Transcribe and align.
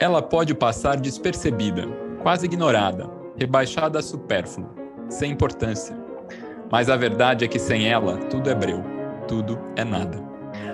Ela 0.00 0.22
pode 0.22 0.54
passar 0.54 0.96
despercebida, 0.96 1.88
quase 2.22 2.46
ignorada, 2.46 3.10
rebaixada 3.36 3.98
a 3.98 4.02
supérfluo, 4.02 4.68
sem 5.08 5.32
importância. 5.32 5.96
Mas 6.70 6.88
a 6.88 6.96
verdade 6.96 7.44
é 7.44 7.48
que 7.48 7.58
sem 7.58 7.88
ela, 7.88 8.16
tudo 8.16 8.48
é 8.48 8.54
breu, 8.54 8.80
tudo 9.26 9.58
é 9.74 9.82
nada. 9.82 10.22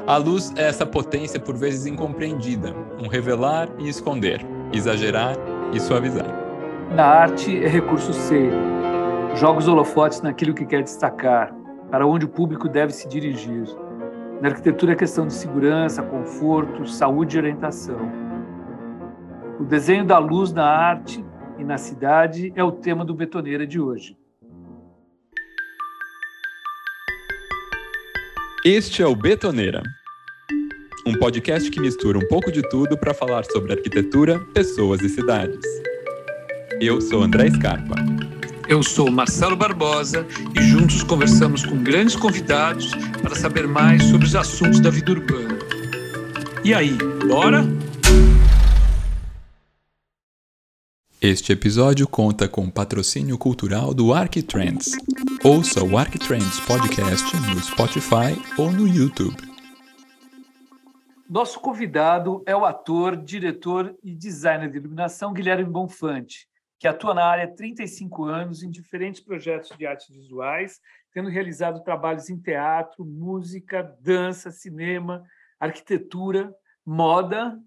A 0.07 0.19
luz 0.19 0.53
é 0.57 0.69
essa 0.69 0.85
potência 0.85 1.41
por 1.41 1.57
vezes 1.57 1.87
incompreendida, 1.87 2.75
um 3.03 3.09
revelar 3.09 3.71
e 3.79 3.89
esconder, 3.89 4.45
exagerar 4.75 5.35
e 5.73 5.81
suavizar. 5.81 6.29
Na 6.95 7.07
arte 7.07 7.65
é 7.65 7.67
recurso 7.67 8.13
ser. 8.13 8.53
Joga 9.37 9.61
os 9.61 9.69
holofotes 9.69 10.21
naquilo 10.21 10.53
que 10.53 10.67
quer 10.67 10.83
destacar, 10.83 11.51
para 11.91 12.07
onde 12.07 12.27
o 12.27 12.29
público 12.29 12.69
deve 12.69 12.93
se 12.93 13.09
dirigir. 13.09 13.65
Na 14.43 14.51
arquitetura 14.51 14.93
é 14.93 14.97
questão 14.97 15.27
de 15.27 15.33
segurança, 15.33 16.03
conforto, 16.03 16.87
saúde 16.87 17.37
e 17.37 17.41
orientação. 17.41 18.24
O 19.59 19.65
desenho 19.65 20.05
da 20.05 20.19
luz 20.19 20.53
na 20.53 20.65
arte 20.65 21.25
e 21.59 21.65
na 21.65 21.79
cidade 21.79 22.53
é 22.57 22.65
o 22.65 22.73
tema 22.73 23.05
do 23.05 23.15
Betoneira 23.15 23.65
de 23.65 23.81
hoje. 23.81 24.17
Este 28.65 29.03
é 29.03 29.07
o 29.07 29.15
Betoneira, 29.15 29.83
um 31.07 31.13
podcast 31.15 31.71
que 31.71 31.81
mistura 31.81 32.19
um 32.19 32.27
pouco 32.27 32.51
de 32.51 32.63
tudo 32.69 32.99
para 32.99 33.15
falar 33.15 33.45
sobre 33.45 33.73
arquitetura, 33.73 34.41
pessoas 34.53 35.03
e 35.03 35.09
cidades. 35.09 35.65
Eu 36.81 37.01
sou 37.01 37.23
André 37.23 37.51
Scarpa. 37.51 37.95
Eu 38.67 38.83
sou 38.83 39.11
Marcelo 39.11 39.55
Barbosa 39.55 40.27
e 40.59 40.63
juntos 40.63 41.03
conversamos 41.05 41.65
com 41.65 41.81
grandes 41.81 42.17
convidados 42.17 42.91
para 43.23 43.37
saber 43.37 43.69
mais 43.69 44.03
sobre 44.05 44.27
os 44.27 44.35
assuntos 44.35 44.81
da 44.81 44.91
vida 44.91 45.13
urbana. 45.13 45.59
E 46.65 46.73
aí, 46.73 46.97
bora? 47.29 47.63
Este 51.27 51.55
episódio 51.55 52.07
conta 52.07 52.47
com 52.47 52.71
patrocínio 52.71 53.39
cultural 53.39 53.95
do 53.95 54.13
Arquitrends. 54.13 54.91
Ouça 55.43 55.83
o 55.83 55.97
Arquitrends 55.97 56.61
Podcast 56.67 57.35
no 57.35 57.59
Spotify 57.61 58.37
ou 58.59 58.71
no 58.71 58.87
YouTube. 58.87 59.35
Nosso 61.27 61.59
convidado 61.61 62.43
é 62.45 62.55
o 62.55 62.67
ator, 62.67 63.17
diretor 63.17 63.97
e 64.03 64.15
designer 64.15 64.71
de 64.71 64.77
iluminação 64.77 65.33
Guilherme 65.33 65.65
Bonfante, 65.65 66.47
que 66.79 66.87
atua 66.87 67.15
na 67.15 67.25
área 67.25 67.45
há 67.45 67.57
35 67.57 68.25
anos 68.27 68.63
em 68.63 68.71
diferentes 68.71 69.23
projetos 69.23 69.75
de 69.79 69.87
artes 69.87 70.15
visuais, 70.15 70.79
tendo 71.11 71.31
realizado 71.31 71.83
trabalhos 71.83 72.29
em 72.29 72.37
teatro, 72.37 73.03
música, 73.03 73.97
dança, 73.99 74.51
cinema, 74.51 75.25
arquitetura, 75.59 76.55
moda, 76.85 77.59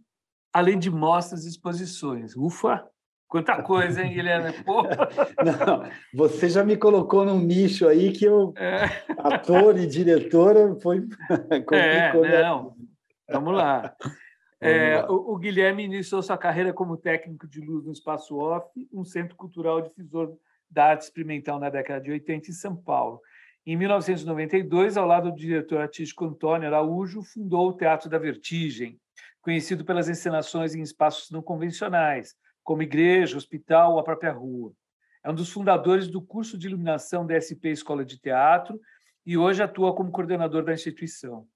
além 0.53 0.77
de 0.77 0.91
mostras 0.91 1.43
e 1.43 1.49
exposições. 1.49 2.35
Ufa! 2.37 2.87
Quanta 3.27 3.61
coisa, 3.61 4.01
hein, 4.01 4.13
Guilherme? 4.13 4.53
Não, 5.43 5.89
você 6.13 6.47
já 6.49 6.63
me 6.63 6.77
colocou 6.77 7.25
num 7.25 7.39
nicho 7.39 7.87
aí 7.87 8.11
que 8.13 8.23
eu, 8.23 8.53
é. 8.55 8.85
ator 9.17 9.77
e 9.77 9.85
diretora, 9.85 10.75
foi. 10.81 11.05
é, 11.73 12.41
não. 12.41 12.75
Vamos 13.29 13.53
lá. 13.53 13.93
É, 14.61 15.05
o, 15.09 15.33
o, 15.33 15.37
Guilherme 15.37 15.83
iniciou 15.83 16.21
sua 16.23 16.37
carreira 16.37 16.71
como 16.73 16.97
técnico 16.97 17.47
de 17.47 17.59
luz 17.59 17.85
no 17.85 17.91
Espaço 17.91 18.37
Off, 18.37 18.69
um 18.91 19.03
centro 19.03 19.35
cultural 19.35 19.81
difusor 19.81 20.35
da 20.69 20.85
arte 20.85 21.01
experimental 21.01 21.59
na 21.59 21.69
década 21.69 22.01
de 22.01 22.11
80 22.11 22.49
em 22.49 22.53
São 22.53 22.75
Paulo. 22.75 23.21
Em 23.65 23.75
1992, 23.75 24.95
ao 24.95 25.05
lado 25.05 25.29
do 25.31 25.37
diretor 25.37 25.81
artístico 25.81 26.25
Antônio 26.25 26.67
Araújo, 26.67 27.21
fundou 27.21 27.69
o 27.69 27.73
Teatro 27.73 28.09
da 28.09 28.17
Vertigem, 28.17 28.97
conhecido 29.41 29.83
pelas 29.83 30.07
encenações 30.07 30.73
em 30.73 30.81
espaços 30.81 31.29
não 31.29 31.41
convencionais, 31.41 32.33
como 32.67 32.83
igreja, 32.83 33.37
hospital 33.37 33.93
ou 33.93 33.99
a 33.99 34.03
própria 34.03 34.33
rua. 34.33 34.73
É 35.23 35.31
um 35.31 35.33
dos 35.33 35.49
fundadores 35.49 36.09
do 36.09 36.21
curso 36.21 36.57
de 36.57 36.67
iluminação 36.67 37.25
da 37.25 37.39
SP 37.39 37.71
Escola 37.71 38.03
de 38.03 38.19
Teatro 38.19 38.77
e 39.25 39.37
hoje 39.37 39.63
atua 39.63 39.95
como 39.95 40.11
coordenador 40.11 40.65
da 40.65 40.73
instituição. 40.73 41.47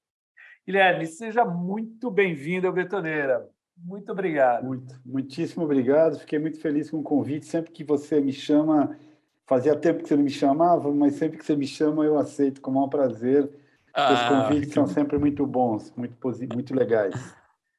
Guilherme, 0.66 1.06
seja 1.06 1.44
muito 1.44 2.10
bem-vindo 2.10 2.66
ao 2.66 2.72
Betoneira. 2.72 3.46
Muito 3.78 4.10
obrigado. 4.10 4.64
Muito, 4.64 5.02
muitíssimo 5.06 5.66
obrigado. 5.66 6.18
Fiquei 6.18 6.40
muito 6.40 6.62
feliz 6.62 6.90
com 6.90 7.00
o 7.00 7.04
convite. 7.04 7.46
Sempre 7.46 7.74
que 7.74 7.84
você 7.84 8.22
me 8.22 8.32
chama, 8.32 8.98
fazia 9.46 9.76
tempo 9.76 10.04
que 10.04 10.08
você 10.08 10.16
não 10.16 10.24
me 10.24 10.30
chamava, 10.30 10.90
mas 10.94 11.16
sempre 11.16 11.40
que 11.40 11.46
você 11.46 11.58
me 11.58 11.68
chama, 11.68 12.06
eu 12.06 12.18
aceito 12.18 12.62
com 12.62 12.72
o 12.72 12.76
maior 12.76 12.88
prazer. 12.88 13.50
Ah, 13.94 14.14
Os 14.14 14.30
convites 14.30 14.70
que... 14.70 14.76
são 14.76 14.88
sempre 14.88 15.18
muito 15.18 15.46
bons, 15.46 15.94
muito, 15.98 16.16
muito 16.54 16.74
legais. 16.74 17.36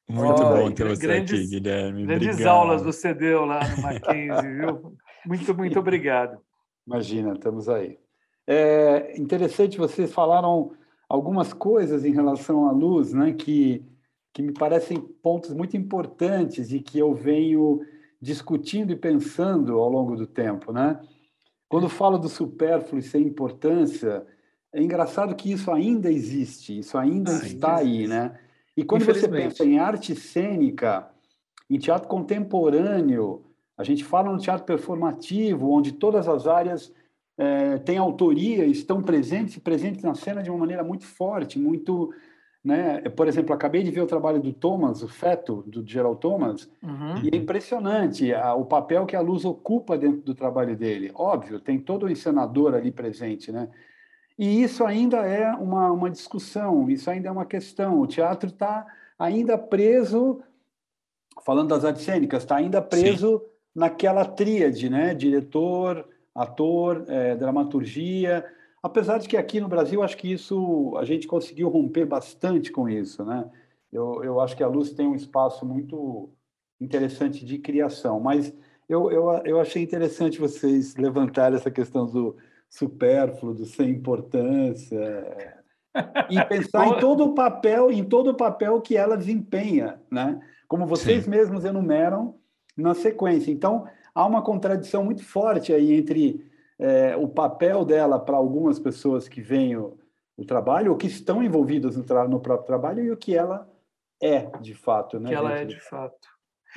Muito 0.09 0.43
oh, 0.43 0.49
bom 0.49 0.71
ter 0.71 0.87
você 0.87 1.07
grandes, 1.07 1.39
aqui, 1.39 1.49
Guilherme. 1.49 2.05
Grandes 2.05 2.29
obrigado. 2.29 2.53
aulas 2.53 2.83
você 2.83 3.13
deu 3.13 3.45
lá 3.45 3.67
no 3.67 3.81
Mackenzie, 3.81 4.53
viu? 4.53 4.97
Muito, 5.25 5.55
muito 5.55 5.79
obrigado. 5.79 6.37
Imagina, 6.85 7.31
estamos 7.31 7.69
aí. 7.69 7.97
É 8.45 9.17
interessante, 9.17 9.77
vocês 9.77 10.11
falaram 10.11 10.73
algumas 11.07 11.53
coisas 11.53 12.03
em 12.03 12.11
relação 12.11 12.67
à 12.67 12.73
luz, 12.73 13.13
né, 13.13 13.31
que, 13.31 13.85
que 14.33 14.41
me 14.41 14.51
parecem 14.51 14.99
pontos 14.99 15.53
muito 15.53 15.77
importantes 15.77 16.73
e 16.73 16.81
que 16.81 16.99
eu 16.99 17.13
venho 17.13 17.79
discutindo 18.19 18.91
e 18.91 18.97
pensando 18.97 19.79
ao 19.79 19.89
longo 19.89 20.15
do 20.17 20.27
tempo, 20.27 20.73
né? 20.73 20.99
Quando 21.69 21.87
falo 21.87 22.17
do 22.17 22.27
supérfluo 22.27 22.99
e 22.99 23.03
sem 23.03 23.23
importância, 23.23 24.25
é 24.73 24.81
engraçado 24.81 25.35
que 25.35 25.51
isso 25.51 25.71
ainda 25.71 26.11
existe, 26.11 26.79
isso 26.79 26.97
ainda 26.97 27.31
ah, 27.31 27.45
está 27.45 27.77
aí, 27.77 28.07
né? 28.07 28.37
E 28.75 28.83
quando 28.83 29.05
você 29.05 29.27
pensa 29.27 29.63
em 29.63 29.77
arte 29.77 30.15
cênica, 30.15 31.07
em 31.69 31.77
teatro 31.77 32.07
contemporâneo, 32.07 33.43
a 33.77 33.83
gente 33.83 34.03
fala 34.03 34.31
no 34.31 34.39
teatro 34.39 34.65
performativo, 34.65 35.71
onde 35.71 35.91
todas 35.91 36.27
as 36.27 36.47
áreas 36.47 36.91
é, 37.37 37.77
têm 37.79 37.97
autoria, 37.97 38.65
estão 38.65 39.01
presentes 39.01 39.55
e 39.55 39.59
presentes 39.59 40.03
na 40.03 40.15
cena 40.15 40.41
de 40.43 40.49
uma 40.49 40.59
maneira 40.59 40.83
muito 40.83 41.05
forte, 41.05 41.59
muito. 41.59 42.13
Né? 42.63 43.01
Por 43.09 43.27
exemplo, 43.27 43.53
acabei 43.53 43.83
de 43.83 43.91
ver 43.91 44.01
o 44.01 44.07
trabalho 44.07 44.39
do 44.39 44.53
Thomas, 44.53 45.03
o 45.03 45.07
Feto, 45.07 45.63
do 45.67 45.85
Gerald 45.85 46.19
Thomas, 46.19 46.69
uhum. 46.81 47.23
e 47.23 47.29
é 47.33 47.37
impressionante 47.37 48.33
a, 48.33 48.53
o 48.55 48.65
papel 48.65 49.05
que 49.05 49.15
a 49.15 49.21
luz 49.21 49.43
ocupa 49.43 49.97
dentro 49.97 50.21
do 50.21 50.33
trabalho 50.33 50.75
dele. 50.75 51.11
Óbvio, 51.13 51.59
tem 51.59 51.77
todo 51.79 52.05
o 52.05 52.09
encenador 52.09 52.73
ali 52.73 52.91
presente, 52.91 53.51
né? 53.51 53.69
E 54.37 54.63
isso 54.63 54.83
ainda 54.83 55.17
é 55.17 55.51
uma, 55.53 55.91
uma 55.91 56.09
discussão, 56.09 56.89
isso 56.89 57.09
ainda 57.09 57.29
é 57.29 57.31
uma 57.31 57.45
questão. 57.45 57.99
O 57.99 58.07
teatro 58.07 58.49
está 58.49 58.85
ainda 59.17 59.57
preso, 59.57 60.41
falando 61.45 61.69
das 61.69 61.85
artes 61.85 62.03
cênicas, 62.03 62.43
está 62.43 62.55
ainda 62.55 62.81
preso 62.81 63.39
Sim. 63.39 63.45
naquela 63.75 64.25
tríade, 64.25 64.89
né? 64.89 65.13
Diretor, 65.13 66.07
ator, 66.33 67.05
é, 67.07 67.35
dramaturgia. 67.35 68.45
Apesar 68.81 69.19
de 69.19 69.29
que 69.29 69.37
aqui 69.37 69.61
no 69.61 69.67
Brasil, 69.67 70.01
acho 70.01 70.17
que 70.17 70.31
isso 70.31 70.95
a 70.97 71.05
gente 71.05 71.27
conseguiu 71.27 71.69
romper 71.69 72.05
bastante 72.05 72.71
com 72.71 72.89
isso, 72.89 73.23
né? 73.23 73.49
Eu, 73.91 74.23
eu 74.23 74.39
acho 74.41 74.57
que 74.57 74.63
a 74.63 74.67
Luz 74.67 74.91
tem 74.91 75.07
um 75.07 75.15
espaço 75.15 75.65
muito 75.65 76.29
interessante 76.81 77.45
de 77.45 77.59
criação, 77.59 78.19
mas 78.19 78.51
eu, 78.89 79.11
eu, 79.11 79.29
eu 79.45 79.59
achei 79.59 79.83
interessante 79.83 80.39
vocês 80.39 80.95
levantarem 80.95 81.57
essa 81.57 81.71
questão 81.71 82.05
do, 82.07 82.35
supérfluo, 82.73 83.53
do 83.53 83.65
sem 83.65 83.91
importância, 83.91 85.55
e 86.29 86.43
pensar 86.45 86.87
em 86.87 86.99
todo 86.99 87.23
o 87.23 87.35
papel, 87.35 87.91
em 87.91 88.03
todo 88.03 88.31
o 88.31 88.35
papel 88.35 88.81
que 88.81 88.97
ela 88.97 89.15
desempenha, 89.15 90.01
né? 90.09 90.41
Como 90.67 90.87
vocês 90.87 91.25
Sim. 91.25 91.29
mesmos 91.29 91.65
enumeram 91.65 92.35
na 92.75 92.95
sequência. 92.95 93.51
Então, 93.51 93.87
há 94.15 94.25
uma 94.25 94.41
contradição 94.41 95.05
muito 95.05 95.23
forte 95.23 95.71
aí 95.71 95.93
entre 95.93 96.51
é, 96.79 97.15
o 97.15 97.27
papel 97.27 97.85
dela 97.85 98.19
para 98.19 98.35
algumas 98.35 98.79
pessoas 98.79 99.27
que 99.27 99.39
veem 99.39 99.77
o, 99.77 99.95
o, 100.35 100.43
trabalho 100.43 100.91
ou 100.91 100.97
que 100.97 101.05
estão 101.05 101.43
envolvidas 101.43 101.95
no, 101.95 102.27
no, 102.27 102.39
próprio 102.39 102.65
trabalho 102.65 103.03
e 103.03 103.11
o 103.11 103.17
que 103.17 103.35
ela 103.35 103.69
é 104.19 104.49
de 104.59 104.73
fato, 104.73 105.19
né? 105.19 105.29
Que 105.29 105.35
ela 105.35 105.53
é 105.53 105.63
de 105.63 105.79
fato. 105.79 106.27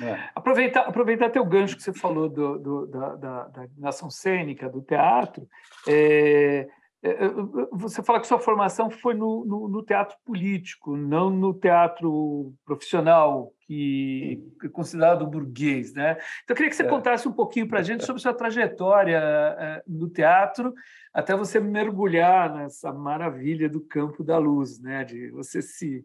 É. 0.01 0.29
Aproveitar, 0.35 0.81
aproveitar 0.81 1.29
teu 1.29 1.45
gancho 1.45 1.75
que 1.75 1.83
você 1.83 1.93
falou 1.93 2.29
do, 2.29 2.59
do, 2.59 2.87
da, 2.87 3.15
da, 3.15 3.47
da 3.47 3.67
nação 3.77 4.09
cênica, 4.09 4.69
do 4.69 4.81
teatro. 4.81 5.47
É, 5.87 6.67
é, 7.03 7.11
é, 7.11 7.29
você 7.71 8.01
fala 8.01 8.19
que 8.19 8.27
sua 8.27 8.39
formação 8.39 8.89
foi 8.89 9.13
no, 9.13 9.45
no, 9.45 9.67
no, 9.69 9.83
teatro 9.83 10.17
político, 10.25 10.97
não 10.97 11.29
no 11.29 11.53
teatro 11.53 12.53
profissional, 12.65 13.53
que 13.61 14.43
é 14.63 14.67
considerado 14.67 15.25
burguês. 15.27 15.93
Né? 15.93 16.13
Então, 16.43 16.53
eu 16.53 16.55
queria 16.55 16.69
que 16.69 16.75
você 16.75 16.83
é. 16.83 16.89
contasse 16.89 17.27
um 17.27 17.31
pouquinho 17.31 17.67
para 17.67 17.79
a 17.79 17.83
gente 17.83 18.03
sobre 18.03 18.21
sua 18.21 18.33
trajetória 18.33 19.17
é, 19.17 19.83
no 19.87 20.09
teatro, 20.09 20.73
até 21.13 21.35
você 21.35 21.59
mergulhar 21.59 22.53
nessa 22.53 22.91
maravilha 22.91 23.69
do 23.69 23.81
campo 23.81 24.23
da 24.23 24.37
luz, 24.37 24.79
né? 24.81 25.03
de 25.03 25.29
você 25.29 25.61
se. 25.61 26.03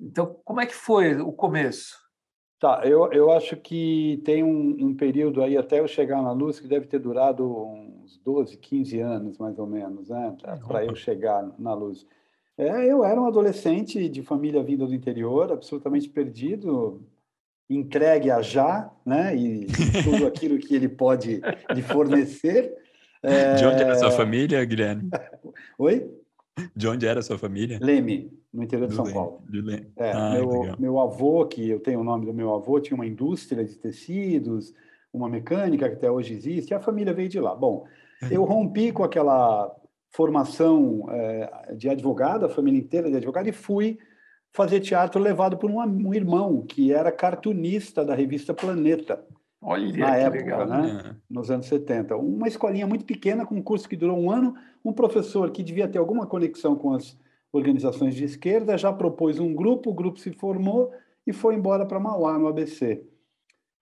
Então, 0.00 0.36
como 0.44 0.60
é 0.60 0.66
que 0.66 0.74
foi 0.74 1.14
o 1.20 1.32
começo? 1.32 2.03
Tá, 2.64 2.80
eu, 2.82 3.12
eu 3.12 3.30
acho 3.30 3.58
que 3.58 4.22
tem 4.24 4.42
um, 4.42 4.86
um, 4.86 4.94
período 4.94 5.42
aí 5.42 5.54
até 5.54 5.80
eu 5.80 5.86
chegar 5.86 6.22
na 6.22 6.32
luz 6.32 6.58
que 6.58 6.66
deve 6.66 6.86
ter 6.86 6.98
durado 6.98 7.46
uns 7.46 8.16
12, 8.24 8.56
15 8.56 9.00
anos, 9.00 9.36
mais 9.36 9.58
ou 9.58 9.66
menos, 9.66 10.08
né? 10.08 10.34
Para 10.66 10.82
eu 10.82 10.96
chegar 10.96 11.46
na 11.58 11.74
luz. 11.74 12.06
É, 12.56 12.90
eu 12.90 13.04
era 13.04 13.20
um 13.20 13.26
adolescente 13.26 14.08
de 14.08 14.22
família 14.22 14.62
vinda 14.62 14.86
do 14.86 14.94
interior, 14.94 15.52
absolutamente 15.52 16.08
perdido, 16.08 17.02
entregue 17.68 18.30
a 18.30 18.40
já, 18.40 18.90
né? 19.04 19.36
E 19.36 19.66
tudo 20.02 20.26
aquilo 20.26 20.56
que 20.56 20.74
ele 20.74 20.88
pode 20.88 21.42
lhe 21.68 21.82
fornecer. 21.82 22.74
De 23.58 23.66
onde 23.66 23.82
era 23.82 23.92
a 23.92 23.96
sua 23.96 24.08
é, 24.08 24.12
família, 24.12 24.64
Guilherme? 24.64 25.10
Oi? 25.76 26.10
De 26.74 26.88
onde 26.88 27.06
era 27.06 27.20
a 27.20 27.22
sua 27.22 27.38
família? 27.38 27.78
Leme, 27.80 28.32
no 28.52 28.62
interior 28.62 28.88
de 28.88 28.94
São 28.94 29.04
Leme. 29.04 29.14
Paulo. 29.14 29.42
De 29.48 29.60
Leme. 29.60 29.86
É, 29.96 30.12
ah, 30.12 30.30
meu, 30.30 30.76
meu 30.78 31.00
avô, 31.00 31.46
que 31.46 31.68
eu 31.68 31.80
tenho 31.80 32.00
o 32.00 32.04
nome 32.04 32.26
do 32.26 32.34
meu 32.34 32.54
avô, 32.54 32.80
tinha 32.80 32.94
uma 32.94 33.06
indústria 33.06 33.64
de 33.64 33.76
tecidos, 33.76 34.72
uma 35.12 35.28
mecânica 35.28 35.88
que 35.88 35.96
até 35.96 36.10
hoje 36.10 36.34
existe, 36.34 36.70
e 36.70 36.74
a 36.74 36.80
família 36.80 37.12
veio 37.12 37.28
de 37.28 37.40
lá. 37.40 37.54
Bom, 37.54 37.86
eu 38.30 38.44
rompi 38.44 38.92
com 38.92 39.04
aquela 39.04 39.74
formação 40.10 41.06
é, 41.10 41.74
de 41.76 41.88
advogado, 41.88 42.46
a 42.46 42.48
família 42.48 42.78
inteira 42.78 43.10
de 43.10 43.16
advogado, 43.16 43.48
e 43.48 43.52
fui 43.52 43.98
fazer 44.52 44.80
teatro 44.80 45.20
levado 45.20 45.56
por 45.56 45.70
um, 45.70 45.80
um 45.80 46.14
irmão 46.14 46.62
que 46.62 46.92
era 46.92 47.10
cartunista 47.10 48.04
da 48.04 48.14
revista 48.14 48.54
Planeta. 48.54 49.24
Olha, 49.66 49.96
na 49.96 50.16
época, 50.16 50.42
legal. 50.42 50.66
né? 50.66 51.16
Nos 51.28 51.50
anos 51.50 51.66
70. 51.66 52.16
Uma 52.16 52.46
escolinha 52.46 52.86
muito 52.86 53.06
pequena, 53.06 53.46
com 53.46 53.54
um 53.54 53.62
curso 53.62 53.88
que 53.88 53.96
durou 53.96 54.18
um 54.18 54.30
ano. 54.30 54.54
Um 54.84 54.92
professor 54.92 55.50
que 55.50 55.62
devia 55.62 55.88
ter 55.88 55.98
alguma 55.98 56.26
conexão 56.26 56.76
com 56.76 56.92
as 56.92 57.18
organizações 57.50 58.14
de 58.14 58.24
esquerda 58.24 58.76
já 58.76 58.92
propôs 58.92 59.38
um 59.38 59.54
grupo, 59.54 59.90
o 59.90 59.94
grupo 59.94 60.18
se 60.18 60.32
formou 60.32 60.90
e 61.26 61.32
foi 61.32 61.54
embora 61.54 61.86
para 61.86 62.00
Mauá, 62.00 62.38
no 62.38 62.48
ABC. 62.48 63.02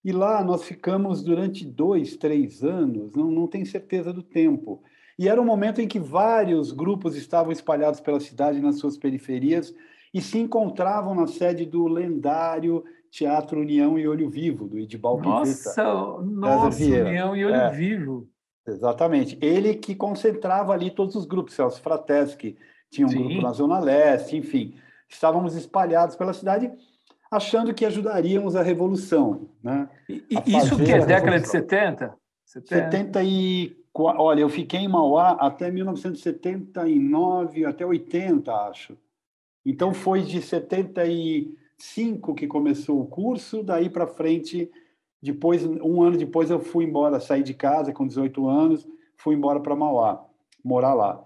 E 0.04 0.12
lá 0.12 0.44
nós 0.44 0.62
ficamos 0.62 1.22
durante 1.22 1.64
dois, 1.64 2.16
três 2.16 2.62
anos, 2.62 3.12
não, 3.14 3.30
não 3.30 3.48
tenho 3.48 3.66
certeza 3.66 4.12
do 4.12 4.22
tempo. 4.22 4.82
E 5.18 5.28
era 5.28 5.40
um 5.40 5.44
momento 5.44 5.80
em 5.80 5.88
que 5.88 5.98
vários 5.98 6.70
grupos 6.70 7.16
estavam 7.16 7.50
espalhados 7.50 8.00
pela 8.00 8.20
cidade, 8.20 8.60
nas 8.60 8.76
suas 8.76 8.96
periferias, 8.96 9.74
e 10.12 10.20
se 10.20 10.38
encontravam 10.38 11.14
na 11.14 11.26
sede 11.26 11.64
do 11.64 11.86
lendário 11.86 12.84
Teatro 13.12 13.60
União 13.60 13.96
e 13.98 14.08
Olho 14.08 14.30
Vivo, 14.30 14.66
do 14.66 14.78
Edibal 14.78 15.20
Nossa, 15.20 15.74
nossa 16.22 16.82
União 16.82 17.36
e 17.36 17.44
Olho 17.44 17.54
é, 17.54 17.70
Vivo. 17.70 18.26
Exatamente. 18.66 19.38
Ele 19.42 19.74
que 19.74 19.94
concentrava 19.94 20.72
ali 20.72 20.90
todos 20.90 21.14
os 21.14 21.26
grupos, 21.26 21.52
Celso 21.52 21.82
Frateschi 21.82 22.56
tinha 22.90 23.06
um 23.06 23.10
Sim. 23.10 23.18
grupo 23.18 23.42
na 23.42 23.52
Zona 23.52 23.78
Leste, 23.78 24.34
enfim. 24.38 24.76
Estávamos 25.06 25.54
espalhados 25.54 26.16
pela 26.16 26.32
cidade 26.32 26.72
achando 27.30 27.74
que 27.74 27.84
ajudaríamos 27.84 28.56
a 28.56 28.62
revolução. 28.62 29.50
Né? 29.62 29.90
E, 30.08 30.24
isso 30.46 30.78
que 30.82 30.90
é 30.90 31.04
década 31.04 31.38
de 31.38 31.48
70? 31.48 32.14
70? 32.46 32.90
70 32.90 33.22
e... 33.24 33.76
Olha, 33.94 34.40
eu 34.40 34.48
fiquei 34.48 34.80
em 34.80 34.88
Mauá 34.88 35.32
até 35.32 35.70
1979, 35.70 37.66
até 37.66 37.84
80, 37.84 38.50
acho. 38.50 38.96
Então 39.66 39.92
foi 39.92 40.22
de 40.22 40.40
70 40.40 41.04
e 41.04 41.54
5 41.82 42.34
que 42.34 42.46
começou 42.46 43.00
o 43.00 43.06
curso, 43.06 43.60
daí 43.60 43.90
para 43.90 44.06
frente, 44.06 44.70
depois 45.20 45.64
um 45.66 46.00
ano 46.00 46.16
depois 46.16 46.48
eu 46.48 46.60
fui 46.60 46.84
embora, 46.84 47.18
saí 47.18 47.42
de 47.42 47.54
casa 47.54 47.92
com 47.92 48.06
18 48.06 48.48
anos, 48.48 48.88
fui 49.16 49.34
embora 49.34 49.58
para 49.58 49.74
Mauá, 49.74 50.24
morar 50.64 50.94
lá. 50.94 51.20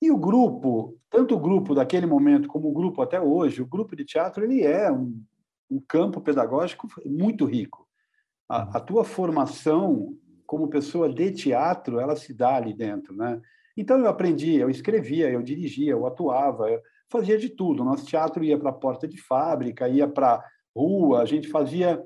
E 0.00 0.08
o 0.12 0.16
grupo, 0.16 0.96
tanto 1.10 1.34
o 1.34 1.40
grupo 1.40 1.74
daquele 1.74 2.06
momento 2.06 2.46
como 2.46 2.68
o 2.68 2.72
grupo 2.72 3.02
até 3.02 3.20
hoje, 3.20 3.60
o 3.60 3.66
grupo 3.66 3.96
de 3.96 4.04
teatro, 4.04 4.44
ele 4.44 4.62
é 4.62 4.90
um, 4.90 5.20
um 5.68 5.80
campo 5.80 6.20
pedagógico 6.20 6.86
muito 7.04 7.44
rico. 7.44 7.84
A, 8.48 8.78
a, 8.78 8.80
tua 8.80 9.02
formação 9.02 10.16
como 10.46 10.68
pessoa 10.68 11.12
de 11.12 11.32
teatro, 11.32 11.98
ela 11.98 12.14
se 12.14 12.32
dá 12.32 12.54
ali 12.54 12.72
dentro, 12.72 13.16
né? 13.16 13.40
Então 13.76 13.98
eu 13.98 14.06
aprendi, 14.06 14.54
eu 14.54 14.70
escrevia, 14.70 15.28
eu 15.28 15.42
dirigia, 15.42 15.90
eu 15.90 16.06
atuava, 16.06 16.70
eu, 16.70 16.80
fazia 17.10 17.38
de 17.38 17.48
tudo. 17.48 17.84
Nosso 17.84 18.06
teatro 18.06 18.44
ia 18.44 18.58
para 18.58 18.70
a 18.70 18.74
porta 18.74 19.06
de 19.08 19.20
fábrica, 19.20 19.88
ia 19.88 20.06
para 20.06 20.44
rua, 20.76 21.22
a 21.22 21.26
gente 21.26 21.48
fazia 21.48 22.02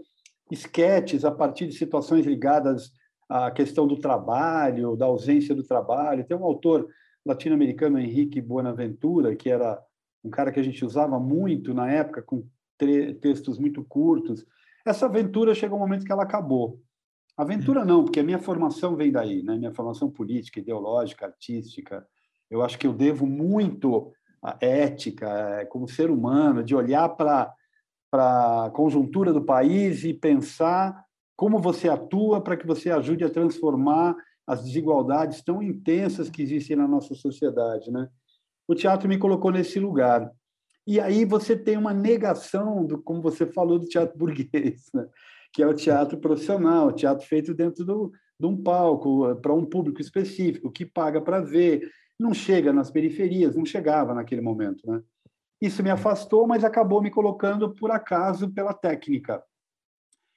esquetes 0.51 1.25
a 1.25 1.31
partir 1.31 1.67
de 1.67 1.75
situações 1.75 2.27
ligadas 2.27 2.93
à 3.29 3.51
questão 3.51 3.87
do 3.87 3.97
trabalho, 3.97 4.97
da 4.97 5.07
ausência 5.07 5.55
do 5.55 5.63
trabalho. 5.63 6.25
Tem 6.25 6.37
um 6.37 6.45
autor 6.45 6.89
latino-americano, 7.25 7.99
Henrique 7.99 8.41
Buenaventura, 8.41 9.35
que 9.35 9.51
era 9.51 9.81
um 10.25 10.31
cara 10.31 10.53
que 10.53 10.61
a 10.61 10.63
gente 10.63 10.85
usava 10.85 11.19
muito 11.19 11.73
na 11.75 11.91
época, 11.91 12.23
com 12.23 12.45
textos 13.21 13.59
muito 13.59 13.85
curtos. 13.85 14.45
Essa 14.85 15.07
aventura 15.07 15.55
chegou 15.55 15.79
um 15.79 15.81
momento 15.81 16.05
que 16.05 16.13
ela 16.13 16.25
acabou. 16.25 16.81
Aventura 17.37 17.85
não, 17.85 18.05
porque 18.05 18.21
a 18.21 18.25
minha 18.25 18.39
formação 18.39 18.95
vem 18.97 19.11
daí, 19.11 19.43
né? 19.43 19.57
Minha 19.57 19.73
formação 19.73 20.11
política, 20.11 20.61
ideológica, 20.61 21.27
artística. 21.27 22.07
Eu 22.51 22.63
acho 22.63 22.79
que 22.79 22.87
eu 22.87 22.93
devo 22.93 23.27
muito 23.27 24.13
a 24.43 24.57
ética, 24.61 25.29
é, 25.29 25.65
como 25.65 25.89
ser 25.89 26.11
humano, 26.11 26.65
de 26.65 26.75
olhar 26.75 27.09
para 27.11 27.55
a 28.13 28.71
conjuntura 28.75 29.33
do 29.33 29.45
país 29.45 30.05
e 30.05 30.13
pensar 30.13 31.05
como 31.37 31.61
você 31.61 31.89
atua 31.89 32.41
para 32.41 32.57
que 32.57 32.67
você 32.67 32.91
ajude 32.91 33.25
a 33.25 33.31
transformar 33.31 34.17
as 34.47 34.65
desigualdades 34.65 35.43
tão 35.43 35.63
intensas 35.63 36.29
que 36.29 36.43
existem 36.43 36.77
na 36.77 36.89
nossa 36.89 37.15
sociedade, 37.15 37.91
né? 37.91 38.09
O 38.67 38.75
teatro 38.75 39.09
me 39.09 39.19
colocou 39.19 39.51
nesse 39.51 39.79
lugar. 39.79 40.31
E 40.87 41.01
aí 41.01 41.25
você 41.25 41.57
tem 41.57 41.77
uma 41.77 41.95
negação 41.95 42.85
do, 42.85 43.01
como 43.01 43.23
você 43.23 43.47
falou, 43.47 43.79
do 43.79 43.87
teatro 43.87 44.19
burguês, 44.19 44.87
né? 44.93 45.07
que 45.53 45.63
é 45.63 45.67
o 45.67 45.75
teatro 45.75 46.19
profissional, 46.19 46.89
o 46.89 46.93
teatro 46.93 47.27
feito 47.27 47.55
dentro 47.55 47.85
do, 47.85 48.13
de 48.41 48.47
um 48.47 48.61
palco 48.61 49.37
para 49.37 49.53
um 49.53 49.65
público 49.65 50.01
específico 50.01 50.73
que 50.73 50.87
paga 50.87 51.21
para 51.21 51.41
ver, 51.41 51.89
não 52.19 52.33
chega 52.33 52.73
nas 52.73 52.91
periferias, 52.91 53.57
não 53.57 53.65
chegava 53.65 54.15
naquele 54.15 54.41
momento. 54.41 54.91
Né? 54.91 55.03
Isso 55.61 55.83
me 55.83 55.91
afastou, 55.91 56.47
mas 56.47 56.65
acabou 56.65 57.03
me 57.03 57.11
colocando, 57.11 57.75
por 57.75 57.91
acaso, 57.91 58.51
pela 58.51 58.75
técnica. 58.75 59.43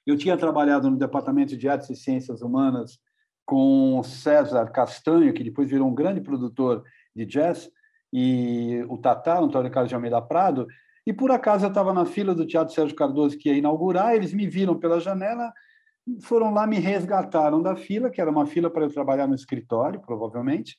Eu 0.06 0.16
tinha 0.16 0.36
trabalhado 0.36 0.90
no 0.90 0.96
Departamento 0.96 1.56
de 1.56 1.68
Artes 1.68 1.90
e 1.90 1.96
Ciências 1.96 2.42
Humanas 2.42 2.98
com 3.44 4.02
César 4.02 4.70
Castanho, 4.70 5.32
que 5.32 5.44
depois 5.44 5.68
virou 5.68 5.88
um 5.88 5.94
grande 5.94 6.20
produtor 6.20 6.84
de 7.14 7.24
jazz, 7.24 7.70
e 8.12 8.84
o 8.88 8.98
Tatá, 8.98 9.38
Antônio 9.38 9.70
Carlos 9.70 9.88
de 9.88 9.94
Almeida 9.94 10.20
Prado, 10.22 10.66
e 11.06 11.12
por 11.12 11.30
acaso 11.30 11.64
eu 11.64 11.68
estava 11.68 11.92
na 11.92 12.04
fila 12.04 12.34
do 12.34 12.46
Teatro 12.46 12.74
Sérgio 12.74 12.96
Cardoso 12.96 13.38
que 13.38 13.48
ia 13.48 13.56
inaugurar, 13.56 14.14
eles 14.14 14.32
me 14.32 14.48
viram 14.48 14.76
pela 14.76 14.98
janela, 14.98 15.52
foram 16.22 16.52
lá, 16.52 16.66
me 16.66 16.78
resgataram 16.78 17.62
da 17.62 17.76
fila, 17.76 18.10
que 18.10 18.20
era 18.20 18.30
uma 18.30 18.46
fila 18.46 18.70
para 18.70 18.84
eu 18.84 18.92
trabalhar 18.92 19.26
no 19.26 19.34
escritório, 19.34 20.00
provavelmente, 20.00 20.76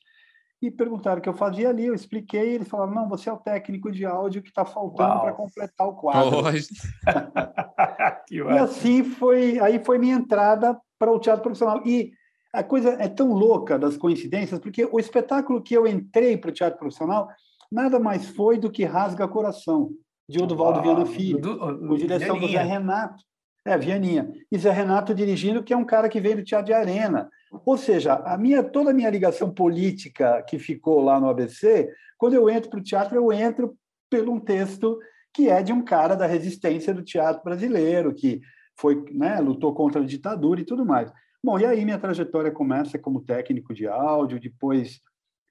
e 0.60 0.70
perguntaram 0.70 1.18
o 1.18 1.22
que 1.22 1.28
eu 1.28 1.34
fazia 1.34 1.68
ali, 1.68 1.86
eu 1.86 1.94
expliquei, 1.94 2.54
eles 2.54 2.68
falaram, 2.68 2.92
não, 2.92 3.08
você 3.08 3.30
é 3.30 3.32
o 3.32 3.38
técnico 3.38 3.92
de 3.92 4.04
áudio 4.04 4.42
que 4.42 4.48
está 4.48 4.64
faltando 4.64 5.20
para 5.20 5.32
completar 5.32 5.86
o 5.86 5.94
quadro. 5.94 6.42
e 8.30 8.40
assim 8.58 9.04
foi, 9.04 9.60
aí 9.60 9.78
foi 9.84 9.98
minha 9.98 10.16
entrada 10.16 10.76
para 10.98 11.12
o 11.12 11.20
teatro 11.20 11.42
profissional. 11.42 11.80
E 11.86 12.12
a 12.52 12.64
coisa 12.64 12.90
é 12.98 13.08
tão 13.08 13.32
louca 13.32 13.78
das 13.78 13.96
coincidências, 13.96 14.58
porque 14.58 14.88
o 14.90 14.98
espetáculo 14.98 15.62
que 15.62 15.74
eu 15.74 15.86
entrei 15.86 16.36
para 16.36 16.50
o 16.50 16.52
teatro 16.52 16.78
profissional 16.78 17.28
nada 17.70 18.00
mais 18.00 18.26
foi 18.26 18.58
do 18.58 18.70
que 18.70 18.84
Rasga 18.84 19.28
Coração, 19.28 19.90
de 20.28 20.42
Odovaldo 20.42 20.82
Viana 20.82 21.06
Filho, 21.06 21.40
do, 21.40 21.58
com 21.58 21.96
direção 21.96 22.38
Vianinha. 22.38 22.40
do 22.40 22.52
Zé 22.52 22.62
Renato. 22.62 23.24
É, 23.64 23.78
Vianinha. 23.78 24.32
E 24.50 24.58
Zé 24.58 24.70
Renato 24.70 25.14
dirigindo, 25.14 25.62
que 25.62 25.72
é 25.72 25.76
um 25.76 25.84
cara 25.84 26.08
que 26.08 26.20
veio 26.20 26.36
do 26.36 26.44
Teatro 26.44 26.66
de 26.66 26.72
Arena. 26.72 27.28
Ou 27.64 27.76
seja, 27.76 28.14
a 28.14 28.36
minha, 28.36 28.62
toda 28.62 28.90
a 28.90 28.94
minha 28.94 29.10
ligação 29.10 29.50
política 29.50 30.42
que 30.42 30.58
ficou 30.58 31.00
lá 31.00 31.18
no 31.18 31.28
ABC, 31.28 31.90
quando 32.16 32.34
eu 32.34 32.48
entro 32.48 32.70
para 32.70 32.80
o 32.80 32.82
teatro, 32.82 33.16
eu 33.16 33.32
entro 33.32 33.76
pelo 34.10 34.32
um 34.32 34.40
texto 34.40 34.98
que 35.32 35.48
é 35.48 35.62
de 35.62 35.72
um 35.72 35.84
cara 35.84 36.14
da 36.14 36.26
resistência 36.26 36.92
do 36.92 37.02
teatro 37.02 37.42
brasileiro, 37.44 38.14
que 38.14 38.40
foi, 38.78 39.04
né, 39.12 39.40
lutou 39.40 39.74
contra 39.74 40.00
a 40.00 40.04
ditadura 40.04 40.60
e 40.60 40.64
tudo 40.64 40.84
mais. 40.84 41.12
Bom, 41.42 41.58
e 41.58 41.64
aí 41.64 41.84
minha 41.84 41.98
trajetória 41.98 42.50
começa 42.50 42.98
como 42.98 43.20
técnico 43.20 43.72
de 43.72 43.86
áudio, 43.86 44.40
depois 44.40 45.00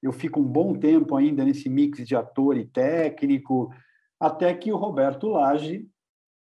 eu 0.02 0.12
fico 0.12 0.40
um 0.40 0.44
bom 0.44 0.78
tempo 0.78 1.16
ainda 1.16 1.44
nesse 1.44 1.70
mix 1.70 2.06
de 2.06 2.16
ator 2.16 2.58
e 2.58 2.66
técnico, 2.66 3.70
até 4.20 4.54
que 4.54 4.72
o 4.72 4.78
Roberto 4.78 5.28
Lage, 5.28 5.88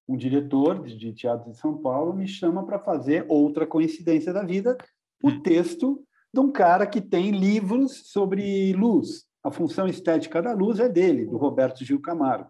um 0.08 0.15
diretor 0.15 0.84
de 0.84 1.13
teatro 1.13 1.51
de 1.51 1.58
São 1.58 1.77
Paulo, 1.77 2.13
me 2.13 2.27
chama 2.27 2.65
para 2.65 2.79
fazer 2.79 3.25
outra 3.27 3.65
coincidência 3.65 4.31
da 4.31 4.43
vida, 4.43 4.77
o 5.22 5.30
hum. 5.30 5.42
texto 5.42 6.04
de 6.34 6.40
um 6.40 6.51
cara 6.51 6.88
que 6.88 7.01
tem 7.01 7.32
livros 7.32 8.04
sobre 8.12 8.74
luz. 8.74 9.25
A 9.44 9.51
função 9.51 9.88
estética 9.88 10.42
da 10.42 10.54
luz 10.54 10.80
é 10.80 10.88
dele, 10.88 11.25
do 11.25 11.38
Roberto 11.38 11.84
Gil 11.84 12.00
Camargo. 12.00 12.50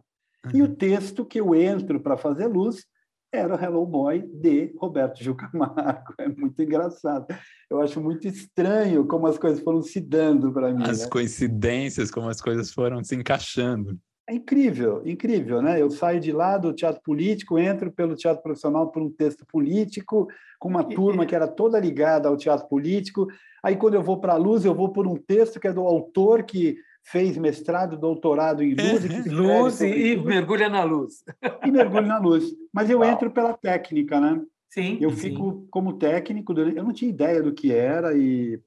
E 0.53 0.61
o 0.61 0.65
uhum. 0.65 0.75
texto 0.75 1.25
que 1.25 1.39
eu 1.39 1.53
entro 1.53 1.99
para 1.99 2.17
fazer 2.17 2.47
luz 2.47 2.85
era 3.33 3.55
o 3.55 3.63
Hello 3.63 3.85
Boy 3.85 4.21
de 4.21 4.73
Roberto 4.77 5.23
Gil 5.23 5.35
Camargo. 5.35 6.13
É 6.19 6.27
muito 6.27 6.61
engraçado. 6.61 7.25
Eu 7.69 7.79
acho 7.81 8.01
muito 8.01 8.27
estranho 8.27 9.05
como 9.07 9.27
as 9.27 9.37
coisas 9.37 9.63
foram 9.63 9.81
se 9.81 10.01
dando 10.01 10.51
para 10.51 10.73
mim. 10.73 10.83
As 10.83 11.03
né? 11.03 11.07
coincidências, 11.07 12.11
como 12.11 12.27
as 12.27 12.41
coisas 12.41 12.71
foram 12.73 13.03
se 13.03 13.15
encaixando. 13.15 13.97
É 14.31 14.33
incrível, 14.33 15.01
incrível, 15.05 15.61
né? 15.61 15.81
Eu 15.81 15.89
saio 15.89 16.17
de 16.17 16.31
lá 16.31 16.57
do 16.57 16.71
teatro 16.71 17.01
político, 17.03 17.59
entro 17.59 17.91
pelo 17.91 18.15
teatro 18.15 18.41
profissional 18.41 18.89
por 18.89 19.01
um 19.01 19.09
texto 19.09 19.45
político, 19.45 20.29
com 20.57 20.69
uma 20.69 20.85
turma 20.85 21.25
que 21.25 21.35
era 21.35 21.49
toda 21.49 21.77
ligada 21.77 22.29
ao 22.29 22.37
teatro 22.37 22.65
político. 22.69 23.27
Aí, 23.61 23.75
quando 23.75 23.95
eu 23.95 24.01
vou 24.01 24.21
para 24.21 24.31
a 24.31 24.37
luz, 24.37 24.63
eu 24.63 24.73
vou 24.73 24.87
por 24.87 25.05
um 25.05 25.17
texto 25.17 25.59
que 25.59 25.67
é 25.67 25.73
do 25.73 25.81
autor 25.81 26.43
que 26.43 26.77
fez 27.03 27.37
mestrado, 27.37 27.97
doutorado 27.97 28.63
em 28.63 28.73
luz. 28.73 29.03
E 29.03 29.27
luz 29.29 29.81
e, 29.81 30.13
e 30.13 30.17
mergulha 30.17 30.69
na 30.69 30.85
luz. 30.85 31.25
E 31.65 31.69
mergulha 31.69 32.07
na 32.07 32.17
luz. 32.17 32.45
Mas 32.73 32.89
eu 32.89 32.99
Uau. 32.99 33.11
entro 33.11 33.31
pela 33.31 33.51
técnica, 33.51 34.21
né? 34.21 34.41
Sim. 34.69 34.97
Eu 35.01 35.09
sim. 35.09 35.17
fico 35.17 35.67
como 35.69 35.97
técnico, 35.97 36.53
eu 36.53 36.85
não 36.85 36.93
tinha 36.93 37.11
ideia 37.11 37.43
do 37.43 37.51
que 37.51 37.73
era 37.73 38.17
e 38.17 38.57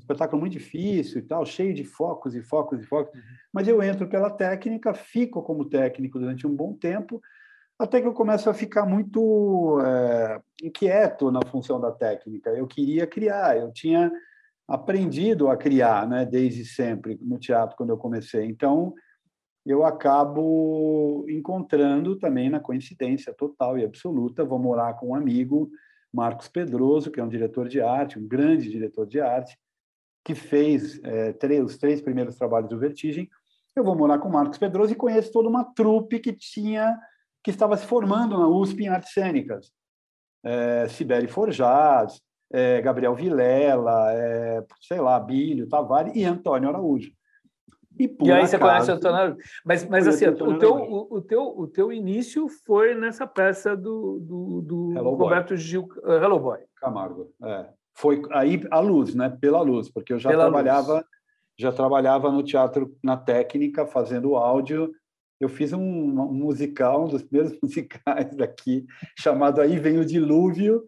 espetáculo 0.00 0.40
muito 0.40 0.52
difícil 0.52 1.18
e 1.18 1.22
tal, 1.22 1.44
cheio 1.46 1.72
de 1.72 1.84
focos 1.84 2.34
e 2.34 2.42
focos 2.42 2.80
e 2.80 2.86
focos, 2.86 3.14
uhum. 3.14 3.22
mas 3.52 3.68
eu 3.68 3.82
entro 3.82 4.08
pela 4.08 4.30
técnica, 4.30 4.92
fico 4.92 5.42
como 5.42 5.64
técnico 5.64 6.18
durante 6.18 6.46
um 6.46 6.54
bom 6.54 6.74
tempo, 6.74 7.20
até 7.78 8.00
que 8.00 8.06
eu 8.06 8.12
começo 8.12 8.50
a 8.50 8.54
ficar 8.54 8.84
muito 8.84 9.80
é, 9.80 10.40
inquieto 10.62 11.30
na 11.30 11.40
função 11.46 11.80
da 11.80 11.90
técnica. 11.90 12.50
Eu 12.50 12.66
queria 12.66 13.06
criar, 13.06 13.56
eu 13.56 13.72
tinha 13.72 14.12
aprendido 14.68 15.48
a 15.48 15.56
criar, 15.56 16.06
né, 16.06 16.26
desde 16.26 16.64
sempre 16.64 17.18
no 17.22 17.38
teatro 17.38 17.76
quando 17.76 17.90
eu 17.90 17.96
comecei. 17.96 18.44
Então, 18.44 18.94
eu 19.64 19.84
acabo 19.84 21.24
encontrando 21.28 22.16
também 22.16 22.48
na 22.48 22.60
coincidência 22.60 23.32
total 23.32 23.78
e 23.78 23.84
absoluta, 23.84 24.44
vou 24.44 24.58
morar 24.58 24.94
com 24.94 25.08
um 25.08 25.14
amigo, 25.14 25.70
Marcos 26.12 26.48
Pedroso, 26.48 27.10
que 27.10 27.20
é 27.20 27.24
um 27.24 27.28
diretor 27.28 27.68
de 27.68 27.80
arte, 27.80 28.18
um 28.18 28.26
grande 28.26 28.70
diretor 28.70 29.06
de 29.06 29.20
arte, 29.20 29.58
que 30.24 30.34
fez 30.34 31.02
é, 31.02 31.32
três, 31.32 31.64
os 31.64 31.78
três 31.78 32.00
primeiros 32.00 32.36
trabalhos 32.36 32.68
do 32.68 32.78
Vertigem. 32.78 33.28
Eu 33.74 33.84
vou 33.84 33.96
morar 33.96 34.18
com 34.18 34.28
o 34.28 34.32
Marcos 34.32 34.58
Pedroso 34.58 34.92
e 34.92 34.96
conheço 34.96 35.32
toda 35.32 35.48
uma 35.48 35.64
trupe 35.64 36.18
que 36.18 36.32
tinha 36.32 36.98
que 37.42 37.50
estava 37.50 37.76
se 37.76 37.86
formando 37.86 38.38
na 38.38 38.48
USP 38.48 38.84
em 38.84 38.88
artes 38.88 39.12
cênicas. 39.12 39.72
É, 40.44 40.86
Sibeli 40.88 41.26
Forjaz, 41.26 42.20
é, 42.52 42.80
Gabriel 42.80 43.14
Vilela, 43.14 44.12
é, 44.12 44.64
sei 44.80 45.00
lá, 45.00 45.18
Bílio 45.18 45.68
Tavares 45.68 46.14
e 46.14 46.24
Antônio 46.24 46.68
Araújo. 46.68 47.12
E, 47.98 48.16
e 48.22 48.32
aí 48.32 48.46
você 48.46 48.58
conhece 48.58 48.90
o 48.90 48.94
Antônio 48.94 49.16
Araújo. 49.16 49.38
Mas, 49.64 49.88
mas 49.88 50.08
assim, 50.08 50.26
o 50.26 50.58
teu, 50.58 50.74
o, 50.74 51.16
o, 51.16 51.22
teu, 51.22 51.42
o 51.42 51.66
teu 51.66 51.92
início 51.92 52.48
foi 52.66 52.94
nessa 52.94 53.26
peça 53.26 53.76
do, 53.76 54.18
do, 54.20 54.60
do 54.62 55.00
Roberto 55.00 55.56
Gil, 55.56 55.88
Hello 56.04 56.38
Boy. 56.38 56.60
Camargo, 56.76 57.32
é. 57.42 57.79
Foi 57.94 58.22
aí 58.32 58.62
a 58.70 58.80
luz, 58.80 59.14
né? 59.14 59.36
Pela 59.40 59.60
luz, 59.60 59.88
porque 59.90 60.12
eu 60.12 60.18
já 60.18 60.30
Pela 60.30 60.44
trabalhava 60.44 60.94
luz. 60.94 61.04
já 61.58 61.72
trabalhava 61.72 62.30
no 62.30 62.42
teatro 62.42 62.96
na 63.02 63.16
técnica, 63.16 63.86
fazendo 63.86 64.36
áudio. 64.36 64.90
Eu 65.40 65.48
fiz 65.48 65.72
um, 65.72 65.80
um 65.80 66.32
musical, 66.34 67.04
um 67.04 67.08
dos 67.08 67.22
primeiros 67.22 67.58
musicais 67.62 68.34
daqui, 68.36 68.84
chamado 69.18 69.60
Aí 69.60 69.78
Vem 69.78 69.98
o 69.98 70.04
Dilúvio, 70.04 70.84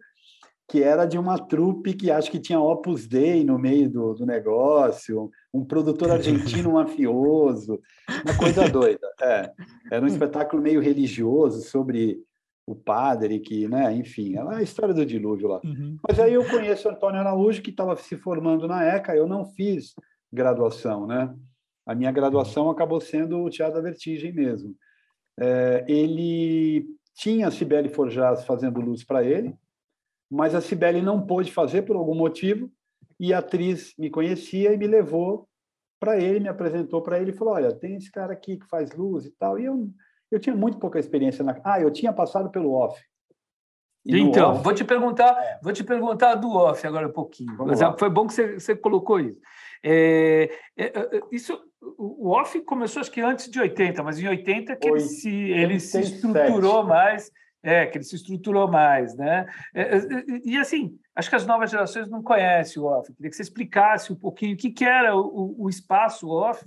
que 0.69 0.81
era 0.81 1.05
de 1.05 1.17
uma 1.17 1.37
trupe 1.37 1.93
que 1.93 2.09
acho 2.09 2.31
que 2.31 2.39
tinha 2.39 2.59
Opus 2.59 3.05
Dei 3.05 3.43
no 3.43 3.59
meio 3.59 3.89
do, 3.89 4.13
do 4.13 4.25
negócio, 4.25 5.29
um 5.53 5.63
produtor 5.63 6.11
argentino 6.11 6.73
mafioso, 6.73 7.79
uma 8.25 8.37
coisa 8.37 8.67
doida. 8.69 9.07
É, 9.21 9.51
era 9.91 10.03
um 10.03 10.07
espetáculo 10.07 10.61
meio 10.61 10.81
religioso 10.81 11.61
sobre 11.61 12.19
o 12.65 12.75
padre 12.75 13.39
que, 13.39 13.67
né, 13.67 13.93
enfim, 13.93 14.35
é 14.35 14.41
a 14.41 14.61
história 14.61 14.93
do 14.93 15.05
dilúvio 15.05 15.49
lá. 15.49 15.61
Uhum. 15.63 15.97
Mas 16.07 16.19
aí 16.19 16.33
eu 16.33 16.47
conheço 16.49 16.87
o 16.87 16.91
Antônio 16.91 17.19
Araújo, 17.19 17.61
que 17.61 17.69
estava 17.69 17.95
se 17.97 18.15
formando 18.15 18.67
na 18.67 18.83
ECA, 18.83 19.15
eu 19.15 19.27
não 19.27 19.45
fiz 19.45 19.93
graduação, 20.31 21.05
né? 21.05 21.33
A 21.85 21.93
minha 21.93 22.11
graduação 22.11 22.69
acabou 22.69 23.01
sendo 23.01 23.43
o 23.43 23.49
Teatro 23.49 23.75
da 23.75 23.81
Vertigem 23.81 24.31
mesmo. 24.31 24.75
É, 25.37 25.83
ele 25.87 26.87
tinha 27.13 27.47
a 27.47 27.51
Cibele 27.51 27.89
Forjaz 27.89 28.45
fazendo 28.45 28.79
luz 28.79 29.03
para 29.03 29.23
ele, 29.23 29.53
mas 30.31 30.55
a 30.55 30.61
Cibele 30.61 31.01
não 31.01 31.25
pôde 31.25 31.51
fazer 31.51 31.81
por 31.81 31.95
algum 31.95 32.15
motivo, 32.15 32.71
e 33.19 33.33
a 33.33 33.39
atriz 33.39 33.93
me 33.97 34.09
conhecia 34.09 34.73
e 34.73 34.77
me 34.77 34.87
levou 34.87 35.47
para 35.99 36.19
ele, 36.19 36.39
me 36.39 36.49
apresentou 36.49 37.01
para 37.01 37.19
ele 37.19 37.31
e 37.31 37.33
falou: 37.33 37.53
Olha, 37.53 37.73
tem 37.73 37.95
esse 37.95 38.11
cara 38.11 38.33
aqui 38.33 38.57
que 38.57 38.67
faz 38.67 38.91
luz 38.91 39.25
e 39.25 39.31
tal. 39.31 39.59
E 39.59 39.65
eu 39.65 39.89
eu 40.33 40.39
tinha 40.39 40.55
muito 40.55 40.77
pouca 40.77 40.99
experiência 40.99 41.43
na. 41.43 41.55
Ah, 41.63 41.79
eu 41.79 41.91
tinha 41.91 42.11
passado 42.11 42.49
pelo 42.49 42.71
off. 42.73 42.99
E 44.05 44.19
então, 44.19 44.53
off... 44.53 44.63
vou 44.63 44.73
te 44.73 44.83
perguntar, 44.83 45.37
é. 45.41 45.59
vou 45.61 45.71
te 45.71 45.83
perguntar 45.83 46.35
do 46.35 46.49
off 46.51 46.85
agora 46.85 47.07
um 47.07 47.11
pouquinho. 47.11 47.55
Vamos 47.55 47.71
Mas 47.71 47.81
lá. 47.81 47.95
foi 47.97 48.09
bom 48.09 48.27
que 48.27 48.33
você, 48.33 48.59
você 48.59 48.75
colocou 48.75 49.19
isso. 49.19 49.39
É, 49.83 50.49
é, 50.75 50.85
é, 50.85 51.21
isso. 51.31 51.59
O 51.97 52.29
off 52.29 52.59
começou 52.61 53.01
acho 53.01 53.11
que 53.11 53.21
antes 53.21 53.49
de 53.49 53.59
80, 53.59 54.01
mas 54.03 54.19
em 54.19 54.27
80 54.27 54.75
que 54.77 54.87
ele 54.87 54.99
se, 55.01 55.29
ele 55.29 55.79
se 55.79 55.99
estruturou 55.99 56.83
mais. 56.83 57.31
É, 57.61 57.85
que 57.85 57.97
ele 57.97 58.03
se 58.03 58.15
estruturou 58.15 58.69
mais, 58.69 59.15
né? 59.15 59.45
É, 59.73 59.97
é, 59.97 60.01
e 60.43 60.57
assim, 60.57 60.97
acho 61.15 61.29
que 61.29 61.35
as 61.35 61.45
novas 61.45 61.71
gerações 61.71 62.09
não 62.09 62.21
conhecem 62.21 62.81
o 62.81 62.85
off. 62.85 63.13
Queria 63.13 63.29
que 63.29 63.35
você 63.37 63.41
explicasse 63.41 64.11
um 64.11 64.17
pouquinho 64.17 64.53
o 64.53 64.57
que, 64.57 64.69
que 64.69 64.83
era 64.83 65.15
o, 65.15 65.55
o 65.57 65.69
espaço 65.69 66.27
off 66.27 66.65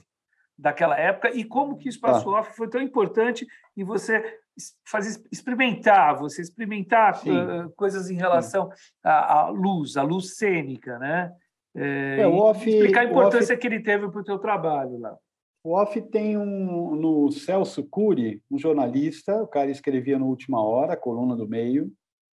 daquela 0.58 0.98
época 0.98 1.30
e 1.34 1.44
como 1.44 1.76
que 1.76 1.88
o 1.88 1.90
espaço 1.90 2.28
ah. 2.30 2.40
off 2.40 2.56
foi 2.56 2.68
tão 2.68 2.80
importante 2.80 3.46
em 3.76 3.84
você 3.84 4.40
fazer 4.86 5.20
experimentar, 5.30 6.16
você 6.18 6.40
experimentar 6.40 7.20
uh, 7.26 7.70
coisas 7.76 8.10
em 8.10 8.16
relação 8.16 8.70
à, 9.04 9.40
à, 9.40 9.48
luz, 9.50 9.96
à 9.96 10.02
luz 10.02 10.36
cênica, 10.36 10.98
né? 10.98 11.32
É, 11.74 12.20
é, 12.20 12.26
o 12.26 12.36
off, 12.36 12.68
explicar 12.68 13.00
a 13.00 13.04
importância 13.04 13.54
off, 13.54 13.60
que 13.60 13.66
ele 13.66 13.80
teve 13.80 14.08
para 14.08 14.20
o 14.20 14.24
teu 14.24 14.38
trabalho 14.38 14.98
lá. 14.98 15.14
O 15.62 15.72
off 15.74 16.00
tem 16.00 16.38
um 16.38 16.94
no 16.94 17.30
Celso 17.30 17.84
Cury, 17.84 18.40
um 18.50 18.56
jornalista, 18.56 19.42
o 19.42 19.46
cara 19.46 19.70
escrevia 19.70 20.18
no 20.18 20.26
Última 20.26 20.62
Hora, 20.62 20.94
a 20.94 20.96
coluna 20.96 21.36
do 21.36 21.46
meio, 21.46 21.92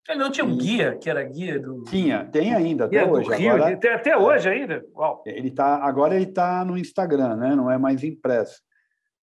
ele 0.09 0.19
não 0.19 0.31
tinha 0.31 0.45
um 0.45 0.57
guia, 0.57 0.97
que 0.97 1.09
era 1.09 1.23
guia 1.23 1.59
do. 1.59 1.83
Tinha, 1.83 2.25
tem 2.25 2.53
ainda, 2.53 2.85
até 2.85 3.05
hoje. 3.05 3.29
Rio, 3.35 3.53
agora, 3.53 3.73
até, 3.73 3.93
até 3.93 4.17
hoje 4.17 4.49
é, 4.49 4.51
ainda? 4.51 4.85
Uau. 4.95 5.23
Ele 5.25 5.51
tá, 5.51 5.77
agora 5.83 6.15
ele 6.15 6.25
está 6.25 6.65
no 6.65 6.77
Instagram, 6.77 7.35
né? 7.35 7.55
não 7.55 7.69
é 7.69 7.77
mais 7.77 8.03
impresso. 8.03 8.61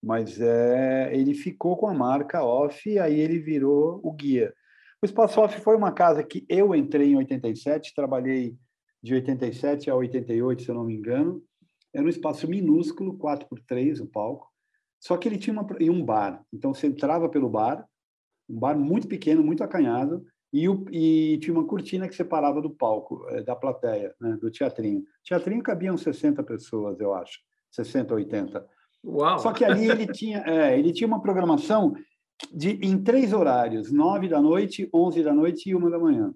Mas 0.01 0.39
é, 0.39 1.09
ele 1.13 1.33
ficou 1.33 1.75
com 1.75 1.87
a 1.87 1.93
marca 1.93 2.41
off 2.41 2.89
e 2.89 2.97
aí 2.97 3.19
ele 3.19 3.39
virou 3.39 3.99
o 4.01 4.13
guia. 4.13 4.53
O 5.01 5.05
Espaço 5.05 5.39
Off 5.39 5.59
foi 5.61 5.77
uma 5.77 5.93
casa 5.93 6.23
que 6.23 6.45
eu 6.49 6.75
entrei 6.75 7.11
em 7.11 7.17
87, 7.17 7.93
trabalhei 7.93 8.55
de 9.01 9.13
87 9.13 9.89
a 9.89 9.95
88, 9.95 10.61
se 10.61 10.69
eu 10.69 10.75
não 10.75 10.83
me 10.83 10.93
engano. 10.93 11.41
Era 11.93 12.05
um 12.05 12.09
espaço 12.09 12.49
minúsculo, 12.49 13.17
4 13.17 13.47
por 13.47 13.59
3 13.61 14.01
o 14.01 14.07
palco. 14.07 14.49
Só 14.99 15.15
que 15.15 15.27
ele 15.27 15.37
tinha 15.37 15.53
uma, 15.53 15.65
um 15.81 16.03
bar. 16.03 16.43
Então 16.53 16.73
você 16.73 16.87
entrava 16.87 17.29
pelo 17.29 17.49
bar, 17.49 17.85
um 18.49 18.59
bar 18.59 18.77
muito 18.77 19.07
pequeno, 19.07 19.41
muito 19.41 19.63
acanhado, 19.63 20.25
e, 20.51 20.67
o, 20.67 20.85
e, 20.91 21.37
tinha 21.39 21.53
uma 21.53 21.65
cortina 21.65 22.07
que 22.07 22.15
separava 22.15 22.61
do 22.61 22.69
palco, 22.69 23.25
é, 23.29 23.43
da 23.43 23.55
plateia, 23.55 24.15
né, 24.19 24.37
do 24.41 24.49
teatrinho. 24.49 25.03
Teatrinho 25.23 25.61
cabiam 25.61 25.95
60 25.95 26.41
pessoas, 26.43 26.99
eu 26.99 27.13
acho, 27.13 27.39
60, 27.71 28.13
80. 28.15 28.65
Uau. 29.05 29.39
Só 29.39 29.53
que 29.53 29.63
ali 29.63 29.89
ele 29.89 30.07
tinha, 30.11 30.43
é, 30.45 30.77
ele 30.77 30.91
tinha 30.91 31.07
uma 31.07 31.21
programação 31.21 31.93
de, 32.51 32.79
em 32.81 33.01
três 33.01 33.31
horários, 33.33 33.91
nove 33.91 34.27
da 34.27 34.41
noite, 34.41 34.89
onze 34.93 35.21
da 35.23 35.33
noite 35.33 35.69
e 35.69 35.75
uma 35.75 35.89
da 35.89 35.99
manhã. 35.99 36.33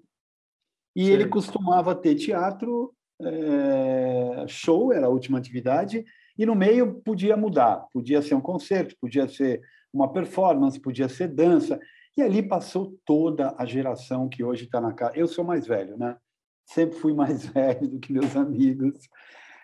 E 0.94 1.06
Sim. 1.06 1.10
ele 1.10 1.28
costumava 1.28 1.94
ter 1.94 2.14
teatro, 2.14 2.94
é, 3.20 4.44
show, 4.46 4.92
era 4.92 5.06
a 5.06 5.10
última 5.10 5.38
atividade, 5.38 6.04
e 6.38 6.46
no 6.46 6.54
meio 6.54 7.00
podia 7.04 7.36
mudar, 7.36 7.86
podia 7.92 8.22
ser 8.22 8.34
um 8.34 8.40
concerto, 8.40 8.96
podia 9.00 9.26
ser 9.28 9.60
uma 9.92 10.12
performance, 10.12 10.80
podia 10.80 11.08
ser 11.08 11.28
dança. 11.28 11.78
E 12.16 12.22
ali 12.22 12.42
passou 12.42 12.96
toda 13.04 13.54
a 13.58 13.64
geração 13.64 14.28
que 14.28 14.44
hoje 14.44 14.64
está 14.64 14.80
na 14.80 14.92
casa. 14.92 15.16
Eu 15.16 15.26
sou 15.26 15.44
mais 15.44 15.66
velho, 15.66 15.96
né? 15.96 16.16
Sempre 16.64 16.98
fui 16.98 17.12
mais 17.12 17.46
velho 17.48 17.88
do 17.88 17.98
que 17.98 18.12
meus 18.12 18.36
amigos. 18.36 19.08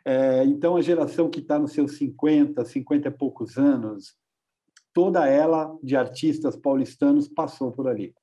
É, 0.04 0.44
então, 0.44 0.76
a 0.76 0.82
geração 0.82 1.30
que 1.30 1.40
está 1.40 1.58
nos 1.58 1.72
seus 1.72 1.96
50, 1.96 2.64
50 2.64 3.08
e 3.08 3.10
poucos 3.10 3.56
anos, 3.56 4.16
toda 4.92 5.26
ela 5.28 5.76
de 5.82 5.94
artistas 5.94 6.56
paulistanos 6.56 7.28
passou 7.28 7.70
por 7.70 7.86
ali. 7.86 8.14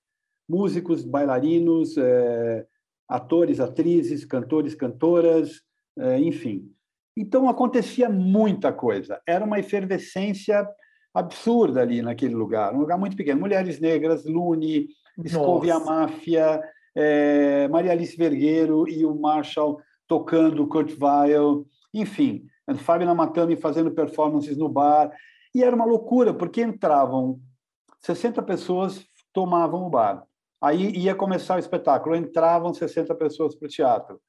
Músicos, 0.50 1.06
bailarinos, 1.06 1.98
é, 1.98 2.66
atores, 3.08 3.60
atrizes, 3.60 4.26
cantores, 4.26 4.76
cantoras, 4.76 5.62
é, 5.98 6.20
enfim. 6.20 6.70
Então, 7.16 7.48
acontecia 7.48 8.10
muita 8.10 8.74
coisa. 8.74 9.22
Era 9.26 9.46
uma 9.46 9.60
efervescência 9.60 10.68
absurda 11.18 11.82
ali 11.82 12.02
naquele 12.02 12.36
lugar, 12.36 12.74
um 12.76 12.80
lugar 12.80 12.98
muito 12.98 13.18
pequeno. 13.18 13.40
Mulheres 13.40 13.80
Negras, 13.80 14.24
Lune, 14.26 14.88
Scove 15.28 15.72
a 15.72 15.80
Máfia, 15.80 16.62
é, 16.96 17.68
Maria 17.70 17.92
Alice 17.92 18.16
Vergueiro 18.16 18.88
e 18.88 19.04
o 19.04 19.16
Marshall 19.16 19.80
tocando 20.08 20.68
Kurt 20.68 20.96
Weill, 21.02 21.66
enfim, 21.94 22.46
Fábio 22.78 23.08
Namatami 23.08 23.56
fazendo 23.56 23.92
performances 23.92 24.56
no 24.56 24.70
bar. 24.70 25.12
E 25.56 25.64
era 25.64 25.76
uma 25.76 25.86
loucura, 25.86 26.34
porque 26.34 26.62
entravam 26.62 27.40
60 28.02 28.42
pessoas, 28.44 29.04
tomavam 29.34 29.88
o 29.88 29.90
bar. 29.90 30.24
Aí 30.62 30.92
ia 30.98 31.16
começar 31.16 31.56
o 31.56 31.60
espetáculo, 31.60 32.16
entravam 32.16 32.74
60 32.74 33.14
pessoas 33.16 33.56
para 33.56 33.66
o 33.66 33.70
teatro. 33.70 34.22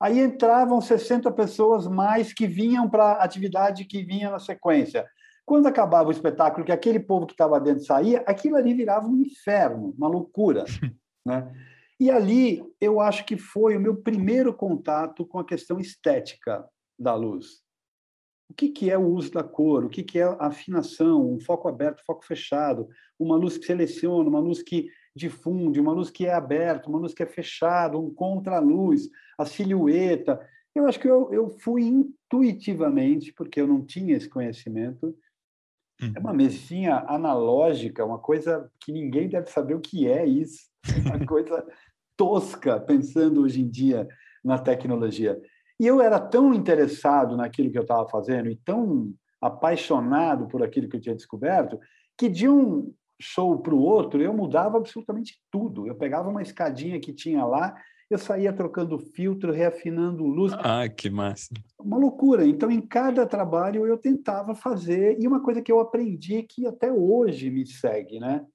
Aí 0.00 0.20
entravam 0.20 0.80
60 0.80 1.30
pessoas 1.32 1.86
mais 1.86 2.32
que 2.32 2.46
vinham 2.46 2.90
para 2.90 3.12
a 3.12 3.24
atividade 3.24 3.84
que 3.84 4.02
vinha 4.02 4.30
na 4.30 4.38
sequência. 4.38 5.06
Quando 5.46 5.66
acabava 5.66 6.08
o 6.08 6.12
espetáculo, 6.12 6.64
que 6.64 6.72
aquele 6.72 6.98
povo 6.98 7.26
que 7.26 7.34
estava 7.34 7.60
dentro 7.60 7.84
saía, 7.84 8.20
aquilo 8.26 8.56
ali 8.56 8.72
virava 8.72 9.06
um 9.06 9.20
inferno, 9.20 9.94
uma 9.96 10.08
loucura. 10.08 10.64
né? 11.24 11.52
E 12.00 12.10
ali 12.10 12.62
eu 12.80 13.00
acho 13.00 13.24
que 13.24 13.36
foi 13.36 13.76
o 13.76 13.80
meu 13.80 13.96
primeiro 13.96 14.52
contato 14.52 15.26
com 15.26 15.38
a 15.38 15.44
questão 15.44 15.78
estética 15.78 16.66
da 16.98 17.14
luz. 17.14 17.62
o 18.48 18.54
que, 18.54 18.68
que 18.68 18.90
é 18.90 18.98
o 18.98 19.06
uso 19.06 19.32
da 19.32 19.42
cor, 19.42 19.84
o 19.84 19.88
que, 19.88 20.02
que 20.02 20.18
é 20.18 20.24
a 20.24 20.46
afinação, 20.46 21.32
um 21.32 21.40
foco 21.40 21.68
aberto, 21.68 22.04
foco 22.04 22.24
fechado, 22.24 22.88
uma 23.18 23.36
luz 23.36 23.56
que 23.56 23.66
seleciona, 23.66 24.28
uma 24.28 24.38
luz 24.38 24.62
que 24.62 24.88
difunde, 25.14 25.80
uma 25.80 25.92
luz 25.92 26.10
que 26.10 26.26
é 26.26 26.32
aberta, 26.32 26.88
uma 26.88 26.98
luz 26.98 27.14
que 27.14 27.22
é 27.22 27.26
fechada, 27.26 27.96
um 27.96 28.12
contra-luz, 28.12 29.08
a 29.38 29.46
silhueta. 29.46 30.40
Eu 30.74 30.86
acho 30.86 30.98
que 30.98 31.08
eu, 31.08 31.32
eu 31.32 31.48
fui 31.48 31.84
intuitivamente, 31.84 33.32
porque 33.32 33.60
eu 33.60 33.66
não 33.66 33.84
tinha 33.84 34.16
esse 34.16 34.28
conhecimento, 34.28 35.16
é 36.00 36.18
uma 36.18 36.32
mesinha 36.32 37.04
analógica, 37.06 38.04
uma 38.04 38.18
coisa 38.18 38.70
que 38.80 38.92
ninguém 38.92 39.28
deve 39.28 39.50
saber 39.50 39.74
o 39.74 39.80
que 39.80 40.08
é 40.08 40.26
isso, 40.26 40.68
uma 41.04 41.24
coisa 41.26 41.64
tosca, 42.16 42.80
pensando 42.80 43.42
hoje 43.42 43.60
em 43.60 43.68
dia 43.68 44.08
na 44.44 44.58
tecnologia. 44.58 45.40
E 45.80 45.86
eu 45.86 46.00
era 46.00 46.20
tão 46.20 46.54
interessado 46.54 47.36
naquilo 47.36 47.70
que 47.70 47.78
eu 47.78 47.82
estava 47.82 48.08
fazendo 48.08 48.48
e 48.48 48.56
tão 48.56 49.12
apaixonado 49.40 50.46
por 50.46 50.62
aquilo 50.62 50.88
que 50.88 50.96
eu 50.96 51.00
tinha 51.00 51.14
descoberto, 51.14 51.78
que 52.16 52.28
de 52.28 52.48
um 52.48 52.92
show 53.20 53.58
para 53.60 53.74
o 53.74 53.80
outro 53.80 54.22
eu 54.22 54.32
mudava 54.32 54.78
absolutamente 54.78 55.40
tudo. 55.50 55.86
Eu 55.86 55.94
pegava 55.94 56.28
uma 56.28 56.42
escadinha 56.42 57.00
que 57.00 57.12
tinha 57.12 57.44
lá 57.44 57.74
eu 58.14 58.18
saía 58.18 58.52
trocando 58.52 58.98
filtro, 58.98 59.52
reafinando 59.52 60.24
luz. 60.24 60.52
Ah, 60.54 60.88
que 60.88 61.10
massa! 61.10 61.52
Uma 61.78 61.98
loucura. 61.98 62.46
Então, 62.46 62.70
em 62.70 62.80
cada 62.80 63.26
trabalho, 63.26 63.86
eu 63.86 63.98
tentava 63.98 64.54
fazer. 64.54 65.20
E 65.20 65.26
uma 65.26 65.42
coisa 65.42 65.60
que 65.60 65.70
eu 65.70 65.80
aprendi 65.80 66.42
que 66.44 66.66
até 66.66 66.92
hoje 66.92 67.50
me 67.50 67.66
segue, 67.66 68.20
né? 68.20 68.46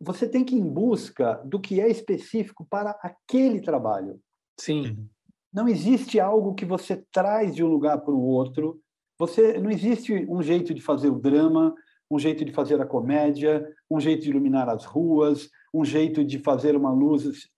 Você 0.00 0.28
tem 0.28 0.44
que 0.44 0.56
ir 0.56 0.58
em 0.58 0.68
busca 0.68 1.34
do 1.44 1.60
que 1.60 1.80
é 1.80 1.88
específico 1.88 2.66
para 2.68 2.90
aquele 3.02 3.60
trabalho. 3.60 4.20
Sim. 4.58 4.88
Uhum. 4.88 5.08
Não 5.52 5.68
existe 5.68 6.18
algo 6.18 6.54
que 6.54 6.64
você 6.64 7.04
traz 7.12 7.54
de 7.54 7.62
um 7.62 7.68
lugar 7.68 7.98
para 8.00 8.14
o 8.14 8.22
outro. 8.22 8.80
Você 9.18 9.58
não 9.58 9.70
existe 9.70 10.26
um 10.28 10.42
jeito 10.42 10.72
de 10.72 10.80
fazer 10.80 11.10
o 11.10 11.18
drama, 11.18 11.74
um 12.10 12.18
jeito 12.18 12.44
de 12.44 12.52
fazer 12.52 12.80
a 12.80 12.86
comédia, 12.86 13.66
um 13.90 14.00
jeito 14.00 14.22
de 14.22 14.30
iluminar 14.30 14.68
as 14.68 14.84
ruas, 14.84 15.48
um 15.72 15.84
jeito 15.84 16.24
de 16.24 16.38
fazer 16.38 16.74
uma 16.74 16.90
luz 16.90 17.48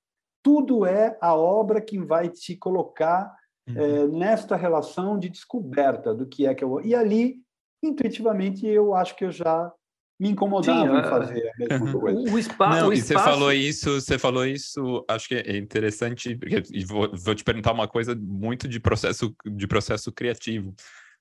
tudo 0.42 0.84
é 0.84 1.16
a 1.20 1.34
obra 1.34 1.80
que 1.80 1.98
vai 1.98 2.28
te 2.28 2.56
colocar 2.56 3.34
uhum. 3.68 3.76
é, 3.76 4.06
nesta 4.08 4.56
relação 4.56 5.18
de 5.18 5.28
descoberta 5.28 6.14
do 6.14 6.26
que 6.26 6.46
é 6.46 6.54
que 6.54 6.64
eu 6.64 6.80
e 6.80 6.94
ali 6.94 7.36
intuitivamente 7.82 8.66
eu 8.66 8.94
acho 8.94 9.16
que 9.16 9.24
eu 9.24 9.30
já 9.30 9.72
me 10.20 10.28
incomodava 10.28 10.88
Sim, 10.88 10.98
em 10.98 11.02
fazer 11.02 11.48
a 11.48 11.58
mesma 11.58 12.00
coisa. 12.00 12.20
O, 12.32 12.38
espaço, 12.38 12.80
Não, 12.80 12.88
o 12.90 12.92
espaço... 12.92 13.12
E 13.12 13.18
você 13.18 13.30
falou 13.30 13.52
isso, 13.52 14.00
você 14.00 14.18
falou 14.18 14.46
isso, 14.46 15.04
acho 15.08 15.28
que 15.28 15.34
é 15.34 15.56
interessante, 15.56 16.36
porque 16.36 16.62
vou, 16.86 17.10
vou, 17.12 17.34
te 17.34 17.42
perguntar 17.42 17.72
uma 17.72 17.88
coisa 17.88 18.14
muito 18.14 18.68
de 18.68 18.78
processo 18.78 19.34
de 19.44 19.66
processo 19.66 20.12
criativo. 20.12 20.72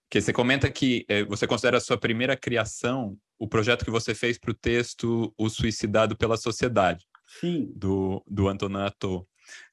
Que 0.08 0.22
você 0.22 0.32
comenta 0.32 0.70
que 0.70 1.04
é, 1.08 1.24
você 1.24 1.48
considera 1.48 1.78
a 1.78 1.82
sua 1.82 1.98
primeira 1.98 2.38
criação 2.38 3.18
o 3.40 3.48
projeto 3.48 3.84
que 3.84 3.90
você 3.90 4.14
fez 4.14 4.38
para 4.38 4.52
o 4.52 4.54
texto 4.54 5.34
O 5.36 5.50
Suicidado 5.50 6.16
pela 6.16 6.38
Sociedade. 6.38 7.08
Sim. 7.40 7.72
do, 7.76 8.24
do 8.28 8.48
Antonato, 8.48 9.26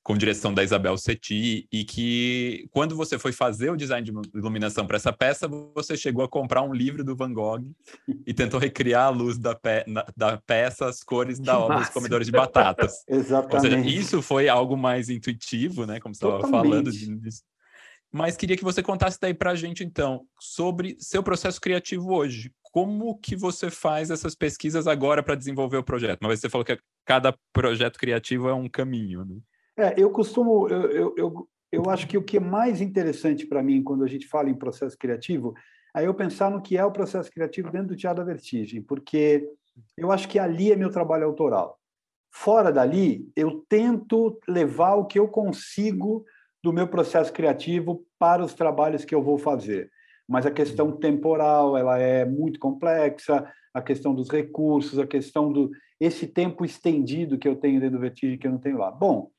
com 0.02 0.16
direção 0.16 0.54
da 0.54 0.64
Isabel 0.64 0.96
Seti, 0.96 1.68
e 1.70 1.84
que 1.84 2.66
quando 2.70 2.96
você 2.96 3.18
foi 3.18 3.32
fazer 3.32 3.70
o 3.70 3.76
design 3.76 4.04
de 4.04 4.12
iluminação 4.36 4.86
para 4.86 4.96
essa 4.96 5.12
peça, 5.12 5.48
você 5.74 5.96
chegou 5.96 6.24
a 6.24 6.28
comprar 6.28 6.62
um 6.62 6.72
livro 6.72 7.04
do 7.04 7.14
Van 7.14 7.32
Gogh 7.32 7.62
e 8.26 8.32
tentou 8.32 8.58
recriar 8.58 9.06
a 9.06 9.10
luz 9.10 9.38
da, 9.38 9.54
pe 9.54 9.84
da 10.16 10.38
peça, 10.38 10.86
as 10.86 11.02
cores 11.02 11.38
da 11.38 11.58
obra 11.58 11.80
dos 11.80 11.90
comedores 11.90 12.26
de 12.26 12.32
batatas. 12.32 13.04
Exatamente. 13.06 13.54
Ou 13.54 13.60
seja, 13.60 14.00
isso 14.00 14.22
foi 14.22 14.48
algo 14.48 14.76
mais 14.76 15.10
intuitivo, 15.10 15.84
né? 15.86 16.00
Como 16.00 16.14
você 16.14 16.24
estava 16.24 16.48
falando. 16.48 16.90
Mas 18.10 18.36
queria 18.36 18.56
que 18.56 18.64
você 18.64 18.82
contasse 18.82 19.18
daí 19.20 19.34
para 19.34 19.50
a 19.50 19.54
gente, 19.54 19.84
então, 19.84 20.26
sobre 20.40 20.96
seu 20.98 21.22
processo 21.22 21.60
criativo 21.60 22.12
hoje 22.12 22.50
como 22.72 23.18
que 23.18 23.34
você 23.34 23.70
faz 23.70 24.10
essas 24.10 24.34
pesquisas 24.34 24.86
agora 24.86 25.22
para 25.22 25.34
desenvolver 25.34 25.76
o 25.76 25.82
projeto? 25.82 26.20
Mas 26.22 26.40
você 26.40 26.48
falou 26.48 26.64
que 26.64 26.78
cada 27.04 27.34
projeto 27.52 27.98
criativo 27.98 28.48
é 28.48 28.54
um 28.54 28.68
caminho, 28.68 29.24
né? 29.24 29.36
É, 29.76 29.94
eu 29.96 30.10
costumo, 30.10 30.68
eu, 30.68 30.90
eu, 30.90 31.14
eu, 31.16 31.48
eu 31.70 31.90
acho 31.90 32.06
que 32.06 32.18
o 32.18 32.22
que 32.22 32.36
é 32.36 32.40
mais 32.40 32.80
interessante 32.80 33.46
para 33.46 33.62
mim 33.62 33.82
quando 33.82 34.04
a 34.04 34.08
gente 34.08 34.26
fala 34.26 34.50
em 34.50 34.54
processo 34.54 34.98
criativo 34.98 35.54
é 35.96 36.06
eu 36.06 36.14
pensar 36.14 36.50
no 36.50 36.60
que 36.60 36.76
é 36.76 36.84
o 36.84 36.92
processo 36.92 37.30
criativo 37.30 37.70
dentro 37.70 37.88
do 37.88 37.96
Teatro 37.96 38.24
da 38.24 38.32
Vertigem, 38.32 38.82
porque 38.82 39.48
eu 39.96 40.10
acho 40.10 40.28
que 40.28 40.38
ali 40.38 40.72
é 40.72 40.76
meu 40.76 40.90
trabalho 40.90 41.26
autoral. 41.26 41.78
Fora 42.30 42.70
dali, 42.70 43.30
eu 43.34 43.64
tento 43.68 44.38
levar 44.46 44.94
o 44.94 45.06
que 45.06 45.18
eu 45.18 45.28
consigo 45.28 46.24
do 46.62 46.72
meu 46.72 46.88
processo 46.88 47.32
criativo 47.32 48.04
para 48.18 48.44
os 48.44 48.54
trabalhos 48.54 49.04
que 49.04 49.14
eu 49.14 49.22
vou 49.22 49.38
fazer 49.38 49.90
mas 50.28 50.44
a 50.44 50.50
questão 50.50 50.92
temporal 50.92 51.76
ela 51.76 51.98
é 51.98 52.24
muito 52.24 52.60
complexa, 52.60 53.50
a 53.72 53.80
questão 53.80 54.14
dos 54.14 54.28
recursos, 54.28 54.98
a 54.98 55.06
questão 55.06 55.50
do 55.50 55.70
esse 55.98 56.26
tempo 56.26 56.64
estendido 56.64 57.38
que 57.38 57.48
eu 57.48 57.56
tenho 57.56 57.80
dentro 57.80 57.96
do 57.96 58.00
Vertigem 58.00 58.38
que 58.38 58.46
eu 58.46 58.52
não 58.52 58.58
tenho 58.58 58.78
lá. 58.78 58.90
Bom, 58.90 59.30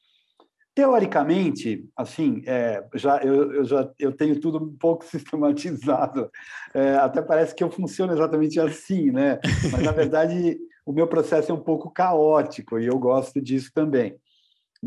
teoricamente, 0.76 1.88
assim, 1.96 2.42
é, 2.46 2.84
já 2.96 3.18
eu, 3.20 3.54
eu, 3.54 3.64
já 3.64 3.90
eu 3.98 4.12
tenho 4.12 4.40
tudo 4.42 4.58
um 4.58 4.76
pouco 4.76 5.06
sistematizado. 5.06 6.30
É, 6.74 6.96
até 6.96 7.22
parece 7.22 7.54
que 7.54 7.64
eu 7.64 7.70
funciono 7.70 8.12
exatamente 8.12 8.60
assim, 8.60 9.12
né? 9.12 9.40
Mas 9.72 9.84
na 9.84 9.92
verdade 9.92 10.58
o 10.86 10.92
meu 10.92 11.08
processo 11.08 11.52
é 11.52 11.56
um 11.56 11.64
pouco 11.64 11.92
caótico 11.92 12.80
e 12.80 12.88
eu 12.88 12.98
gosto 12.98 13.40
disso 13.40 13.72
também. 13.74 14.16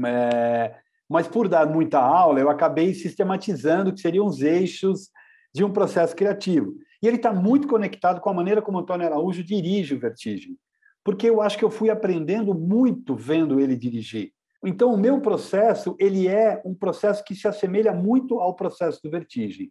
É, 0.04 0.74
mas 1.12 1.28
por 1.28 1.46
dar 1.46 1.66
muita 1.66 2.00
aula, 2.00 2.40
eu 2.40 2.48
acabei 2.48 2.94
sistematizando 2.94 3.92
que 3.92 4.00
seriam 4.00 4.26
os 4.26 4.40
eixos 4.40 5.10
de 5.54 5.62
um 5.62 5.70
processo 5.70 6.16
criativo. 6.16 6.74
E 7.02 7.06
ele 7.06 7.16
está 7.16 7.32
muito 7.32 7.68
conectado 7.68 8.20
com 8.20 8.30
a 8.30 8.34
maneira 8.34 8.62
como 8.62 8.78
Antônio 8.78 9.06
Araújo 9.06 9.44
dirige 9.44 9.94
o 9.94 10.00
Vertigem, 10.00 10.56
porque 11.04 11.28
eu 11.28 11.42
acho 11.42 11.58
que 11.58 11.64
eu 11.64 11.70
fui 11.70 11.90
aprendendo 11.90 12.54
muito 12.54 13.14
vendo 13.14 13.60
ele 13.60 13.76
dirigir. 13.76 14.32
Então, 14.64 14.94
o 14.94 14.96
meu 14.96 15.20
processo 15.20 15.94
ele 15.98 16.28
é 16.28 16.62
um 16.64 16.74
processo 16.74 17.22
que 17.24 17.34
se 17.34 17.46
assemelha 17.46 17.92
muito 17.92 18.40
ao 18.40 18.54
processo 18.54 19.00
do 19.02 19.10
Vertigem. 19.10 19.70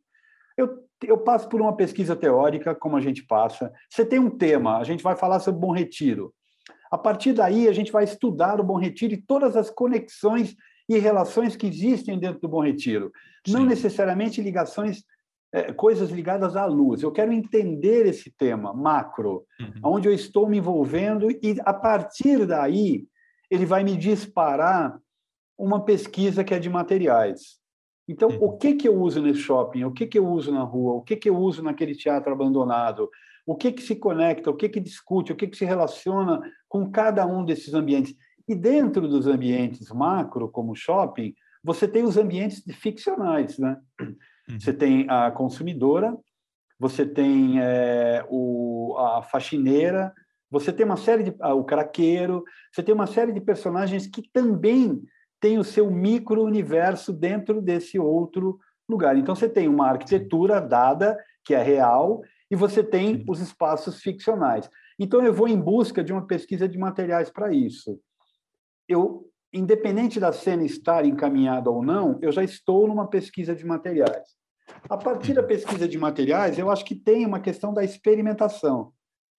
Eu, 0.56 0.78
eu 1.04 1.18
passo 1.18 1.50
por 1.50 1.60
uma 1.60 1.76
pesquisa 1.76 2.16
teórica, 2.16 2.76
como 2.76 2.98
a 2.98 3.02
gente 3.02 3.26
passa. 3.26 3.72
Você 3.90 4.06
tem 4.06 4.20
um 4.20 4.30
tema, 4.30 4.78
a 4.78 4.84
gente 4.84 5.02
vai 5.02 5.16
falar 5.16 5.40
sobre 5.40 5.60
Bom 5.60 5.72
Retiro. 5.72 6.32
A 6.92 6.98
partir 6.98 7.34
daí, 7.34 7.68
a 7.68 7.74
gente 7.74 7.92
vai 7.92 8.04
estudar 8.04 8.60
o 8.60 8.64
Bom 8.64 8.78
Retiro 8.78 9.14
e 9.14 9.22
todas 9.22 9.56
as 9.56 9.72
conexões 9.72 10.56
e 10.96 11.00
relações 11.00 11.56
que 11.56 11.68
existem 11.68 12.20
dentro 12.20 12.42
do 12.42 12.50
Bom 12.50 12.62
Retiro. 12.62 13.12
Sim. 13.46 13.54
Não 13.54 13.66
necessariamente 13.66 14.42
ligações 14.42 15.04
é, 15.54 15.72
coisas 15.72 16.10
ligadas 16.10 16.56
à 16.56 16.66
luz. 16.66 17.02
Eu 17.02 17.12
quero 17.12 17.32
entender 17.32 18.06
esse 18.06 18.30
tema 18.30 18.74
macro, 18.74 19.46
uhum. 19.60 19.96
onde 19.96 20.10
eu 20.10 20.14
estou 20.14 20.50
me 20.50 20.58
envolvendo, 20.58 21.32
e 21.32 21.56
a 21.64 21.74
partir 21.74 22.46
daí 22.46 23.06
ele 23.50 23.66
vai 23.66 23.84
me 23.84 23.96
disparar 23.96 25.00
uma 25.58 25.84
pesquisa 25.84 26.44
que 26.44 26.54
é 26.54 26.60
de 26.60 26.70
materiais. 26.70 27.62
Então, 28.06 28.28
uhum. 28.28 28.44
o 28.44 28.58
que, 28.58 28.74
que 28.74 28.88
eu 28.88 29.00
uso 29.00 29.22
nesse 29.22 29.40
shopping? 29.40 29.86
O 29.86 29.92
que, 29.92 30.06
que 30.06 30.20
eu 30.20 30.28
uso 30.28 30.52
na 30.52 30.64
rua? 30.64 30.96
O 30.96 31.02
que, 31.02 31.16
que 31.16 31.30
eu 31.30 31.38
uso 31.38 31.64
naquele 31.64 31.96
teatro 31.96 32.34
abandonado? 32.34 33.10
O 33.46 33.56
que, 33.56 33.72
que 33.72 33.82
se 33.82 33.96
conecta? 33.96 34.50
O 34.50 34.56
que, 34.56 34.68
que 34.68 34.80
discute? 34.82 35.32
O 35.32 35.36
que, 35.38 35.48
que 35.48 35.58
se 35.58 35.64
relaciona 35.64 36.42
com 36.68 36.92
cada 36.92 37.26
um 37.26 37.46
desses 37.46 37.74
ambientes? 37.74 38.14
E 38.52 38.56
dentro 38.56 39.08
dos 39.08 39.28
ambientes 39.28 39.90
macro, 39.92 40.50
como 40.50 40.76
shopping, 40.76 41.34
você 41.64 41.88
tem 41.88 42.04
os 42.04 42.18
ambientes 42.18 42.62
ficcionais, 42.82 43.58
né? 43.58 43.78
Uhum. 44.02 44.60
Você 44.60 44.74
tem 44.74 45.06
a 45.10 45.32
consumidora, 45.32 46.18
você 46.78 47.06
tem 47.06 47.62
é, 47.62 48.26
o, 48.30 48.98
a 48.98 49.22
faxineira, 49.22 50.14
você 50.50 50.74
tem 50.74 50.86
uma 50.86 50.98
série 50.98 51.24
de 51.24 51.34
o 51.42 51.64
craqueiro, 51.64 52.44
você 52.74 52.84
tem 52.84 52.94
uma 52.94 53.08
série 53.08 53.32
de 53.32 53.40
personagens 53.40 54.06
que 54.06 54.22
também 54.34 55.02
têm 55.40 55.58
o 55.58 55.64
seu 55.64 55.90
micro 55.90 56.44
universo 56.44 57.14
dentro 57.14 57.62
desse 57.62 57.98
outro 57.98 58.60
lugar. 58.90 59.16
Então 59.16 59.34
você 59.34 59.48
tem 59.48 59.70
uma 59.70 59.88
arquitetura 59.88 60.60
dada 60.60 61.18
que 61.46 61.54
é 61.56 61.64
real 61.64 62.22
e 62.50 62.56
você 62.58 62.84
tem 62.84 63.24
os 63.30 63.40
espaços 63.40 64.02
ficcionais. 64.02 64.70
Então 65.00 65.24
eu 65.24 65.34
vou 65.34 65.48
em 65.48 65.58
busca 65.58 66.04
de 66.04 66.12
uma 66.12 66.28
pesquisa 66.28 66.68
de 66.68 66.78
materiais 66.78 67.30
para 67.30 67.54
isso. 67.54 67.98
Eu 68.92 69.32
independente 69.54 70.20
da 70.20 70.34
cena 70.34 70.66
estar 70.66 71.06
encaminhada 71.06 71.70
ou 71.70 71.82
não, 71.82 72.20
eu 72.22 72.32
já 72.32 72.44
estou 72.44 72.88
numa 72.88 73.08
pesquisa 73.08 73.56
de 73.56 73.66
materiais. 73.66 74.36
A 74.90 74.98
partir 74.98 75.34
da 75.34 75.44
pesquisa 75.44 75.88
de 75.88 75.98
materiais, 75.98 76.60
eu 76.60 76.70
acho 76.70 76.84
que 76.84 76.96
tem 76.96 77.26
uma 77.26 77.40
questão 77.40 77.74
da 77.74 77.84
experimentação. 77.84 78.92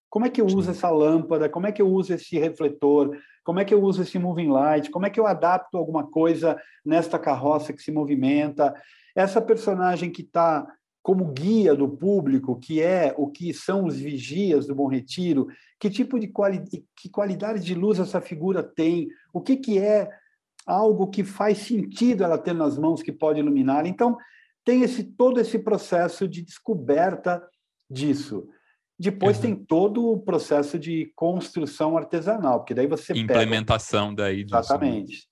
Como 0.09 0.25
é 0.27 0.31
que 0.31 0.41
eu 0.41 0.47
uso 0.47 0.71
essa 0.71 0.91
lâmpada? 0.91 1.49
Como 1.49 1.67
é 1.67 1.73
que 1.73 1.83
eu 1.83 1.89
uso 1.89 2.15
esse 2.15 2.39
refletor? 2.39 3.15
Como 3.45 3.61
é 3.61 3.65
que 3.65 3.75
eu 3.75 3.83
uso 3.83 4.03
esse 4.03 4.19
moving 4.19 4.49
light? 4.49 4.91
Como 4.91 5.05
é 5.05 5.11
que 5.11 5.21
eu 5.21 5.27
adapto 5.27 5.77
alguma 5.77 6.07
coisa 6.07 6.59
nesta 6.85 7.19
carroça 7.19 7.73
que 7.73 7.83
se 7.83 7.93
movimenta? 7.93 8.75
Essa 9.15 9.41
personagem 9.41 10.11
que 10.11 10.23
está 10.23 10.67
como 11.03 11.33
guia 11.33 11.75
do 11.75 11.89
público, 11.89 12.59
que 12.59 12.81
é 12.81 13.13
o 13.19 13.27
que 13.27 13.53
são 13.53 13.85
os 13.85 13.97
vigias 13.97 14.67
do 14.67 14.75
Bom 14.75 14.87
Retiro, 14.87 15.49
que 15.81 15.91
tipo 15.91 16.19
de 16.19 16.29
quali 16.29 16.63
que 16.97 17.11
qualidade 17.11 17.65
de 17.65 17.75
luz 17.75 17.99
essa 17.99 18.21
figura 18.21 18.63
tem? 18.63 19.09
O 19.33 19.41
que, 19.41 19.57
que 19.57 19.79
é 19.79 20.09
algo 20.65 21.09
que 21.09 21.25
faz 21.25 21.59
sentido 21.59 22.23
ela 22.23 22.39
ter 22.39 22.55
nas 22.55 22.79
mãos 22.79 23.03
que 23.03 23.11
pode 23.11 23.41
iluminar? 23.41 23.85
Então, 23.85 24.17
tem 24.65 24.83
esse 24.83 25.03
todo 25.03 25.41
esse 25.41 25.59
processo 25.59 26.29
de 26.29 26.41
descoberta 26.41 27.43
disso. 27.91 28.49
Depois 28.97 29.39
uhum. 29.39 29.43
tem 29.43 29.55
todo 29.57 30.09
o 30.09 30.21
processo 30.21 30.79
de 30.79 31.13
construção 31.17 31.97
artesanal, 31.97 32.61
porque 32.61 32.75
daí 32.75 32.87
você 32.87 33.13
implementação 33.13 34.11
pega... 34.11 34.23
daí 34.23 34.45
disso. 34.45 34.55
Né? 34.55 34.61
Exatamente. 34.61 35.29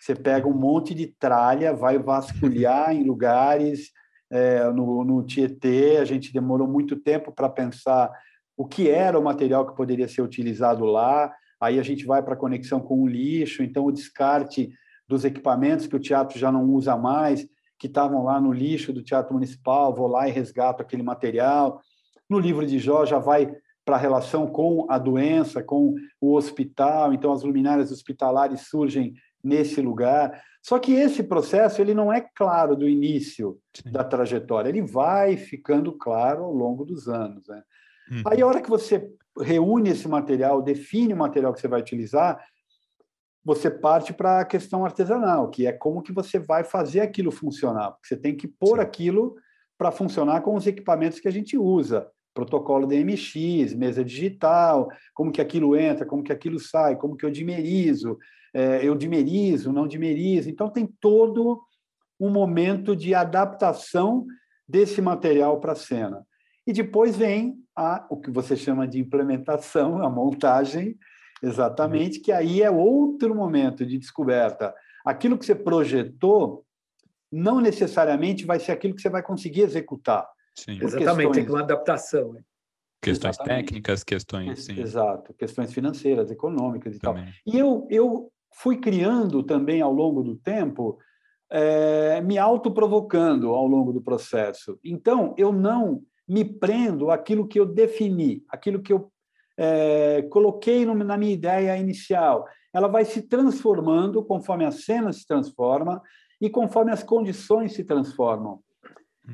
Você 0.00 0.14
pega 0.14 0.48
um 0.48 0.54
monte 0.54 0.94
de 0.94 1.08
tralha, 1.08 1.74
vai 1.74 1.98
vasculhar 1.98 2.94
em 2.94 3.04
lugares 3.04 3.90
é, 4.30 4.70
no, 4.70 5.04
no 5.04 5.22
Tietê. 5.22 5.96
A 5.96 6.04
gente 6.04 6.32
demorou 6.32 6.68
muito 6.68 6.96
tempo 6.96 7.32
para 7.32 7.48
pensar 7.48 8.10
o 8.56 8.66
que 8.66 8.88
era 8.88 9.18
o 9.18 9.24
material 9.24 9.66
que 9.66 9.76
poderia 9.76 10.06
ser 10.06 10.22
utilizado 10.22 10.84
lá. 10.84 11.32
Aí 11.60 11.78
a 11.78 11.82
gente 11.82 12.06
vai 12.06 12.22
para 12.22 12.34
a 12.34 12.38
conexão 12.38 12.80
com 12.80 13.02
o 13.02 13.06
lixo, 13.06 13.62
então 13.62 13.84
o 13.84 13.92
descarte 13.92 14.70
dos 15.08 15.24
equipamentos 15.24 15.86
que 15.86 15.96
o 15.96 16.00
teatro 16.00 16.38
já 16.38 16.52
não 16.52 16.64
usa 16.70 16.96
mais, 16.96 17.46
que 17.78 17.86
estavam 17.86 18.22
lá 18.22 18.40
no 18.40 18.52
lixo 18.52 18.92
do 18.92 19.02
Teatro 19.02 19.34
Municipal, 19.34 19.94
vou 19.94 20.06
lá 20.06 20.28
e 20.28 20.30
resgato 20.30 20.80
aquele 20.80 21.02
material. 21.02 21.80
No 22.28 22.38
livro 22.38 22.64
de 22.66 22.78
Jó 22.78 23.04
já 23.04 23.18
vai 23.18 23.52
para 23.84 23.96
a 23.96 23.98
relação 23.98 24.46
com 24.46 24.86
a 24.88 24.98
doença, 24.98 25.62
com 25.62 25.94
o 26.20 26.34
hospital, 26.34 27.12
então 27.12 27.32
as 27.32 27.42
luminárias 27.42 27.90
hospitalares 27.90 28.68
surgem 28.68 29.14
nesse 29.42 29.80
lugar. 29.80 30.42
Só 30.62 30.78
que 30.78 30.92
esse 30.92 31.22
processo 31.22 31.80
ele 31.80 31.94
não 31.94 32.12
é 32.12 32.20
claro 32.20 32.76
do 32.76 32.88
início 32.88 33.58
Sim. 33.74 33.90
da 33.90 34.04
trajetória, 34.04 34.68
ele 34.68 34.82
vai 34.82 35.36
ficando 35.36 35.92
claro 35.92 36.44
ao 36.44 36.52
longo 36.52 36.84
dos 36.84 37.08
anos. 37.08 37.46
Né? 37.48 37.62
Uhum. 38.10 38.22
Aí, 38.26 38.42
a 38.42 38.46
hora 38.46 38.60
que 38.60 38.68
você 38.68 39.10
reúne 39.40 39.90
esse 39.90 40.06
material, 40.08 40.60
define 40.60 41.14
o 41.14 41.16
material 41.16 41.52
que 41.52 41.60
você 41.60 41.68
vai 41.68 41.80
utilizar, 41.80 42.44
você 43.42 43.70
parte 43.70 44.12
para 44.12 44.40
a 44.40 44.44
questão 44.44 44.84
artesanal, 44.84 45.48
que 45.48 45.66
é 45.66 45.72
como 45.72 46.02
que 46.02 46.12
você 46.12 46.38
vai 46.38 46.62
fazer 46.62 47.00
aquilo 47.00 47.30
funcionar. 47.30 47.92
Porque 47.92 48.08
você 48.08 48.16
tem 48.16 48.36
que 48.36 48.46
pôr 48.46 48.76
Sim. 48.76 48.82
aquilo 48.82 49.34
para 49.78 49.90
funcionar 49.90 50.42
com 50.42 50.54
os 50.54 50.66
equipamentos 50.66 51.20
que 51.20 51.28
a 51.28 51.32
gente 51.32 51.56
usa. 51.56 52.06
Protocolo 52.34 52.86
DMX, 52.86 53.74
mesa 53.74 54.04
digital, 54.04 54.88
como 55.14 55.32
que 55.32 55.40
aquilo 55.40 55.74
entra, 55.74 56.04
como 56.04 56.22
que 56.22 56.32
aquilo 56.32 56.60
sai, 56.60 56.96
como 56.96 57.16
que 57.16 57.24
eu 57.24 57.30
dimerizo, 57.30 58.18
é, 58.54 58.86
eu 58.86 58.94
dimerizo, 58.94 59.72
não 59.72 59.86
dimerizo. 59.86 60.48
Então, 60.48 60.68
tem 60.68 60.86
todo 61.00 61.60
um 62.18 62.30
momento 62.30 62.94
de 62.94 63.14
adaptação 63.14 64.26
desse 64.68 65.00
material 65.00 65.60
para 65.60 65.72
a 65.72 65.76
cena. 65.76 66.24
E 66.66 66.72
depois 66.72 67.16
vem 67.16 67.56
a, 67.74 68.06
o 68.10 68.16
que 68.16 68.30
você 68.30 68.56
chama 68.56 68.86
de 68.86 69.00
implementação, 69.00 70.02
a 70.02 70.10
montagem, 70.10 70.96
Exatamente, 71.42 72.20
que 72.20 72.32
aí 72.32 72.62
é 72.62 72.70
outro 72.70 73.34
momento 73.34 73.86
de 73.86 73.98
descoberta. 73.98 74.74
Aquilo 75.04 75.38
que 75.38 75.46
você 75.46 75.54
projetou 75.54 76.64
não 77.32 77.60
necessariamente 77.60 78.44
vai 78.44 78.58
ser 78.58 78.72
aquilo 78.72 78.94
que 78.94 79.00
você 79.00 79.08
vai 79.08 79.22
conseguir 79.22 79.62
executar. 79.62 80.28
Sim. 80.54 80.78
Exatamente, 80.82 80.98
questões... 80.98 81.36
tem 81.36 81.44
que 81.44 81.50
uma 81.50 81.60
adaptação. 81.60 82.32
Né? 82.32 82.42
Questões 83.00 83.36
Exatamente. 83.36 83.66
técnicas, 83.66 84.04
questões. 84.04 84.64
Sim. 84.64 84.80
Exato, 84.80 85.32
questões 85.34 85.72
financeiras, 85.72 86.30
econômicas 86.30 86.96
e 86.96 86.98
também. 86.98 87.24
tal. 87.24 87.32
E 87.46 87.58
eu, 87.58 87.86
eu 87.88 88.32
fui 88.52 88.76
criando 88.76 89.42
também 89.42 89.80
ao 89.80 89.92
longo 89.92 90.22
do 90.22 90.36
tempo, 90.36 90.98
é, 91.50 92.20
me 92.20 92.38
autoprovocando 92.38 93.50
ao 93.50 93.66
longo 93.66 93.92
do 93.92 94.00
processo. 94.00 94.78
Então, 94.84 95.34
eu 95.36 95.52
não 95.52 96.02
me 96.28 96.44
prendo 96.44 97.10
àquilo 97.10 97.46
que 97.46 97.58
eu 97.58 97.66
defini, 97.66 98.44
aquilo 98.48 98.80
que 98.80 98.92
eu 98.92 99.10
é, 99.56 100.22
coloquei 100.30 100.86
no, 100.86 100.94
na 100.94 101.16
minha 101.16 101.32
ideia 101.32 101.76
inicial. 101.76 102.46
Ela 102.72 102.86
vai 102.86 103.04
se 103.04 103.22
transformando 103.22 104.22
conforme 104.24 104.64
a 104.64 104.70
cena 104.70 105.12
se 105.12 105.26
transforma 105.26 106.00
e 106.40 106.48
conforme 106.48 106.92
as 106.92 107.02
condições 107.02 107.72
se 107.72 107.84
transformam. 107.84 108.60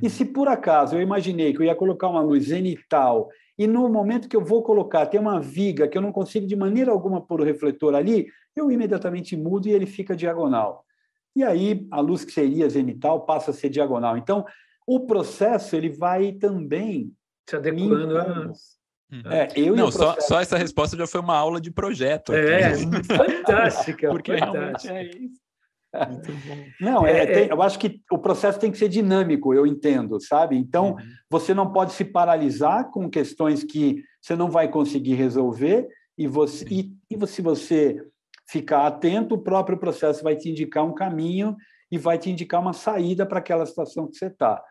E 0.02 0.10
se 0.10 0.24
por 0.24 0.48
acaso 0.48 0.96
eu 0.96 1.00
imaginei 1.00 1.52
que 1.52 1.60
eu 1.60 1.64
ia 1.64 1.74
colocar 1.74 2.08
uma 2.08 2.20
luz 2.20 2.46
zenital 2.46 3.28
e 3.58 3.66
no 3.66 3.88
momento 3.88 4.28
que 4.28 4.36
eu 4.36 4.44
vou 4.44 4.62
colocar 4.62 5.06
tem 5.06 5.20
uma 5.20 5.40
viga 5.40 5.88
que 5.88 5.96
eu 5.96 6.02
não 6.02 6.12
consigo 6.12 6.46
de 6.46 6.56
maneira 6.56 6.90
alguma 6.90 7.20
pôr 7.20 7.40
o 7.40 7.44
refletor 7.44 7.94
ali, 7.94 8.26
eu 8.54 8.70
imediatamente 8.70 9.36
mudo 9.36 9.68
e 9.68 9.72
ele 9.72 9.86
fica 9.86 10.16
diagonal. 10.16 10.84
E 11.34 11.42
aí 11.42 11.86
a 11.90 12.00
luz 12.00 12.24
que 12.24 12.32
seria 12.32 12.68
zenital 12.68 13.26
passa 13.26 13.50
a 13.50 13.54
ser 13.54 13.68
diagonal. 13.68 14.16
Então, 14.16 14.44
o 14.86 15.00
processo 15.00 15.76
ele 15.76 15.90
vai 15.90 16.32
também 16.32 17.12
se 17.48 17.56
adequando 17.56 18.18
às 18.18 18.76
Uhum. 19.10 19.30
É, 19.30 19.48
eu 19.54 19.76
não, 19.76 19.90
só, 19.90 20.16
só 20.18 20.40
essa 20.40 20.58
resposta 20.58 20.96
já 20.96 21.06
foi 21.06 21.20
uma 21.20 21.36
aula 21.36 21.60
de 21.60 21.70
projeto. 21.70 22.32
É, 22.34 22.74
fantástica. 22.74 24.08
Porque 24.10 24.36
fantástica. 24.36 24.92
realmente 24.92 25.16
é 25.16 25.24
isso. 25.24 25.45
Não, 26.80 27.06
é, 27.06 27.18
é, 27.18 27.26
tem, 27.26 27.48
eu 27.48 27.62
acho 27.62 27.78
que 27.78 28.00
o 28.10 28.18
processo 28.18 28.58
tem 28.58 28.70
que 28.70 28.78
ser 28.78 28.88
dinâmico, 28.88 29.54
eu 29.54 29.66
entendo, 29.66 30.20
sabe? 30.20 30.56
Então, 30.56 30.92
uhum. 30.92 30.96
você 31.30 31.54
não 31.54 31.72
pode 31.72 31.92
se 31.92 32.04
paralisar 32.04 32.90
com 32.90 33.10
questões 33.10 33.64
que 33.64 34.02
você 34.20 34.34
não 34.34 34.50
vai 34.50 34.68
conseguir 34.68 35.14
resolver, 35.14 35.88
e, 36.18 36.26
você, 36.26 36.64
e, 36.70 36.92
e 37.10 37.26
se 37.26 37.42
você 37.42 38.02
ficar 38.48 38.86
atento, 38.86 39.34
o 39.34 39.42
próprio 39.42 39.78
processo 39.78 40.22
vai 40.22 40.36
te 40.36 40.50
indicar 40.50 40.84
um 40.84 40.94
caminho 40.94 41.56
e 41.90 41.98
vai 41.98 42.18
te 42.18 42.30
indicar 42.30 42.60
uma 42.60 42.72
saída 42.72 43.26
para 43.26 43.38
aquela 43.38 43.66
situação 43.66 44.06
que 44.06 44.16
você 44.16 44.26
está. 44.26 44.62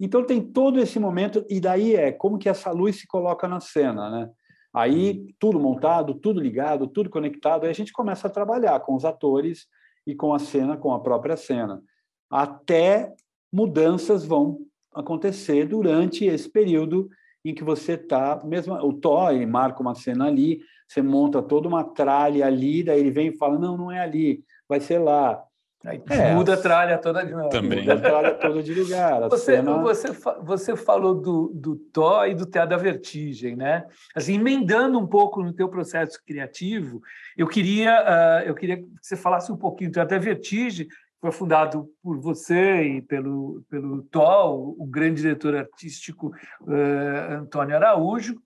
Então 0.00 0.24
tem 0.24 0.40
todo 0.40 0.78
esse 0.78 0.98
momento 0.98 1.44
e 1.48 1.60
daí 1.60 1.94
é 1.94 2.12
como 2.12 2.38
que 2.38 2.48
essa 2.48 2.70
luz 2.70 3.00
se 3.00 3.06
coloca 3.06 3.48
na 3.48 3.60
cena, 3.60 4.10
né? 4.10 4.30
Aí 4.72 5.26
tudo 5.38 5.58
montado, 5.58 6.14
tudo 6.14 6.40
ligado, 6.40 6.86
tudo 6.86 7.10
conectado, 7.10 7.64
aí 7.64 7.70
a 7.70 7.74
gente 7.74 7.92
começa 7.92 8.28
a 8.28 8.30
trabalhar 8.30 8.78
com 8.80 8.94
os 8.94 9.04
atores 9.04 9.66
e 10.08 10.14
com 10.14 10.32
a 10.32 10.38
cena, 10.38 10.74
com 10.74 10.90
a 10.94 11.00
própria 11.00 11.36
cena. 11.36 11.82
Até 12.30 13.12
mudanças 13.52 14.24
vão 14.24 14.60
acontecer 14.94 15.66
durante 15.66 16.24
esse 16.24 16.48
período 16.48 17.10
em 17.44 17.54
que 17.54 17.62
você 17.62 17.92
está, 17.92 18.42
mesmo 18.42 18.74
o 18.74 18.92
Toy 18.94 19.44
marca 19.44 19.82
uma 19.82 19.94
cena 19.94 20.26
ali, 20.26 20.60
você 20.88 21.02
monta 21.02 21.42
toda 21.42 21.68
uma 21.68 21.84
tralha 21.84 22.46
ali, 22.46 22.82
daí 22.82 22.98
ele 22.98 23.10
vem 23.10 23.28
e 23.28 23.36
fala: 23.36 23.58
"Não, 23.58 23.76
não 23.76 23.92
é 23.92 24.00
ali, 24.00 24.42
vai 24.66 24.80
ser 24.80 24.98
lá". 24.98 25.44
Aí 25.86 26.02
é, 26.10 26.34
muda 26.34 26.54
a 26.54 26.56
tralha 26.56 26.98
toda 26.98 27.24
de 27.24 27.32
novo. 27.32 27.50
Também. 27.50 27.80
Muda 27.80 27.94
a 27.94 28.00
tralha 28.00 28.34
toda 28.34 28.62
de 28.62 28.74
lugar. 28.74 29.28
Você, 29.28 29.56
cena... 29.56 29.78
você, 29.78 30.08
você 30.42 30.76
falou 30.76 31.14
do, 31.14 31.52
do 31.54 31.76
Tó 31.76 32.26
e 32.26 32.34
do 32.34 32.46
Teatro 32.46 32.70
da 32.70 32.76
Vertigem, 32.76 33.54
né? 33.54 33.86
Assim, 34.14 34.34
emendando 34.34 34.98
um 34.98 35.06
pouco 35.06 35.42
no 35.42 35.52
teu 35.52 35.68
processo 35.68 36.18
criativo, 36.26 37.00
eu 37.36 37.46
queria, 37.46 38.02
uh, 38.02 38.48
eu 38.48 38.54
queria 38.54 38.78
que 38.78 38.88
você 39.00 39.16
falasse 39.16 39.52
um 39.52 39.56
pouquinho 39.56 39.90
do 39.90 39.94
Teatro 39.94 40.16
da 40.16 40.22
Vertigem, 40.22 40.88
foi 41.20 41.30
fundado 41.30 41.88
por 42.02 42.18
você 42.18 42.82
e 42.82 43.02
pelo, 43.02 43.62
pelo 43.70 44.02
Tó, 44.02 44.54
o, 44.54 44.76
o 44.80 44.86
grande 44.86 45.22
diretor 45.22 45.54
artístico 45.54 46.32
uh, 46.62 47.34
Antônio 47.40 47.76
Araújo, 47.76 48.40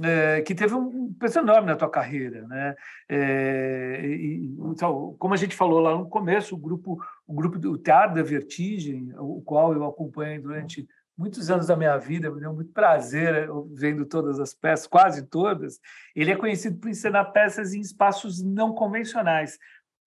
é, 0.00 0.40
que 0.42 0.54
teve 0.54 0.74
um 0.74 1.12
peso 1.12 1.40
enorme 1.40 1.66
na 1.66 1.76
tua 1.76 1.90
carreira, 1.90 2.46
né? 2.46 2.74
É, 3.08 4.00
e, 4.04 4.56
então, 4.70 5.14
como 5.18 5.34
a 5.34 5.36
gente 5.36 5.54
falou 5.54 5.80
lá 5.80 5.96
no 5.96 6.08
começo, 6.08 6.54
o 6.54 6.58
grupo, 6.58 6.98
o 7.26 7.34
grupo 7.34 7.58
do 7.58 7.76
Teatro 7.76 8.14
da 8.16 8.22
Vertigem, 8.22 9.12
o 9.18 9.42
qual 9.42 9.74
eu 9.74 9.84
acompanhei 9.84 10.38
durante 10.38 10.86
muitos 11.16 11.50
anos 11.50 11.66
da 11.66 11.76
minha 11.76 11.96
vida, 11.98 12.30
me 12.30 12.40
deu 12.40 12.54
muito 12.54 12.72
prazer 12.72 13.48
vendo 13.74 14.06
todas 14.06 14.40
as 14.40 14.54
peças, 14.54 14.86
quase 14.86 15.26
todas. 15.26 15.78
Ele 16.16 16.30
é 16.30 16.36
conhecido 16.36 16.78
por 16.78 16.88
encenar 16.88 17.32
peças 17.32 17.74
em 17.74 17.80
espaços 17.80 18.42
não 18.42 18.72
convencionais. 18.72 19.58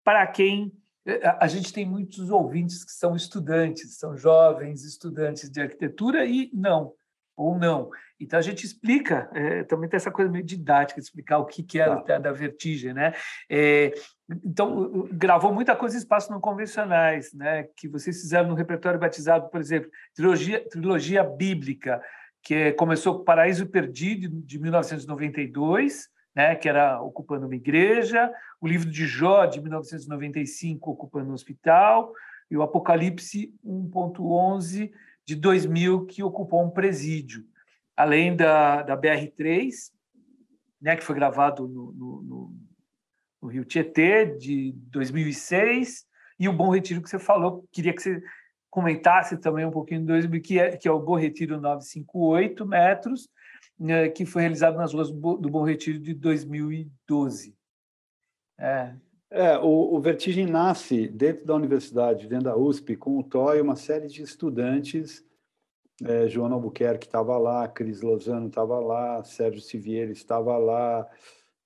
Para 0.03 0.25
quem 0.25 0.73
a 1.39 1.45
gente 1.47 1.71
tem 1.71 1.85
muitos 1.85 2.31
ouvintes 2.31 2.83
que 2.83 2.91
são 2.91 3.15
estudantes, 3.15 3.99
são 3.99 4.17
jovens 4.17 4.83
estudantes 4.83 5.49
de 5.49 5.61
arquitetura 5.61 6.25
e 6.25 6.49
não 6.51 6.93
ou 7.35 7.57
não. 7.57 7.89
Então 8.19 8.39
a 8.39 8.41
gente 8.41 8.65
explica, 8.65 9.29
é, 9.33 9.63
também 9.63 9.89
tem 9.89 9.97
essa 9.97 10.11
coisa 10.11 10.31
meio 10.31 10.43
didática 10.43 10.99
de 10.99 11.05
explicar 11.05 11.39
o 11.39 11.45
que, 11.45 11.61
que 11.61 11.79
é 11.79 11.95
tá. 12.01 12.17
da 12.17 12.31
vertigem, 12.31 12.93
né? 12.93 13.13
É, 13.49 13.93
então 14.43 15.07
gravou 15.11 15.53
muita 15.53 15.75
coisa 15.75 15.95
em 15.95 15.99
espaços 15.99 16.29
não 16.29 16.39
convencionais, 16.39 17.33
né? 17.33 17.67
Que 17.75 17.87
vocês 17.87 18.21
fizeram 18.21 18.49
no 18.49 18.55
repertório 18.55 18.99
batizado, 18.99 19.49
por 19.49 19.59
exemplo, 19.59 19.89
trilogia, 20.15 20.67
trilogia 20.69 21.23
bíblica, 21.23 22.01
que 22.41 22.71
começou 22.73 23.17
com 23.17 23.25
Paraíso 23.25 23.67
Perdido 23.67 24.29
de 24.29 24.59
1992, 24.59 26.07
né? 26.33 26.55
Que 26.55 26.69
era 26.69 27.01
ocupando 27.01 27.47
uma 27.47 27.55
igreja, 27.55 28.31
o 28.61 28.67
livro 28.67 28.89
de 28.89 29.05
Jó 29.05 29.45
de 29.45 29.59
1995 29.61 30.91
ocupando 30.91 31.31
um 31.31 31.33
hospital 31.33 32.13
e 32.49 32.55
o 32.55 32.61
Apocalipse 32.61 33.53
1.11 33.65 34.91
de 35.25 35.35
2000 35.35 36.05
que 36.05 36.23
ocupou 36.23 36.63
um 36.63 36.69
presídio, 36.69 37.45
além 37.95 38.35
da, 38.35 38.83
da 38.83 38.95
BR-3, 38.95 39.91
né, 40.81 40.95
que 40.95 41.03
foi 41.03 41.15
gravado 41.15 41.67
no, 41.67 41.91
no, 41.93 42.53
no, 43.41 43.47
Rio 43.47 43.65
Tietê, 43.65 44.25
de 44.25 44.71
2006, 44.89 46.05
e 46.39 46.49
o 46.49 46.53
Bom 46.53 46.69
Retiro 46.69 47.01
que 47.01 47.09
você 47.09 47.19
falou, 47.19 47.67
queria 47.71 47.93
que 47.93 48.01
você 48.01 48.21
comentasse 48.69 49.37
também 49.37 49.65
um 49.65 49.71
pouquinho 49.71 50.01
do 50.01 50.07
2000, 50.07 50.41
que 50.41 50.59
é, 50.59 50.77
que 50.77 50.87
é 50.87 50.91
o 50.91 50.99
Bom 50.99 51.15
Retiro 51.15 51.61
958 51.61 52.65
metros, 52.65 53.29
né, 53.79 54.09
que 54.09 54.25
foi 54.25 54.41
realizado 54.41 54.77
nas 54.77 54.93
ruas 54.93 55.11
do 55.11 55.49
Bom 55.49 55.63
Retiro 55.63 55.99
de 55.99 56.13
2012. 56.13 57.55
É, 58.57 58.95
É, 59.31 59.57
o, 59.57 59.95
o, 59.95 59.99
Vertigem 59.99 60.45
nasce 60.45 61.07
dentro 61.07 61.45
da 61.45 61.55
universidade, 61.55 62.27
dentro 62.27 62.45
da 62.45 62.55
USP, 62.55 62.95
com 62.95 63.17
o 63.17 63.23
Toy, 63.23 63.59
uma 63.59 63.75
série 63.75 64.07
de 64.07 64.21
estudantes. 64.21 65.23
É, 66.03 66.27
João 66.27 66.53
Albuquerque 66.53 67.07
estava 67.07 67.37
lá, 67.37 67.67
Cris 67.67 68.01
Lozano 68.01 68.47
estava 68.47 68.79
lá, 68.79 69.23
Sérgio 69.23 69.61
Sivieri 69.61 70.11
estava 70.11 70.57
lá, 70.57 71.07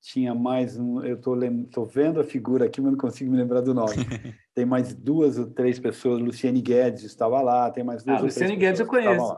tinha 0.02 0.34
mais 0.34 0.78
um. 0.78 1.04
Eu 1.04 1.16
estou 1.16 1.86
vendo 1.86 2.20
a 2.20 2.24
figura 2.24 2.66
aqui, 2.66 2.80
mas 2.80 2.92
não 2.92 2.98
consigo 2.98 3.32
me 3.32 3.38
lembrar 3.38 3.62
do 3.62 3.74
nome. 3.74 3.96
tem 4.54 4.66
mais 4.66 4.94
duas 4.94 5.38
ou 5.38 5.48
três 5.48 5.80
pessoas. 5.80 6.22
Luciane 6.22 6.62
Guedes 6.62 7.04
estava 7.04 7.42
lá, 7.42 7.70
tem 7.72 7.84
mais 7.84 8.04
duas 8.04 8.20
ah, 8.20 8.24
Luciane 8.24 8.56
Guedes 8.56 8.80
eu 8.80 8.88
conheço. 8.88 9.38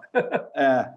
É. 0.55 0.93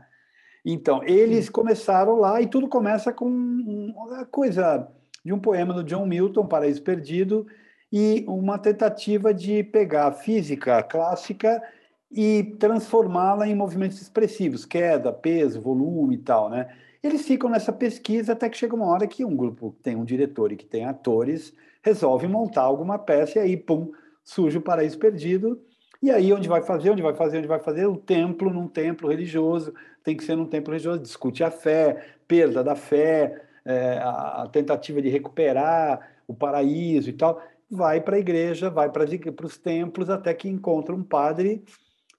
Então, 0.64 1.02
eles 1.04 1.50
começaram 1.50 2.18
lá 2.18 2.40
e 2.40 2.46
tudo 2.46 2.68
começa 2.68 3.12
com 3.12 3.26
uma 3.26 4.24
coisa 4.24 4.88
de 5.24 5.32
um 5.32 5.38
poema 5.38 5.72
do 5.72 5.82
John 5.82 6.06
Milton, 6.06 6.46
Paraíso 6.46 6.82
Perdido, 6.82 7.46
e 7.90 8.24
uma 8.26 8.58
tentativa 8.58 9.32
de 9.32 9.62
pegar 9.62 10.08
a 10.08 10.12
física 10.12 10.82
clássica 10.82 11.62
e 12.10 12.56
transformá-la 12.58 13.46
em 13.46 13.54
movimentos 13.54 14.00
expressivos, 14.00 14.64
queda, 14.64 15.12
peso, 15.12 15.60
volume 15.60 16.16
e 16.16 16.18
tal, 16.18 16.50
né? 16.50 16.68
Eles 17.02 17.26
ficam 17.26 17.50
nessa 17.50 17.72
pesquisa 17.72 18.32
até 18.32 18.48
que 18.48 18.56
chega 18.56 18.74
uma 18.74 18.86
hora 18.86 19.06
que 19.06 19.24
um 19.24 19.36
grupo 19.36 19.72
que 19.72 19.82
tem 19.82 19.94
um 19.94 20.04
diretor 20.04 20.52
e 20.52 20.56
que 20.56 20.64
tem 20.64 20.86
atores 20.86 21.52
resolve 21.82 22.26
montar 22.26 22.62
alguma 22.62 22.98
peça 22.98 23.38
e 23.38 23.42
aí, 23.42 23.56
pum, 23.56 23.92
surge 24.24 24.56
o 24.56 24.62
Paraíso 24.62 24.98
Perdido. 24.98 25.60
E 26.02 26.10
aí, 26.10 26.32
onde 26.32 26.48
vai 26.48 26.62
fazer, 26.62 26.90
onde 26.90 27.02
vai 27.02 27.14
fazer, 27.14 27.38
onde 27.38 27.46
vai 27.46 27.60
fazer? 27.60 27.86
O 27.86 27.96
templo, 27.96 28.50
num 28.50 28.68
templo 28.68 29.08
religioso, 29.08 29.74
tem 30.02 30.16
que 30.16 30.24
ser 30.24 30.36
num 30.36 30.46
templo 30.46 30.72
religioso, 30.72 31.00
discute 31.00 31.44
a 31.44 31.50
fé, 31.50 32.06
perda 32.26 32.64
da 32.64 32.74
fé, 32.74 33.42
é, 33.64 33.98
a, 33.98 34.48
tentativa 34.52 35.00
de 35.00 35.08
recuperar 35.08 36.10
o 36.26 36.34
paraíso 36.34 37.08
e 37.08 37.12
tal. 37.12 37.40
Vai 37.70 38.00
para 38.00 38.16
a 38.16 38.18
igreja, 38.18 38.70
vai 38.70 38.90
para 38.90 39.04
os 39.44 39.58
templos, 39.58 40.10
até 40.10 40.34
que 40.34 40.48
encontra 40.48 40.94
um 40.94 41.02
padre 41.02 41.64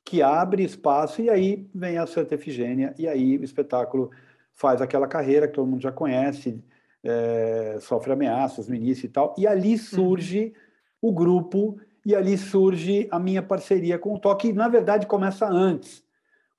que 0.03 0.21
abre 0.21 0.63
espaço, 0.63 1.21
e 1.21 1.29
aí 1.29 1.67
vem 1.73 1.97
a 1.97 2.05
Santa 2.05 2.35
Efigênia, 2.35 2.93
e 2.97 3.07
aí 3.07 3.37
o 3.37 3.43
espetáculo 3.43 4.11
faz 4.53 4.79
aquela 4.79 5.07
carreira 5.07 5.47
que 5.47 5.55
todo 5.55 5.67
mundo 5.67 5.81
já 5.81 5.91
conhece, 5.91 6.63
é, 7.03 7.77
sofre 7.81 8.13
ameaças 8.13 8.67
no 8.67 8.75
início 8.75 9.07
e 9.07 9.09
tal, 9.09 9.33
e 9.35 9.47
ali 9.47 9.71
uhum. 9.71 9.77
surge 9.77 10.53
uhum. 11.01 11.09
o 11.09 11.11
grupo, 11.11 11.79
e 12.05 12.13
ali 12.13 12.37
surge 12.37 13.07
a 13.09 13.17
minha 13.17 13.41
parceria 13.41 13.97
com 13.97 14.13
o 14.13 14.19
Toque, 14.19 14.49
que 14.49 14.53
na 14.53 14.67
verdade 14.67 15.07
começa 15.07 15.47
antes, 15.47 16.03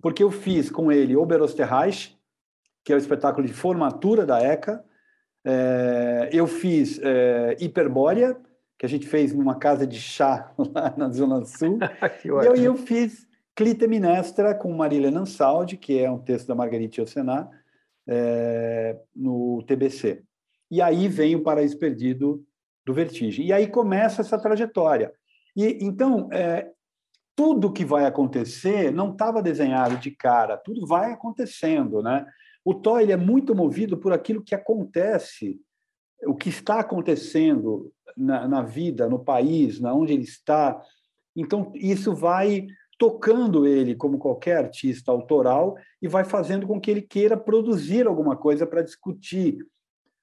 porque 0.02 0.24
eu 0.24 0.30
fiz 0.30 0.68
com 0.68 0.90
ele 0.90 1.16
Oberösterreich, 1.16 2.15
que 2.86 2.92
é 2.92 2.96
o 2.96 2.98
espetáculo 2.98 3.44
de 3.44 3.52
formatura 3.52 4.24
da 4.24 4.40
ECA, 4.40 4.84
é, 5.44 6.30
eu 6.32 6.46
fiz 6.46 7.00
é, 7.02 7.56
Hiperbórea, 7.58 8.36
que 8.78 8.86
a 8.86 8.88
gente 8.88 9.08
fez 9.08 9.32
numa 9.32 9.56
casa 9.56 9.84
de 9.84 10.00
chá 10.00 10.52
lá 10.56 10.94
na 10.96 11.10
Zona 11.10 11.44
Sul, 11.44 11.80
e 12.24 12.28
eu, 12.28 12.54
eu 12.54 12.76
fiz 12.76 13.26
Clitemnestra 13.56 14.54
com 14.54 14.72
Marília 14.72 15.10
Ansaldi, 15.10 15.76
que 15.76 15.98
é 15.98 16.08
um 16.08 16.20
texto 16.20 16.46
da 16.46 16.54
Margarita 16.54 17.00
Yourcenar, 17.00 17.50
é, 18.06 18.96
no 19.14 19.64
TBC. 19.64 20.22
E 20.70 20.80
aí 20.80 21.08
vem 21.08 21.34
o 21.34 21.42
Paraíso 21.42 21.76
Perdido 21.80 22.44
do 22.84 22.94
Vertigem. 22.94 23.46
E 23.46 23.52
aí 23.52 23.66
começa 23.66 24.20
essa 24.20 24.38
trajetória. 24.38 25.12
E 25.56 25.84
então, 25.84 26.28
é, 26.30 26.70
tudo 27.34 27.72
que 27.72 27.84
vai 27.84 28.04
acontecer 28.04 28.92
não 28.92 29.10
estava 29.10 29.42
desenhado 29.42 29.96
de 29.96 30.12
cara, 30.12 30.56
tudo 30.56 30.86
vai 30.86 31.12
acontecendo, 31.12 32.00
né? 32.00 32.24
O 32.66 32.74
Tó 32.74 32.98
ele 32.98 33.12
é 33.12 33.16
muito 33.16 33.54
movido 33.54 33.96
por 33.96 34.12
aquilo 34.12 34.42
que 34.42 34.52
acontece, 34.52 35.60
o 36.26 36.34
que 36.34 36.48
está 36.48 36.80
acontecendo 36.80 37.92
na, 38.16 38.48
na 38.48 38.60
vida, 38.60 39.08
no 39.08 39.20
país, 39.20 39.78
na 39.78 39.94
onde 39.94 40.12
ele 40.12 40.24
está. 40.24 40.82
Então, 41.36 41.70
isso 41.76 42.12
vai 42.12 42.66
tocando 42.98 43.68
ele 43.68 43.94
como 43.94 44.18
qualquer 44.18 44.56
artista 44.56 45.12
autoral 45.12 45.76
e 46.02 46.08
vai 46.08 46.24
fazendo 46.24 46.66
com 46.66 46.80
que 46.80 46.90
ele 46.90 47.02
queira 47.02 47.36
produzir 47.36 48.04
alguma 48.04 48.36
coisa 48.36 48.66
para 48.66 48.82
discutir 48.82 49.64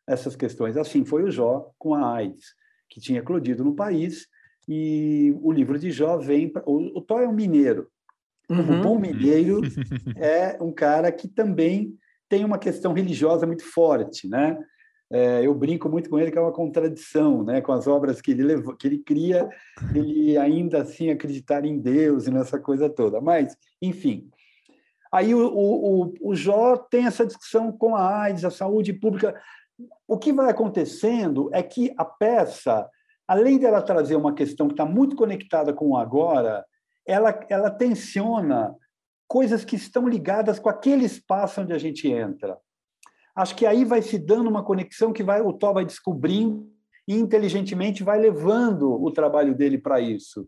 essas 0.05 0.35
questões. 0.35 0.75
Assim 0.75 1.05
foi 1.05 1.23
o 1.23 1.31
Jó 1.31 1.71
com 1.79 1.95
a 1.95 2.13
AIDS, 2.13 2.47
que 2.89 2.99
tinha 2.99 3.19
eclodido 3.19 3.63
no 3.63 3.73
país, 3.73 4.27
e 4.67 5.33
o 5.41 5.49
livro 5.49 5.79
de 5.79 5.91
Jó 5.91 6.17
vem. 6.17 6.49
Pra... 6.49 6.61
O, 6.65 6.97
o 6.97 7.01
Tó 7.01 7.21
é 7.21 7.27
um 7.27 7.33
mineiro. 7.33 7.87
Uhum. 8.49 8.81
O 8.81 8.83
bom 8.83 8.99
mineiro 8.99 9.61
é 10.17 10.61
um 10.61 10.73
cara 10.73 11.09
que 11.09 11.29
também 11.29 11.97
tem 12.33 12.43
uma 12.43 12.57
questão 12.57 12.93
religiosa 12.93 13.45
muito 13.45 13.63
forte, 13.63 14.27
né? 14.27 14.57
É, 15.11 15.45
eu 15.45 15.53
brinco 15.53 15.87
muito 15.87 16.09
com 16.09 16.17
ele 16.17 16.31
que 16.31 16.37
é 16.39 16.41
uma 16.41 16.51
contradição, 16.51 17.43
né? 17.43 17.61
Com 17.61 17.71
as 17.71 17.85
obras 17.85 18.19
que 18.19 18.31
ele 18.31 18.41
levou, 18.41 18.75
que 18.75 18.87
ele 18.87 18.97
cria, 18.97 19.47
ele 19.93 20.35
ainda 20.35 20.81
assim 20.81 21.11
acreditar 21.11 21.63
em 21.63 21.77
Deus 21.77 22.25
e 22.25 22.31
nessa 22.31 22.59
coisa 22.59 22.89
toda. 22.89 23.21
Mas, 23.21 23.55
enfim, 23.79 24.31
aí 25.11 25.35
o, 25.35 25.47
o, 25.47 26.13
o 26.19 26.35
Jó 26.35 26.75
tem 26.75 27.05
essa 27.05 27.23
discussão 27.23 27.71
com 27.71 27.95
a 27.95 28.21
AIDS, 28.23 28.43
a 28.43 28.49
saúde 28.49 28.93
pública. 28.93 29.39
O 30.07 30.17
que 30.17 30.33
vai 30.33 30.49
acontecendo 30.49 31.51
é 31.53 31.61
que 31.61 31.93
a 31.95 32.03
peça, 32.03 32.89
além 33.27 33.59
dela 33.59 33.79
trazer 33.79 34.15
uma 34.15 34.33
questão 34.33 34.67
que 34.67 34.73
está 34.73 34.87
muito 34.87 35.15
conectada 35.15 35.71
com 35.71 35.89
o 35.89 35.97
agora, 35.97 36.65
ela, 37.05 37.39
ela 37.47 37.69
tensiona 37.69 38.75
coisas 39.27 39.65
que 39.65 39.75
estão 39.75 40.07
ligadas 40.07 40.59
com 40.59 40.69
aquele 40.69 41.05
espaço 41.05 41.61
onde 41.61 41.73
a 41.73 41.77
gente 41.77 42.07
entra 42.07 42.57
acho 43.35 43.55
que 43.55 43.65
aí 43.65 43.83
vai 43.83 44.01
se 44.01 44.17
dando 44.17 44.49
uma 44.49 44.63
conexão 44.63 45.11
que 45.11 45.23
vai 45.23 45.41
o 45.41 45.53
Tó 45.53 45.73
vai 45.73 45.85
descobrindo 45.85 46.67
e 47.07 47.15
inteligentemente 47.15 48.03
vai 48.03 48.19
levando 48.19 48.91
o 48.91 49.11
trabalho 49.11 49.55
dele 49.55 49.77
para 49.77 49.99
isso. 49.99 50.47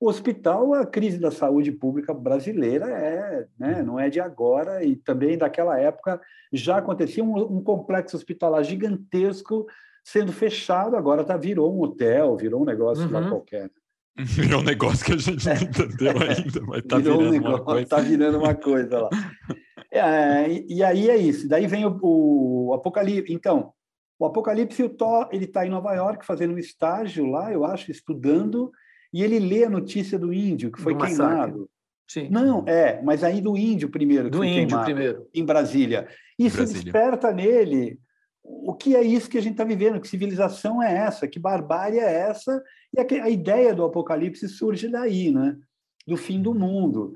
O 0.00 0.08
hospital, 0.08 0.74
a 0.74 0.84
crise 0.84 1.18
da 1.18 1.30
saúde 1.30 1.70
pública 1.70 2.12
brasileira 2.12 2.86
é, 2.88 3.46
né, 3.56 3.82
não 3.82 4.00
é 4.00 4.10
de 4.10 4.18
agora 4.18 4.82
e 4.84 4.96
também 4.96 5.38
daquela 5.38 5.78
época 5.78 6.20
já 6.52 6.78
acontecia 6.78 7.22
um, 7.22 7.58
um 7.58 7.62
complexo 7.62 8.16
hospitalar 8.16 8.64
gigantesco 8.64 9.64
sendo 10.02 10.32
fechado, 10.32 10.96
agora 10.96 11.22
tá 11.22 11.36
virou 11.36 11.72
um 11.72 11.82
hotel, 11.82 12.36
virou 12.36 12.62
um 12.62 12.64
negócio 12.64 13.04
uhum. 13.04 13.12
lá 13.12 13.28
qualquer. 13.28 13.70
Virou 14.18 14.60
um 14.60 14.64
negócio 14.64 15.04
que 15.04 15.12
a 15.12 15.16
gente 15.16 15.46
não 15.46 15.54
entendeu 15.54 16.12
ainda, 16.20 16.60
mas 16.66 16.82
tá 16.82 16.98
virou 16.98 17.18
virando 17.18 17.28
um 17.28 17.30
negócio, 17.30 17.56
uma 17.56 17.64
coisa. 17.64 17.88
Tá 17.88 18.00
virando 18.00 18.38
uma 18.38 18.54
coisa 18.54 18.98
lá. 19.00 19.10
É, 19.94 20.50
e, 20.50 20.76
e, 20.76 20.82
aí 20.82 21.10
é 21.10 21.18
isso. 21.18 21.46
Daí 21.46 21.66
vem 21.66 21.84
o, 21.84 21.98
o 22.00 22.72
Apocalipse. 22.72 23.30
Então, 23.30 23.74
o 24.18 24.24
Apocalipse, 24.24 24.82
o 24.82 24.88
Thor, 24.88 25.28
ele 25.30 25.44
está 25.44 25.66
em 25.66 25.68
Nova 25.68 25.92
York 25.92 26.24
fazendo 26.24 26.54
um 26.54 26.58
estágio 26.58 27.26
lá, 27.26 27.52
eu 27.52 27.62
acho, 27.62 27.90
estudando, 27.90 28.72
e 29.12 29.22
ele 29.22 29.38
lê 29.38 29.64
a 29.64 29.68
notícia 29.68 30.18
do 30.18 30.32
índio 30.32 30.72
que 30.72 30.80
foi 30.80 30.94
do 30.94 31.04
queimado. 31.04 31.68
Sim. 32.08 32.28
Não, 32.30 32.64
é, 32.66 33.02
mas 33.02 33.22
aí 33.22 33.42
do 33.42 33.54
índio 33.54 33.90
primeiro. 33.90 34.30
do 34.30 34.42
índio 34.42 34.82
primeiro. 34.82 35.28
Em 35.34 35.44
Brasília. 35.44 36.08
Isso 36.38 36.56
Brasília. 36.56 36.84
desperta 36.84 37.30
nele 37.30 38.00
o 38.42 38.74
que 38.74 38.96
é 38.96 39.02
isso 39.02 39.30
que 39.30 39.38
a 39.38 39.42
gente 39.42 39.52
está 39.52 39.64
vivendo, 39.64 40.00
que 40.00 40.08
civilização 40.08 40.82
é 40.82 40.92
essa, 40.94 41.28
que 41.28 41.38
barbárie 41.38 41.98
é 41.98 42.12
essa, 42.12 42.62
e 42.94 43.00
a, 43.00 43.30
ideia 43.30 43.74
do 43.74 43.84
Apocalipse 43.84 44.48
surge 44.48 44.88
daí, 44.88 45.30
né? 45.30 45.58
do 46.06 46.16
fim 46.16 46.42
do 46.42 46.54
mundo. 46.54 47.14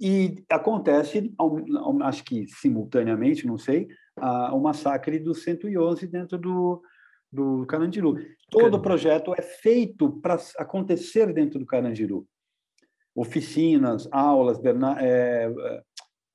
E 0.00 0.42
acontece, 0.50 1.34
acho 2.02 2.24
que 2.24 2.46
simultaneamente, 2.46 3.46
não 3.46 3.58
sei, 3.58 3.88
o 4.52 4.58
massacre 4.58 5.18
do 5.18 5.34
111 5.34 6.06
dentro 6.06 6.38
do, 6.38 6.82
do 7.30 7.66
Carandiru. 7.66 8.16
Todo 8.50 8.76
o 8.76 8.82
projeto 8.82 9.34
é 9.36 9.42
feito 9.42 10.10
para 10.20 10.38
acontecer 10.58 11.32
dentro 11.32 11.58
do 11.58 11.66
Carandiru. 11.66 12.26
Oficinas, 13.14 14.08
aulas, 14.10 14.58
Bernard, 14.58 15.04
é, 15.04 15.44
é, 15.44 15.82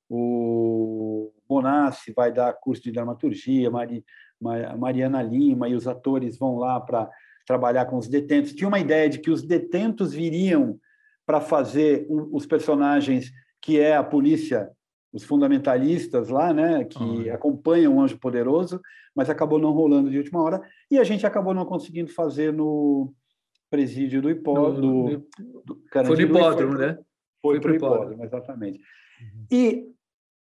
o 0.08 1.32
Bonassi 1.48 2.12
vai 2.12 2.32
dar 2.32 2.52
curso 2.52 2.82
de 2.82 2.92
dramaturgia, 2.92 3.70
Mari, 3.70 4.04
Mariana 4.40 5.20
Lima 5.20 5.68
e 5.68 5.74
os 5.74 5.88
atores 5.88 6.38
vão 6.38 6.56
lá 6.56 6.80
para 6.80 7.10
trabalhar 7.48 7.86
com 7.86 7.96
os 7.96 8.06
detentos. 8.06 8.52
Tinha 8.52 8.68
uma 8.68 8.78
ideia 8.78 9.08
de 9.08 9.18
que 9.18 9.30
os 9.30 9.42
detentos 9.42 10.12
viriam 10.12 10.78
para 11.24 11.40
fazer 11.40 12.06
os 12.08 12.44
personagens 12.44 13.32
que 13.62 13.80
é 13.80 13.96
a 13.96 14.04
polícia, 14.04 14.70
os 15.10 15.24
fundamentalistas 15.24 16.28
lá, 16.28 16.52
né, 16.52 16.84
que 16.84 17.02
uhum. 17.02 17.32
acompanham 17.32 17.96
o 17.96 18.00
Anjo 18.00 18.18
Poderoso, 18.18 18.80
mas 19.16 19.30
acabou 19.30 19.58
não 19.58 19.72
rolando 19.72 20.10
de 20.10 20.18
última 20.18 20.42
hora, 20.42 20.60
e 20.90 20.98
a 20.98 21.04
gente 21.04 21.26
acabou 21.26 21.54
não 21.54 21.64
conseguindo 21.64 22.12
fazer 22.12 22.52
no 22.52 23.12
presídio 23.70 24.20
do 24.20 24.30
hipódromo. 24.30 25.26
Do, 25.38 25.64
do, 25.64 25.82
foi 25.90 26.16
no 26.16 26.20
hipódromo, 26.20 26.76
foi, 26.76 26.86
né? 26.86 26.98
Foi, 27.42 27.60
para 27.60 27.72
o 27.72 27.74
hipódromo, 27.74 28.24
exatamente. 28.24 28.78
Uhum. 28.78 29.46
E 29.50 29.86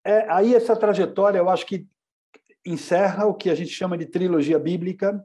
é, 0.04 0.30
aí 0.30 0.54
essa 0.54 0.76
trajetória, 0.76 1.38
eu 1.38 1.50
acho 1.50 1.66
que 1.66 1.86
encerra 2.64 3.26
o 3.26 3.34
que 3.34 3.50
a 3.50 3.54
gente 3.54 3.70
chama 3.70 3.98
de 3.98 4.06
trilogia 4.06 4.58
bíblica 4.58 5.22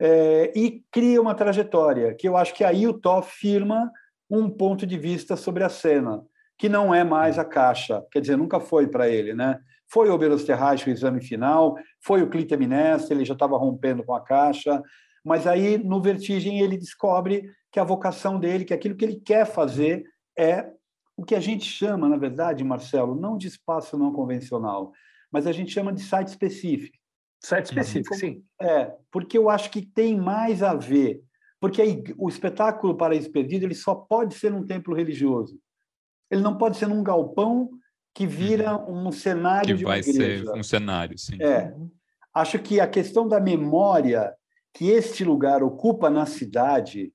é, 0.00 0.52
e 0.54 0.82
cria 0.90 1.20
uma 1.20 1.34
trajetória, 1.34 2.14
que 2.14 2.28
eu 2.28 2.36
acho 2.36 2.54
que 2.54 2.64
aí 2.64 2.86
o 2.86 2.92
Tó 2.92 3.22
firma 3.22 3.90
um 4.28 4.50
ponto 4.50 4.86
de 4.86 4.98
vista 4.98 5.36
sobre 5.36 5.64
a 5.64 5.68
cena 5.68 6.22
que 6.58 6.68
não 6.68 6.94
é 6.94 7.04
mais 7.04 7.38
a 7.38 7.44
caixa, 7.44 8.02
quer 8.10 8.20
dizer, 8.20 8.36
nunca 8.36 8.58
foi 8.58 8.86
para 8.86 9.08
ele, 9.08 9.34
né? 9.34 9.58
Foi 9.88 10.08
o 10.08 10.14
Oberosterrage 10.14 10.88
o 10.88 10.92
exame 10.92 11.22
final, 11.22 11.76
foi 12.00 12.22
o 12.22 12.30
Clitemnestre, 12.30 13.14
ele 13.14 13.24
já 13.24 13.34
estava 13.34 13.56
rompendo 13.56 14.02
com 14.02 14.14
a 14.14 14.20
caixa, 14.20 14.82
Mas 15.24 15.44
aí, 15.46 15.76
no 15.76 16.00
Vertigem, 16.00 16.60
ele 16.60 16.78
descobre 16.78 17.50
que 17.72 17.80
a 17.80 17.84
vocação 17.84 18.38
dele, 18.38 18.64
que 18.64 18.72
aquilo 18.72 18.94
que 18.96 19.04
ele 19.04 19.20
quer 19.20 19.44
fazer 19.44 20.04
é 20.38 20.70
o 21.16 21.24
que 21.24 21.34
a 21.34 21.40
gente 21.40 21.64
chama, 21.64 22.08
na 22.08 22.16
verdade, 22.16 22.62
Marcelo, 22.62 23.14
não 23.14 23.36
de 23.36 23.48
espaço 23.48 23.98
não 23.98 24.12
convencional, 24.12 24.92
mas 25.30 25.46
a 25.46 25.52
gente 25.52 25.72
chama 25.72 25.92
de 25.92 26.00
site 26.02 26.28
específico. 26.28 26.96
Site 27.40 27.66
específico, 27.66 28.14
sim. 28.14 28.42
É, 28.60 28.92
porque 29.10 29.38
eu 29.38 29.48
acho 29.48 29.70
que 29.70 29.82
tem 29.82 30.16
mais 30.16 30.62
a 30.62 30.74
ver. 30.74 31.22
Porque 31.60 31.80
aí, 31.80 32.02
o 32.18 32.28
espetáculo 32.28 32.96
Paraíso 32.96 33.30
Perdido 33.30 33.64
ele 33.64 33.74
só 33.74 33.94
pode 33.94 34.34
ser 34.34 34.50
num 34.50 34.66
templo 34.66 34.94
religioso. 34.94 35.58
Ele 36.30 36.42
não 36.42 36.56
pode 36.56 36.76
ser 36.76 36.86
num 36.86 37.02
galpão 37.02 37.70
que 38.14 38.26
vira 38.26 38.76
uhum. 38.76 39.08
um 39.08 39.12
cenário 39.12 39.74
que 39.74 39.74
de 39.74 39.84
uma 39.84 39.98
igreja. 39.98 40.44
vai 40.44 40.54
ser 40.54 40.58
um 40.58 40.62
cenário, 40.62 41.18
sim. 41.18 41.40
É. 41.40 41.74
Acho 42.34 42.58
que 42.58 42.80
a 42.80 42.86
questão 42.86 43.26
da 43.28 43.40
memória 43.40 44.34
que 44.74 44.90
este 44.90 45.24
lugar 45.24 45.62
ocupa 45.62 46.10
na 46.10 46.26
cidade 46.26 47.12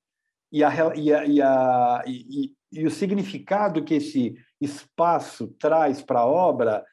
e, 0.52 0.64
a, 0.64 0.96
e, 0.96 1.14
a, 1.14 1.26
e, 1.26 1.42
a, 1.42 2.04
e, 2.08 2.54
e 2.72 2.86
o 2.86 2.92
significado 2.92 3.84
que 3.84 3.96
esse 3.96 4.36
espaço 4.60 5.48
traz 5.60 6.02
para 6.02 6.22
a 6.22 6.26
obra 6.26 6.84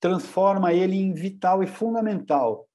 transforma 0.00 0.72
ele 0.72 0.96
em 0.96 1.14
vital 1.14 1.62
e 1.62 1.66
fundamental 1.66 2.66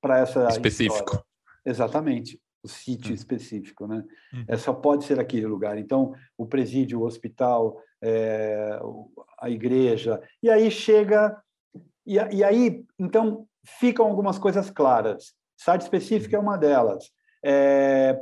para 0.00 0.18
essa 0.18 0.48
específico. 0.48 0.96
História. 0.96 1.24
Exatamente, 1.64 2.40
o 2.62 2.68
sítio 2.68 3.10
hum. 3.10 3.14
específico, 3.14 3.86
né? 3.86 4.04
Hum. 4.32 4.44
É, 4.48 4.56
só 4.56 4.72
pode 4.72 5.04
ser 5.04 5.18
aquele 5.18 5.46
lugar. 5.46 5.78
Então, 5.78 6.14
o 6.36 6.46
presídio, 6.46 7.00
o 7.00 7.04
hospital, 7.04 7.80
é, 8.02 8.78
a 9.40 9.50
igreja, 9.50 10.20
e 10.42 10.50
aí 10.50 10.70
chega 10.70 11.36
e, 12.06 12.14
e, 12.14 12.44
aí 12.44 12.84
então 12.98 13.46
ficam 13.64 14.06
algumas 14.06 14.38
coisas 14.38 14.70
claras. 14.70 15.34
Site 15.56 15.82
específico 15.82 16.36
é 16.36 16.38
uma 16.38 16.56
delas. 16.56 17.10
É, 17.44 18.18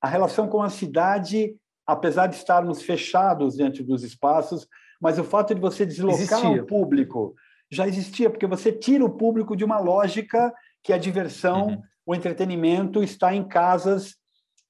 a 0.00 0.08
relação 0.08 0.48
com 0.48 0.62
a 0.62 0.68
cidade, 0.68 1.56
apesar 1.86 2.26
de 2.26 2.36
estarmos 2.36 2.82
fechados 2.82 3.56
dentro 3.56 3.82
dos 3.82 4.02
espaços, 4.04 4.68
mas 5.00 5.18
o 5.18 5.24
fato 5.24 5.54
de 5.54 5.60
você 5.60 5.86
deslocar 5.86 6.20
existia. 6.20 6.62
o 6.62 6.66
público 6.66 7.34
já 7.70 7.88
existia, 7.88 8.30
porque 8.30 8.46
você 8.46 8.70
tira 8.70 9.04
o 9.04 9.10
público 9.10 9.56
de 9.56 9.64
uma 9.64 9.78
lógica 9.78 10.52
que 10.86 10.92
a 10.92 10.98
diversão, 10.98 11.66
uhum. 11.66 11.82
o 12.06 12.14
entretenimento 12.14 13.02
está 13.02 13.34
em 13.34 13.42
casas 13.42 14.14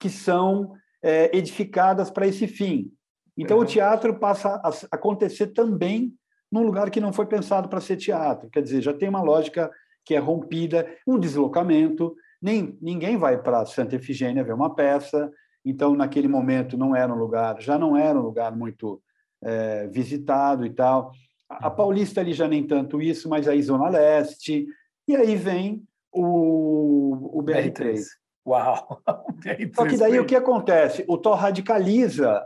que 0.00 0.09
são 0.09 0.72
é, 1.02 1.37
edificadas 1.37 2.11
para 2.11 2.26
esse 2.26 2.46
fim. 2.46 2.90
Então, 3.37 3.59
uhum. 3.59 3.64
o 3.64 3.66
teatro 3.66 4.18
passa 4.18 4.59
a 4.64 4.70
acontecer 4.92 5.48
também 5.48 6.14
num 6.50 6.62
lugar 6.62 6.90
que 6.90 7.02
não 7.02 7.12
foi 7.12 7.26
pensado 7.26 7.68
para 7.68 7.83
ser 7.83 7.98
teatro. 7.98 8.48
Quer 8.48 8.62
dizer, 8.62 8.81
já 8.81 8.94
tem 8.94 9.11
uma 9.11 9.20
lógica 9.20 9.70
que 10.07 10.14
é 10.14 10.18
rompida, 10.18 10.90
um 11.07 11.18
deslocamento. 11.18 12.16
Nem, 12.40 12.79
ninguém 12.81 13.18
vai 13.18 13.37
para 13.37 13.66
Santa 13.66 13.96
Efigênia 13.96 14.42
ver 14.42 14.55
uma 14.55 14.74
peça, 14.74 15.31
então, 15.62 15.94
naquele 15.94 16.29
momento, 16.29 16.79
não 16.79 16.96
era 16.96 17.12
um 17.12 17.18
lugar, 17.18 17.61
já 17.61 17.79
não 17.79 17.94
era 17.94 18.18
um 18.18 18.22
lugar 18.22 18.57
muito 18.57 19.02
é, 19.44 19.87
visitado 19.88 20.64
e 20.64 20.70
tal. 20.70 21.12
A, 21.46 21.66
a 21.66 21.68
uhum. 21.68 21.76
Paulista 21.76 22.22
ali 22.22 22.33
já 22.33 22.48
nem 22.48 22.66
tanto 22.66 23.02
isso, 23.02 23.29
mas 23.29 23.46
aí 23.46 23.62
Zona 23.62 23.90
Leste, 23.90 24.66
e 25.07 25.14
aí 25.14 25.37
vem 25.37 25.87
o, 26.16 27.38
o 27.38 27.42
BR3. 27.42 28.02
Uau! 28.46 29.02
Só 29.74 29.87
que 29.87 29.96
daí 29.96 30.18
o 30.18 30.26
que 30.26 30.37
acontece? 30.37 31.05
O 31.09 31.18
Thor 31.18 31.35
radicaliza 31.35 32.44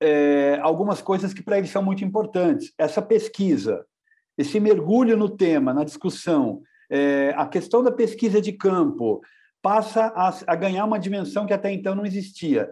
é, 0.00 0.58
algumas 0.62 1.02
coisas 1.02 1.32
que 1.32 1.42
para 1.42 1.58
ele 1.58 1.66
são 1.66 1.82
muito 1.82 2.04
importantes. 2.04 2.72
Essa 2.78 3.02
pesquisa, 3.02 3.84
esse 4.36 4.58
mergulho 4.58 5.16
no 5.16 5.28
tema, 5.28 5.74
na 5.74 5.84
discussão, 5.84 6.62
é, 6.90 7.34
a 7.36 7.46
questão 7.46 7.82
da 7.82 7.92
pesquisa 7.92 8.40
de 8.40 8.52
campo 8.52 9.20
passa 9.60 10.06
a, 10.14 10.34
a 10.46 10.56
ganhar 10.56 10.84
uma 10.84 10.98
dimensão 10.98 11.46
que 11.46 11.52
até 11.52 11.70
então 11.70 11.94
não 11.94 12.06
existia. 12.06 12.70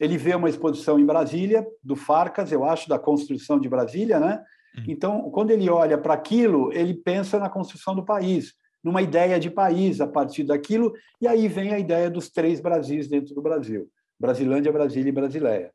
Ele 0.00 0.18
vê 0.18 0.34
uma 0.34 0.48
exposição 0.48 0.98
em 0.98 1.06
Brasília, 1.06 1.66
do 1.82 1.96
Farcas, 1.96 2.52
eu 2.52 2.64
acho, 2.64 2.88
da 2.88 2.98
construção 2.98 3.58
de 3.58 3.68
Brasília, 3.68 4.18
né? 4.18 4.42
Uhum. 4.76 4.84
Então, 4.88 5.30
quando 5.30 5.52
ele 5.52 5.70
olha 5.70 5.96
para 5.96 6.14
aquilo, 6.14 6.72
ele 6.72 6.94
pensa 6.94 7.38
na 7.38 7.48
construção 7.48 7.94
do 7.94 8.04
país 8.04 8.54
numa 8.86 9.02
ideia 9.02 9.40
de 9.40 9.50
país 9.50 10.00
a 10.00 10.06
partir 10.06 10.44
daquilo, 10.44 10.94
e 11.20 11.26
aí 11.26 11.48
vem 11.48 11.74
a 11.74 11.78
ideia 11.78 12.08
dos 12.08 12.30
três 12.30 12.60
Brasis 12.60 13.08
dentro 13.08 13.34
do 13.34 13.42
Brasil: 13.42 13.90
Brasilândia, 14.16 14.70
Brasília 14.70 15.08
e 15.08 15.12
Brasileia. 15.12 15.72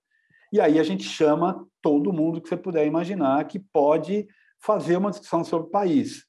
E 0.49 0.61
aí 0.61 0.79
a 0.79 0.83
gente 0.83 1.03
chama 1.03 1.67
todo 1.81 2.13
mundo 2.13 2.39
que 2.39 2.47
você 2.47 2.55
puder 2.55 2.87
imaginar 2.87 3.45
que 3.49 3.59
pode 3.59 4.29
fazer 4.61 4.95
uma 4.95 5.11
discussão 5.11 5.43
sobre 5.43 5.67
o 5.67 5.71
país, 5.71 6.25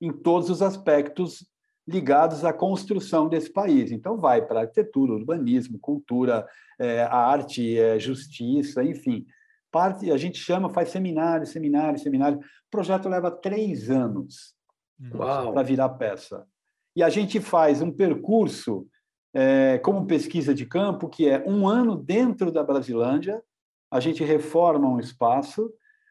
em 0.00 0.12
todos 0.12 0.50
os 0.50 0.62
aspectos 0.62 1.44
ligados 1.86 2.44
à 2.44 2.52
construção 2.52 3.28
desse 3.28 3.52
país. 3.52 3.90
Então, 3.90 4.16
vai 4.16 4.40
para 4.40 4.60
arquitetura, 4.60 5.14
urbanismo, 5.14 5.80
cultura, 5.80 6.46
é, 6.78 7.02
arte, 7.02 7.76
é, 7.76 7.98
justiça, 7.98 8.84
enfim. 8.84 9.26
Parte, 9.68 10.12
a 10.12 10.16
gente 10.16 10.38
chama, 10.38 10.70
faz 10.70 10.90
seminário, 10.90 11.44
seminário, 11.44 11.98
seminário. 11.98 12.38
O 12.38 12.70
projeto 12.70 13.08
leva 13.08 13.32
três 13.32 13.90
anos 13.90 14.53
para 15.10 15.62
virar 15.62 15.88
peça. 15.90 16.46
E 16.96 17.02
a 17.02 17.08
gente 17.08 17.40
faz 17.40 17.82
um 17.82 17.90
percurso 17.90 18.86
é, 19.34 19.78
como 19.78 20.06
pesquisa 20.06 20.54
de 20.54 20.64
campo, 20.64 21.08
que 21.08 21.28
é 21.28 21.42
um 21.46 21.66
ano 21.66 21.96
dentro 21.96 22.52
da 22.52 22.62
Brasilândia, 22.62 23.42
a 23.90 23.98
gente 23.98 24.22
reforma 24.22 24.88
um 24.88 25.00
espaço, 25.00 25.70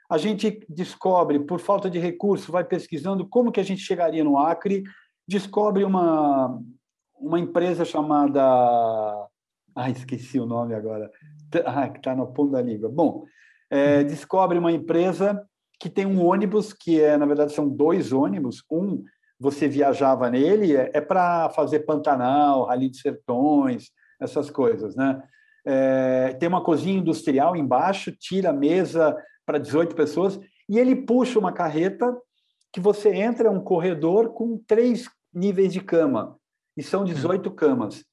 a 0.09 0.17
gente 0.17 0.65
descobre, 0.67 1.39
por 1.39 1.59
falta 1.59 1.89
de 1.89 1.99
recurso, 1.99 2.51
vai 2.51 2.63
pesquisando 2.63 3.27
como 3.27 3.51
que 3.51 3.59
a 3.59 3.63
gente 3.63 3.81
chegaria 3.81 4.23
no 4.23 4.37
Acre, 4.37 4.83
descobre 5.27 5.83
uma, 5.83 6.59
uma 7.17 7.39
empresa 7.39 7.85
chamada... 7.85 8.41
Ah, 9.75 9.89
esqueci 9.89 10.39
o 10.39 10.45
nome 10.45 10.75
agora. 10.75 11.09
Ah, 11.65 11.89
que 11.89 11.97
está 11.97 12.15
na 12.15 12.25
ponta 12.25 12.53
da 12.53 12.61
língua. 12.61 12.89
Bom, 12.89 13.25
é, 13.69 14.03
descobre 14.03 14.57
uma 14.57 14.71
empresa 14.71 15.47
que 15.79 15.89
tem 15.89 16.05
um 16.05 16.25
ônibus 16.25 16.73
que 16.73 17.01
é, 17.01 17.17
na 17.17 17.25
verdade, 17.25 17.53
são 17.53 17.67
dois 17.67 18.11
ônibus. 18.11 18.63
Um 18.71 19.03
você 19.39 19.67
viajava 19.67 20.29
nele 20.29 20.75
é, 20.75 20.91
é 20.93 21.01
para 21.01 21.49
fazer 21.49 21.81
Pantanal, 21.81 22.65
Rally 22.65 22.89
de 22.89 22.97
Sertões, 22.97 23.91
essas 24.19 24.49
coisas, 24.49 24.95
né? 24.95 25.21
É, 25.65 26.33
tem 26.39 26.47
uma 26.47 26.63
cozinha 26.63 26.99
industrial 26.99 27.55
embaixo, 27.55 28.11
tira 28.11 28.49
a 28.49 28.53
mesa 28.53 29.15
para 29.45 29.57
18 29.57 29.95
pessoas 29.95 30.39
e 30.69 30.77
ele 30.77 30.95
puxa 30.95 31.39
uma 31.39 31.51
carreta 31.51 32.15
que 32.71 32.79
você 32.79 33.13
entra 33.13 33.47
é 33.47 33.51
um 33.51 33.61
corredor 33.61 34.33
com 34.33 34.61
três 34.67 35.09
níveis 35.33 35.71
de 35.71 35.79
cama 35.79 36.37
e 36.75 36.81
são 36.81 37.03
18 37.03 37.49
hum. 37.49 37.55
camas. 37.55 38.03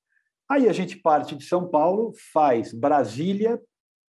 Aí 0.48 0.68
a 0.68 0.72
gente 0.72 0.96
parte 0.96 1.34
de 1.34 1.44
São 1.44 1.68
Paulo, 1.68 2.12
faz 2.32 2.74
Brasília 2.74 3.60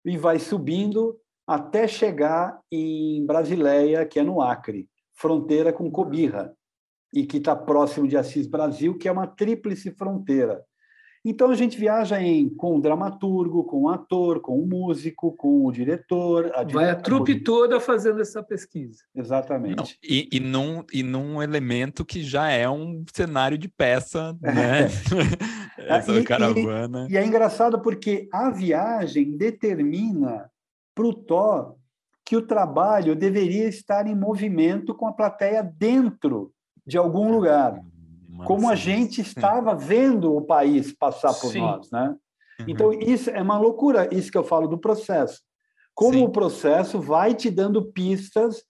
e 0.06 0.18
vai 0.18 0.40
subindo 0.40 1.19
até 1.50 1.88
chegar 1.88 2.60
em 2.72 3.26
Brasileia, 3.26 4.06
que 4.06 4.20
é 4.20 4.24
no 4.24 4.40
Acre, 4.40 4.88
fronteira 5.16 5.74
com 5.74 5.90
Cobirra, 5.90 6.54
e 7.12 7.26
que 7.26 7.38
está 7.38 7.56
próximo 7.56 8.08
de 8.08 8.16
Assis 8.16 8.46
Brasil, 8.46 8.96
que 8.96 9.08
é 9.08 9.12
uma 9.12 9.26
tríplice 9.26 9.90
fronteira. 9.90 10.64
Então 11.26 11.50
a 11.50 11.56
gente 11.56 11.76
viaja 11.78 12.22
em, 12.22 12.48
com 12.48 12.78
o 12.78 12.82
dramaturgo, 12.82 13.64
com 13.64 13.82
o 13.82 13.90
ator, 13.90 14.40
com 14.40 14.60
o 14.60 14.68
músico, 14.68 15.36
com 15.36 15.66
o 15.66 15.72
diretor. 15.72 16.52
A 16.54 16.64
Vai 16.64 16.92
a 16.92 16.96
trupe 16.96 17.42
toda 17.42 17.80
fazendo 17.80 18.22
essa 18.22 18.44
pesquisa. 18.44 19.04
Exatamente. 19.16 19.76
Não, 19.76 19.86
e, 20.04 20.30
e, 20.32 20.40
num, 20.40 20.84
e 20.94 21.02
num 21.02 21.42
elemento 21.42 22.06
que 22.06 22.22
já 22.22 22.52
é 22.52 22.70
um 22.70 23.04
cenário 23.12 23.58
de 23.58 23.68
peça, 23.68 24.38
né? 24.40 24.88
essa 25.78 26.14
e, 26.14 26.24
caravana. 26.24 27.08
E, 27.10 27.14
e 27.14 27.18
é 27.18 27.26
engraçado 27.26 27.82
porque 27.82 28.30
a 28.32 28.52
viagem 28.52 29.36
determina 29.36 30.48
para 30.94 31.06
o 31.06 31.14
Thor 31.14 31.76
que 32.26 32.36
o 32.36 32.46
trabalho 32.46 33.16
deveria 33.16 33.68
estar 33.68 34.06
em 34.06 34.16
movimento 34.16 34.94
com 34.94 35.08
a 35.08 35.14
plateia 35.14 35.64
dentro 35.64 36.52
de 36.86 36.98
algum 36.98 37.32
lugar, 37.32 37.82
Mas, 38.30 38.48
como 38.48 38.70
a 38.70 38.76
gente 38.76 39.22
estava 39.22 39.76
vendo 39.76 40.36
o 40.36 40.42
país 40.42 40.92
passar 40.92 41.34
por 41.34 41.52
sim. 41.52 41.60
nós, 41.60 41.90
né? 41.92 42.16
Uhum. 42.60 42.66
Então 42.68 42.94
isso 42.94 43.30
é 43.30 43.42
uma 43.42 43.58
loucura, 43.58 44.08
isso 44.14 44.32
que 44.32 44.38
eu 44.38 44.44
falo 44.44 44.68
do 44.68 44.78
processo. 44.78 45.42
Como 45.96 46.14
sim. 46.14 46.24
o 46.24 46.30
processo 46.30 47.00
vai 47.00 47.34
te 47.34 47.50
dando 47.50 47.92
pistas 47.92 48.64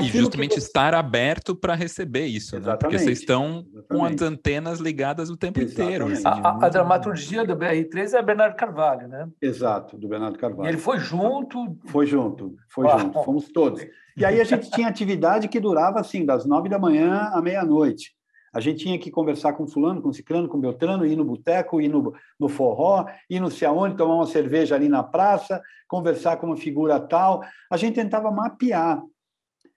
e 0.00 0.04
justamente 0.04 0.54
você... 0.54 0.60
estar 0.60 0.94
aberto 0.94 1.54
para 1.54 1.74
receber 1.74 2.26
isso, 2.26 2.58
né? 2.58 2.76
Porque 2.76 2.98
vocês 2.98 3.20
estão 3.20 3.64
Exatamente. 3.66 3.88
com 3.88 4.04
as 4.04 4.22
antenas 4.22 4.80
ligadas 4.80 5.30
o 5.30 5.36
tempo 5.36 5.60
Exatamente. 5.60 5.94
inteiro. 5.94 6.12
Assim, 6.12 6.26
a, 6.26 6.66
a, 6.66 6.68
dramaturgia 6.68 7.46
do 7.46 7.56
BR3 7.56 8.14
é 8.14 8.22
Bernardo 8.22 8.56
Carvalho, 8.56 9.08
né? 9.08 9.28
Exato, 9.40 9.96
do 9.96 10.08
Bernardo 10.08 10.38
Carvalho. 10.38 10.66
E 10.66 10.70
ele 10.70 10.78
foi 10.78 10.98
junto? 10.98 11.78
Foi 11.86 12.06
junto, 12.06 12.54
foi 12.68 12.86
Uau. 12.86 12.98
junto, 12.98 13.22
fomos 13.24 13.48
todos. 13.52 13.84
E 14.16 14.24
aí 14.24 14.40
a 14.40 14.44
gente 14.44 14.70
tinha 14.70 14.88
atividade 14.88 15.48
que 15.48 15.58
durava 15.58 16.00
assim, 16.00 16.24
das 16.24 16.46
nove 16.46 16.68
da 16.68 16.78
manhã 16.78 17.30
à 17.32 17.42
meia-noite. 17.42 18.14
A 18.54 18.60
gente 18.60 18.84
tinha 18.84 18.96
que 18.96 19.10
conversar 19.10 19.54
com 19.54 19.66
fulano, 19.66 20.00
com 20.00 20.12
ciclano, 20.12 20.48
com 20.48 20.60
beltrano, 20.60 21.04
ir 21.04 21.16
no 21.16 21.24
boteco, 21.24 21.80
ir 21.80 21.88
no, 21.88 22.14
no 22.38 22.48
forró, 22.48 23.04
ir 23.28 23.40
não 23.40 23.50
sei 23.50 23.66
aonde, 23.66 23.96
tomar 23.96 24.14
uma 24.14 24.26
cerveja 24.26 24.76
ali 24.76 24.88
na 24.88 25.02
praça, 25.02 25.60
conversar 25.88 26.36
com 26.36 26.46
uma 26.46 26.56
figura 26.56 27.00
tal. 27.00 27.42
A 27.68 27.76
gente 27.76 27.96
tentava 27.96 28.30
mapear 28.30 29.02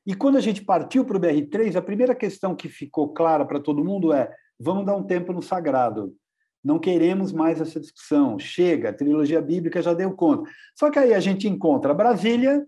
e 0.07 0.15
quando 0.15 0.37
a 0.37 0.41
gente 0.41 0.63
partiu 0.63 1.03
para 1.03 1.17
o 1.17 1.19
BR3, 1.19 1.75
a 1.75 1.81
primeira 1.81 2.15
questão 2.15 2.55
que 2.55 2.69
ficou 2.69 3.09
clara 3.09 3.43
para 3.43 3.59
todo 3.59 3.83
mundo 3.83 4.13
é: 4.13 4.31
vamos 4.57 4.85
dar 4.85 4.95
um 4.95 5.03
tempo 5.03 5.33
no 5.33 5.41
sagrado. 5.41 6.15
Não 6.63 6.79
queremos 6.79 7.33
mais 7.33 7.59
essa 7.59 7.77
discussão. 7.77 8.39
Chega, 8.39 8.89
a 8.89 8.93
trilogia 8.93 9.41
bíblica 9.41 9.81
já 9.81 9.93
deu 9.93 10.13
conta. 10.13 10.49
Só 10.73 10.89
que 10.89 10.97
aí 10.97 11.13
a 11.13 11.19
gente 11.19 11.49
encontra 11.49 11.93
Brasília, 11.93 12.65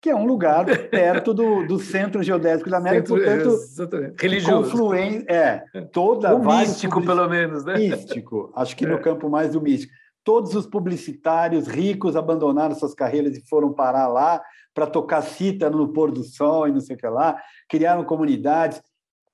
que 0.00 0.10
é 0.10 0.14
um 0.14 0.26
lugar 0.26 0.64
perto 0.88 1.34
do, 1.34 1.66
do 1.66 1.80
centro 1.80 2.22
geodésico 2.22 2.70
da 2.70 2.76
América, 2.76 3.08
centro, 3.08 3.24
portanto, 3.24 3.48
exatamente. 3.48 4.22
religioso. 4.22 4.70
Confluente, 4.70 5.26
é, 5.28 5.64
toda 5.92 6.36
o 6.36 6.44
místico, 6.44 7.04
pelo 7.04 7.28
menos, 7.28 7.64
né? 7.64 7.78
Místico, 7.78 8.52
acho 8.54 8.76
que 8.76 8.84
é. 8.84 8.88
no 8.88 9.00
campo 9.00 9.28
mais 9.28 9.54
do 9.54 9.60
místico. 9.60 9.92
Todos 10.22 10.54
os 10.54 10.68
publicitários 10.68 11.66
ricos 11.66 12.14
abandonaram 12.14 12.76
suas 12.76 12.94
carreiras 12.94 13.36
e 13.36 13.44
foram 13.48 13.72
parar 13.72 14.06
lá 14.06 14.40
para 14.76 14.86
tocar 14.86 15.22
cita 15.22 15.70
no 15.70 15.88
pôr 15.88 16.12
do 16.12 16.22
sol 16.22 16.68
e 16.68 16.70
não 16.70 16.80
sei 16.80 16.96
o 16.96 16.98
que 16.98 17.08
lá, 17.08 17.40
criaram 17.66 18.04
comunidades. 18.04 18.82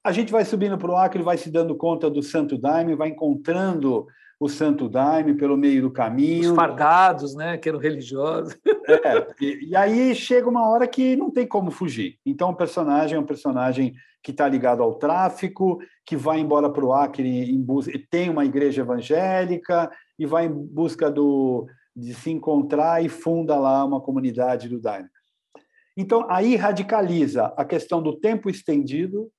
A 0.04 0.12
gente 0.12 0.30
vai 0.30 0.44
subindo 0.44 0.78
para 0.78 0.92
o 0.92 0.94
Acre, 0.94 1.20
vai 1.20 1.36
se 1.36 1.50
dando 1.50 1.74
conta 1.74 2.08
do 2.08 2.22
Santo 2.22 2.56
Daime, 2.56 2.94
vai 2.94 3.08
encontrando 3.08 4.06
o 4.38 4.48
Santo 4.48 4.88
Daime 4.88 5.34
pelo 5.34 5.56
meio 5.56 5.82
do 5.82 5.90
caminho. 5.90 6.50
Os 6.50 6.56
fardados, 6.56 7.34
né, 7.34 7.58
que 7.58 7.68
eram 7.68 7.80
religiosos. 7.80 8.56
É, 8.86 9.26
e, 9.40 9.70
e, 9.70 9.76
aí 9.76 10.14
chega 10.14 10.48
uma 10.48 10.68
hora 10.68 10.86
que 10.86 11.16
não 11.16 11.28
tem 11.28 11.46
como 11.46 11.72
fugir. 11.72 12.18
Então 12.24 12.50
o 12.50 12.56
personagem 12.56 13.16
é 13.16 13.20
um 13.20 13.26
personagem 13.26 13.94
que 14.22 14.30
está 14.30 14.48
ligado 14.48 14.80
ao 14.80 14.94
tráfico, 14.94 15.80
que 16.06 16.16
vai 16.16 16.38
embora 16.38 16.70
para 16.70 16.84
o 16.84 16.92
Acre 16.92 17.28
em 17.28 17.60
busca, 17.60 17.92
tem 18.08 18.30
uma 18.30 18.44
igreja 18.44 18.82
evangélica 18.82 19.90
e 20.16 20.24
vai 20.24 20.46
em 20.46 20.52
busca 20.52 21.10
do, 21.10 21.66
de 21.96 22.14
se 22.14 22.30
encontrar 22.30 23.04
e 23.04 23.08
funda 23.08 23.58
lá 23.58 23.84
uma 23.84 24.00
comunidade 24.00 24.68
do 24.68 24.80
Daime. 24.80 25.08
Então 25.96 26.26
aí 26.30 26.56
radicaliza 26.56 27.46
a 27.56 27.64
questão 27.64 28.02
do 28.02 28.18
tempo 28.18 28.48
estendido, 28.48 29.30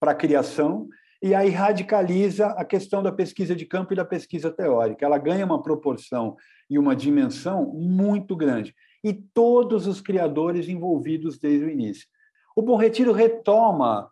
para 0.00 0.12
a 0.12 0.16
criação, 0.16 0.88
e 1.22 1.32
aí 1.32 1.48
radicaliza 1.50 2.46
a 2.48 2.64
questão 2.64 3.00
da 3.00 3.12
pesquisa 3.12 3.54
de 3.54 3.64
campo 3.64 3.92
e 3.92 3.96
da 3.96 4.04
pesquisa 4.04 4.50
teórica. 4.50 5.06
Ela 5.06 5.18
ganha 5.18 5.46
uma 5.46 5.62
proporção 5.62 6.36
e 6.68 6.76
uma 6.76 6.96
dimensão 6.96 7.66
muito 7.66 8.34
grande. 8.34 8.74
E 9.04 9.12
todos 9.12 9.86
os 9.86 10.00
criadores 10.00 10.68
envolvidos 10.68 11.38
desde 11.38 11.64
o 11.64 11.70
início. 11.70 12.08
O 12.56 12.62
Bom 12.62 12.76
Retiro 12.76 13.12
retoma 13.12 14.10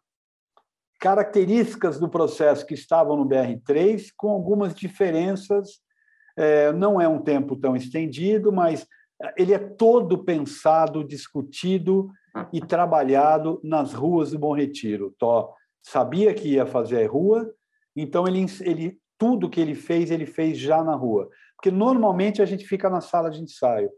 características 1.00 1.98
do 1.98 2.08
processo 2.08 2.64
que 2.64 2.74
estavam 2.74 3.16
no 3.16 3.26
BR3, 3.26 4.12
com 4.16 4.28
algumas 4.28 4.72
diferenças. 4.72 5.80
É, 6.36 6.72
não 6.72 7.00
é 7.00 7.08
um 7.08 7.20
tempo 7.20 7.56
tão 7.56 7.74
estendido, 7.74 8.52
mas 8.52 8.86
ele 9.36 9.52
é 9.52 9.58
todo 9.58 10.24
pensado, 10.24 11.04
discutido 11.04 12.10
e 12.52 12.60
trabalhado 12.60 13.60
nas 13.62 13.92
ruas 13.92 14.30
do 14.30 14.38
Bom 14.38 14.54
Retiro. 14.54 15.14
Tó, 15.18 15.54
sabia 15.82 16.32
que 16.34 16.48
ia 16.48 16.66
fazer 16.66 17.04
a 17.04 17.08
rua, 17.08 17.52
então 17.94 18.26
ele, 18.26 18.44
ele 18.60 18.98
tudo 19.18 19.50
que 19.50 19.60
ele 19.60 19.74
fez, 19.74 20.10
ele 20.10 20.26
fez 20.26 20.58
já 20.58 20.82
na 20.82 20.94
rua. 20.94 21.28
Porque 21.56 21.70
normalmente 21.70 22.40
a 22.40 22.46
gente 22.46 22.66
fica 22.66 22.88
na 22.88 23.00
sala 23.00 23.30
de 23.30 23.42
ensaio 23.42 23.90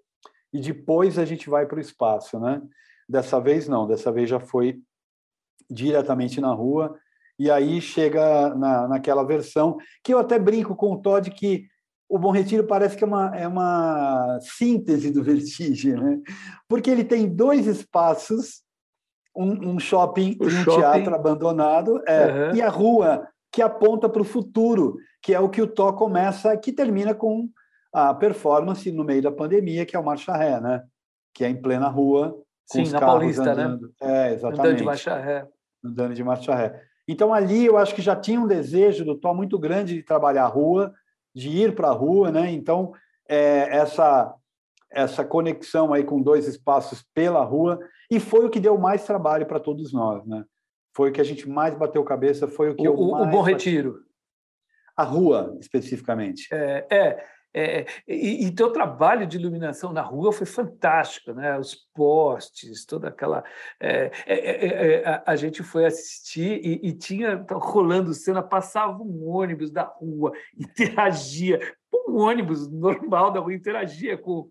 e 0.53 0.61
depois 0.61 1.18
a 1.18 1.25
gente 1.25 1.49
vai 1.49 1.66
para 1.66 1.79
o 1.79 1.81
espaço, 1.81 2.41
né? 2.41 2.61
Dessa 3.09 3.41
vez 3.41 3.68
não, 3.68 3.87
dessa 3.87 4.11
vez 4.11 4.29
já 4.29 4.41
foi 4.41 4.81
diretamente 5.70 6.41
na 6.41 6.53
rua 6.53 6.99
e 7.39 7.51
aí 7.51 7.81
chega 7.81 8.55
na, 8.55 8.89
naquela 8.89 9.25
versão 9.25 9.77
que 10.03 10.12
eu 10.12 10.18
até 10.18 10.39
brinco 10.39 10.75
com 10.77 10.93
o 10.93 11.01
Todd 11.01 11.31
que 11.31 11.66
o 12.12 12.18
Bom 12.18 12.30
Retiro 12.30 12.64
parece 12.64 12.94
que 12.94 13.02
é 13.02 13.06
uma, 13.06 13.34
é 13.34 13.48
uma 13.48 14.38
síntese 14.42 15.10
do 15.10 15.22
Vertigem, 15.22 15.94
né? 15.94 16.20
Porque 16.68 16.90
ele 16.90 17.04
tem 17.04 17.26
dois 17.26 17.66
espaços 17.66 18.60
um, 19.34 19.70
um 19.70 19.80
shopping 19.80 20.36
o 20.38 20.44
e 20.44 20.46
um 20.48 20.50
shopping. 20.50 20.78
teatro 20.78 21.14
abandonado, 21.14 22.02
é, 22.06 22.26
uhum. 22.26 22.54
e 22.54 22.60
a 22.60 22.68
rua 22.68 23.26
que 23.50 23.62
aponta 23.62 24.10
para 24.10 24.20
o 24.20 24.26
futuro, 24.26 24.98
que 25.22 25.32
é 25.32 25.40
o 25.40 25.48
que 25.48 25.62
o 25.62 25.66
Tó 25.66 25.90
começa, 25.94 26.54
que 26.58 26.70
termina 26.70 27.14
com 27.14 27.48
a 27.90 28.12
performance 28.12 28.92
no 28.92 29.04
meio 29.04 29.22
da 29.22 29.32
pandemia, 29.32 29.86
que 29.86 29.96
é 29.96 29.98
o 29.98 30.04
Marcha 30.04 30.36
Ré, 30.36 30.60
né? 30.60 30.82
Que 31.32 31.46
é 31.46 31.48
em 31.48 31.62
plena 31.62 31.88
rua, 31.88 32.32
com 32.70 32.76
Sim, 32.76 32.82
os 32.82 32.92
na 32.92 33.00
carros 33.00 33.20
Paulista, 33.20 33.54
né? 33.54 33.62
andando. 33.64 33.86
né? 33.86 34.28
É, 34.28 34.34
exatamente. 34.34 34.60
Andando 34.60 34.76
de 34.76 34.84
marcha 34.84 35.16
ré. 35.16 35.48
Andando 35.82 36.14
de 36.14 36.24
marcha 36.24 36.54
ré. 36.54 36.82
Então, 37.08 37.32
ali, 37.32 37.64
eu 37.64 37.78
acho 37.78 37.94
que 37.94 38.02
já 38.02 38.14
tinha 38.14 38.38
um 38.38 38.46
desejo 38.46 39.02
do 39.02 39.18
Tó 39.18 39.32
muito 39.32 39.58
grande 39.58 39.94
de 39.94 40.02
trabalhar 40.02 40.44
a 40.44 40.48
rua, 40.48 40.92
de 41.35 41.49
ir 41.49 41.74
para 41.74 41.89
a 41.89 41.93
rua, 41.93 42.30
né? 42.30 42.51
Então, 42.51 42.93
é, 43.28 43.76
essa 43.76 44.35
essa 44.95 45.24
conexão 45.24 45.95
aí 45.95 46.05
com 46.05 46.20
dois 46.20 46.47
espaços 46.47 47.03
pela 47.14 47.43
rua 47.43 47.80
e 48.11 48.20
foi 48.20 48.45
o 48.45 48.51
que 48.51 48.61
deu 48.61 48.76
mais 48.76 49.07
trabalho 49.07 49.47
para 49.47 49.59
todos 49.59 49.91
nós, 49.91 50.26
né? 50.26 50.45
Foi 50.95 51.09
o 51.09 51.12
que 51.12 51.20
a 51.20 51.24
gente 51.24 51.49
mais 51.49 51.74
bateu 51.74 52.05
cabeça, 52.05 52.47
foi 52.47 52.68
o 52.68 52.74
que 52.74 52.87
o, 52.87 52.93
o 52.93 53.26
Bom 53.26 53.41
Retiro, 53.41 54.01
a 54.95 55.03
rua 55.03 55.57
especificamente. 55.59 56.47
É, 56.53 56.87
é, 56.91 57.26
é 57.55 57.86
e, 58.07 58.46
e 58.46 58.50
teu 58.53 58.72
trabalho 58.72 59.26
de 59.26 59.36
iluminação 59.36 59.92
na 59.92 60.03
rua 60.03 60.32
foi 60.32 60.46
fantástico, 60.46 61.32
né? 61.32 61.59
Os 61.59 61.74
postes, 61.94 62.84
toda 62.84 63.09
aquela. 63.09 63.44
É, 63.80 64.11
é, 64.26 64.34
é, 64.34 64.94
é 64.94 65.09
a, 65.09 65.22
a, 65.26 65.36
gente 65.36 65.62
foi 65.62 65.84
assistir 65.84 66.61
e, 66.64 66.88
e 66.88 66.92
tinha 66.92 67.44
rolando 67.50 68.14
cena, 68.14 68.42
passava 68.42 69.03
um 69.03 69.28
ônibus 69.28 69.70
da 69.70 69.84
rua, 69.84 70.32
interagia, 70.59 71.61
um 72.09 72.18
ônibus 72.18 72.70
normal 72.70 73.30
da 73.30 73.40
rua 73.40 73.55
interagia 73.55 74.16
com 74.16 74.48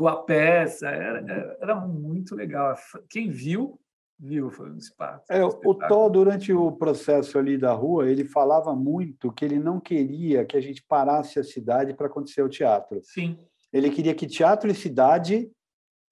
com 0.00 0.08
a 0.08 0.22
peça, 0.22 0.88
era, 0.88 1.58
era 1.60 1.74
muito 1.76 2.34
legal. 2.34 2.74
Quem 3.10 3.28
viu, 3.28 3.78
viu, 4.20 4.50
foi 4.50 4.70
um 4.70 4.76
espaço. 4.76 5.24
É, 5.30 5.44
o 5.44 5.74
Tó, 5.74 6.08
durante 6.08 6.52
o 6.52 6.72
processo 6.72 7.38
ali 7.38 7.56
da 7.56 7.72
rua, 7.72 8.08
ele 8.08 8.24
falava 8.24 8.74
muito 8.74 9.32
que 9.32 9.44
ele 9.44 9.58
não 9.58 9.80
queria 9.80 10.44
que 10.44 10.56
a 10.56 10.60
gente 10.60 10.82
parasse 10.82 11.38
a 11.38 11.44
cidade 11.44 11.94
para 11.94 12.06
acontecer 12.06 12.42
o 12.42 12.48
teatro. 12.48 13.00
Sim. 13.02 13.38
Ele 13.72 13.90
queria 13.90 14.14
que 14.14 14.26
teatro 14.26 14.70
e 14.70 14.74
cidade 14.74 15.50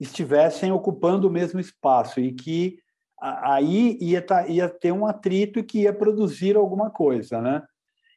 estivessem 0.00 0.72
ocupando 0.72 1.28
o 1.28 1.30
mesmo 1.30 1.60
espaço 1.60 2.20
e 2.20 2.32
que 2.32 2.78
aí 3.20 3.98
ia, 4.00 4.22
tá, 4.22 4.46
ia 4.46 4.68
ter 4.68 4.92
um 4.92 5.06
atrito 5.06 5.62
que 5.62 5.80
ia 5.80 5.92
produzir 5.92 6.56
alguma 6.56 6.88
coisa, 6.88 7.42
né? 7.42 7.62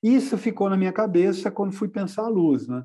Isso 0.01 0.37
ficou 0.37 0.69
na 0.69 0.77
minha 0.77 0.93
cabeça 0.93 1.51
quando 1.51 1.73
fui 1.73 1.87
pensar 1.87 2.23
a 2.23 2.29
luz, 2.29 2.67
né? 2.67 2.83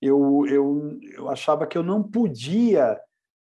eu, 0.00 0.46
eu, 0.46 0.98
eu 1.02 1.28
achava 1.28 1.66
que 1.66 1.76
eu 1.76 1.82
não 1.82 2.02
podia 2.02 2.98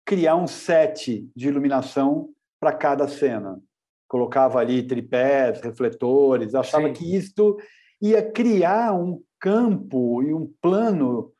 criar 0.05 0.37
um 0.37 0.47
set 0.47 1.29
de 1.35 1.49
iluminação 1.49 2.31
para 2.65 2.73
cada 2.73 3.07
cena. 3.07 3.61
Colocava 4.09 4.59
ali 4.59 4.87
tripés, 4.87 5.61
refletores, 5.61 6.55
achava 6.55 6.87
Sim. 6.87 6.95
que 6.95 7.15
isto 7.15 7.59
ia 8.01 8.23
criar 8.33 8.95
um 8.95 9.23
campo 9.39 10.23
e 10.23 10.33
um 10.33 10.51
plano 10.63 11.31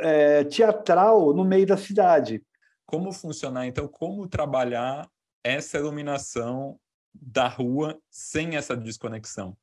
é, 0.00 0.42
teatral 0.42 1.32
no 1.32 1.44
meio 1.44 1.64
da 1.64 1.76
cidade. 1.76 2.44
Como 2.84 3.12
funcionar, 3.12 3.66
então, 3.66 3.86
como 3.86 4.26
trabalhar 4.26 5.08
essa 5.44 5.78
iluminação 5.78 6.76
da 7.14 7.46
rua 7.46 7.96
sem 8.10 8.56
essa 8.56 8.76
desconexão? 8.76 9.56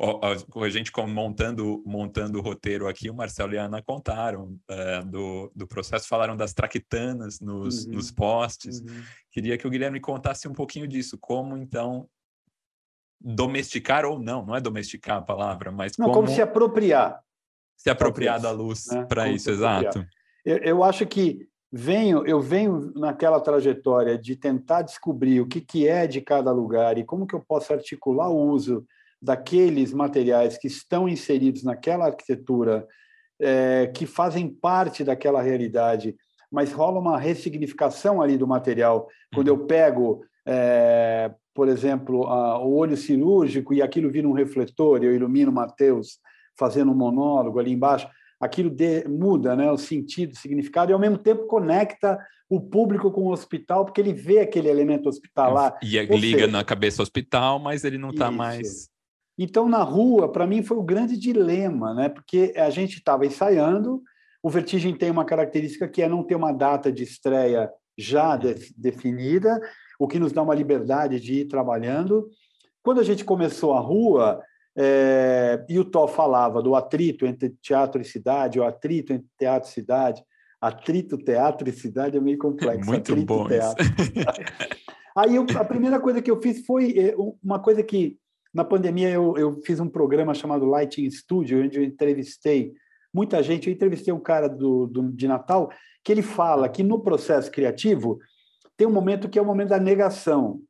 A 0.00 0.68
gente 0.68 0.90
montando 1.06 1.82
montando 1.86 2.38
o 2.38 2.42
roteiro 2.42 2.88
aqui, 2.88 3.08
o 3.08 3.14
Marcelo 3.14 3.54
e 3.54 3.58
a 3.58 3.64
Ana 3.64 3.80
contaram 3.80 4.58
é, 4.68 5.02
do, 5.02 5.52
do 5.54 5.66
processo, 5.66 6.08
falaram 6.08 6.36
das 6.36 6.52
traquitanas 6.52 7.40
nos, 7.40 7.84
uhum. 7.84 7.92
nos 7.92 8.10
postes. 8.10 8.80
Uhum. 8.80 9.02
Queria 9.30 9.56
que 9.56 9.66
o 9.66 9.70
Guilherme 9.70 10.00
contasse 10.00 10.48
um 10.48 10.52
pouquinho 10.52 10.88
disso, 10.88 11.16
como 11.20 11.56
então 11.56 12.08
domesticar 13.20 14.04
ou 14.04 14.18
não, 14.18 14.44
não 14.44 14.56
é 14.56 14.60
domesticar 14.60 15.18
a 15.18 15.22
palavra, 15.22 15.70
mas 15.70 15.96
não, 15.96 16.06
como, 16.06 16.26
como 16.26 16.28
se 16.28 16.42
apropriar. 16.42 17.22
Se 17.76 17.88
apropriar 17.88 18.40
da 18.40 18.50
luz 18.50 18.86
né? 18.86 19.04
para 19.04 19.28
isso, 19.28 19.50
exato. 19.50 20.04
Eu, 20.44 20.58
eu 20.58 20.84
acho 20.84 21.06
que 21.06 21.48
venho, 21.72 22.26
eu 22.26 22.40
venho 22.40 22.92
naquela 22.94 23.40
trajetória 23.40 24.18
de 24.18 24.36
tentar 24.36 24.82
descobrir 24.82 25.40
o 25.40 25.46
que, 25.46 25.60
que 25.60 25.88
é 25.88 26.06
de 26.06 26.20
cada 26.20 26.52
lugar 26.52 26.98
e 26.98 27.04
como 27.04 27.26
que 27.26 27.34
eu 27.34 27.40
posso 27.40 27.72
articular 27.72 28.28
o 28.28 28.50
uso 28.50 28.84
daqueles 29.24 29.94
materiais 29.94 30.58
que 30.58 30.66
estão 30.66 31.08
inseridos 31.08 31.64
naquela 31.64 32.06
arquitetura, 32.06 32.86
é, 33.40 33.90
que 33.94 34.04
fazem 34.04 34.48
parte 34.48 35.02
daquela 35.02 35.40
realidade, 35.40 36.14
mas 36.52 36.72
rola 36.72 37.00
uma 37.00 37.18
ressignificação 37.18 38.20
ali 38.20 38.36
do 38.36 38.46
material. 38.46 39.08
Quando 39.34 39.48
eu 39.48 39.66
pego, 39.66 40.22
é, 40.46 41.32
por 41.54 41.68
exemplo, 41.68 42.26
a, 42.26 42.58
o 42.62 42.74
olho 42.76 42.98
cirúrgico 42.98 43.72
e 43.72 43.80
aquilo 43.80 44.10
vira 44.10 44.28
um 44.28 44.32
refletor, 44.32 45.02
eu 45.02 45.14
ilumino 45.14 45.50
Mateus 45.50 46.18
fazendo 46.56 46.92
um 46.92 46.96
monólogo 46.96 47.58
ali 47.58 47.72
embaixo, 47.72 48.06
aquilo 48.38 48.68
de, 48.68 49.08
muda 49.08 49.56
né, 49.56 49.72
o 49.72 49.78
sentido, 49.78 50.32
o 50.32 50.38
significado, 50.38 50.92
e 50.92 50.94
ao 50.94 51.00
mesmo 51.00 51.16
tempo 51.16 51.46
conecta 51.46 52.18
o 52.48 52.60
público 52.60 53.10
com 53.10 53.22
o 53.22 53.32
hospital, 53.32 53.86
porque 53.86 54.02
ele 54.02 54.12
vê 54.12 54.40
aquele 54.40 54.68
elemento 54.68 55.08
hospitalar. 55.08 55.78
E 55.82 55.98
liga 55.98 56.40
seja, 56.40 56.46
na 56.46 56.62
cabeça 56.62 57.02
hospital, 57.02 57.58
mas 57.58 57.84
ele 57.84 57.96
não 57.96 58.10
está 58.10 58.30
mais 58.30 58.92
então, 59.38 59.68
na 59.68 59.82
rua, 59.82 60.30
para 60.30 60.46
mim, 60.46 60.62
foi 60.62 60.76
o 60.76 60.82
grande 60.82 61.16
dilema, 61.16 61.92
né? 61.92 62.08
porque 62.08 62.52
a 62.56 62.70
gente 62.70 62.98
estava 62.98 63.26
ensaiando, 63.26 64.02
o 64.42 64.48
Vertigem 64.48 64.96
tem 64.96 65.10
uma 65.10 65.24
característica 65.24 65.88
que 65.88 66.02
é 66.02 66.08
não 66.08 66.22
ter 66.22 66.36
uma 66.36 66.52
data 66.52 66.92
de 66.92 67.02
estreia 67.02 67.70
já 67.98 68.36
de, 68.36 68.54
definida, 68.76 69.60
o 69.98 70.06
que 70.06 70.18
nos 70.18 70.32
dá 70.32 70.42
uma 70.42 70.54
liberdade 70.54 71.18
de 71.18 71.40
ir 71.40 71.48
trabalhando. 71.48 72.28
Quando 72.82 73.00
a 73.00 73.04
gente 73.04 73.24
começou 73.24 73.72
a 73.74 73.80
rua, 73.80 74.42
É, 74.76 75.64
e 75.68 75.78
o 75.78 75.84
Tó 75.84 76.08
falava 76.08 76.60
do 76.60 76.74
atrito 76.74 77.24
entre 77.24 77.50
teatro 77.62 78.02
e 78.02 78.04
cidade, 78.04 78.58
o 78.58 78.64
atrito 78.64 79.12
entre 79.12 79.28
teatro 79.38 79.68
e 79.68 79.72
cidade. 79.72 80.20
Atrito, 80.60 81.16
teatro 81.16 81.68
e 81.68 81.72
cidade 81.72 82.16
é 82.16 82.20
meio 82.20 82.38
complexo. 82.42 82.90
Muito 82.90 83.12
atrito, 83.12 83.24
bom 83.24 83.46
teatro. 83.46 83.86
Aí 85.16 85.36
eu, 85.36 85.46
a 85.56 85.64
primeira 85.64 86.00
coisa 86.00 86.20
que 86.20 86.28
eu 86.28 86.42
fiz 86.42 86.66
foi 86.66 86.92
é, 86.98 87.14
uma 87.40 87.60
coisa 87.60 87.84
que 87.84 88.18
na 88.54 88.64
pandemia 88.64 89.10
eu, 89.10 89.36
eu 89.36 89.60
fiz 89.64 89.80
um 89.80 89.88
programa 89.88 90.32
chamado 90.32 90.64
Lighting 90.64 91.10
Studio, 91.10 91.64
onde 91.64 91.78
eu 91.78 91.82
entrevistei 91.82 92.72
muita 93.12 93.42
gente. 93.42 93.66
Eu 93.66 93.74
entrevistei 93.74 94.14
um 94.14 94.20
cara 94.20 94.48
do, 94.48 94.86
do, 94.86 95.10
de 95.12 95.26
Natal 95.26 95.70
que 96.04 96.12
ele 96.12 96.22
fala 96.22 96.68
que 96.68 96.82
no 96.82 97.00
processo 97.00 97.50
criativo 97.50 98.20
tem 98.76 98.86
um 98.86 98.92
momento 98.92 99.28
que 99.28 99.38
é 99.38 99.42
o 99.42 99.44
momento 99.44 99.70
da 99.70 99.80
negação 99.80 100.60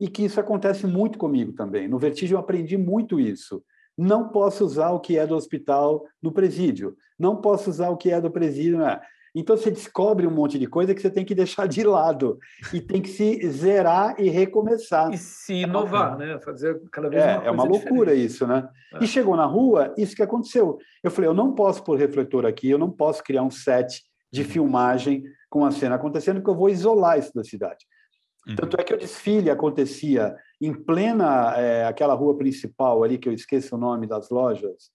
e 0.00 0.08
que 0.08 0.24
isso 0.24 0.40
acontece 0.40 0.86
muito 0.86 1.18
comigo 1.18 1.52
também. 1.52 1.86
No 1.86 1.98
Vertigem 1.98 2.34
eu 2.34 2.40
aprendi 2.40 2.78
muito 2.78 3.20
isso. 3.20 3.62
Não 3.96 4.28
posso 4.28 4.64
usar 4.64 4.90
o 4.90 5.00
que 5.00 5.18
é 5.18 5.26
do 5.26 5.36
hospital 5.36 6.04
no 6.22 6.32
presídio. 6.32 6.96
Não 7.18 7.36
posso 7.36 7.68
usar 7.70 7.90
o 7.90 7.96
que 7.96 8.10
é 8.10 8.20
do 8.20 8.30
presídio. 8.30 8.78
Né? 8.78 9.00
Então 9.34 9.56
você 9.56 9.70
descobre 9.70 10.26
um 10.26 10.30
monte 10.30 10.58
de 10.58 10.66
coisa 10.66 10.94
que 10.94 11.00
você 11.00 11.10
tem 11.10 11.24
que 11.24 11.34
deixar 11.34 11.66
de 11.66 11.82
lado 11.82 12.38
e 12.72 12.80
tem 12.80 13.02
que 13.02 13.08
se 13.08 13.50
zerar 13.50 14.14
e 14.18 14.28
recomeçar. 14.28 15.12
E 15.12 15.18
se 15.18 15.54
inovar, 15.54 16.16
né? 16.16 16.38
Fazer 16.40 16.80
cada 16.92 17.08
vez 17.08 17.22
é, 17.22 17.38
uma 17.38 17.44
É 17.44 17.50
uma 17.50 17.64
loucura 17.64 18.12
diferente. 18.12 18.26
isso, 18.26 18.46
né? 18.46 18.68
É. 18.94 19.02
E 19.02 19.06
chegou 19.08 19.36
na 19.36 19.44
rua, 19.44 19.92
isso 19.98 20.14
que 20.14 20.22
aconteceu. 20.22 20.78
Eu 21.02 21.10
falei, 21.10 21.28
eu 21.28 21.34
não 21.34 21.52
posso 21.52 21.82
pôr 21.82 21.98
refletor 21.98 22.46
aqui, 22.46 22.70
eu 22.70 22.78
não 22.78 22.90
posso 22.90 23.24
criar 23.24 23.42
um 23.42 23.50
set 23.50 24.04
de 24.32 24.42
uhum. 24.42 24.48
filmagem 24.48 25.24
com 25.50 25.64
a 25.64 25.72
cena 25.72 25.96
acontecendo, 25.96 26.36
porque 26.36 26.50
eu 26.50 26.56
vou 26.56 26.68
isolar 26.68 27.18
isso 27.18 27.32
da 27.34 27.42
cidade. 27.42 27.84
Uhum. 28.46 28.54
Tanto 28.54 28.80
é 28.80 28.84
que 28.84 28.94
o 28.94 28.98
desfile 28.98 29.50
acontecia 29.50 30.36
em 30.60 30.72
plena 30.72 31.54
é, 31.56 31.84
aquela 31.86 32.14
rua 32.14 32.36
principal 32.36 33.02
ali, 33.02 33.18
que 33.18 33.28
eu 33.28 33.32
esqueço 33.32 33.74
o 33.74 33.78
nome 33.78 34.06
das 34.06 34.30
lojas, 34.30 34.92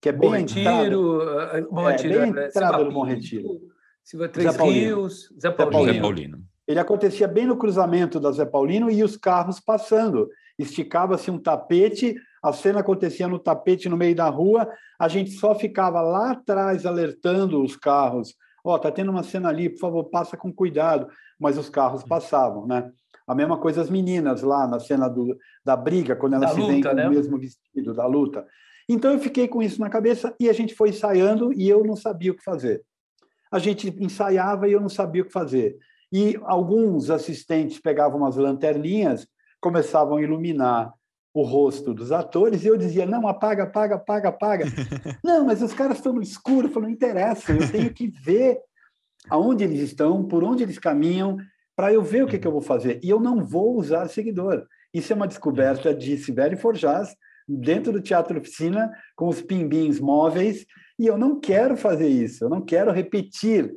que 0.00 0.08
é 0.08 0.12
bem 0.12 0.30
Bom 0.30 0.36
Retiro, 0.36 1.22
entrada, 1.22 1.66
Bom 1.70 1.84
Retiro, 1.84 2.14
é, 2.14 2.18
bem 2.18 2.42
é, 2.42 2.46
entrada 2.46 2.84
do 2.84 2.92
Bom 2.92 3.04
Retiro. 3.04 3.75
Silva 4.06 4.28
Três 4.28 4.54
Zé 4.54 4.62
Rios, 4.62 5.28
Zé 5.40 5.50
Paulino. 5.50 5.92
Zé 5.92 6.00
Paulino. 6.00 6.44
Ele 6.66 6.80
acontecia 6.80 7.28
bem 7.28 7.46
no 7.46 7.56
cruzamento 7.56 8.18
da 8.18 8.30
Zé 8.32 8.46
Paulino 8.46 8.90
e 8.90 9.02
os 9.02 9.16
carros 9.16 9.60
passando. 9.60 10.30
Esticava-se 10.58 11.30
um 11.30 11.38
tapete, 11.38 12.16
a 12.42 12.52
cena 12.52 12.80
acontecia 12.80 13.28
no 13.28 13.38
tapete 13.38 13.88
no 13.88 13.96
meio 13.96 14.14
da 14.14 14.28
rua, 14.28 14.68
a 14.98 15.08
gente 15.08 15.32
só 15.32 15.54
ficava 15.54 16.00
lá 16.00 16.30
atrás 16.30 16.86
alertando 16.86 17.62
os 17.62 17.76
carros. 17.76 18.34
Ó, 18.64 18.74
oh, 18.74 18.78
tá 18.78 18.90
tendo 18.90 19.10
uma 19.10 19.22
cena 19.22 19.48
ali, 19.48 19.68
por 19.68 19.80
favor, 19.80 20.04
passa 20.04 20.36
com 20.36 20.52
cuidado 20.52 21.08
mas 21.38 21.58
os 21.58 21.68
carros 21.68 22.02
hum. 22.02 22.08
passavam, 22.08 22.66
né? 22.66 22.90
A 23.26 23.34
mesma 23.34 23.58
coisa 23.58 23.82
as 23.82 23.90
meninas 23.90 24.42
lá 24.42 24.66
na 24.68 24.78
cena 24.78 25.08
do, 25.08 25.36
da 25.64 25.76
briga, 25.76 26.14
quando 26.14 26.34
elas 26.34 26.50
da 26.50 26.54
se 26.54 26.66
veem 26.66 26.82
com 26.82 26.94
né? 26.94 27.08
o 27.08 27.10
mesmo 27.10 27.38
vestido, 27.38 27.92
da 27.92 28.06
luta. 28.06 28.46
Então 28.88 29.12
eu 29.12 29.18
fiquei 29.18 29.48
com 29.48 29.60
isso 29.60 29.80
na 29.80 29.90
cabeça 29.90 30.34
e 30.38 30.48
a 30.48 30.52
gente 30.52 30.74
foi 30.74 30.90
ensaiando 30.90 31.52
e 31.52 31.68
eu 31.68 31.82
não 31.84 31.96
sabia 31.96 32.30
o 32.30 32.36
que 32.36 32.44
fazer. 32.44 32.82
A 33.56 33.58
gente 33.58 33.88
ensaiava 33.98 34.68
e 34.68 34.72
eu 34.72 34.80
não 34.82 34.88
sabia 34.90 35.22
o 35.22 35.24
que 35.24 35.32
fazer. 35.32 35.78
E 36.12 36.38
alguns 36.42 37.08
assistentes 37.08 37.80
pegavam 37.80 38.18
umas 38.18 38.36
lanterninhas, 38.36 39.26
começavam 39.58 40.18
a 40.18 40.22
iluminar 40.22 40.92
o 41.32 41.42
rosto 41.42 41.94
dos 41.94 42.12
atores 42.12 42.64
e 42.64 42.68
eu 42.68 42.76
dizia: 42.76 43.06
não, 43.06 43.26
apaga, 43.26 43.62
apaga, 43.62 43.94
apaga, 43.94 44.28
apaga. 44.28 44.66
não, 45.24 45.46
mas 45.46 45.62
os 45.62 45.72
caras 45.72 45.96
estão 45.96 46.12
no 46.12 46.20
escuro. 46.20 46.66
Eu 46.66 46.70
falei: 46.70 46.90
não 46.90 46.94
interessa, 46.94 47.52
eu 47.52 47.72
tenho 47.72 47.92
que 47.94 48.08
ver 48.08 48.58
aonde 49.30 49.64
eles 49.64 49.80
estão, 49.80 50.22
por 50.22 50.44
onde 50.44 50.62
eles 50.62 50.78
caminham, 50.78 51.38
para 51.74 51.90
eu 51.90 52.02
ver 52.02 52.24
o 52.24 52.26
que, 52.26 52.38
que, 52.38 52.46
eu 52.46 52.52
vou 52.52 52.60
fazer. 52.60 53.00
E 53.02 53.08
eu 53.08 53.18
não 53.18 53.42
vou 53.42 53.74
usar 53.78 54.06
seguidor. 54.08 54.66
Isso 54.92 55.14
é 55.14 55.16
uma 55.16 55.26
descoberta 55.26 55.94
de 55.94 56.18
Sibeli 56.18 56.56
Forjaz, 56.56 57.16
dentro 57.48 57.90
do 57.90 58.02
Teatro 58.02 58.38
Oficina, 58.38 58.90
com 59.14 59.28
os 59.28 59.40
pimbins 59.40 59.98
móveis, 59.98 60.66
e 60.98 61.06
eu 61.06 61.18
não 61.18 61.38
quero 61.38 61.76
fazer 61.76 62.08
isso, 62.08 62.44
eu 62.44 62.48
não 62.48 62.60
quero 62.60 62.90
repetir 62.90 63.72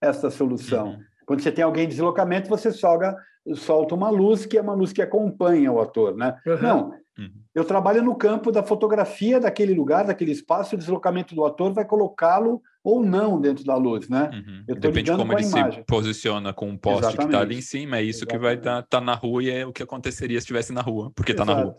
essa 0.00 0.30
solução. 0.30 0.88
Uhum. 0.88 0.98
Quando 1.26 1.42
você 1.42 1.52
tem 1.52 1.64
alguém 1.64 1.84
em 1.84 1.88
deslocamento, 1.88 2.48
você 2.48 2.70
solga, 2.70 3.16
solta 3.54 3.94
uma 3.94 4.10
luz 4.10 4.44
que 4.44 4.58
é 4.58 4.60
uma 4.60 4.74
luz 4.74 4.92
que 4.92 5.02
acompanha 5.02 5.72
o 5.72 5.80
ator, 5.80 6.16
né? 6.16 6.36
Uhum. 6.46 6.62
Não, 6.62 6.88
uhum. 7.18 7.30
eu 7.54 7.64
trabalho 7.64 8.02
no 8.02 8.14
campo 8.14 8.52
da 8.52 8.62
fotografia 8.62 9.40
daquele 9.40 9.72
lugar, 9.72 10.04
daquele 10.04 10.32
espaço, 10.32 10.74
o 10.74 10.78
deslocamento 10.78 11.34
do 11.34 11.44
ator 11.44 11.72
vai 11.72 11.84
colocá-lo 11.84 12.60
ou 12.82 13.02
não 13.02 13.40
dentro 13.40 13.64
da 13.64 13.76
luz, 13.76 14.10
né? 14.10 14.30
Uhum. 14.32 14.64
Eu 14.68 14.74
Depende 14.74 15.10
de 15.10 15.16
como 15.16 15.32
ele 15.32 15.44
se 15.44 15.84
posiciona 15.86 16.52
com 16.52 16.68
um 16.68 16.76
poste 16.76 16.98
Exatamente. 16.98 17.18
que 17.18 17.24
está 17.24 17.40
ali 17.40 17.56
em 17.56 17.62
cima, 17.62 17.96
é 17.96 18.02
isso 18.02 18.24
Exatamente. 18.24 18.40
que 18.40 18.44
vai 18.44 18.54
estar 18.56 18.82
tá, 18.82 18.98
tá 18.98 19.00
na 19.00 19.14
rua 19.14 19.42
e 19.42 19.50
é 19.50 19.64
o 19.64 19.72
que 19.72 19.82
aconteceria 19.82 20.38
se 20.38 20.44
estivesse 20.44 20.72
na 20.72 20.82
rua, 20.82 21.10
porque 21.14 21.32
está 21.32 21.46
na 21.46 21.54
rua. 21.54 21.74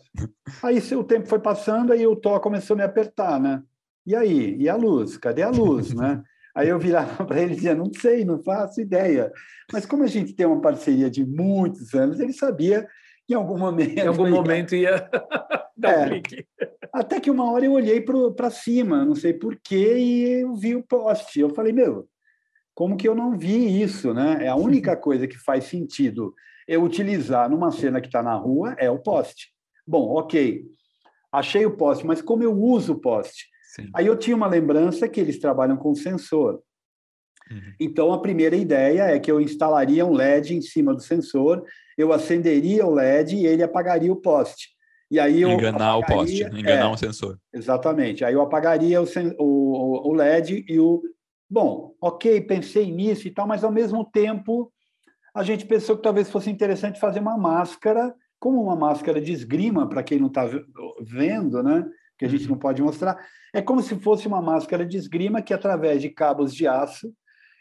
Aí 0.63 0.79
o 0.95 1.03
tempo 1.03 1.27
foi 1.27 1.39
passando, 1.39 1.93
aí 1.93 2.07
o 2.07 2.15
Tó 2.15 2.39
começou 2.39 2.73
a 2.73 2.77
me 2.77 2.83
apertar, 2.83 3.39
né? 3.39 3.61
E 4.05 4.15
aí? 4.15 4.55
E 4.57 4.69
a 4.69 4.75
luz? 4.75 5.17
Cadê 5.17 5.41
a 5.41 5.49
luz, 5.49 5.93
né? 5.93 6.21
Aí 6.55 6.69
eu 6.69 6.79
virava 6.79 7.23
para 7.25 7.41
ele 7.41 7.53
e 7.53 7.55
dizia, 7.55 7.75
não 7.75 7.91
sei, 7.93 8.23
não 8.23 8.41
faço 8.41 8.79
ideia. 8.79 9.31
Mas 9.71 9.85
como 9.85 10.03
a 10.03 10.07
gente 10.07 10.33
tem 10.33 10.45
uma 10.45 10.61
parceria 10.61 11.09
de 11.09 11.25
muitos 11.25 11.93
anos, 11.93 12.19
ele 12.19 12.33
sabia 12.33 12.87
que 13.27 13.33
em 13.33 13.37
algum 13.37 13.57
momento... 13.57 13.99
Em 13.99 14.07
algum 14.07 14.29
momento 14.31 14.75
ia 14.75 15.09
dar 15.75 16.13
um 16.13 16.21
clique. 16.21 16.47
Até 16.93 17.19
que 17.19 17.29
uma 17.29 17.51
hora 17.51 17.65
eu 17.65 17.73
olhei 17.73 17.99
para 18.35 18.49
cima, 18.49 19.03
não 19.03 19.15
sei 19.15 19.33
porquê, 19.33 19.97
e 19.97 20.41
eu 20.41 20.55
vi 20.55 20.75
o 20.75 20.83
poste. 20.83 21.41
Eu 21.41 21.49
falei, 21.49 21.73
meu, 21.73 22.07
como 22.73 22.95
que 22.95 23.07
eu 23.07 23.15
não 23.15 23.37
vi 23.37 23.81
isso, 23.81 24.13
né? 24.13 24.45
É 24.45 24.47
a 24.47 24.55
única 24.55 24.95
coisa 24.95 25.27
que 25.27 25.37
faz 25.37 25.65
sentido 25.65 26.33
eu 26.67 26.83
utilizar 26.83 27.49
numa 27.49 27.71
cena 27.71 27.99
que 27.99 28.07
está 28.07 28.23
na 28.23 28.33
rua 28.33 28.75
é 28.77 28.89
o 28.89 28.99
poste. 28.99 29.49
Bom, 29.85 30.15
ok, 30.15 30.65
achei 31.31 31.65
o 31.65 31.75
poste, 31.75 32.05
mas 32.05 32.21
como 32.21 32.43
eu 32.43 32.57
uso 32.57 32.93
o 32.93 32.99
poste? 32.99 33.45
Sim. 33.75 33.89
Aí 33.93 34.07
eu 34.07 34.15
tinha 34.15 34.35
uma 34.35 34.47
lembrança 34.47 35.07
que 35.07 35.19
eles 35.19 35.39
trabalham 35.39 35.75
com 35.75 35.93
sensor. 35.93 36.61
Uhum. 37.51 37.73
Então, 37.79 38.13
a 38.13 38.21
primeira 38.21 38.55
ideia 38.55 39.03
é 39.03 39.19
que 39.19 39.29
eu 39.29 39.41
instalaria 39.41 40.05
um 40.05 40.13
LED 40.13 40.55
em 40.55 40.61
cima 40.61 40.93
do 40.93 41.01
sensor, 41.01 41.63
eu 41.97 42.13
acenderia 42.13 42.85
o 42.85 42.93
LED 42.93 43.35
e 43.35 43.45
ele 43.45 43.61
apagaria 43.61 44.11
o 44.11 44.15
poste. 44.15 44.69
E 45.11 45.19
aí 45.19 45.41
eu 45.41 45.51
enganar 45.51 45.95
apagaria, 45.97 46.15
o 46.15 46.17
poste, 46.17 46.43
enganar 46.43 46.85
é, 46.85 46.87
um 46.87 46.97
sensor. 46.97 47.37
Exatamente. 47.53 48.25
Aí 48.25 48.33
eu 48.33 48.41
apagaria 48.41 49.01
o, 49.01 49.05
o, 49.37 50.09
o 50.09 50.13
LED 50.13 50.65
e 50.67 50.79
o. 50.79 51.03
Bom, 51.47 51.93
ok, 52.01 52.41
pensei 52.41 52.91
nisso 52.91 53.27
e 53.27 53.31
tal, 53.31 53.45
mas 53.45 53.63
ao 53.63 53.71
mesmo 53.71 54.03
tempo 54.03 54.71
a 55.33 55.43
gente 55.43 55.65
pensou 55.65 55.95
que 55.95 56.01
talvez 56.01 56.29
fosse 56.29 56.49
interessante 56.49 56.99
fazer 56.99 57.19
uma 57.19 57.37
máscara, 57.37 58.15
como 58.39 58.63
uma 58.63 58.75
máscara 58.75 59.21
de 59.21 59.31
esgrima, 59.31 59.87
para 59.87 60.01
quem 60.01 60.17
não 60.17 60.27
está 60.27 60.49
vendo, 61.01 61.61
né? 61.61 61.85
Que 62.17 62.25
a 62.25 62.29
gente 62.29 62.45
uhum. 62.45 62.51
não 62.51 62.57
pode 62.57 62.81
mostrar. 62.81 63.17
É 63.53 63.61
como 63.61 63.81
se 63.81 63.95
fosse 63.99 64.27
uma 64.27 64.41
máscara 64.41 64.85
de 64.85 64.97
esgrima 64.97 65.41
que, 65.41 65.53
através 65.53 66.01
de 66.01 66.09
cabos 66.09 66.53
de 66.53 66.67
aço, 66.67 67.13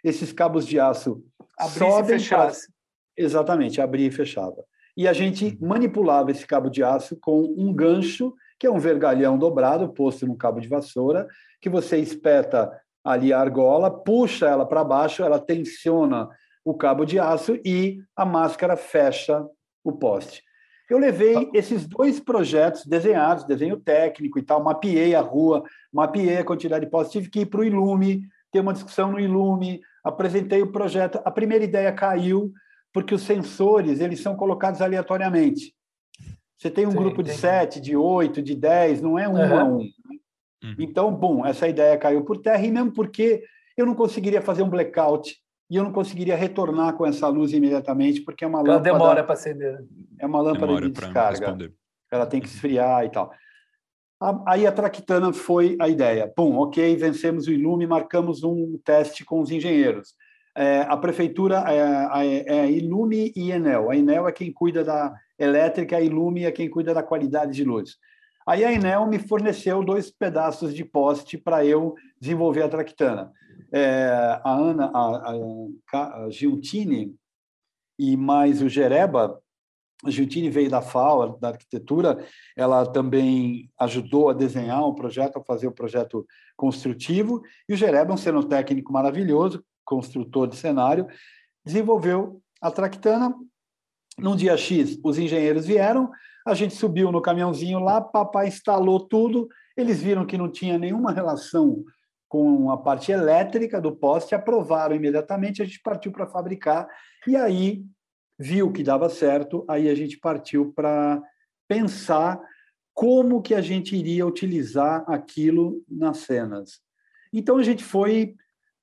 esses 0.03 0.33
cabos 0.33 0.67
de 0.67 0.79
aço 0.79 1.25
abrir 1.59 2.15
e 2.15 2.19
fechasse. 2.19 2.69
Exatamente, 3.17 3.81
abria 3.81 4.09
e 4.09 4.11
fechava 4.11 4.65
e 4.97 5.09
a 5.09 5.13
gente 5.13 5.59
manipulava 5.61 6.31
esse 6.31 6.47
cabo 6.47 6.69
de 6.69 6.83
aço 6.83 7.17
com 7.21 7.43
um 7.57 7.73
gancho, 7.73 8.33
que 8.59 8.67
é 8.67 8.71
um 8.71 8.79
vergalhão 8.79 9.37
dobrado, 9.37 9.93
posto 9.93 10.27
no 10.27 10.37
cabo 10.37 10.61
de 10.61 10.69
vassoura, 10.69 11.27
que 11.61 11.69
você 11.69 11.99
espeta 11.99 12.71
ali 13.05 13.33
a 13.33 13.41
argola, 13.41 13.91
puxa 13.91 14.47
ela 14.47 14.65
para 14.65 14.85
baixo, 14.85 15.23
ela 15.23 15.39
tensiona 15.39 16.29
o 16.65 16.75
cabo 16.75 17.05
de 17.05 17.19
aço 17.19 17.59
e 17.65 17.99
a 18.17 18.25
máscara 18.25 18.77
fecha 18.77 19.45
o 19.83 19.93
poste. 19.93 20.43
Eu 20.89 20.99
levei 20.99 21.51
esses 21.55 21.87
dois 21.87 22.20
projetos 22.20 22.85
desenhados, 22.85 23.45
desenho 23.45 23.78
técnico 23.78 24.39
e 24.39 24.43
tal, 24.43 24.62
mapeei 24.62 25.14
a 25.14 25.20
rua, 25.20 25.64
mapeei 25.93 26.37
a 26.37 26.45
quantidade 26.45 26.85
de 26.85 26.91
postes, 26.91 27.12
tive 27.12 27.30
que 27.30 27.41
ir 27.41 27.47
para 27.47 27.61
o 27.61 27.64
Ilume, 27.64 28.22
ter 28.53 28.61
uma 28.61 28.72
discussão 28.72 29.11
no 29.11 29.18
Ilume, 29.18 29.80
apresentei 30.05 30.61
o 30.61 30.70
projeto. 30.70 31.20
A 31.24 31.30
primeira 31.30 31.64
ideia 31.64 31.91
caiu, 31.93 32.53
porque 32.93 33.14
os 33.14 33.22
sensores 33.22 34.01
eles 34.01 34.20
são 34.20 34.37
colocados 34.37 34.82
aleatoriamente. 34.82 35.74
Você 36.57 36.70
tem 36.70 36.87
um 36.87 36.93
Sim, 36.93 36.99
grupo 36.99 37.22
de 37.22 37.32
sete, 37.32 37.80
de 37.80 37.97
oito, 37.97 38.43
de 38.43 38.55
dez, 38.55 39.01
não 39.01 39.18
é 39.18 39.28
um 39.28 39.32
uhum. 39.32 39.59
a 39.59 39.64
um. 39.64 39.78
Uhum. 39.78 40.76
Então, 40.78 41.14
bom, 41.14 41.45
essa 41.45 41.66
ideia 41.66 41.97
caiu 41.99 42.24
por 42.24 42.39
terra, 42.39 42.64
e 42.64 42.70
mesmo 42.70 42.93
porque 42.93 43.43
eu 43.76 43.85
não 43.85 43.95
conseguiria 43.95 44.41
fazer 44.41 44.62
um 44.62 44.70
blackout 44.70 45.37
e 45.71 45.77
eu 45.77 45.85
não 45.85 45.93
conseguiria 45.93 46.37
retornar 46.37 46.95
com 46.95 47.07
essa 47.07 47.27
luz 47.29 47.53
imediatamente, 47.53 48.21
porque 48.21 48.45
é 48.45 48.49
uma 48.49 48.61
Ela 48.61 48.75
lâmpada. 48.75 48.93
demora 48.93 49.25
para 49.25 49.35
acender. 49.35 49.85
É 50.19 50.27
uma 50.27 50.41
lâmpada 50.41 50.67
demora 50.67 50.87
de 50.87 50.93
descarga. 50.93 51.57
Ela 52.11 52.27
tem 52.27 52.41
que 52.41 52.47
esfriar 52.47 53.05
e 53.05 53.11
tal. 53.11 53.33
Aí 54.47 54.67
a 54.67 54.73
Traquitana 54.73 55.33
foi 55.33 55.77
a 55.81 55.89
ideia. 55.89 56.29
Pum, 56.29 56.57
ok, 56.59 56.97
vencemos 56.97 57.47
o 57.47 57.53
Ilume, 57.53 57.87
marcamos 57.87 58.43
um 58.43 58.79
teste 58.85 59.25
com 59.25 59.41
os 59.41 59.51
engenheiros. 59.51 60.15
É, 60.57 60.83
a 60.83 60.97
prefeitura 60.97 61.65
é, 61.67 62.45
é, 62.47 62.71
Ilume 62.71 63.33
e 63.35 63.51
Enel. 63.51 63.91
A 63.91 63.97
Enel 63.97 64.29
é 64.29 64.33
quem 64.33 64.53
cuida 64.53 64.85
da 64.85 65.12
elétrica, 65.39 65.97
a 65.97 66.01
Ilume 66.01 66.45
é 66.45 66.53
quem 66.53 66.71
cuida 66.71 66.95
da 66.95 67.03
qualidade 67.03 67.53
de 67.53 67.65
luz. 67.65 67.97
Aí 68.47 68.65
a 68.65 68.73
Enel 68.73 69.07
me 69.07 69.19
forneceu 69.19 69.83
dois 69.83 70.11
pedaços 70.11 70.75
de 70.75 70.85
poste 70.85 71.37
para 71.37 71.65
eu 71.65 71.95
desenvolver 72.21 72.62
a 72.62 72.69
Tractana. 72.69 73.33
É, 73.77 74.41
a 74.45 74.53
Ana, 74.53 74.87
a, 74.95 75.33
a, 75.93 76.25
a 76.27 76.31
Giuntini 76.31 77.12
e 77.99 78.16
mais 78.16 78.62
o 78.62 78.68
Jereba 78.68 79.41
A 80.05 80.11
Giltini 80.11 80.51
veio 80.51 80.70
da 80.70 80.83
FAO, 80.83 81.39
da 81.39 81.49
arquitetura, 81.49 82.25
ela 82.57 82.87
também 82.87 83.70
ajudou 83.79 84.29
a 84.29 84.35
desenhar 84.35 84.87
um 84.87 84.95
projeto, 84.95 85.39
a 85.39 85.45
fazer 85.45 85.66
o 85.66 85.72
projeto 85.72 86.27
construtivo, 86.57 87.43
e 87.68 87.72
o 87.72 87.77
Gereba, 87.77 88.12
um 88.12 88.16
cenotécnico 88.16 88.93
maravilhoso, 88.93 89.64
construtor 89.85 90.47
de 90.47 90.57
cenário, 90.57 91.07
desenvolveu 91.64 92.41
a 92.61 92.70
Tractana. 92.70 93.35
Num 94.18 94.37
dia 94.37 94.57
X, 94.57 94.99
os 95.03 95.18
engenheiros 95.18 95.66
vieram, 95.66 96.11
a 96.47 96.55
gente 96.55 96.75
subiu 96.75 97.11
no 97.11 97.22
caminhãozinho 97.22 97.79
lá, 97.79 98.01
papai 98.01 98.49
instalou 98.49 99.01
tudo, 99.01 99.49
eles 99.77 100.01
viram 100.01 100.27
que 100.27 100.39
não 100.39 100.51
tinha 100.51 100.79
nenhuma 100.79 101.11
relação 101.12 101.83
com 102.35 102.68
a 102.68 102.76
parte 102.76 103.12
elétrica 103.12 103.80
do 103.80 103.95
poste, 103.95 104.35
aprovaram 104.35 104.97
imediatamente, 104.97 105.62
a 105.62 105.64
gente 105.64 105.80
partiu 105.80 106.11
para 106.11 106.26
fabricar, 106.26 106.89
e 107.28 107.37
aí 107.37 107.85
viu 108.37 108.72
que 108.72 108.82
dava 108.82 109.09
certo, 109.09 109.64
aí 109.68 109.89
a 109.89 109.95
gente 109.95 110.18
partiu 110.18 110.72
para 110.74 111.22
pensar 111.68 112.41
como 112.93 113.41
que 113.41 113.55
a 113.55 113.61
gente 113.61 113.95
iria 113.95 114.26
utilizar 114.26 115.05
aquilo 115.07 115.80
nas 115.89 116.18
cenas. 116.18 116.80
Então 117.32 117.57
a 117.57 117.62
gente 117.62 117.85
foi 117.85 118.35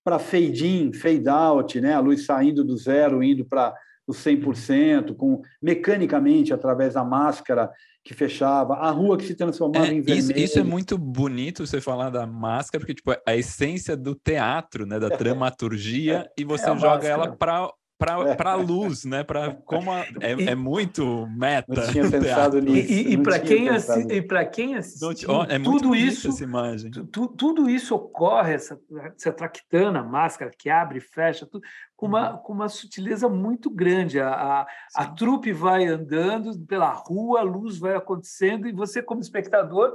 para 0.01 0.17
fade 0.17 0.65
in, 0.65 0.93
fade 0.93 1.27
out, 1.27 1.81
né? 1.81 1.93
a 1.93 1.99
luz 1.99 2.25
saindo 2.25 2.63
do 2.63 2.77
zero, 2.77 3.21
indo 3.21 3.43
para 3.43 3.75
o 4.11 4.13
100%, 4.13 5.15
com 5.15 5.41
mecanicamente 5.61 6.53
através 6.53 6.93
da 6.93 7.03
máscara 7.03 7.71
que 8.03 8.13
fechava, 8.13 8.75
a 8.75 8.89
rua 8.89 9.17
que 9.17 9.25
se 9.25 9.35
transformava 9.35 9.87
é, 9.87 9.93
em 9.93 10.01
vermelho. 10.01 10.31
Isso, 10.31 10.31
isso, 10.33 10.59
é 10.59 10.63
muito 10.63 10.97
bonito 10.97 11.65
você 11.65 11.79
falar 11.79 12.09
da 12.09 12.25
máscara, 12.25 12.79
porque 12.79 12.95
tipo, 12.95 13.11
a 13.11 13.35
essência 13.35 13.95
do 13.95 14.15
teatro, 14.15 14.85
né, 14.85 14.99
da 14.99 15.09
dramaturgia, 15.09 16.29
é, 16.37 16.41
e 16.41 16.43
você 16.43 16.65
é 16.65 16.75
joga 16.75 16.95
máscara. 16.95 17.13
ela 17.13 17.35
para 17.35 17.71
para 18.01 18.53
a 18.53 18.59
é. 18.59 18.63
luz, 18.63 19.05
né? 19.05 19.23
Para 19.23 19.53
como 19.65 19.91
a, 19.91 19.99
é, 20.19 20.33
e, 20.33 20.49
é, 20.49 20.55
muito 20.55 21.27
meta. 21.27 21.73
Não 21.73 21.91
tinha 21.91 22.09
pensado 22.09 22.59
nisso. 22.59 22.91
E, 22.91 23.13
e 23.13 23.17
para 23.17 23.39
quem, 23.39 23.69
assi 23.69 24.07
quem 24.51 24.75
assistiu, 24.75 25.43
é 25.43 25.59
tudo 25.59 25.95
isso, 25.95 26.29
essa 26.29 26.43
imagem. 26.43 26.89
Tu, 26.91 27.27
tudo 27.27 27.69
isso 27.69 27.93
ocorre 27.93 28.53
essa, 28.53 28.79
essa 29.15 29.31
traquitana, 29.31 30.03
máscara 30.03 30.51
que 30.57 30.69
abre 30.69 30.97
e 30.97 31.01
fecha, 31.01 31.45
tudo, 31.45 31.63
com 31.95 32.07
uma, 32.07 32.31
uhum. 32.31 32.37
com 32.39 32.53
uma 32.53 32.67
sutileza 32.67 33.29
muito 33.29 33.69
grande. 33.69 34.19
A, 34.19 34.31
a, 34.31 34.67
a 34.95 35.05
trupe 35.05 35.53
vai 35.53 35.85
andando 35.85 36.57
pela 36.65 36.91
rua, 36.91 37.41
a 37.41 37.43
luz 37.43 37.77
vai 37.77 37.95
acontecendo 37.95 38.67
e 38.67 38.71
você 38.71 39.01
como 39.03 39.21
espectador 39.21 39.93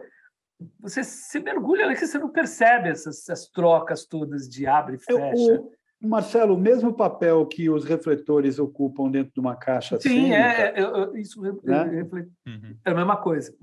você 0.80 1.04
se 1.04 1.38
mergulha 1.40 1.84
ali 1.84 1.94
que 1.94 2.06
você 2.06 2.18
não 2.18 2.30
percebe 2.30 2.88
essas, 2.88 3.18
essas 3.18 3.46
trocas 3.48 4.06
todas 4.06 4.48
de 4.48 4.66
abre 4.66 4.96
e 4.96 4.98
fecha. 4.98 5.52
Eu, 5.52 5.70
Marcelo, 6.08 6.54
o 6.54 6.60
mesmo 6.60 6.92
papel 6.92 7.44
que 7.46 7.68
os 7.68 7.84
refletores 7.84 8.58
ocupam 8.58 9.10
dentro 9.10 9.32
de 9.32 9.40
uma 9.40 9.56
caixa 9.56 9.98
Sim, 10.00 10.32
é, 10.32 10.74
é, 10.76 11.20
isso 11.20 11.40
né? 11.40 11.50
uhum. 12.46 12.76
é 12.84 12.90
a 12.90 12.94
mesma 12.94 13.16
coisa. 13.16 13.54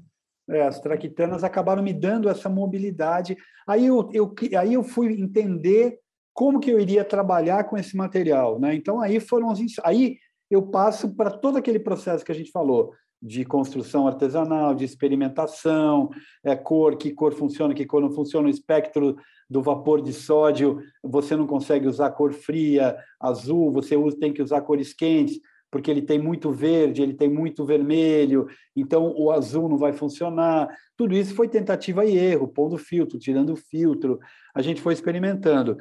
É, 0.50 0.62
as 0.64 0.80
traquitanas 0.80 1.44
acabaram 1.44 1.82
me 1.82 1.94
dando 1.94 2.30
essa 2.30 2.50
mobilidade. 2.50 3.38
Aí 3.68 3.86
eu, 3.86 4.10
eu, 4.14 4.34
aí 4.58 4.74
eu 4.74 4.84
fui 4.84 5.14
entender 5.14 5.98
como 6.34 6.60
que 6.60 6.70
eu 6.70 6.80
iria 6.80 7.06
trabalhar 7.06 7.64
com 7.66 7.78
esse 7.78 7.96
material. 7.96 8.60
Né? 8.60 8.76
Então, 8.76 9.00
aí 9.00 9.20
foram 9.20 9.50
os, 9.52 9.60
aí 9.84 10.18
eu 10.50 10.64
passo 10.64 11.16
para 11.16 11.32
todo 11.32 11.58
aquele 11.58 11.80
processo 11.80 12.26
que 12.26 12.32
a 12.32 12.36
gente 12.36 12.52
falou 12.52 12.94
de 13.26 13.46
construção 13.46 14.06
artesanal, 14.06 14.76
de 14.76 14.84
experimentação, 14.84 16.10
é, 16.44 16.58
cor, 16.58 16.98
que 16.98 17.14
cor 17.14 17.34
funciona, 17.34 17.74
que 17.74 17.86
cor 17.86 18.02
não 18.02 18.12
funciona, 18.12 18.48
o 18.48 18.52
espectro 18.52 19.16
do 19.50 19.62
vapor 19.62 20.02
de 20.02 20.12
sódio, 20.12 20.82
você 21.02 21.34
não 21.34 21.48
consegue 21.48 21.88
usar 21.88 22.12
cor 22.12 22.34
fria, 22.34 22.98
azul, 23.18 23.72
você 23.72 23.96
usa, 23.96 24.20
tem 24.20 24.34
que 24.34 24.42
usar 24.42 24.60
cores 24.62 24.94
quentes, 24.94 25.40
porque 25.72 25.90
ele 25.90 26.02
tem 26.02 26.20
muito 26.20 26.52
verde, 26.52 27.02
ele 27.02 27.14
tem 27.14 27.30
muito 27.30 27.66
vermelho, 27.66 28.46
então 28.76 29.14
o 29.18 29.32
azul 29.32 29.70
não 29.70 29.78
vai 29.78 29.94
funcionar. 29.94 30.68
Tudo 30.98 31.16
isso 31.16 31.34
foi 31.34 31.48
tentativa 31.48 32.04
e 32.04 32.18
erro, 32.18 32.50
pondo 32.50 32.78
filtro, 32.78 33.18
tirando 33.18 33.56
filtro, 33.56 34.20
a 34.54 34.62
gente 34.62 34.82
foi 34.82 34.94
experimentando. 34.94 35.78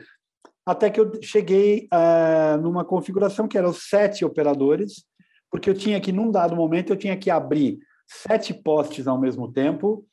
Até 0.65 0.89
que 0.91 1.01
eu 1.01 1.11
cheguei 1.21 1.89
uh, 1.93 2.57
numa 2.63 2.85
configuração 2.85 3.49
que 3.49 3.59
eram 3.59 3.73
sete 3.73 4.25
operadores, 4.25 5.05
porque 5.53 5.69
eu 5.69 5.75
tinha 5.75 6.01
que, 6.01 6.11
num 6.11 6.31
dado 6.31 6.57
momento, 6.57 6.91
eu 6.91 6.97
tinha 6.97 7.15
que 7.15 7.31
abrir 7.31 7.79
sete 8.07 8.55
postes 8.55 9.07
ao 9.07 9.21
mesmo 9.21 9.53
tempo, 9.53 10.07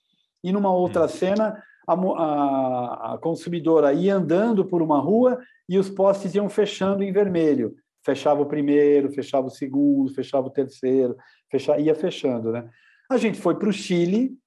e 0.43 0.51
numa 0.51 0.71
outra 0.71 1.05
hum. 1.05 1.07
cena, 1.07 1.63
a, 1.87 1.93
a, 1.93 3.13
a, 3.13 3.17
consumidora 3.17 3.93
ia 3.93 4.15
andando 4.15 4.65
por 4.65 4.81
uma 4.81 4.99
rua 4.99 5.39
e 5.67 5.77
os 5.77 5.89
postes 5.89 6.35
iam 6.35 6.49
fechando 6.49 7.03
em 7.03 7.13
vermelho. 7.13 7.73
Fechava 8.05 8.41
o 8.41 8.45
primeiro, 8.45 9.11
fechava 9.11 9.47
o 9.47 9.49
segundo, 9.49 10.13
fechava 10.13 10.47
o 10.47 10.51
terceiro, 10.51 11.15
fechava, 11.49 11.79
ia 11.79 11.95
fechando. 11.95 12.51
Né? 12.51 12.69
A 13.09 13.17
gente 13.17 13.39
foi 13.39 13.55
para 13.55 13.69
o 13.69 13.73
Chile 13.73 14.37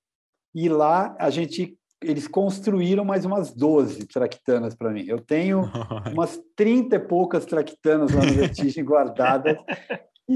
e 0.54 0.68
lá 0.68 1.16
a 1.18 1.30
gente 1.30 1.76
eles 2.02 2.26
construíram 2.26 3.04
mais 3.04 3.24
umas 3.24 3.54
12 3.54 4.06
traquitanas 4.06 4.74
para 4.74 4.90
mim. 4.90 5.04
Eu 5.06 5.20
tenho 5.20 5.70
umas 6.12 6.38
30 6.56 6.96
e 6.96 6.98
poucas 6.98 7.46
traquitanas 7.46 8.12
lá 8.12 8.24
no 8.24 8.32
Vertigem 8.34 8.84
guardadas 8.84 9.56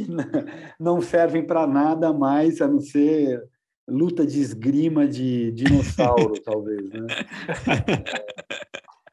não 0.79 1.01
servem 1.01 1.47
para 1.47 1.67
nada 1.67 2.13
mais 2.13 2.61
a 2.61 2.69
não 2.69 2.81
ser 2.81 3.43
luta 3.89 4.27
de 4.27 4.41
esgrima 4.41 5.07
de 5.07 5.53
dinossauro, 5.53 6.35
talvez. 6.43 6.91
Né? 6.91 7.07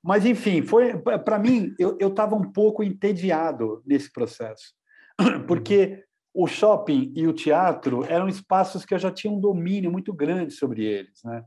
Mas, 0.02 0.26
enfim, 0.26 0.62
foi 0.62 0.98
para 0.98 1.40
mim, 1.40 1.74
eu 1.80 2.08
estava 2.08 2.36
um 2.36 2.52
pouco 2.52 2.84
entediado 2.84 3.82
nesse 3.86 4.12
processo, 4.12 4.74
porque 5.48 6.04
o 6.34 6.48
shopping 6.48 7.14
e 7.16 7.28
o 7.28 7.34
teatro 7.34 8.04
eram 8.06 8.28
espaços 8.28 8.84
que 8.84 8.94
eu 8.94 9.00
já 9.00 9.12
tinha 9.12 9.32
um 9.32 9.40
domínio 9.40 9.92
muito 9.92 10.12
grande 10.12 10.54
sobre 10.54 10.84
eles. 10.84 11.22
Né? 11.24 11.46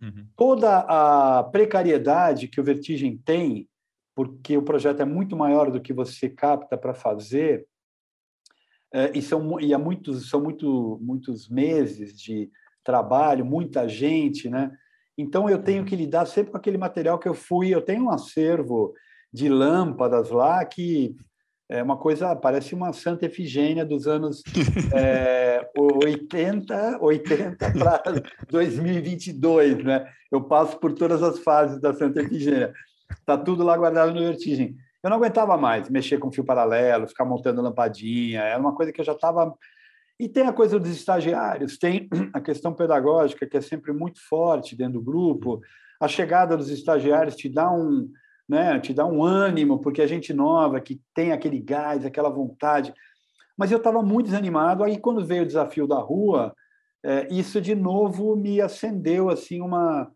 Uhum. 0.00 0.26
Toda 0.36 0.78
a 0.78 1.44
precariedade 1.44 2.48
que 2.48 2.60
o 2.60 2.64
Vertigem 2.64 3.18
tem, 3.18 3.68
porque 4.16 4.56
o 4.56 4.62
projeto 4.62 5.00
é 5.00 5.04
muito 5.04 5.36
maior 5.36 5.70
do 5.70 5.80
que 5.80 5.92
você 5.92 6.28
capta 6.28 6.76
para 6.78 6.94
fazer, 6.94 7.66
é, 7.66 7.71
e 9.14 9.22
são 9.22 9.60
e 9.60 9.72
há 9.72 9.78
muitos 9.78 10.28
são 10.28 10.40
muito 10.40 10.98
muitos 11.00 11.48
meses 11.48 12.14
de 12.20 12.50
trabalho, 12.84 13.44
muita 13.44 13.88
gente, 13.88 14.48
né? 14.50 14.70
Então 15.16 15.48
eu 15.48 15.62
tenho 15.62 15.80
uhum. 15.80 15.84
que 15.84 15.96
lidar 15.96 16.26
sempre 16.26 16.52
com 16.52 16.56
aquele 16.56 16.78
material 16.78 17.18
que 17.18 17.28
eu 17.28 17.34
fui. 17.34 17.74
Eu 17.74 17.82
tenho 17.82 18.04
um 18.04 18.10
acervo 18.10 18.94
de 19.32 19.48
lâmpadas 19.48 20.30
lá 20.30 20.64
que 20.64 21.16
é 21.68 21.82
uma 21.82 21.96
coisa 21.96 22.36
parece 22.36 22.74
uma 22.74 22.92
Santa 22.92 23.26
Efigênia 23.26 23.84
dos 23.84 24.06
anos 24.06 24.42
é, 24.94 25.66
80, 25.76 26.98
80 27.00 27.72
para 27.72 28.02
2022, 28.50 29.82
né? 29.82 30.06
Eu 30.30 30.42
passo 30.42 30.78
por 30.78 30.92
todas 30.92 31.22
as 31.22 31.38
fases 31.38 31.80
da 31.80 31.94
Santa 31.94 32.20
Efigênia. 32.20 32.72
Está 33.10 33.38
tudo 33.38 33.62
lá 33.62 33.76
guardado 33.76 34.12
no 34.12 34.20
Vertigem. 34.20 34.76
Eu 35.02 35.10
não 35.10 35.16
aguentava 35.16 35.56
mais 35.56 35.88
mexer 35.88 36.18
com 36.18 36.30
fio 36.30 36.44
paralelo, 36.44 37.08
ficar 37.08 37.24
montando 37.24 37.60
lampadinha, 37.60 38.42
era 38.42 38.60
uma 38.60 38.74
coisa 38.74 38.92
que 38.92 39.00
eu 39.00 39.04
já 39.04 39.12
estava. 39.12 39.52
E 40.18 40.28
tem 40.28 40.46
a 40.46 40.52
coisa 40.52 40.78
dos 40.78 40.90
estagiários, 40.90 41.76
tem 41.76 42.08
a 42.32 42.40
questão 42.40 42.72
pedagógica, 42.72 43.46
que 43.46 43.56
é 43.56 43.60
sempre 43.60 43.92
muito 43.92 44.20
forte 44.28 44.76
dentro 44.76 44.94
do 44.94 45.02
grupo. 45.02 45.60
A 46.00 46.06
chegada 46.06 46.56
dos 46.56 46.70
estagiários 46.70 47.34
te 47.34 47.48
dá 47.48 47.70
um, 47.72 48.08
né, 48.48 48.78
te 48.78 48.94
dá 48.94 49.04
um 49.04 49.24
ânimo, 49.24 49.80
porque 49.80 50.02
a 50.02 50.06
gente 50.06 50.32
nova, 50.32 50.80
que 50.80 51.00
tem 51.14 51.32
aquele 51.32 51.58
gás, 51.58 52.04
aquela 52.04 52.30
vontade. 52.30 52.94
Mas 53.56 53.72
eu 53.72 53.78
estava 53.78 54.02
muito 54.02 54.26
desanimado. 54.26 54.84
Aí, 54.84 54.98
quando 54.98 55.24
veio 55.24 55.42
o 55.42 55.46
desafio 55.46 55.86
da 55.86 55.98
rua, 55.98 56.54
é, 57.04 57.26
isso 57.30 57.60
de 57.60 57.74
novo 57.74 58.36
me 58.36 58.60
acendeu 58.60 59.28
assim 59.28 59.60
uma 59.60 60.10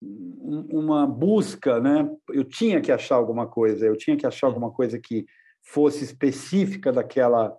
uma 0.00 1.06
busca, 1.06 1.80
né? 1.80 2.08
Eu 2.30 2.44
tinha 2.44 2.80
que 2.80 2.92
achar 2.92 3.16
alguma 3.16 3.46
coisa, 3.46 3.86
eu 3.86 3.96
tinha 3.96 4.16
que 4.16 4.26
achar 4.26 4.46
alguma 4.46 4.70
coisa 4.70 4.98
que 4.98 5.24
fosse 5.62 6.04
específica 6.04 6.92
daquela 6.92 7.56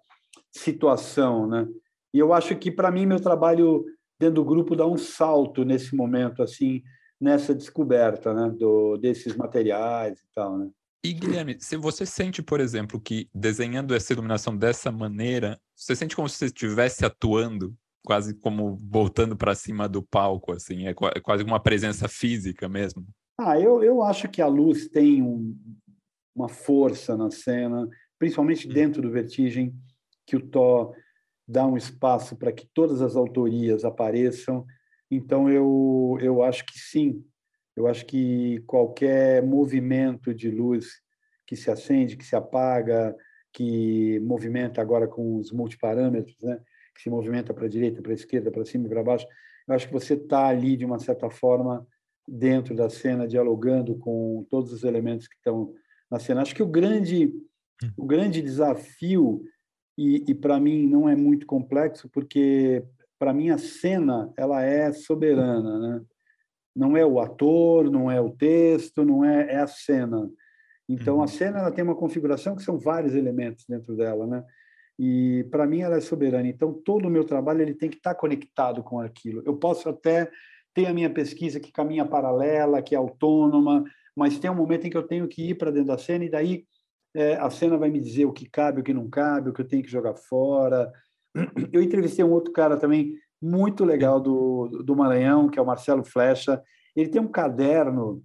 situação, 0.51 1.47
né? 1.47 1.67
E 2.13 2.19
eu 2.19 2.33
acho 2.33 2.55
que 2.55 2.71
para 2.71 2.91
mim 2.91 3.05
meu 3.05 3.19
trabalho 3.19 3.85
dentro 4.19 4.35
do 4.35 4.45
grupo 4.45 4.75
dá 4.75 4.85
um 4.85 4.97
salto 4.97 5.63
nesse 5.65 5.95
momento, 5.95 6.41
assim, 6.41 6.81
nessa 7.19 7.53
descoberta, 7.53 8.33
né? 8.33 8.53
Do 8.57 8.97
desses 8.97 9.35
materiais 9.35 10.19
e 10.19 10.25
tal, 10.33 10.57
né? 10.57 10.69
E 11.03 11.13
Guilherme, 11.13 11.57
se 11.59 11.77
você 11.77 12.05
sente, 12.05 12.41
por 12.41 12.59
exemplo, 12.59 12.99
que 12.99 13.29
desenhando 13.33 13.95
essa 13.95 14.11
iluminação 14.13 14.57
dessa 14.57 14.91
maneira, 14.91 15.59
você 15.75 15.95
sente 15.95 16.15
como 16.15 16.27
se 16.27 16.37
você 16.37 16.45
estivesse 16.45 17.05
atuando 17.05 17.73
quase 18.07 18.33
como 18.35 18.77
voltando 18.89 19.35
para 19.35 19.53
cima 19.53 19.85
do 19.89 20.01
palco, 20.01 20.53
assim, 20.53 20.87
é, 20.87 20.91
é 20.91 21.19
quase 21.19 21.43
uma 21.43 21.59
presença 21.59 22.07
física 22.07 22.69
mesmo. 22.69 23.05
Ah, 23.37 23.59
eu, 23.59 23.83
eu 23.83 24.01
acho 24.01 24.29
que 24.29 24.41
a 24.41 24.47
luz 24.47 24.87
tem 24.87 25.21
um, 25.21 25.53
uma 26.33 26.47
força 26.47 27.17
na 27.17 27.29
cena, 27.29 27.85
principalmente 28.17 28.65
hum. 28.65 28.71
dentro 28.71 29.01
do 29.01 29.11
Vertigem, 29.11 29.75
que 30.25 30.37
o 30.37 30.39
Tó 30.39 30.93
dá 31.45 31.67
um 31.67 31.75
espaço 31.75 32.37
para 32.37 32.53
que 32.53 32.65
todas 32.73 33.01
as 33.01 33.17
autorias 33.17 33.83
apareçam. 33.83 34.65
Então, 35.11 35.49
eu, 35.49 36.17
eu 36.21 36.41
acho 36.41 36.65
que 36.65 36.79
sim. 36.79 37.21
Eu 37.75 37.87
acho 37.87 38.05
que 38.05 38.63
qualquer 38.65 39.43
movimento 39.43 40.33
de 40.33 40.49
luz 40.49 41.01
que 41.45 41.57
se 41.57 41.69
acende, 41.69 42.15
que 42.15 42.25
se 42.25 42.37
apaga, 42.37 43.13
que 43.51 44.17
movimenta 44.21 44.81
agora 44.81 45.09
com 45.09 45.35
os 45.35 45.51
multiparâmetros, 45.51 46.37
né? 46.41 46.57
Que 46.97 47.03
se 47.03 47.09
movimenta 47.09 47.53
para 47.53 47.65
a 47.65 47.69
direita, 47.69 48.01
para 48.01 48.11
a 48.11 48.15
esquerda, 48.15 48.51
para 48.51 48.65
cima 48.65 48.87
e 48.87 48.89
para 48.89 49.03
baixo. 49.03 49.27
Eu 49.67 49.75
acho 49.75 49.87
que 49.87 49.93
você 49.93 50.15
está 50.15 50.47
ali, 50.47 50.75
de 50.75 50.83
uma 50.83 50.97
certa 50.97 51.29
forma, 51.29 51.85
dentro 52.27 52.75
da 52.75 52.89
cena, 52.89 53.27
dialogando 53.27 53.95
com 53.95 54.45
todos 54.49 54.73
os 54.73 54.83
elementos 54.83 55.27
que 55.27 55.35
estão 55.35 55.73
na 56.09 56.19
cena. 56.19 56.41
Acho 56.41 56.55
que 56.55 56.63
o 56.63 56.67
grande, 56.67 57.31
o 57.95 58.05
grande 58.05 58.41
desafio, 58.41 59.43
e, 59.97 60.23
e 60.27 60.33
para 60.33 60.59
mim 60.59 60.87
não 60.87 61.07
é 61.07 61.15
muito 61.15 61.45
complexo, 61.45 62.09
porque 62.09 62.83
para 63.19 63.33
mim 63.33 63.49
a 63.49 63.57
cena 63.57 64.31
ela 64.35 64.61
é 64.63 64.91
soberana, 64.91 65.79
né? 65.79 66.01
Não 66.75 66.95
é 66.95 67.03
o 67.03 67.19
ator, 67.19 67.89
não 67.89 68.09
é 68.11 68.21
o 68.21 68.29
texto, 68.29 69.03
não 69.03 69.25
é, 69.25 69.53
é 69.53 69.57
a 69.57 69.67
cena. 69.67 70.29
Então 70.87 71.17
uhum. 71.17 71.23
a 71.23 71.27
cena 71.27 71.59
ela 71.59 71.71
tem 71.71 71.83
uma 71.83 71.95
configuração 71.95 72.55
que 72.55 72.61
são 72.63 72.77
vários 72.77 73.15
elementos 73.15 73.65
dentro 73.67 73.95
dela, 73.95 74.27
né? 74.27 74.43
E 74.99 75.45
para 75.51 75.67
mim 75.67 75.81
ela 75.81 75.97
é 75.97 76.01
soberana. 76.01 76.47
Então 76.47 76.73
todo 76.73 77.07
o 77.07 77.11
meu 77.11 77.23
trabalho 77.23 77.61
ele 77.61 77.73
tem 77.73 77.89
que 77.89 77.97
estar 77.97 78.13
tá 78.13 78.19
conectado 78.19 78.83
com 78.83 78.99
aquilo. 78.99 79.41
Eu 79.45 79.55
posso 79.57 79.89
até 79.89 80.29
ter 80.73 80.85
a 80.85 80.93
minha 80.93 81.09
pesquisa 81.09 81.59
que 81.59 81.71
caminha 81.71 82.05
paralela, 82.05 82.81
que 82.81 82.95
é 82.95 82.97
autônoma, 82.97 83.83
mas 84.15 84.39
tem 84.39 84.49
um 84.49 84.55
momento 84.55 84.87
em 84.87 84.89
que 84.89 84.97
eu 84.97 85.07
tenho 85.07 85.27
que 85.27 85.49
ir 85.49 85.55
para 85.55 85.71
dentro 85.71 85.87
da 85.87 85.97
cena 85.97 86.25
e 86.25 86.29
daí 86.29 86.65
é, 87.15 87.35
a 87.35 87.49
cena 87.49 87.77
vai 87.77 87.89
me 87.89 87.99
dizer 87.99 88.25
o 88.25 88.33
que 88.33 88.49
cabe, 88.49 88.81
o 88.81 88.83
que 88.83 88.93
não 88.93 89.09
cabe, 89.09 89.49
o 89.49 89.53
que 89.53 89.61
eu 89.61 89.67
tenho 89.67 89.83
que 89.83 89.89
jogar 89.89 90.15
fora. 90.15 90.91
Eu 91.71 91.81
entrevistei 91.81 92.23
um 92.23 92.31
outro 92.31 92.51
cara 92.51 92.77
também 92.77 93.15
muito 93.41 93.85
legal 93.85 94.19
do, 94.19 94.83
do 94.83 94.95
Maranhão, 94.95 95.49
que 95.49 95.57
é 95.57 95.61
o 95.61 95.65
Marcelo 95.65 96.03
Flecha. 96.03 96.61
Ele 96.95 97.09
tem 97.09 97.21
um 97.21 97.27
caderno 97.27 98.23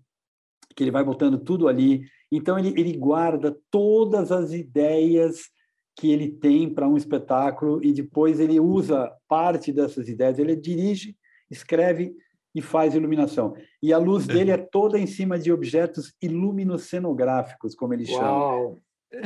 que 0.75 0.83
ele 0.83 0.91
vai 0.91 1.05
botando 1.05 1.39
tudo 1.39 1.69
ali. 1.69 2.05
Então, 2.31 2.59
ele, 2.59 2.69
ele 2.79 2.97
guarda 2.97 3.57
todas 3.71 4.33
as 4.33 4.53
ideias 4.53 5.51
que 5.97 6.11
ele 6.11 6.29
tem 6.31 6.73
para 6.73 6.89
um 6.89 6.97
espetáculo 6.97 7.83
e 7.85 7.93
depois 7.93 8.41
ele 8.41 8.59
usa 8.59 9.13
parte 9.29 9.73
dessas 9.73 10.09
ideias. 10.09 10.39
Ele 10.39 10.57
dirige, 10.57 11.17
escreve 11.51 12.15
e 12.55 12.61
faz 12.61 12.95
iluminação. 12.95 13.55
E 13.83 13.93
a 13.93 13.99
luz 13.99 14.27
dele 14.27 14.51
é 14.51 14.59
toda 14.59 14.99
em 14.99 15.07
cima 15.07 15.39
de 15.39 15.53
objetos 15.53 16.15
iluminocenográficos, 16.21 17.75
como 17.75 17.95
ele 17.95 18.07
chama. 18.07 18.77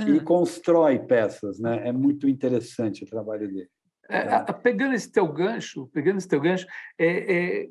E 0.08 0.20
constrói 0.20 0.98
peças, 0.98 1.60
né? 1.60 1.88
É 1.88 1.92
muito 1.92 2.28
interessante 2.28 3.04
o 3.04 3.06
trabalho 3.06 3.48
dele. 3.48 3.68
É, 4.08 4.52
pegando 4.52 4.94
esse 4.94 5.10
teu 5.10 5.26
gancho, 5.32 5.88
pegando 5.92 6.18
esse 6.18 6.28
teu 6.28 6.40
gancho, 6.40 6.66
é, 6.98 7.06
é, 7.06 7.68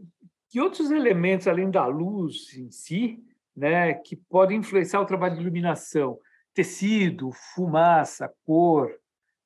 que 0.49 0.59
outros 0.59 0.91
elementos 0.91 1.47
além 1.47 1.69
da 1.69 1.85
luz 1.85 2.53
em 2.57 2.69
si, 2.71 3.23
né, 3.55 3.93
que 3.93 4.15
podem 4.15 4.59
influenciar 4.59 5.01
o 5.01 5.05
trabalho 5.05 5.35
de 5.35 5.41
iluminação? 5.41 6.17
Tecido, 6.55 7.31
fumaça, 7.53 8.33
cor, 8.45 8.91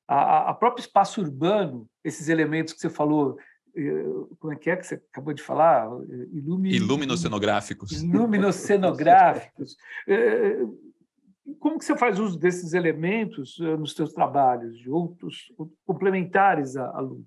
a, 0.08 0.50
a 0.50 0.54
próprio 0.54 0.80
espaço 0.82 1.20
urbano, 1.20 1.86
esses 2.02 2.28
elementos 2.28 2.72
que 2.72 2.80
você 2.80 2.88
falou, 2.88 3.36
eh, 3.76 4.04
como 4.38 4.52
é 4.52 4.56
que 4.56 4.70
é 4.70 4.76
que 4.76 4.86
você 4.86 4.94
acabou 4.94 5.34
de 5.34 5.42
falar? 5.42 5.88
Ilumi... 6.32 6.74
Iluminocenográficos. 6.74 7.92
Iluminocenográficos. 7.92 9.76
Eh, 10.08 10.64
como 11.58 11.78
que 11.78 11.84
você 11.84 11.96
faz 11.96 12.18
uso 12.18 12.38
desses 12.38 12.74
elementos 12.74 13.58
eh, 13.60 13.76
nos 13.76 13.94
seus 13.94 14.12
trabalhos, 14.12 14.78
de 14.78 14.88
outros 14.88 15.52
complementares 15.84 16.76
à, 16.76 16.88
à 16.90 17.00
luz? 17.00 17.26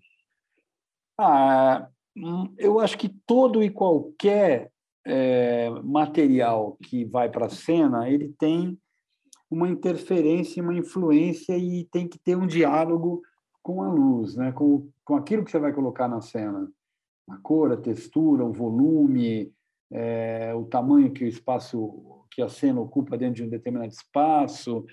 Ah, 1.17 1.87
hum, 2.15 2.53
eu 2.57 2.79
acho 2.79 2.97
que 2.97 3.09
todo 3.25 3.61
e 3.63 3.69
qualquer 3.69 4.71
é, 5.05 5.69
material 5.83 6.77
que 6.81 7.05
vai 7.05 7.29
para 7.29 7.47
a 7.47 7.49
cena, 7.49 8.09
ele 8.09 8.33
tem 8.39 8.77
uma 9.53 9.69
interferência, 9.69 10.61
uma 10.61 10.75
influência 10.75 11.57
e 11.57 11.85
tem 11.85 12.07
que 12.07 12.17
ter 12.17 12.35
um 12.35 12.47
diálogo 12.47 13.21
com 13.61 13.81
a 13.81 13.87
luz, 13.89 14.35
né? 14.35 14.51
com, 14.51 14.89
com 15.05 15.15
aquilo 15.15 15.45
que 15.45 15.51
você 15.51 15.59
vai 15.59 15.71
colocar 15.71 16.07
na 16.07 16.21
cena. 16.21 16.69
A 17.29 17.37
cor, 17.37 17.71
a 17.71 17.77
textura, 17.77 18.43
o 18.43 18.51
volume, 18.51 19.53
é, 19.91 20.53
o 20.53 20.65
tamanho 20.65 21.13
que 21.13 21.23
o 21.23 21.27
espaço 21.27 22.25
que 22.31 22.41
a 22.41 22.49
cena 22.49 22.81
ocupa 22.81 23.17
dentro 23.17 23.35
de 23.35 23.43
um 23.43 23.49
determinado 23.49 23.91
espaço. 23.91 24.85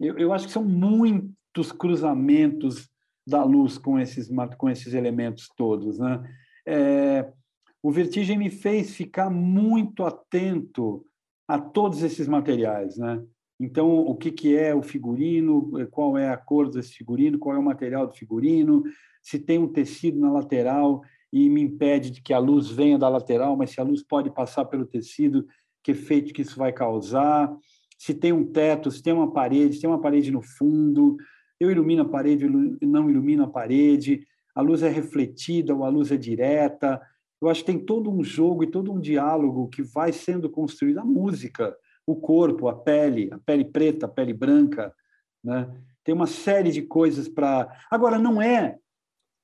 Eu, 0.00 0.18
eu 0.18 0.32
acho 0.32 0.46
que 0.46 0.52
são 0.52 0.64
muitos 0.64 1.70
cruzamentos 1.70 2.90
da 3.26 3.44
luz 3.44 3.78
com 3.78 3.98
esses 4.00 4.28
com 4.58 4.68
esses 4.68 4.92
elementos 4.94 5.48
todos, 5.56 5.98
né? 5.98 6.22
É, 6.66 7.32
o 7.80 7.90
Vertigem 7.90 8.36
me 8.36 8.50
fez 8.50 8.94
ficar 8.94 9.30
muito 9.30 10.04
atento 10.04 11.06
a 11.46 11.58
todos 11.58 12.02
esses 12.02 12.26
materiais, 12.26 12.96
né? 12.96 13.22
Então, 13.62 14.00
o 14.00 14.16
que, 14.16 14.32
que 14.32 14.56
é 14.56 14.74
o 14.74 14.82
figurino, 14.82 15.70
qual 15.92 16.18
é 16.18 16.28
a 16.28 16.36
cor 16.36 16.68
desse 16.68 16.94
figurino, 16.94 17.38
qual 17.38 17.54
é 17.54 17.58
o 17.60 17.62
material 17.62 18.08
do 18.08 18.12
figurino, 18.12 18.82
se 19.22 19.38
tem 19.38 19.56
um 19.56 19.68
tecido 19.68 20.18
na 20.18 20.32
lateral 20.32 21.00
e 21.32 21.48
me 21.48 21.62
impede 21.62 22.10
de 22.10 22.20
que 22.20 22.32
a 22.32 22.40
luz 22.40 22.68
venha 22.68 22.98
da 22.98 23.08
lateral, 23.08 23.56
mas 23.56 23.70
se 23.70 23.80
a 23.80 23.84
luz 23.84 24.02
pode 24.02 24.30
passar 24.30 24.64
pelo 24.64 24.84
tecido 24.84 25.46
que 25.80 25.92
efeito 25.92 26.34
que 26.34 26.42
isso 26.42 26.58
vai 26.58 26.72
causar, 26.72 27.56
se 27.96 28.12
tem 28.12 28.32
um 28.32 28.44
teto, 28.44 28.90
se 28.90 29.00
tem 29.00 29.12
uma 29.12 29.30
parede, 29.30 29.76
se 29.76 29.80
tem 29.80 29.88
uma 29.88 30.00
parede 30.00 30.32
no 30.32 30.42
fundo, 30.42 31.16
eu 31.60 31.70
ilumino 31.70 32.02
a 32.02 32.08
parede, 32.08 32.44
não 32.82 33.08
ilumino 33.08 33.44
a 33.44 33.48
parede, 33.48 34.26
a 34.56 34.60
luz 34.60 34.82
é 34.82 34.88
refletida 34.88 35.72
ou 35.72 35.84
a 35.84 35.88
luz 35.88 36.10
é 36.10 36.16
direta. 36.16 37.00
Eu 37.40 37.48
acho 37.48 37.60
que 37.60 37.70
tem 37.70 37.78
todo 37.78 38.10
um 38.10 38.24
jogo 38.24 38.64
e 38.64 38.70
todo 38.70 38.92
um 38.92 39.00
diálogo 39.00 39.68
que 39.68 39.84
vai 39.84 40.12
sendo 40.12 40.50
construído. 40.50 40.98
A 40.98 41.04
música, 41.04 41.76
o 42.06 42.16
corpo, 42.16 42.68
a 42.68 42.74
pele, 42.74 43.28
a 43.32 43.38
pele 43.38 43.64
preta, 43.64 44.06
a 44.06 44.08
pele 44.08 44.32
branca, 44.32 44.94
né? 45.42 45.70
Tem 46.04 46.14
uma 46.14 46.26
série 46.26 46.70
de 46.70 46.82
coisas 46.82 47.28
para. 47.28 47.70
Agora, 47.90 48.18
não 48.18 48.42
é, 48.42 48.78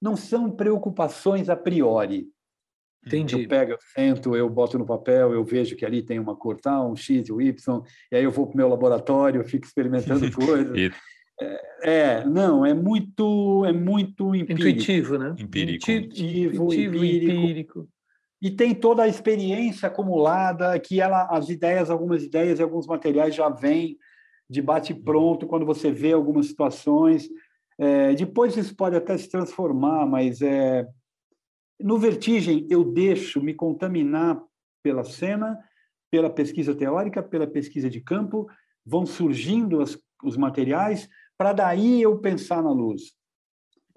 não 0.02 0.16
são 0.16 0.50
preocupações 0.50 1.48
a 1.48 1.56
priori. 1.56 2.28
Entendi. 3.06 3.42
Eu 3.42 3.48
pego, 3.48 3.72
eu 3.72 3.78
sento, 3.94 4.36
eu 4.36 4.50
boto 4.50 4.78
no 4.78 4.84
papel, 4.84 5.32
eu 5.32 5.44
vejo 5.44 5.76
que 5.76 5.86
ali 5.86 6.02
tem 6.02 6.18
uma 6.18 6.34
cor 6.34 6.60
tal, 6.60 6.90
um 6.90 6.96
X 6.96 7.28
e 7.28 7.32
um 7.32 7.40
Y, 7.40 7.82
e 8.10 8.16
aí 8.16 8.24
eu 8.24 8.30
vou 8.30 8.46
para 8.46 8.54
o 8.54 8.56
meu 8.56 8.68
laboratório, 8.68 9.44
fico 9.44 9.66
experimentando 9.66 10.30
coisas. 10.32 10.76
e... 10.76 10.90
é, 11.40 11.60
é, 11.82 12.24
não, 12.24 12.66
é 12.66 12.74
muito, 12.74 13.64
é 13.64 13.72
muito 13.72 14.34
empírico. 14.34 14.68
Intuitivo, 14.68 15.16
né? 15.16 15.34
Empírico. 15.38 15.90
Intuitivo, 15.90 16.54
Intuitivo 16.54 16.96
empírico. 16.96 17.32
empírico. 17.32 17.88
E 18.40 18.50
tem 18.50 18.74
toda 18.74 19.02
a 19.02 19.08
experiência 19.08 19.88
acumulada, 19.88 20.78
que 20.78 21.00
ela, 21.00 21.26
as 21.30 21.48
ideias, 21.48 21.90
algumas 21.90 22.22
ideias 22.22 22.58
e 22.58 22.62
alguns 22.62 22.86
materiais 22.86 23.34
já 23.34 23.48
vêm 23.48 23.98
de 24.48 24.62
bate-pronto 24.62 25.46
quando 25.46 25.66
você 25.66 25.90
vê 25.90 26.12
algumas 26.12 26.46
situações. 26.46 27.28
É, 27.76 28.14
depois 28.14 28.56
isso 28.56 28.74
pode 28.76 28.96
até 28.96 29.16
se 29.18 29.28
transformar, 29.28 30.06
mas 30.06 30.40
é, 30.40 30.86
no 31.80 31.98
Vertigem, 31.98 32.66
eu 32.70 32.84
deixo 32.84 33.40
me 33.40 33.54
contaminar 33.54 34.42
pela 34.82 35.04
cena, 35.04 35.58
pela 36.10 36.30
pesquisa 36.30 36.74
teórica, 36.74 37.22
pela 37.22 37.46
pesquisa 37.46 37.88
de 37.90 38.00
campo, 38.00 38.48
vão 38.84 39.04
surgindo 39.04 39.80
as, 39.80 39.98
os 40.24 40.36
materiais, 40.36 41.08
para 41.36 41.52
daí 41.52 42.02
eu 42.02 42.18
pensar 42.18 42.62
na 42.62 42.72
luz. 42.72 43.17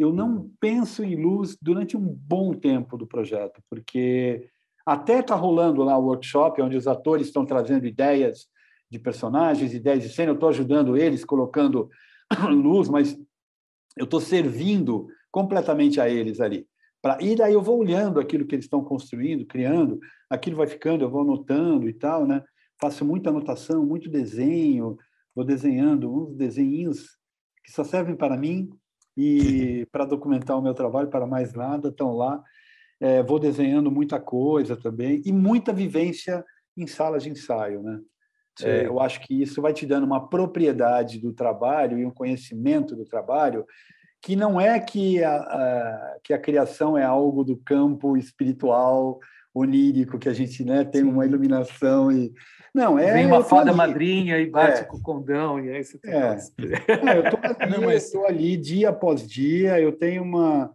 Eu 0.01 0.11
não 0.11 0.49
penso 0.59 1.03
em 1.03 1.15
luz 1.15 1.55
durante 1.61 1.95
um 1.95 2.01
bom 2.01 2.53
tempo 2.53 2.97
do 2.97 3.05
projeto, 3.05 3.61
porque 3.69 4.49
até 4.83 5.19
está 5.19 5.35
rolando 5.35 5.83
lá 5.83 5.95
o 5.95 6.05
workshop, 6.05 6.59
onde 6.59 6.75
os 6.75 6.87
atores 6.87 7.27
estão 7.27 7.45
trazendo 7.45 7.85
ideias 7.85 8.47
de 8.89 8.97
personagens, 8.97 9.75
ideias 9.75 10.01
de 10.01 10.09
cena, 10.09 10.31
eu 10.31 10.33
estou 10.33 10.49
ajudando 10.49 10.97
eles, 10.97 11.23
colocando 11.23 11.87
luz, 12.49 12.89
mas 12.89 13.15
eu 13.95 14.05
estou 14.05 14.19
servindo 14.19 15.07
completamente 15.29 16.01
a 16.01 16.09
eles 16.09 16.41
ali. 16.41 16.67
Pra, 16.99 17.19
e 17.21 17.35
daí 17.35 17.53
eu 17.53 17.61
vou 17.61 17.77
olhando 17.77 18.19
aquilo 18.19 18.47
que 18.47 18.55
eles 18.55 18.65
estão 18.65 18.83
construindo, 18.83 19.45
criando, 19.45 19.99
aquilo 20.27 20.57
vai 20.57 20.65
ficando, 20.65 21.03
eu 21.03 21.11
vou 21.11 21.21
anotando 21.21 21.87
e 21.87 21.93
tal, 21.93 22.25
né? 22.25 22.43
Faço 22.79 23.05
muita 23.05 23.29
anotação, 23.29 23.85
muito 23.85 24.09
desenho, 24.09 24.97
vou 25.35 25.45
desenhando 25.45 26.11
uns 26.11 26.35
desenhinhos 26.35 27.19
que 27.63 27.71
só 27.71 27.83
servem 27.83 28.15
para 28.15 28.35
mim 28.35 28.71
e 29.15 29.85
para 29.91 30.05
documentar 30.05 30.57
o 30.57 30.61
meu 30.61 30.73
trabalho, 30.73 31.09
para 31.09 31.25
mais 31.25 31.53
nada, 31.53 31.89
estão 31.89 32.15
lá. 32.15 32.41
É, 32.99 33.23
vou 33.23 33.39
desenhando 33.39 33.89
muita 33.89 34.19
coisa 34.19 34.77
também 34.77 35.21
e 35.25 35.31
muita 35.31 35.73
vivência 35.73 36.45
em 36.77 36.85
salas 36.85 37.23
de 37.23 37.29
ensaio, 37.29 37.81
né? 37.81 37.99
É, 38.61 38.85
eu 38.85 38.99
acho 38.99 39.21
que 39.21 39.41
isso 39.41 39.61
vai 39.61 39.73
te 39.73 39.85
dando 39.85 40.05
uma 40.05 40.27
propriedade 40.27 41.19
do 41.19 41.33
trabalho 41.33 41.97
e 41.97 42.05
um 42.05 42.11
conhecimento 42.11 42.95
do 42.95 43.05
trabalho 43.05 43.65
que 44.21 44.35
não 44.35 44.61
é 44.61 44.79
que 44.79 45.23
a, 45.23 45.35
a, 45.35 46.17
que 46.23 46.33
a 46.33 46.37
criação 46.37 46.97
é 46.97 47.03
algo 47.03 47.43
do 47.43 47.57
campo 47.57 48.15
espiritual, 48.15 49.19
onírico, 49.53 50.17
que 50.17 50.29
a 50.29 50.33
gente 50.33 50.63
né, 50.63 50.83
tem 50.83 51.03
uma 51.03 51.25
iluminação 51.25 52.11
e 52.11 52.31
não 52.73 52.97
é 52.97 53.11
vem 53.13 53.25
uma 53.25 53.43
fada 53.43 53.69
ali. 53.69 53.77
madrinha 53.77 54.39
e 54.39 54.49
bate 54.49 54.81
é. 54.81 54.83
com 54.85 54.97
o 54.97 55.01
condão 55.01 55.59
e 55.59 55.69
aí 55.69 55.83
você 55.83 55.97
tem 55.97 56.13
é. 56.13 56.37
não, 57.03 57.13
eu 57.13 57.23
estou 57.23 57.39
ali, 57.43 57.85
mas... 57.85 58.15
ali 58.15 58.57
dia 58.57 58.89
após 58.89 59.27
dia 59.27 59.79
eu 59.79 59.91
tenho 59.91 60.23
uma 60.23 60.71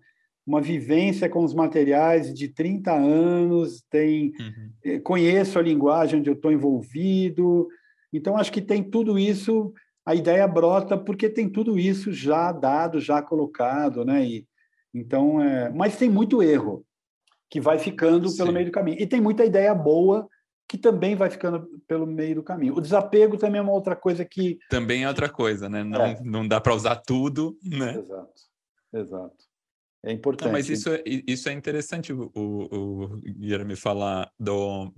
uma 0.46 0.60
vivência 0.60 1.28
com 1.28 1.42
os 1.42 1.54
materiais 1.54 2.32
de 2.32 2.48
30 2.48 2.92
anos 2.92 3.82
tem 3.90 4.32
uhum. 4.38 4.70
Eh, 4.84 4.98
conheço 5.00 5.58
a 5.58 5.62
linguagem 5.62 6.20
onde 6.20 6.28
eu 6.28 6.34
estou 6.34 6.52
envolvido 6.52 7.66
então 8.12 8.36
acho 8.36 8.52
que 8.52 8.60
tem 8.60 8.82
tudo 8.82 9.18
isso 9.18 9.72
a 10.04 10.14
ideia 10.14 10.46
brota 10.46 10.96
porque 10.96 11.28
tem 11.28 11.48
tudo 11.48 11.78
isso 11.78 12.12
já 12.12 12.52
dado, 12.52 13.00
já 13.00 13.20
colocado, 13.20 14.04
né? 14.04 14.24
E, 14.24 14.46
Então, 14.94 15.42
é... 15.42 15.68
mas 15.70 15.96
tem 15.96 16.08
muito 16.08 16.42
erro 16.42 16.86
que 17.50 17.60
vai 17.60 17.78
ficando 17.78 18.28
Sim. 18.28 18.38
pelo 18.38 18.52
meio 18.52 18.66
do 18.66 18.72
caminho. 18.72 19.00
E 19.00 19.06
tem 19.06 19.20
muita 19.20 19.44
ideia 19.44 19.74
boa 19.74 20.28
que 20.68 20.76
também 20.76 21.14
vai 21.14 21.30
ficando 21.30 21.66
pelo 21.86 22.06
meio 22.06 22.36
do 22.36 22.42
caminho. 22.42 22.74
O 22.74 22.80
desapego 22.80 23.36
também 23.36 23.60
é 23.60 23.62
uma 23.62 23.72
outra 23.72 23.94
coisa 23.94 24.24
que. 24.24 24.58
Também 24.68 25.04
é 25.04 25.08
outra 25.08 25.28
coisa, 25.28 25.68
né? 25.68 25.84
Não, 25.84 26.02
é. 26.02 26.20
não 26.22 26.46
dá 26.46 26.60
para 26.60 26.74
usar 26.74 26.96
tudo, 26.96 27.56
né? 27.62 27.96
Exato, 27.96 28.32
exato. 28.92 29.46
É 30.04 30.12
importante. 30.12 30.46
Não, 30.46 30.52
mas 30.52 30.68
isso, 30.68 30.90
é, 30.90 31.02
isso 31.04 31.48
é 31.48 31.52
interessante 31.52 32.12
o, 32.12 32.30
o, 32.34 33.04
o 33.04 33.08
Guilherme 33.20 33.76
falar 33.76 34.30
do. 34.38 34.92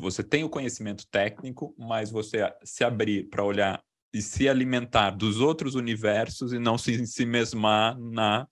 Você 0.00 0.22
tem 0.22 0.44
o 0.44 0.48
conhecimento 0.48 1.06
técnico, 1.10 1.74
mas 1.78 2.10
você 2.10 2.50
se 2.62 2.84
abrir 2.84 3.28
para 3.28 3.44
olhar 3.44 3.82
e 4.12 4.22
se 4.22 4.48
alimentar 4.48 5.10
dos 5.10 5.40
outros 5.40 5.74
universos 5.74 6.52
e 6.52 6.58
não 6.58 6.78
se, 6.78 7.06
se 7.06 7.26
mesmar 7.26 7.98
na 7.98 8.46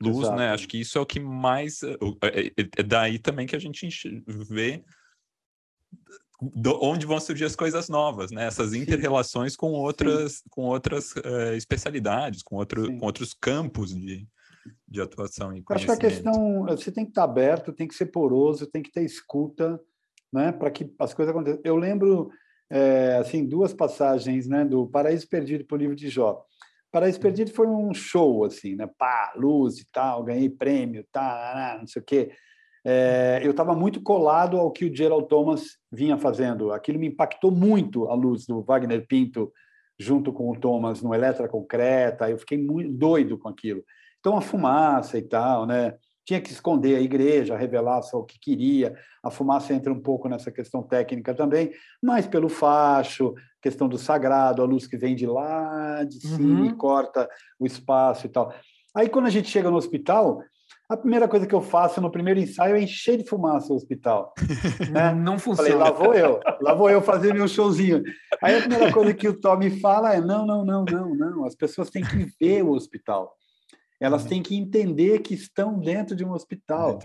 luz, 0.00 0.16
né? 0.16 0.22
Exato. 0.22 0.38
né? 0.38 0.50
Acho 0.50 0.68
que 0.68 0.80
isso 0.80 0.98
é 0.98 1.00
o 1.00 1.06
que 1.06 1.20
mais. 1.20 1.82
É, 1.82 1.96
é, 2.22 2.52
é 2.78 2.82
daí 2.82 3.18
também 3.18 3.46
que 3.46 3.56
a 3.56 3.58
gente 3.58 3.88
vê 4.26 4.84
onde 6.80 7.04
vão 7.04 7.18
surgir 7.18 7.44
as 7.44 7.56
coisas 7.56 7.88
novas, 7.88 8.30
né? 8.30 8.46
Essas 8.46 8.72
inter-relações 8.72 9.56
com 9.56 9.72
outras, 9.72 10.42
com 10.50 10.66
outras 10.66 11.12
uh, 11.16 11.54
especialidades, 11.56 12.42
com, 12.42 12.56
outro, 12.56 12.86
com 12.96 13.04
outros 13.04 13.34
campos 13.34 13.92
de, 13.92 14.26
de 14.86 15.00
atuação 15.00 15.52
e 15.52 15.64
Acho 15.68 15.86
que 15.86 15.90
a 15.90 15.96
questão, 15.96 16.64
você 16.66 16.92
tem 16.92 17.04
que 17.04 17.10
estar 17.10 17.24
aberto, 17.24 17.72
tem 17.72 17.88
que 17.88 17.94
ser 17.94 18.06
poroso, 18.06 18.68
tem 18.68 18.82
que 18.82 18.92
ter 18.92 19.02
escuta, 19.02 19.80
né? 20.32 20.52
Para 20.52 20.70
que 20.70 20.92
as 20.98 21.12
coisas 21.12 21.34
aconteçam. 21.34 21.60
Eu 21.64 21.74
lembro, 21.74 22.30
é, 22.70 23.16
assim, 23.16 23.44
duas 23.44 23.74
passagens, 23.74 24.46
né? 24.46 24.64
Do 24.64 24.86
Paraíso 24.86 25.28
Perdido 25.28 25.64
para 25.64 25.74
o 25.74 25.78
livro 25.78 25.96
de 25.96 26.08
Jó. 26.08 26.44
Paraíso 26.90 27.20
Perdido 27.20 27.52
foi 27.52 27.66
um 27.66 27.92
show, 27.92 28.44
assim, 28.44 28.74
né? 28.74 28.88
Pá, 28.98 29.32
luz 29.36 29.78
e 29.78 29.86
tal, 29.92 30.24
ganhei 30.24 30.48
prêmio, 30.48 31.06
tá, 31.12 31.76
não 31.78 31.86
sei 31.86 32.00
o 32.02 32.04
quê 32.04 32.30
é, 32.90 33.40
eu 33.42 33.50
estava 33.50 33.74
muito 33.74 34.00
colado 34.00 34.56
ao 34.56 34.70
que 34.70 34.86
o 34.86 34.94
Gerald 34.94 35.28
Thomas 35.28 35.76
vinha 35.92 36.16
fazendo. 36.16 36.72
Aquilo 36.72 36.98
me 36.98 37.08
impactou 37.08 37.50
muito 37.50 38.08
a 38.08 38.14
luz 38.14 38.46
do 38.46 38.62
Wagner 38.62 39.06
Pinto 39.06 39.52
junto 39.98 40.32
com 40.32 40.50
o 40.50 40.58
Thomas 40.58 41.02
no 41.02 41.14
Eletra 41.14 41.48
Concreta. 41.48 42.30
Eu 42.30 42.38
fiquei 42.38 42.56
muito 42.56 42.90
doido 42.92 43.36
com 43.36 43.48
aquilo. 43.48 43.84
Então 44.20 44.36
a 44.36 44.40
fumaça 44.40 45.18
e 45.18 45.22
tal, 45.22 45.66
né? 45.66 45.94
Tinha 46.24 46.40
que 46.40 46.50
esconder 46.50 46.96
a 46.96 47.00
igreja, 47.00 47.56
revelar 47.56 48.02
só 48.02 48.18
o 48.18 48.24
que 48.24 48.38
queria. 48.38 48.94
A 49.22 49.30
fumaça 49.30 49.74
entra 49.74 49.92
um 49.92 50.00
pouco 50.00 50.26
nessa 50.26 50.50
questão 50.50 50.82
técnica 50.82 51.34
também, 51.34 51.70
mas 52.02 52.26
pelo 52.26 52.48
facho, 52.48 53.34
questão 53.60 53.88
do 53.88 53.98
sagrado, 53.98 54.62
a 54.62 54.66
luz 54.66 54.86
que 54.86 54.96
vem 54.96 55.14
de 55.14 55.26
lá 55.26 56.04
de 56.04 56.20
cima 56.20 56.60
uhum. 56.60 56.66
e 56.66 56.74
corta 56.74 57.28
o 57.58 57.66
espaço 57.66 58.26
e 58.26 58.28
tal. 58.28 58.52
Aí 58.94 59.08
quando 59.08 59.26
a 59.26 59.30
gente 59.30 59.48
chega 59.48 59.70
no 59.70 59.76
hospital, 59.76 60.42
a 60.88 60.96
primeira 60.96 61.28
coisa 61.28 61.46
que 61.46 61.54
eu 61.54 61.60
faço 61.60 62.00
no 62.00 62.10
primeiro 62.10 62.40
ensaio 62.40 62.74
é 62.74 62.80
encher 62.80 63.18
de 63.18 63.28
fumaça 63.28 63.72
o 63.72 63.76
hospital. 63.76 64.32
Né? 64.90 65.12
Não 65.14 65.38
funciona. 65.38 65.70
Falei, 65.70 65.78
lá 65.78 65.90
vou 65.90 66.14
eu, 66.14 66.40
lá 66.62 66.74
vou 66.74 66.88
eu 66.88 67.02
fazer 67.02 67.34
meu 67.34 67.46
showzinho. 67.46 68.02
Aí 68.42 68.56
a 68.56 68.60
primeira 68.60 68.90
coisa 68.90 69.12
que 69.12 69.28
o 69.28 69.38
Tom 69.38 69.56
me 69.58 69.80
fala 69.80 70.14
é: 70.14 70.20
não, 70.20 70.46
não, 70.46 70.64
não, 70.64 70.84
não, 70.84 71.14
não. 71.14 71.44
As 71.44 71.54
pessoas 71.54 71.90
têm 71.90 72.02
que 72.02 72.32
ver 72.40 72.62
o 72.62 72.70
hospital. 72.70 73.34
Elas 74.00 74.22
uhum. 74.22 74.28
têm 74.28 74.42
que 74.42 74.56
entender 74.56 75.18
que 75.18 75.34
estão 75.34 75.78
dentro 75.78 76.16
de 76.16 76.24
um 76.24 76.32
hospital. 76.32 76.98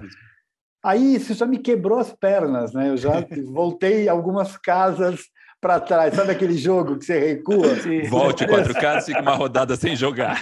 Aí 0.83 1.15
isso 1.15 1.33
já 1.33 1.45
me 1.45 1.57
quebrou 1.57 1.97
as 1.97 2.13
pernas, 2.13 2.73
né? 2.73 2.89
Eu 2.89 2.97
já 2.97 3.25
voltei 3.51 4.07
algumas 4.07 4.55
casas 4.57 5.21
para 5.63 5.79
trás. 5.79 6.13
Sabe 6.13 6.33
aquele 6.33 6.57
jogo 6.57 6.97
que 6.97 7.05
você 7.05 7.17
recua? 7.17 7.75
Sim. 7.77 8.01
Volte 8.03 8.45
quatro 8.45 8.73
casas, 8.73 9.05
fica 9.05 9.21
uma 9.21 9.33
rodada 9.33 9.77
sem 9.77 9.95
jogar. 9.95 10.37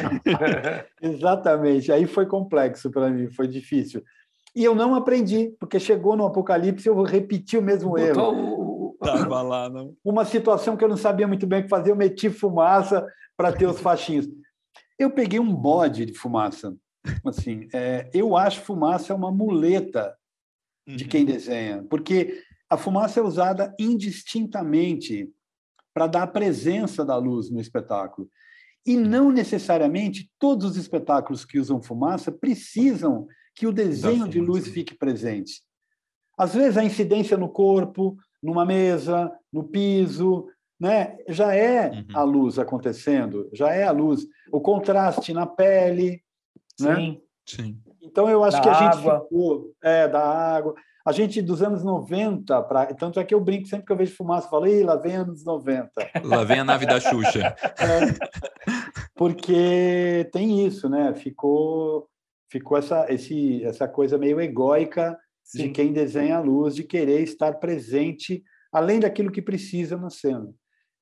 Exatamente. 1.00 1.92
Aí 1.92 2.08
foi 2.08 2.26
complexo 2.26 2.90
para 2.90 3.12
mim, 3.12 3.30
foi 3.30 3.48
difícil. 3.48 4.04
E 4.56 4.64
eu 4.64 4.74
não 4.74 4.96
aprendi, 4.96 5.56
porque 5.60 5.80
chegou 5.80 6.18
no 6.18 6.26
Apocalipse 6.26 6.88
eu 6.88 7.00
repeti 7.04 7.56
o 7.56 7.62
mesmo 7.62 7.92
Botou 7.92 8.34
erro. 8.34 8.98
Tava 9.00 9.42
lá, 9.44 9.70
não. 9.70 9.96
Uma 10.04 10.26
situação 10.26 10.76
que 10.76 10.84
eu 10.84 10.90
não 10.90 10.98
sabia 10.98 11.28
muito 11.28 11.46
bem 11.46 11.60
o 11.60 11.64
que 11.64 11.70
fazer, 11.70 11.92
eu 11.92 11.96
meti 11.96 12.30
fumaça 12.30 13.08
para 13.38 13.54
ter 13.54 13.68
os 13.68 13.80
faixinhos. 13.80 14.28
Eu 14.98 15.12
peguei 15.12 15.40
um 15.40 15.56
bode 15.56 16.06
de 16.06 16.14
fumaça. 16.14 16.76
Assim, 17.26 17.68
é, 17.74 18.10
eu 18.14 18.36
acho 18.36 18.62
fumaça 18.62 19.16
uma 19.16 19.32
muleta 19.32 20.16
de 20.88 21.06
quem 21.06 21.22
uhum. 21.22 21.28
desenha, 21.28 21.86
porque 21.90 22.42
a 22.72 22.78
fumaça 22.78 23.20
é 23.20 23.24
usada 23.24 23.76
indistintamente 23.78 25.30
para 25.94 26.08
dar 26.08 26.24
a 26.24 26.28
presença 26.28 27.04
da 27.04 27.18
luz 27.18 27.52
no 27.52 27.60
espetáculo. 27.60 28.30
E 28.86 28.96
não 28.96 29.30
necessariamente 29.30 30.32
todos 30.40 30.72
os 30.72 30.78
espetáculos 30.78 31.44
que 31.44 31.60
usam 31.60 31.82
fumaça 31.82 32.32
precisam 32.32 33.28
que 33.54 33.68
o 33.68 33.74
desenho 33.74 34.26
de 34.26 34.40
luz 34.40 34.70
fique 34.70 34.96
presente. 34.96 35.62
Às 36.38 36.54
vezes 36.54 36.78
a 36.78 36.84
incidência 36.84 37.36
no 37.36 37.50
corpo, 37.50 38.16
numa 38.42 38.66
mesa, 38.66 39.30
no 39.52 39.66
piso, 39.66 40.48
né, 40.80 41.18
já 41.28 41.54
é 41.54 41.90
uhum. 41.90 42.06
a 42.14 42.24
luz 42.24 42.58
acontecendo, 42.58 43.50
já 43.52 43.74
é 43.74 43.84
a 43.84 43.92
luz, 43.92 44.26
o 44.50 44.62
contraste 44.62 45.34
na 45.34 45.46
pele, 45.46 46.24
né? 46.80 46.96
sim, 46.96 47.12
né? 47.12 47.18
Sim. 47.46 47.82
Então 48.02 48.30
eu 48.30 48.46
acho 48.46 48.58
da 48.58 48.64
que 48.64 48.70
a 48.70 48.74
gente 48.74 48.98
água. 49.00 49.22
ficou 49.24 49.76
é 49.84 50.08
da 50.08 50.24
água. 50.24 50.74
A 51.06 51.12
gente, 51.12 51.42
dos 51.42 51.64
anos 51.64 51.84
90, 51.84 52.62
pra... 52.64 52.86
tanto 52.94 53.20
é 53.20 53.24
que 53.24 53.34
eu 53.34 53.42
brinco 53.42 53.68
sempre 53.68 53.86
que 53.86 53.92
eu 53.92 53.98
vejo 53.98 54.16
fumaça, 54.16 54.50
falo, 54.50 54.68
Ih, 54.68 54.84
lá 54.84 54.96
vem 54.96 55.16
anos 55.16 55.44
90. 55.44 55.90
Lá 56.24 56.44
vem 56.44 56.60
a 56.60 56.64
nave 56.64 56.86
da 56.86 57.00
Xuxa. 57.00 57.56
É, 57.82 59.12
porque 59.16 60.30
tem 60.32 60.66
isso, 60.66 60.88
né? 60.88 61.14
Ficou, 61.16 62.08
ficou 62.50 62.78
essa, 62.78 63.12
esse, 63.12 63.64
essa 63.64 63.88
coisa 63.88 64.18
meio 64.18 64.40
egóica 64.40 65.18
Sim. 65.44 65.64
de 65.64 65.70
quem 65.70 65.92
desenha 65.92 66.38
a 66.38 66.42
luz, 66.42 66.76
de 66.76 66.84
querer 66.84 67.22
estar 67.22 67.54
presente, 67.56 68.44
além 68.72 69.00
daquilo 69.00 69.32
que 69.32 69.42
precisa 69.42 69.98
na 69.98 70.10
cena. 70.10 70.54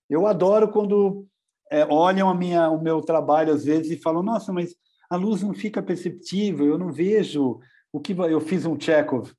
Eu 0.10 0.26
adoro 0.26 0.70
quando 0.70 1.28
é, 1.70 1.86
olham 1.86 2.30
a 2.30 2.36
minha, 2.36 2.70
o 2.70 2.82
meu 2.82 3.02
trabalho 3.02 3.54
às 3.54 3.66
vezes 3.66 3.92
e 3.92 4.02
falam, 4.02 4.24
nossa, 4.24 4.54
mas 4.54 4.74
a 5.10 5.18
luz 5.18 5.42
não 5.44 5.54
fica 5.54 5.82
perceptível, 5.82 6.66
eu 6.66 6.78
não 6.78 6.92
vejo 6.92 7.60
o 7.92 8.00
que 8.00 8.14
eu 8.14 8.40
fiz 8.40 8.66
um 8.66 8.80
Chekhov 8.80 9.32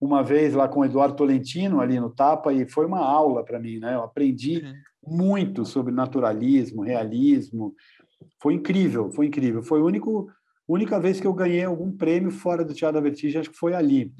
uma 0.00 0.22
vez 0.22 0.54
lá 0.54 0.68
com 0.68 0.80
o 0.80 0.84
Eduardo 0.84 1.16
Tolentino 1.16 1.80
ali 1.80 1.98
no 1.98 2.10
Tapa 2.10 2.52
e 2.52 2.68
foi 2.68 2.86
uma 2.86 3.00
aula 3.00 3.44
para 3.44 3.58
mim, 3.58 3.78
né? 3.78 3.94
Eu 3.94 4.02
aprendi 4.02 4.58
uhum. 4.58 5.16
muito 5.18 5.64
sobre 5.64 5.92
naturalismo, 5.92 6.82
realismo. 6.82 7.74
Foi 8.40 8.54
incrível, 8.54 9.10
foi 9.10 9.26
incrível. 9.26 9.62
Foi 9.62 9.80
a 9.80 9.84
único, 9.84 10.28
única 10.68 11.00
vez 11.00 11.20
que 11.20 11.26
eu 11.26 11.32
ganhei 11.32 11.64
algum 11.64 11.90
prêmio 11.90 12.30
fora 12.30 12.64
do 12.64 12.74
Teatro 12.74 13.00
da 13.00 13.08
Vertigem, 13.08 13.40
acho 13.40 13.50
que 13.50 13.58
foi 13.58 13.74
ali. 13.74 14.12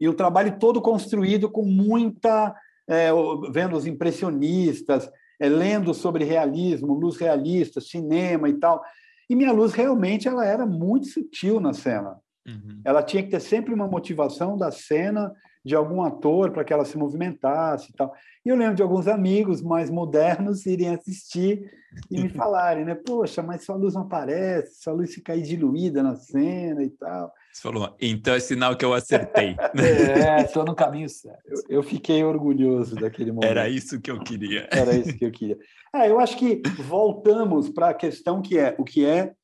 E 0.00 0.08
o 0.08 0.14
trabalho 0.14 0.58
todo 0.58 0.80
construído 0.80 1.50
com 1.50 1.64
muita 1.64 2.54
é, 2.88 3.10
vendo 3.50 3.76
os 3.76 3.86
impressionistas, 3.86 5.10
é, 5.40 5.48
lendo 5.48 5.92
sobre 5.94 6.24
realismo, 6.24 6.94
luz 6.94 7.16
realista, 7.16 7.80
cinema 7.80 8.48
e 8.48 8.54
tal. 8.54 8.82
E 9.28 9.34
minha 9.34 9.52
luz 9.52 9.72
realmente 9.72 10.28
ela 10.28 10.44
era 10.44 10.66
muito 10.66 11.06
sutil 11.06 11.58
na 11.58 11.72
cena. 11.72 12.16
Uhum. 12.46 12.80
Ela 12.84 13.02
tinha 13.02 13.22
que 13.22 13.30
ter 13.30 13.40
sempre 13.40 13.72
uma 13.72 13.86
motivação 13.86 14.56
da 14.56 14.70
cena 14.70 15.32
de 15.64 15.76
algum 15.76 16.02
ator 16.02 16.50
para 16.50 16.64
que 16.64 16.72
ela 16.72 16.84
se 16.84 16.98
movimentasse 16.98 17.90
e 17.90 17.92
tal. 17.94 18.12
E 18.44 18.48
eu 18.48 18.56
lembro 18.56 18.74
de 18.74 18.82
alguns 18.82 19.06
amigos 19.06 19.62
mais 19.62 19.90
modernos 19.90 20.66
irem 20.66 20.88
assistir 20.88 21.70
e 22.10 22.20
me 22.20 22.28
falarem, 22.28 22.84
né? 22.84 22.94
Poxa, 22.94 23.42
mas 23.42 23.64
sua 23.64 23.76
luz 23.76 23.94
não 23.94 24.02
aparece, 24.02 24.82
sua 24.82 24.92
luz 24.92 25.14
fica 25.14 25.34
aí 25.34 25.42
diluída 25.42 26.02
na 26.02 26.16
cena 26.16 26.82
e 26.82 26.90
tal. 26.90 27.32
Você 27.52 27.62
falou, 27.62 27.94
então 28.00 28.34
é 28.34 28.40
sinal 28.40 28.74
que 28.74 28.84
eu 28.84 28.94
acertei. 28.94 29.54
é, 29.76 30.42
estou 30.42 30.64
no 30.64 30.74
caminho 30.74 31.08
certo. 31.08 31.42
Eu, 31.46 31.62
eu, 31.68 31.82
fiquei 31.82 32.24
orgulhoso 32.24 32.96
daquele 32.96 33.30
momento. 33.30 33.50
Era 33.50 33.68
isso 33.68 34.00
que 34.00 34.10
eu 34.10 34.18
queria. 34.20 34.66
Era 34.72 34.94
isso 34.94 35.14
que 35.16 35.24
eu 35.24 35.30
queria. 35.30 35.58
É, 35.94 36.08
eu 36.08 36.18
acho 36.18 36.36
que 36.38 36.62
voltamos 36.78 37.68
para 37.68 37.90
a 37.90 37.94
questão 37.94 38.40
que 38.40 38.58
é 38.58 38.74
o 38.78 38.84
que 38.84 39.04
é 39.04 39.34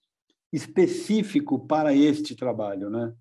específico 0.52 1.66
para 1.66 1.94
este 1.94 2.34
trabalho, 2.34 2.90
né? 2.90 3.12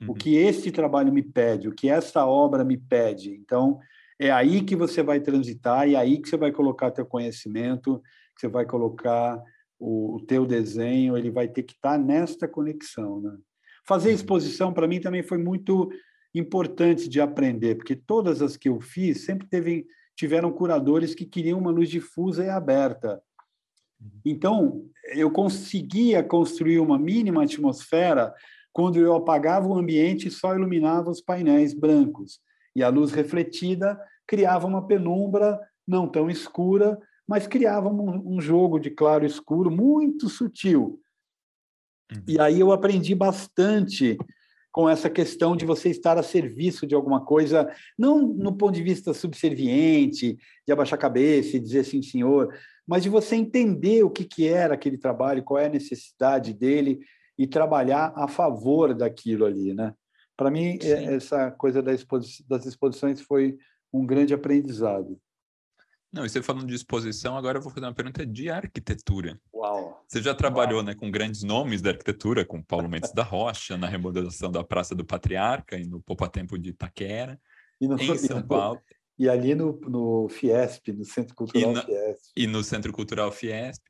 Uhum. 0.00 0.10
O 0.10 0.14
que 0.14 0.36
este 0.36 0.70
trabalho 0.70 1.12
me 1.12 1.22
pede, 1.22 1.68
o 1.68 1.74
que 1.74 1.88
esta 1.88 2.26
obra 2.26 2.64
me 2.64 2.76
pede. 2.76 3.34
Então, 3.34 3.78
é 4.18 4.30
aí 4.30 4.62
que 4.62 4.74
você 4.76 5.02
vai 5.02 5.20
transitar 5.20 5.88
e 5.88 5.94
é 5.94 5.98
aí 5.98 6.18
que 6.18 6.28
você 6.28 6.36
vai 6.36 6.52
colocar 6.52 6.90
teu 6.90 7.06
conhecimento, 7.06 8.02
que 8.34 8.40
você 8.40 8.48
vai 8.48 8.64
colocar 8.64 9.42
o, 9.78 10.16
o 10.16 10.26
teu 10.26 10.46
desenho, 10.46 11.16
ele 11.16 11.30
vai 11.30 11.48
ter 11.48 11.62
que 11.62 11.74
estar 11.74 11.98
nesta 11.98 12.46
conexão, 12.46 13.20
né? 13.20 13.36
Fazer 13.86 14.10
uhum. 14.10 14.14
exposição 14.14 14.72
para 14.72 14.86
mim 14.86 15.00
também 15.00 15.22
foi 15.22 15.38
muito 15.38 15.90
importante 16.34 17.08
de 17.08 17.20
aprender, 17.20 17.76
porque 17.76 17.96
todas 17.96 18.40
as 18.40 18.56
que 18.56 18.68
eu 18.68 18.80
fiz 18.80 19.24
sempre 19.24 19.48
teve, 19.48 19.86
tiveram 20.14 20.52
curadores 20.52 21.14
que 21.14 21.24
queriam 21.24 21.58
uma 21.58 21.70
luz 21.70 21.88
difusa 21.88 22.44
e 22.44 22.48
aberta. 22.48 23.20
Então, 24.24 24.84
eu 25.14 25.30
conseguia 25.30 26.22
construir 26.22 26.78
uma 26.78 26.98
mínima 26.98 27.42
atmosfera 27.42 28.34
quando 28.72 28.98
eu 28.98 29.14
apagava 29.14 29.66
o 29.66 29.76
ambiente 29.76 30.28
e 30.28 30.30
só 30.30 30.54
iluminava 30.54 31.10
os 31.10 31.20
painéis 31.20 31.74
brancos. 31.74 32.40
E 32.74 32.82
a 32.82 32.88
luz 32.88 33.12
refletida 33.12 33.98
criava 34.26 34.66
uma 34.66 34.86
penumbra 34.86 35.58
não 35.86 36.06
tão 36.06 36.30
escura, 36.30 36.98
mas 37.26 37.46
criava 37.46 37.88
um, 37.88 38.36
um 38.36 38.40
jogo 38.40 38.78
de 38.78 38.90
claro 38.90 39.24
e 39.24 39.26
escuro 39.26 39.70
muito 39.70 40.28
sutil. 40.28 41.00
Uhum. 42.12 42.22
E 42.26 42.40
aí 42.40 42.60
eu 42.60 42.72
aprendi 42.72 43.14
bastante 43.14 44.16
com 44.72 44.88
essa 44.88 45.10
questão 45.10 45.56
de 45.56 45.64
você 45.64 45.90
estar 45.90 46.16
a 46.16 46.22
serviço 46.22 46.86
de 46.86 46.94
alguma 46.94 47.24
coisa, 47.24 47.68
não 47.98 48.20
no 48.20 48.56
ponto 48.56 48.72
de 48.72 48.82
vista 48.82 49.12
subserviente, 49.12 50.38
de 50.64 50.72
abaixar 50.72 50.96
a 50.96 51.02
cabeça 51.02 51.56
e 51.56 51.60
dizer 51.60 51.84
sim, 51.84 52.00
senhor, 52.02 52.54
mas 52.90 53.04
de 53.04 53.08
você 53.08 53.36
entender 53.36 54.02
o 54.02 54.10
que, 54.10 54.24
que 54.24 54.48
era 54.48 54.74
aquele 54.74 54.98
trabalho, 54.98 55.44
qual 55.44 55.60
é 55.60 55.66
a 55.66 55.70
necessidade 55.70 56.52
dele 56.52 56.98
e 57.38 57.46
trabalhar 57.46 58.12
a 58.16 58.26
favor 58.26 58.92
daquilo 58.92 59.44
ali, 59.44 59.72
né? 59.72 59.94
Para 60.36 60.50
mim, 60.50 60.76
é, 60.82 60.96
sim. 60.96 61.06
essa 61.06 61.52
coisa 61.52 61.80
das 61.80 62.66
exposições 62.66 63.20
foi 63.20 63.56
um 63.92 64.04
grande 64.04 64.34
aprendizado. 64.34 65.20
Não, 66.12 66.26
e 66.26 66.28
você 66.28 66.42
falando 66.42 66.66
de 66.66 66.74
exposição, 66.74 67.36
agora 67.36 67.58
eu 67.58 67.62
vou 67.62 67.70
fazer 67.70 67.86
uma 67.86 67.94
pergunta 67.94 68.26
de 68.26 68.50
arquitetura. 68.50 69.40
Uau! 69.54 70.04
Você 70.08 70.20
já 70.20 70.34
trabalhou 70.34 70.78
Uau. 70.78 70.84
Né, 70.84 70.92
com 70.92 71.12
grandes 71.12 71.44
nomes 71.44 71.80
da 71.80 71.90
arquitetura, 71.90 72.44
com 72.44 72.60
Paulo 72.60 72.88
Mendes 72.88 73.12
da 73.12 73.22
Rocha, 73.22 73.76
na 73.78 73.86
remodelação 73.86 74.50
da 74.50 74.64
Praça 74.64 74.96
do 74.96 75.04
Patriarca 75.04 75.76
e 75.76 75.86
no 75.86 76.02
Tempo 76.32 76.58
de 76.58 76.70
Itaquera, 76.70 77.40
no, 77.80 77.94
em 78.02 78.18
São 78.18 78.42
Paulo. 78.42 78.80
E 79.20 79.28
ali 79.28 79.54
no, 79.54 79.78
no 79.80 80.30
Fiesp, 80.30 80.88
no 80.94 81.04
Centro 81.04 81.34
Cultural 81.34 81.72
e 81.72 81.82
Fiesp. 81.82 82.32
E 82.34 82.46
no 82.46 82.64
Centro 82.64 82.90
Cultural 82.90 83.30
Fiesp, 83.30 83.82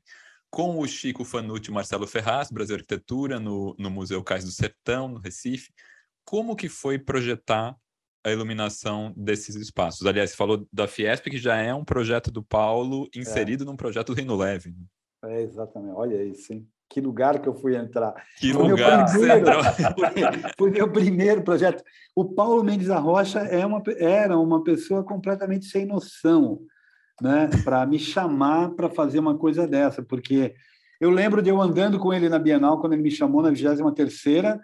com 0.49 0.77
o 0.77 0.85
Chico 0.85 1.23
Fanucci 1.23 1.71
e 1.71 1.73
Marcelo 1.73 2.05
Ferraz, 2.05 2.51
Brasil 2.51 2.75
Arquitetura, 2.75 3.39
no, 3.39 3.73
no 3.79 3.89
Museu 3.89 4.21
Cais 4.21 4.43
do 4.43 4.51
Sertão, 4.51 5.07
no 5.07 5.19
Recife. 5.19 5.71
Como 6.25 6.53
que 6.53 6.67
foi 6.67 6.99
projetar 6.99 7.77
a 8.25 8.29
iluminação 8.29 9.13
desses 9.15 9.55
espaços. 9.55 10.05
Aliás, 10.05 10.31
você 10.31 10.35
falou 10.35 10.67
da 10.69 10.85
Fiesp, 10.85 11.29
que 11.29 11.37
já 11.37 11.55
é 11.55 11.73
um 11.73 11.85
projeto 11.85 12.29
do 12.29 12.43
Paulo 12.43 13.09
inserido 13.15 13.63
é. 13.63 13.65
num 13.65 13.77
projeto 13.77 14.07
do 14.07 14.13
Reino 14.13 14.35
Leve. 14.35 14.71
Né? 14.71 14.85
É, 15.23 15.41
exatamente. 15.43 15.95
Olha 15.95 16.21
isso, 16.25 16.51
hein? 16.51 16.67
Que 16.91 16.99
lugar 16.99 17.39
que 17.39 17.47
eu 17.47 17.55
fui 17.55 17.75
entrar. 17.75 18.13
Que 18.37 18.53
foi 18.53 18.69
lugar 18.69 19.05
primeiro, 19.09 19.45
foi, 19.63 20.53
foi, 20.57 20.69
meu 20.71 20.91
primeiro 20.91 21.41
projeto. 21.41 21.83
O 22.15 22.25
Paulo 22.25 22.63
Mendes 22.63 22.87
da 22.87 22.99
Rocha 22.99 23.39
é 23.39 23.65
uma, 23.65 23.81
era 23.97 24.37
uma 24.37 24.63
pessoa 24.63 25.03
completamente 25.03 25.65
sem 25.65 25.85
noção, 25.85 26.59
né? 27.21 27.49
Para 27.63 27.85
me 27.85 27.97
chamar 27.97 28.71
para 28.71 28.89
fazer 28.89 29.19
uma 29.19 29.37
coisa 29.37 29.65
dessa, 29.65 30.03
porque 30.03 30.53
eu 30.99 31.09
lembro 31.09 31.41
de 31.41 31.49
eu 31.49 31.61
andando 31.61 31.97
com 31.97 32.13
ele 32.13 32.27
na 32.27 32.37
Bienal, 32.37 32.79
quando 32.79 32.93
ele 32.93 33.01
me 33.01 33.11
chamou 33.11 33.41
na 33.41 33.49
23 33.49 33.95
terceira 33.95 34.59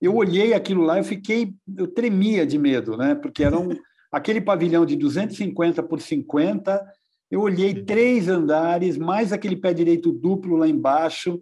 eu 0.00 0.14
olhei 0.14 0.52
aquilo 0.52 0.82
lá, 0.82 0.98
eu 0.98 1.04
fiquei, 1.04 1.54
eu 1.76 1.86
tremia 1.86 2.46
de 2.46 2.58
medo, 2.58 2.96
né? 2.96 3.14
Porque 3.14 3.42
era 3.42 3.58
um, 3.58 3.68
aquele 4.12 4.40
pavilhão 4.40 4.84
de 4.84 4.96
250 4.96 5.82
por 5.82 6.00
50, 6.00 6.84
eu 7.30 7.40
olhei 7.40 7.74
três 7.84 8.28
andares, 8.28 8.96
mais 8.96 9.32
aquele 9.32 9.56
pé 9.56 9.72
direito 9.72 10.12
duplo 10.12 10.56
lá 10.56 10.68
embaixo. 10.68 11.40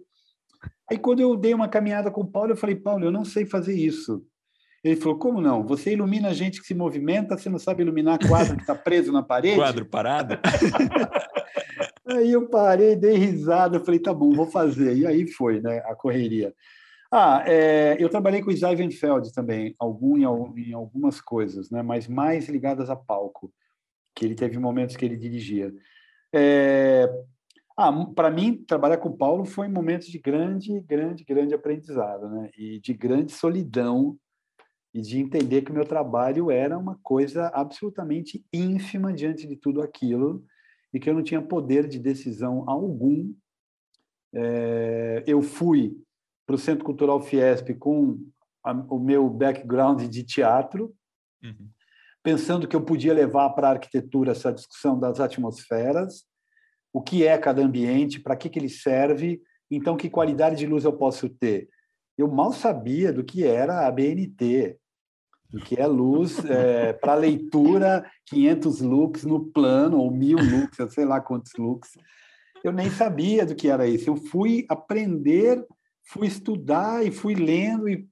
Aí 0.89 0.97
quando 0.97 1.19
eu 1.19 1.35
dei 1.35 1.53
uma 1.53 1.67
caminhada 1.67 2.11
com 2.11 2.21
o 2.21 2.27
Paulo, 2.27 2.51
eu 2.51 2.57
falei, 2.57 2.75
Paulo, 2.75 3.05
eu 3.05 3.11
não 3.11 3.25
sei 3.25 3.45
fazer 3.45 3.75
isso. 3.75 4.23
Ele 4.83 4.95
falou, 4.95 5.17
como 5.17 5.41
não? 5.41 5.65
Você 5.65 5.93
ilumina 5.93 6.33
gente 6.33 6.61
que 6.61 6.67
se 6.67 6.75
movimenta, 6.75 7.35
você 7.35 7.49
não 7.49 7.57
sabe 7.57 7.81
iluminar 7.81 8.19
quadro 8.27 8.55
que 8.55 8.61
está 8.61 8.75
preso 8.75 9.11
na 9.11 9.23
parede? 9.23 9.55
Quadro 9.55 9.85
parado? 9.85 10.37
aí 12.07 12.31
eu 12.31 12.47
parei, 12.47 12.95
dei 12.95 13.17
risada, 13.17 13.79
falei, 13.79 13.99
tá 13.99 14.13
bom, 14.13 14.31
vou 14.31 14.45
fazer. 14.45 14.95
E 14.95 15.07
aí 15.07 15.27
foi, 15.27 15.59
né, 15.59 15.79
a 15.85 15.95
correria. 15.95 16.53
Ah, 17.11 17.43
é, 17.47 17.95
eu 17.99 18.09
trabalhei 18.09 18.41
com 18.41 18.51
o 18.51 18.57
Seivenfeld 18.57 19.33
também, 19.33 19.73
algum, 19.79 20.17
em, 20.17 20.69
em, 20.69 20.73
algumas 20.73 21.21
coisas, 21.21 21.69
né? 21.69 21.81
mas 21.81 22.07
mais 22.07 22.49
ligadas 22.49 22.89
a 22.89 22.95
palco, 22.95 23.51
que 24.15 24.25
ele 24.25 24.35
teve 24.35 24.57
momentos 24.57 24.95
que 24.95 25.03
ele 25.03 25.17
dirigia. 25.17 25.73
É, 26.33 27.07
ah, 27.77 27.91
para 28.15 28.31
mim, 28.31 28.63
trabalhar 28.65 28.97
com 28.97 29.09
o 29.09 29.17
Paulo 29.17 29.45
foi 29.45 29.67
momentos 29.67 30.07
de 30.07 30.17
grande, 30.17 30.79
grande, 30.81 31.25
grande 31.25 31.53
aprendizado, 31.53 32.29
né? 32.29 32.49
E 32.57 32.79
de 32.79 32.93
grande 32.93 33.33
solidão 33.33 34.17
e 34.93 35.01
de 35.01 35.19
entender 35.19 35.61
que 35.61 35.71
o 35.71 35.73
meu 35.73 35.85
trabalho 35.85 36.49
era 36.49 36.77
uma 36.77 36.97
coisa 37.03 37.47
absolutamente 37.53 38.45
ínfima 38.53 39.11
diante 39.11 39.45
de 39.45 39.57
tudo 39.57 39.81
aquilo 39.81 40.45
e 40.93 40.99
que 41.01 41.09
eu 41.09 41.13
não 41.13 41.21
tinha 41.21 41.41
poder 41.41 41.85
de 41.85 41.99
decisão 41.99 42.63
algum. 42.65 43.33
É, 44.33 45.21
eu 45.27 45.41
fui 45.41 46.01
para 46.45 46.55
o 46.55 46.59
Centro 46.59 46.85
Cultural 46.85 47.21
Fiesp 47.21 47.73
com 47.77 48.25
a, 48.63 48.71
o 48.71 48.97
meu 48.97 49.29
background 49.29 50.03
de 50.03 50.23
teatro, 50.23 50.95
uhum. 51.43 51.69
Pensando 52.25 52.67
que 52.67 52.75
eu 52.75 52.81
podia 52.81 53.13
levar 53.13 53.51
para 53.51 53.67
a 53.67 53.71
arquitetura 53.73 54.31
essa 54.31 54.51
discussão 54.51 54.99
das 54.99 55.19
atmosferas, 55.19 56.25
o 56.91 56.99
que 56.99 57.23
é 57.23 57.37
cada 57.37 57.61
ambiente, 57.61 58.19
para 58.19 58.35
que, 58.35 58.49
que 58.49 58.57
ele 58.57 58.67
serve, 58.67 59.39
então 59.69 59.95
que 59.95 60.09
qualidade 60.09 60.55
de 60.55 60.65
luz 60.65 60.83
eu 60.85 60.93
posso 60.93 61.29
ter. 61.29 61.69
Eu 62.17 62.27
mal 62.27 62.51
sabia 62.51 63.13
do 63.13 63.23
que 63.23 63.45
era 63.45 63.85
a 63.85 63.91
BNT, 63.91 64.75
do 65.51 65.59
que 65.59 65.79
é 65.79 65.85
luz 65.85 66.39
é, 66.49 66.93
para 66.93 67.13
leitura, 67.13 68.03
500 68.25 68.81
lux 68.81 69.23
no 69.23 69.45
plano, 69.51 69.99
ou 69.99 70.09
1000 70.09 70.37
lux, 70.37 70.79
eu 70.79 70.89
sei 70.89 71.05
lá 71.05 71.21
quantos 71.21 71.51
lux. 71.59 71.91
Eu 72.63 72.71
nem 72.71 72.89
sabia 72.89 73.45
do 73.45 73.53
que 73.53 73.69
era 73.69 73.87
isso. 73.87 74.09
Eu 74.09 74.15
fui 74.15 74.65
aprender 74.67 75.63
fui 76.05 76.27
estudar 76.27 77.05
e 77.05 77.11
fui 77.11 77.33
lendo 77.33 77.89
e, 77.89 78.07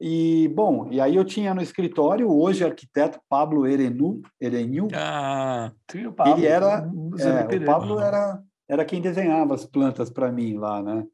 e 0.00 0.48
bom, 0.48 0.88
e 0.90 1.00
aí 1.00 1.16
eu 1.16 1.24
tinha 1.24 1.54
no 1.54 1.62
escritório 1.62 2.30
hoje 2.30 2.64
arquiteto 2.64 3.20
Pablo 3.28 3.66
Erenu, 3.66 4.20
Erenil. 4.40 4.88
Ah, 4.92 5.72
o 5.94 6.12
Pablo, 6.12 6.34
ele 6.34 6.46
era, 6.46 6.90
é, 7.18 7.56
o 7.56 7.64
Pablo 7.64 8.00
era 8.00 8.42
era 8.68 8.84
quem 8.84 9.00
desenhava 9.00 9.54
as 9.54 9.64
plantas 9.64 10.10
para 10.10 10.32
mim 10.32 10.56
lá, 10.56 10.82
né? 10.82 11.06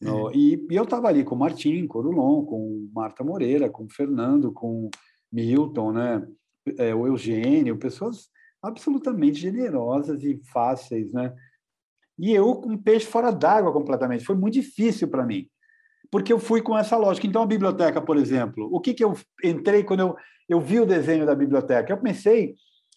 No, 0.00 0.30
e, 0.32 0.54
e, 0.70 0.76
eu 0.76 0.84
estava 0.84 1.08
ali 1.08 1.24
com 1.24 1.34
o 1.34 1.38
Martim 1.38 1.86
Corulon, 1.86 2.44
com 2.44 2.88
Marta 2.94 3.24
Moreira, 3.24 3.68
com 3.68 3.84
o 3.84 3.90
Fernando, 3.90 4.52
com 4.52 4.90
Milton, 5.32 5.92
né? 5.92 6.26
É, 6.76 6.94
o 6.94 7.06
Eugênio, 7.06 7.78
pessoas 7.78 8.28
absolutamente 8.62 9.38
generosas 9.40 10.22
e 10.22 10.40
fáceis, 10.52 11.12
né? 11.12 11.34
E 12.18 12.32
eu 12.32 12.56
com 12.56 12.72
um 12.72 12.78
peixe 12.78 13.06
fora 13.06 13.30
d'água 13.30 13.72
completamente. 13.72 14.24
Foi 14.24 14.36
muito 14.36 14.54
difícil 14.54 15.08
para 15.08 15.24
mim 15.24 15.48
porque 16.10 16.32
eu 16.32 16.38
fui 16.38 16.62
com 16.62 16.76
essa 16.76 16.96
lógica. 16.96 17.26
Então, 17.26 17.42
a 17.42 17.46
biblioteca, 17.46 18.00
por 18.00 18.16
exemplo, 18.16 18.68
o 18.72 18.80
que, 18.80 18.94
que 18.94 19.04
eu 19.04 19.14
entrei 19.42 19.84
quando 19.84 20.00
eu, 20.00 20.16
eu 20.48 20.60
vi 20.60 20.80
o 20.80 20.86
desenho 20.86 21.26
da 21.26 21.34
biblioteca? 21.34 21.92
Eu 21.92 21.98
pensei 21.98 22.54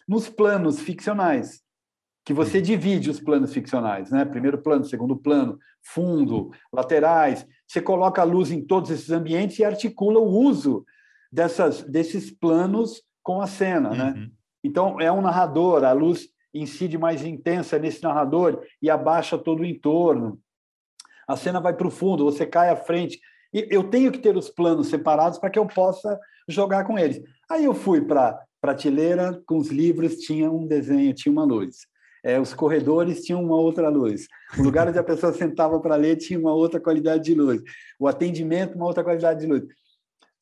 nos 0.08 0.28
planos 0.28 0.80
ficcionais, 0.80 1.62
que 2.24 2.32
você 2.32 2.60
divide 2.60 3.10
os 3.10 3.20
planos 3.20 3.52
ficcionais, 3.52 4.10
né? 4.10 4.24
Primeiro 4.24 4.58
plano, 4.58 4.84
segundo 4.84 5.16
plano, 5.16 5.58
fundo, 5.82 6.50
laterais. 6.72 7.46
Você 7.66 7.80
coloca 7.80 8.22
a 8.22 8.24
luz 8.24 8.50
em 8.50 8.64
todos 8.64 8.90
esses 8.90 9.10
ambientes 9.10 9.58
e 9.58 9.64
articula 9.64 10.20
o 10.20 10.28
uso 10.28 10.84
dessas, 11.30 11.82
desses 11.82 12.30
planos 12.30 13.02
com 13.22 13.40
a 13.40 13.46
cena, 13.46 13.90
né? 13.90 14.04
uhum. 14.04 14.20
né? 14.20 14.30
Então, 14.64 15.00
é 15.00 15.10
um 15.10 15.20
narrador, 15.20 15.82
a 15.84 15.92
luz 15.92 16.28
incide 16.54 16.96
mais 16.96 17.24
intensa 17.24 17.78
nesse 17.78 18.02
narrador 18.02 18.62
e 18.80 18.88
abaixa 18.88 19.36
todo 19.36 19.60
o 19.60 19.64
entorno 19.64 20.38
a 21.26 21.36
cena 21.36 21.60
vai 21.60 21.74
para 21.74 21.86
o 21.86 21.90
fundo, 21.90 22.24
você 22.24 22.46
cai 22.46 22.70
à 22.70 22.76
frente. 22.76 23.20
E 23.52 23.66
eu 23.70 23.84
tenho 23.84 24.10
que 24.10 24.18
ter 24.18 24.36
os 24.36 24.48
planos 24.48 24.88
separados 24.88 25.38
para 25.38 25.50
que 25.50 25.58
eu 25.58 25.66
possa 25.66 26.18
jogar 26.48 26.84
com 26.84 26.98
eles. 26.98 27.22
Aí 27.50 27.64
eu 27.64 27.74
fui 27.74 28.00
para 28.00 28.28
a 28.28 28.40
prateleira 28.60 29.42
com 29.46 29.58
os 29.58 29.68
livros, 29.68 30.16
tinha 30.16 30.50
um 30.50 30.66
desenho, 30.66 31.12
tinha 31.12 31.32
uma 31.32 31.44
luz. 31.44 31.86
É, 32.24 32.40
os 32.40 32.54
corredores 32.54 33.24
tinham 33.24 33.42
uma 33.42 33.56
outra 33.56 33.88
luz. 33.88 34.28
O 34.56 34.62
lugar 34.62 34.88
onde 34.88 34.98
a 34.98 35.02
pessoa 35.04 35.32
sentava 35.32 35.80
para 35.80 35.96
ler 35.96 36.16
tinha 36.16 36.38
uma 36.38 36.54
outra 36.54 36.80
qualidade 36.80 37.24
de 37.24 37.34
luz. 37.34 37.60
O 37.98 38.06
atendimento, 38.06 38.76
uma 38.76 38.86
outra 38.86 39.02
qualidade 39.02 39.40
de 39.40 39.46
luz. 39.46 39.64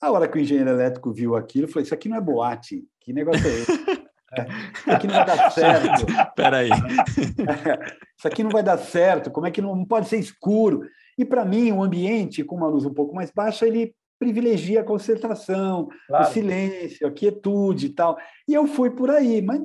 A 0.00 0.10
hora 0.10 0.28
que 0.28 0.38
o 0.38 0.40
engenheiro 0.40 0.70
elétrico 0.70 1.12
viu 1.12 1.36
aquilo, 1.36 1.68
falei: 1.68 1.84
Isso 1.84 1.94
aqui 1.94 2.08
não 2.08 2.16
é 2.16 2.20
boate. 2.20 2.84
Que 3.00 3.12
negócio 3.12 3.46
é 3.46 3.50
esse? 3.50 3.70
Isso 4.32 4.90
aqui 4.90 5.06
não 5.06 5.14
vai 5.14 5.26
dar 5.26 5.50
certo. 5.50 6.06
Peraí. 6.34 6.70
Isso 8.16 8.28
aqui 8.28 8.42
não 8.42 8.50
vai 8.50 8.62
dar 8.62 8.78
certo. 8.78 9.30
Como 9.30 9.46
é 9.46 9.50
que 9.50 9.60
não, 9.60 9.74
não 9.74 9.84
pode 9.84 10.08
ser 10.08 10.18
escuro? 10.18 10.82
E 11.18 11.24
para 11.24 11.44
mim, 11.44 11.72
o 11.72 11.82
ambiente 11.82 12.44
com 12.44 12.56
uma 12.56 12.68
luz 12.68 12.84
um 12.84 12.94
pouco 12.94 13.14
mais 13.14 13.30
baixa, 13.30 13.66
ele 13.66 13.94
privilegia 14.18 14.82
a 14.82 14.84
concentração, 14.84 15.88
claro. 16.06 16.24
o 16.24 16.28
silêncio, 16.28 17.06
a 17.06 17.10
quietude 17.10 17.86
e 17.86 17.90
tal. 17.90 18.18
E 18.46 18.52
eu 18.52 18.66
fui 18.66 18.90
por 18.90 19.10
aí, 19.10 19.40
mas 19.40 19.62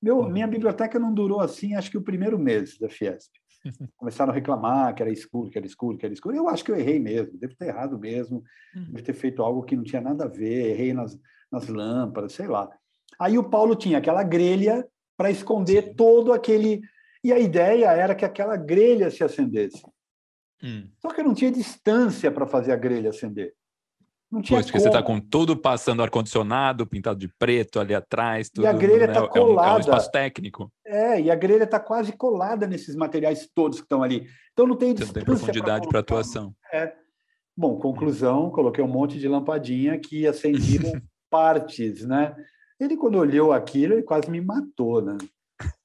meu, 0.00 0.18
uhum. 0.18 0.30
minha 0.30 0.46
biblioteca 0.46 0.98
não 0.98 1.12
durou 1.12 1.40
assim, 1.40 1.74
acho 1.74 1.90
que 1.90 1.98
o 1.98 2.02
primeiro 2.02 2.38
mês 2.38 2.78
da 2.78 2.88
Fiesp. 2.88 3.32
Começaram 3.96 4.30
a 4.30 4.34
reclamar 4.34 4.94
que 4.94 5.02
era 5.02 5.10
escuro, 5.10 5.50
que 5.50 5.58
era 5.58 5.66
escuro, 5.66 5.98
que 5.98 6.06
era 6.06 6.14
escuro. 6.14 6.36
Eu 6.36 6.48
acho 6.48 6.64
que 6.64 6.70
eu 6.70 6.76
errei 6.76 7.00
mesmo, 7.00 7.36
devo 7.36 7.56
ter 7.56 7.66
errado 7.66 7.98
mesmo, 7.98 8.42
uhum. 8.74 8.92
devo 8.92 9.02
ter 9.02 9.14
feito 9.14 9.42
algo 9.42 9.64
que 9.64 9.76
não 9.76 9.82
tinha 9.82 10.00
nada 10.00 10.24
a 10.24 10.28
ver, 10.28 10.70
errei 10.70 10.92
nas, 10.92 11.18
nas 11.50 11.66
lâmpadas, 11.66 12.32
sei 12.32 12.46
lá. 12.46 12.70
Aí 13.18 13.36
o 13.38 13.44
Paulo 13.44 13.74
tinha 13.74 13.98
aquela 13.98 14.22
grelha 14.22 14.86
para 15.16 15.30
esconder 15.30 15.94
todo 15.94 16.32
aquele. 16.32 16.80
E 17.22 17.32
a 17.32 17.38
ideia 17.38 17.90
era 17.92 18.14
que 18.14 18.24
aquela 18.24 18.56
grelha 18.56 19.10
se 19.10 19.24
acendesse. 19.24 19.82
Hum. 20.62 20.88
Só 20.98 21.12
que 21.12 21.22
não 21.22 21.34
tinha 21.34 21.50
distância 21.50 22.30
para 22.30 22.46
fazer 22.46 22.72
a 22.72 22.76
grelha 22.76 23.10
acender. 23.10 23.52
Não 24.30 24.42
tinha 24.42 24.58
pois, 24.58 24.66
porque 24.66 24.78
você 24.78 24.88
está 24.88 25.02
com 25.02 25.18
tudo 25.18 25.56
passando 25.56 26.02
ar-condicionado, 26.02 26.86
pintado 26.86 27.18
de 27.18 27.28
preto 27.38 27.80
ali 27.80 27.94
atrás. 27.94 28.50
Tudo, 28.50 28.64
e 28.64 28.66
a 28.66 28.72
grelha 28.72 29.06
está 29.06 29.22
né? 29.22 29.28
colada. 29.28 29.68
É 29.68 29.70
um, 29.70 29.74
é 29.74 29.76
um 29.76 29.80
espaço 29.80 30.10
técnico. 30.10 30.72
É, 30.86 31.20
e 31.20 31.30
a 31.30 31.34
grelha 31.34 31.64
está 31.64 31.80
quase 31.80 32.12
colada 32.12 32.66
nesses 32.66 32.94
materiais 32.94 33.48
todos 33.54 33.78
que 33.78 33.84
estão 33.84 34.02
ali. 34.02 34.28
Então 34.52 34.66
não 34.66 34.76
tem 34.76 34.92
distância. 34.92 35.06
Não 35.06 35.14
tem 35.14 35.24
profundidade 35.24 35.88
para 35.88 36.00
atuação. 36.00 36.54
É. 36.72 36.92
Bom, 37.56 37.76
conclusão, 37.78 38.50
coloquei 38.50 38.84
um 38.84 38.88
monte 38.88 39.18
de 39.18 39.26
lampadinha 39.26 39.98
que 39.98 40.26
acendiam 40.26 40.92
partes, 41.30 42.06
né? 42.06 42.36
Ele, 42.80 42.96
quando 42.96 43.18
olhou 43.18 43.52
aquilo, 43.52 43.94
ele 43.94 44.02
quase 44.02 44.30
me 44.30 44.40
matou, 44.40 45.02
né? 45.02 45.18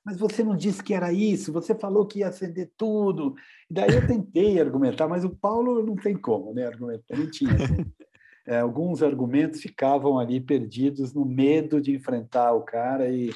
Mas 0.06 0.20
você 0.20 0.44
não 0.44 0.56
disse 0.56 0.84
que 0.84 0.94
era 0.94 1.12
isso, 1.12 1.52
você 1.52 1.74
falou 1.74 2.06
que 2.06 2.20
ia 2.20 2.28
acender 2.28 2.72
tudo. 2.78 3.36
E 3.70 3.74
daí 3.74 3.96
eu 3.96 4.06
tentei 4.06 4.60
argumentar, 4.60 5.08
mas 5.08 5.24
o 5.24 5.30
Paulo 5.30 5.82
não 5.84 5.96
tem 5.96 6.16
como, 6.16 6.54
né? 6.54 6.66
Argumentar, 6.66 7.18
não 7.18 7.30
tinha. 7.30 7.52
É, 8.46 8.60
alguns 8.60 9.02
argumentos 9.02 9.62
ficavam 9.62 10.20
ali 10.20 10.38
perdidos 10.42 11.14
no 11.14 11.24
medo 11.24 11.80
de 11.80 11.96
enfrentar 11.96 12.52
o 12.52 12.60
cara 12.60 13.08
e 13.08 13.32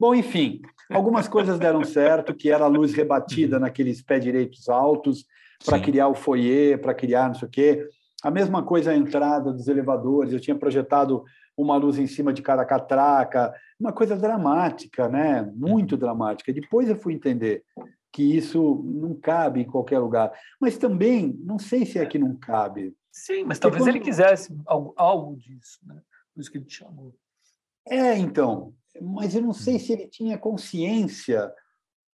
Bom, 0.00 0.14
enfim, 0.14 0.60
algumas 0.90 1.26
coisas 1.26 1.58
deram 1.58 1.82
certo, 1.82 2.32
que 2.32 2.50
era 2.50 2.64
a 2.64 2.68
luz 2.68 2.94
rebatida 2.94 3.58
naqueles 3.58 4.00
pés 4.00 4.22
direitos 4.22 4.68
altos, 4.68 5.24
para 5.64 5.80
criar 5.80 6.06
o 6.06 6.14
foyer, 6.14 6.80
para 6.80 6.94
criar 6.94 7.26
não 7.26 7.34
sei 7.34 7.48
o 7.48 7.50
quê. 7.50 7.88
A 8.22 8.30
mesma 8.30 8.62
coisa 8.62 8.92
a 8.92 8.96
entrada 8.96 9.52
dos 9.52 9.66
elevadores, 9.66 10.32
eu 10.32 10.38
tinha 10.38 10.56
projetado 10.56 11.24
uma 11.62 11.76
luz 11.76 11.98
em 11.98 12.06
cima 12.06 12.32
de 12.32 12.40
cada 12.40 12.64
catraca, 12.64 13.52
uma 13.78 13.92
coisa 13.92 14.16
dramática, 14.16 15.08
né? 15.08 15.42
Muito 15.54 15.92
uhum. 15.92 15.98
dramática. 15.98 16.52
Depois 16.52 16.88
eu 16.88 16.96
fui 16.96 17.14
entender 17.14 17.64
que 18.12 18.22
isso 18.22 18.82
não 18.84 19.14
cabe 19.14 19.60
em 19.60 19.64
qualquer 19.64 19.98
lugar. 19.98 20.32
Mas 20.60 20.78
também, 20.78 21.36
não 21.42 21.58
sei 21.58 21.84
se 21.84 21.98
é 21.98 22.06
que 22.06 22.18
não 22.18 22.36
cabe. 22.36 22.94
Sim, 23.10 23.44
mas 23.44 23.58
talvez 23.58 23.82
quando... 23.82 23.88
ele 23.88 24.00
quisesse 24.00 24.56
algo, 24.64 24.94
algo 24.96 25.36
disso, 25.36 25.80
né? 25.84 26.00
Por 26.32 26.40
isso 26.40 26.50
que 26.50 26.58
ele 26.58 26.64
te 26.64 26.76
chamou. 26.76 27.12
É, 27.86 28.16
então. 28.16 28.72
Mas 29.02 29.34
eu 29.34 29.42
não 29.42 29.52
sei 29.52 29.74
uhum. 29.74 29.80
se 29.80 29.92
ele 29.92 30.06
tinha 30.06 30.38
consciência 30.38 31.52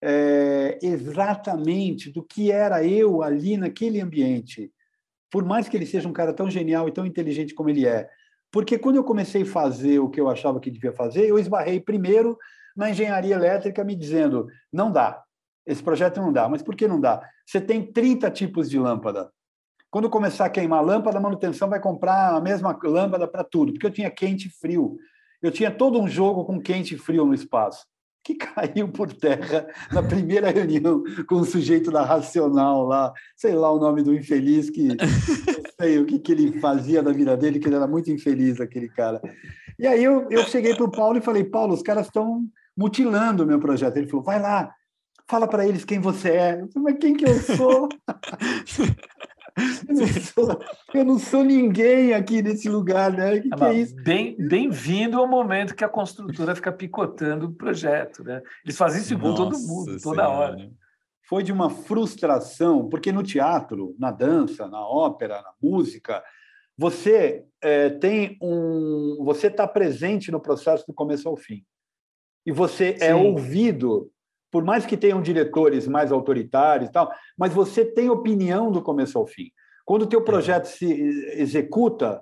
é, 0.03 0.77
exatamente 0.81 2.11
do 2.11 2.23
que 2.23 2.51
era 2.51 2.85
eu 2.85 3.23
ali 3.23 3.57
naquele 3.57 3.99
ambiente. 3.99 4.71
Por 5.31 5.43
mais 5.43 5.67
que 5.67 5.75
ele 5.75 5.85
seja 5.85 6.07
um 6.07 6.13
cara 6.13 6.33
tão 6.33 6.49
genial 6.49 6.87
e 6.87 6.91
tão 6.91 7.05
inteligente 7.05 7.55
como 7.55 7.69
ele 7.69 7.87
é. 7.87 8.09
Porque 8.51 8.77
quando 8.77 8.97
eu 8.97 9.03
comecei 9.03 9.43
a 9.43 9.45
fazer 9.45 9.99
o 9.99 10.09
que 10.09 10.19
eu 10.19 10.29
achava 10.29 10.59
que 10.59 10.69
devia 10.69 10.91
fazer, 10.91 11.25
eu 11.25 11.39
esbarrei 11.39 11.79
primeiro 11.79 12.37
na 12.75 12.89
engenharia 12.89 13.35
elétrica 13.35 13.83
me 13.83 13.95
dizendo: 13.95 14.47
não 14.71 14.91
dá, 14.91 15.23
esse 15.65 15.81
projeto 15.81 16.19
não 16.19 16.31
dá. 16.31 16.49
Mas 16.49 16.61
por 16.61 16.75
que 16.75 16.87
não 16.87 16.99
dá? 16.99 17.21
Você 17.45 17.61
tem 17.61 17.91
30 17.91 18.29
tipos 18.31 18.69
de 18.69 18.77
lâmpada. 18.77 19.31
Quando 19.89 20.09
começar 20.09 20.45
a 20.45 20.49
queimar 20.49 20.83
lâmpada, 20.83 21.17
a 21.17 21.21
manutenção 21.21 21.69
vai 21.69 21.79
comprar 21.79 22.35
a 22.35 22.41
mesma 22.41 22.77
lâmpada 22.83 23.27
para 23.27 23.43
tudo, 23.43 23.73
porque 23.73 23.85
eu 23.85 23.91
tinha 23.91 24.09
quente 24.09 24.47
e 24.47 24.51
frio. 24.51 24.97
Eu 25.41 25.51
tinha 25.51 25.71
todo 25.71 25.99
um 25.99 26.07
jogo 26.07 26.45
com 26.45 26.61
quente 26.61 26.95
e 26.95 26.97
frio 26.97 27.25
no 27.25 27.33
espaço 27.33 27.85
que 28.23 28.35
caiu 28.35 28.87
por 28.89 29.11
terra 29.13 29.67
na 29.91 30.03
primeira 30.03 30.49
reunião 30.49 31.03
com 31.27 31.35
o 31.35 31.45
sujeito 31.45 31.91
da 31.91 32.03
Racional 32.03 32.85
lá, 32.85 33.11
sei 33.35 33.53
lá 33.53 33.71
o 33.71 33.79
nome 33.79 34.03
do 34.03 34.13
infeliz, 34.13 34.69
que 34.69 34.89
sei 35.81 35.99
o 35.99 36.05
que, 36.05 36.19
que 36.19 36.31
ele 36.31 36.59
fazia 36.59 37.01
da 37.01 37.11
vida 37.11 37.35
dele, 37.35 37.59
que 37.59 37.67
ele 37.67 37.75
era 37.75 37.87
muito 37.87 38.11
infeliz, 38.11 38.59
aquele 38.59 38.87
cara. 38.89 39.21
E 39.79 39.87
aí 39.87 40.03
eu, 40.03 40.27
eu 40.29 40.43
cheguei 40.43 40.75
para 40.75 40.85
o 40.85 40.91
Paulo 40.91 41.17
e 41.17 41.21
falei, 41.21 41.43
Paulo, 41.43 41.73
os 41.73 41.81
caras 41.81 42.05
estão 42.05 42.43
mutilando 42.77 43.43
o 43.43 43.47
meu 43.47 43.59
projeto. 43.59 43.97
Ele 43.97 44.07
falou, 44.07 44.23
vai 44.23 44.39
lá, 44.39 44.71
fala 45.27 45.47
para 45.47 45.65
eles 45.65 45.83
quem 45.83 45.99
você 45.99 46.29
é. 46.29 46.61
Eu 46.61 46.69
falei, 46.71 46.93
mas 46.93 46.97
quem 46.99 47.15
que 47.15 47.25
eu 47.25 47.39
sou? 47.39 47.89
Eu 49.87 49.93
não, 49.93 50.07
sou, 50.07 50.59
eu 50.93 51.05
não 51.05 51.19
sou 51.19 51.43
ninguém 51.43 52.13
aqui 52.13 52.41
nesse 52.41 52.69
lugar, 52.69 53.11
né? 53.11 53.41
Que, 53.41 53.49
que 53.49 53.63
é 53.65 53.73
isso? 53.73 53.95
Bem, 53.97 54.33
bem-vindo 54.37 55.19
ao 55.19 55.27
momento 55.27 55.75
que 55.75 55.83
a 55.83 55.89
construtora 55.89 56.55
fica 56.55 56.71
picotando 56.71 57.47
o 57.47 57.53
projeto, 57.53 58.23
né? 58.23 58.41
Eles 58.63 58.77
fazem 58.77 59.01
isso 59.01 59.19
com 59.19 59.35
todo 59.35 59.59
mundo, 59.59 59.99
toda 60.01 60.29
hora. 60.29 60.55
Foi 61.31 61.43
de 61.43 61.53
uma 61.53 61.69
frustração, 61.69 62.89
porque 62.89 63.09
no 63.09 63.23
teatro, 63.23 63.95
na 63.97 64.11
dança, 64.11 64.67
na 64.67 64.85
ópera, 64.85 65.41
na 65.41 65.53
música, 65.63 66.21
você 66.77 67.45
é, 67.61 67.89
tem 67.89 68.37
um, 68.41 69.15
você 69.23 69.47
está 69.47 69.65
presente 69.65 70.29
no 70.29 70.41
processo 70.41 70.85
do 70.85 70.93
começo 70.93 71.29
ao 71.29 71.37
fim 71.37 71.63
e 72.45 72.51
você 72.51 72.89
é 72.89 72.97
Sim. 72.97 73.05
é 73.05 73.15
ouvido 73.15 74.11
por 74.51 74.65
mais 74.65 74.85
que 74.85 74.97
tenham 74.97 75.21
diretores 75.21 75.87
mais 75.87 76.11
autoritários 76.11 76.89
e 76.89 76.91
tal, 76.91 77.09
mas 77.37 77.53
você 77.53 77.85
tem 77.85 78.09
opinião 78.09 78.69
do 78.69 78.81
começo 78.81 79.17
ao 79.17 79.25
fim. 79.25 79.51
Quando 79.85 80.01
o 80.01 80.07
teu 80.07 80.21
projeto 80.21 80.65
se 80.65 80.85
executa 81.39 82.21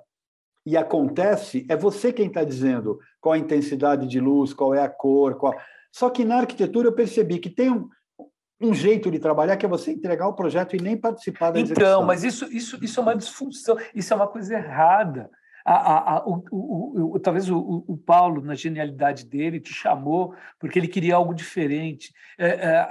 e 0.64 0.76
acontece, 0.76 1.66
é 1.68 1.74
você 1.74 2.12
quem 2.12 2.28
está 2.28 2.44
dizendo 2.44 3.00
qual 3.20 3.32
a 3.32 3.38
intensidade 3.38 4.06
de 4.06 4.20
luz, 4.20 4.54
qual 4.54 4.72
é 4.72 4.80
a 4.80 4.88
cor, 4.88 5.34
qual... 5.34 5.52
Só 5.90 6.08
que 6.08 6.24
na 6.24 6.36
arquitetura 6.36 6.86
eu 6.86 6.92
percebi 6.92 7.40
que 7.40 7.50
tem 7.50 7.72
um, 7.72 7.88
um 8.60 8.74
jeito 8.74 9.10
de 9.10 9.18
trabalhar 9.18 9.56
que 9.56 9.64
é 9.64 9.68
você 9.68 9.90
entregar 9.92 10.28
o 10.28 10.34
projeto 10.34 10.76
e 10.76 10.82
nem 10.82 10.96
participar 10.96 11.50
da 11.50 11.60
então, 11.60 11.72
execução. 11.72 11.92
Então, 11.92 12.06
mas 12.06 12.24
isso, 12.24 12.46
isso, 12.52 12.78
isso 12.82 13.00
é 13.00 13.02
uma 13.02 13.16
disfunção, 13.16 13.76
isso 13.94 14.12
é 14.12 14.16
uma 14.16 14.28
coisa 14.28 14.54
errada. 14.54 15.30
A, 15.64 15.74
a, 15.74 16.16
a, 16.16 16.26
o, 16.26 16.42
o, 16.50 17.14
o, 17.14 17.20
talvez 17.20 17.50
o, 17.50 17.96
Paulo, 18.04 18.40
na 18.42 18.54
genialidade 18.54 19.26
dele, 19.26 19.60
te 19.60 19.72
chamou 19.72 20.34
porque 20.58 20.78
ele 20.78 20.88
queria 20.88 21.14
algo 21.14 21.34
diferente. 21.34 22.12
É, 22.38 22.48
é, 22.48 22.88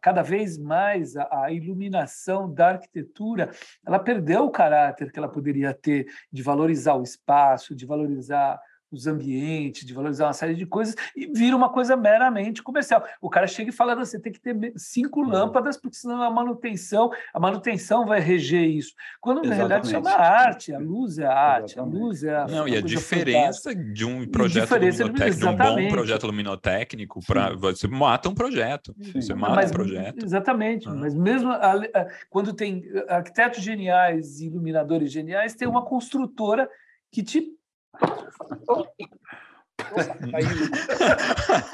cada 0.00 0.22
vez 0.22 0.58
mais 0.58 1.16
a, 1.16 1.50
iluminação 1.50 2.52
da 2.52 2.68
arquitetura 2.68 3.50
ela 3.84 3.98
perdeu 3.98 4.44
o 4.44 4.50
caráter 4.50 5.10
que 5.10 5.18
ela 5.18 5.28
poderia 5.28 5.72
ter 5.72 6.06
de 6.30 6.42
valorizar 6.42 6.94
o 6.94 7.02
espaço, 7.02 7.74
de 7.74 7.86
valorizar 7.86 8.60
os 8.90 9.06
ambientes, 9.06 9.86
de 9.86 9.94
valorizar 9.94 10.26
uma 10.26 10.32
série 10.32 10.54
de 10.54 10.66
coisas, 10.66 10.94
e 11.14 11.26
vira 11.26 11.56
uma 11.56 11.68
coisa 11.68 11.96
meramente 11.96 12.62
comercial. 12.62 13.04
O 13.20 13.30
cara 13.30 13.46
chega 13.46 13.70
e 13.70 13.72
fala: 13.72 13.94
você 13.94 14.18
tem 14.18 14.32
que 14.32 14.40
ter 14.40 14.72
cinco 14.76 15.20
uhum. 15.20 15.28
lâmpadas, 15.28 15.76
porque 15.76 15.96
senão 15.96 16.22
a 16.22 16.30
manutenção, 16.30 17.10
a 17.32 17.40
manutenção 17.40 18.06
vai 18.06 18.20
reger 18.20 18.68
isso. 18.68 18.94
Quando 19.20 19.42
na 19.42 19.54
realidade 19.54 19.86
isso 19.86 19.96
é 19.96 19.98
uma 19.98 20.12
arte, 20.12 20.74
a 20.74 20.78
luz 20.78 21.18
é 21.18 21.26
a 21.26 21.32
arte, 21.32 21.72
Exatamente. 21.74 21.96
a 21.96 22.00
luz 22.00 22.24
é 22.24 22.36
a. 22.36 22.46
Não, 22.46 22.68
e 22.68 22.76
a 22.76 22.80
diferença 22.80 23.70
fantástica. 23.70 23.92
de 23.92 24.04
um 24.04 24.26
projeto 24.26 24.70
luminotécnico, 24.72 25.38
de 25.38 25.46
um 25.46 25.56
bom 25.56 25.88
projeto 25.88 26.26
luminotécnico, 26.26 27.20
para 27.26 27.54
você 27.54 27.86
mata 27.86 28.28
um 28.28 28.34
projeto. 28.34 28.94
Sim. 29.00 29.20
Você 29.20 29.34
mata 29.34 29.54
mas, 29.54 29.70
um 29.70 29.74
projeto. 29.74 30.24
Exatamente, 30.24 30.88
ah. 30.88 30.94
mas 30.94 31.14
mesmo 31.14 31.50
a, 31.50 31.74
a, 31.74 32.08
quando 32.28 32.52
tem 32.52 32.84
arquitetos 33.08 33.62
geniais 33.62 34.40
e 34.40 34.46
iluminadores 34.46 35.12
geniais, 35.12 35.54
tem 35.54 35.68
uma 35.68 35.84
construtora 35.84 36.68
que 37.10 37.22
te 37.22 37.59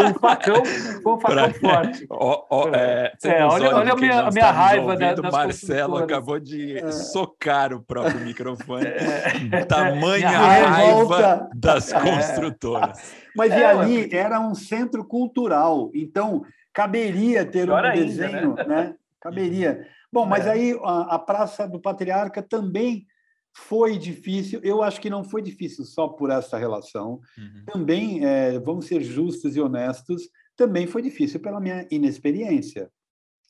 um 0.00 0.14
facão, 0.14 0.62
um 1.04 1.20
facão 1.20 1.20
pra... 1.20 1.52
forte. 1.54 2.06
é, 2.74 3.12
é, 3.24 3.44
olha, 3.44 3.76
olha 3.76 3.92
a 3.92 3.96
minha, 3.96 4.20
a 4.20 4.30
minha 4.30 4.50
raiva 4.50 4.96
da, 4.96 5.14
das 5.14 5.32
Marcelo 5.32 5.96
acabou 5.98 6.38
de 6.38 6.78
é. 6.78 6.92
socar 6.92 7.72
o 7.72 7.82
próprio 7.82 8.20
microfone. 8.20 8.86
É. 8.86 9.64
Tamanha 9.64 10.28
raiva 10.28 11.48
das 11.54 11.92
é. 11.92 12.00
construtoras. 12.00 13.14
Mas 13.34 13.52
e 13.52 13.56
é, 13.56 13.66
ali 13.66 14.14
era 14.14 14.40
um 14.40 14.54
centro 14.54 15.04
cultural, 15.04 15.90
então 15.94 16.42
caberia 16.72 17.44
ter 17.44 17.70
um 17.70 17.92
desenho, 17.92 18.54
né? 18.54 18.64
né? 18.64 18.94
Caberia. 19.20 19.86
Bom, 20.12 20.24
mas 20.24 20.46
aí 20.46 20.78
a, 20.82 21.16
a 21.16 21.18
Praça 21.18 21.66
do 21.66 21.80
Patriarca 21.80 22.42
também 22.42 23.06
foi 23.56 23.96
difícil, 23.96 24.60
eu 24.62 24.82
acho 24.82 25.00
que 25.00 25.08
não 25.08 25.24
foi 25.24 25.40
difícil 25.40 25.82
só 25.86 26.06
por 26.06 26.30
essa 26.30 26.58
relação. 26.58 27.22
Uhum. 27.38 27.64
Também, 27.64 28.22
é, 28.22 28.58
vamos 28.58 28.84
ser 28.84 29.02
justos 29.02 29.56
e 29.56 29.60
honestos, 29.60 30.28
também 30.54 30.86
foi 30.86 31.00
difícil 31.00 31.40
pela 31.40 31.58
minha 31.58 31.86
inexperiência. 31.90 32.90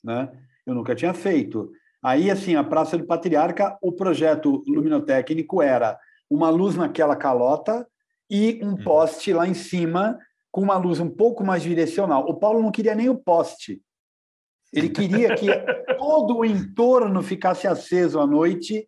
Né? 0.01 0.31
Eu 0.65 0.73
nunca 0.73 0.95
tinha 0.95 1.13
feito. 1.13 1.69
Aí, 2.01 2.31
assim, 2.31 2.55
a 2.55 2.63
Praça 2.63 2.97
do 2.97 3.05
Patriarca, 3.05 3.77
o 3.81 3.91
projeto 3.91 4.63
luminotécnico 4.65 5.61
era 5.61 5.99
uma 6.29 6.49
luz 6.49 6.77
naquela 6.77 7.15
calota 7.15 7.85
e 8.29 8.61
um 8.63 8.69
uhum. 8.69 8.83
poste 8.83 9.33
lá 9.33 9.45
em 9.45 9.53
cima 9.53 10.17
com 10.49 10.61
uma 10.61 10.77
luz 10.77 11.01
um 11.01 11.09
pouco 11.09 11.43
mais 11.43 11.63
direcional. 11.63 12.23
O 12.29 12.39
Paulo 12.39 12.61
não 12.61 12.71
queria 12.71 12.95
nem 12.95 13.09
o 13.09 13.17
poste. 13.17 13.81
Ele 14.71 14.87
queria 14.87 15.35
que 15.35 15.47
todo 15.99 16.37
o 16.37 16.45
entorno 16.45 17.21
ficasse 17.21 17.67
aceso 17.67 18.21
à 18.21 18.25
noite 18.25 18.87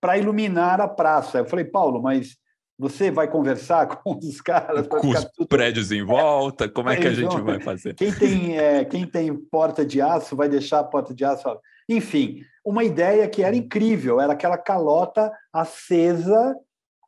para 0.00 0.18
iluminar 0.18 0.80
a 0.80 0.88
praça. 0.88 1.38
Eu 1.38 1.46
falei, 1.46 1.64
Paulo, 1.64 2.02
mas 2.02 2.36
você 2.78 3.10
vai 3.10 3.28
conversar 3.28 3.86
com 4.02 4.16
os 4.16 4.40
caras? 4.40 4.86
Com 4.86 5.08
os 5.08 5.24
tudo... 5.36 5.48
prédios 5.48 5.90
em 5.90 6.04
volta, 6.04 6.68
como 6.68 6.88
é 6.88 6.96
que 6.96 7.06
a 7.06 7.12
gente 7.12 7.34
então, 7.34 7.44
vai 7.44 7.60
fazer? 7.60 7.94
Quem 7.94 8.12
tem, 8.12 8.58
é, 8.58 8.84
quem 8.84 9.06
tem 9.06 9.34
porta 9.34 9.84
de 9.84 10.00
aço 10.00 10.36
vai 10.36 10.48
deixar 10.48 10.80
a 10.80 10.84
porta 10.84 11.12
de 11.12 11.24
aço. 11.24 11.48
Enfim, 11.88 12.42
uma 12.64 12.84
ideia 12.84 13.28
que 13.28 13.42
era 13.42 13.56
incrível, 13.56 14.20
era 14.20 14.34
aquela 14.34 14.58
calota 14.58 15.32
acesa, 15.52 16.54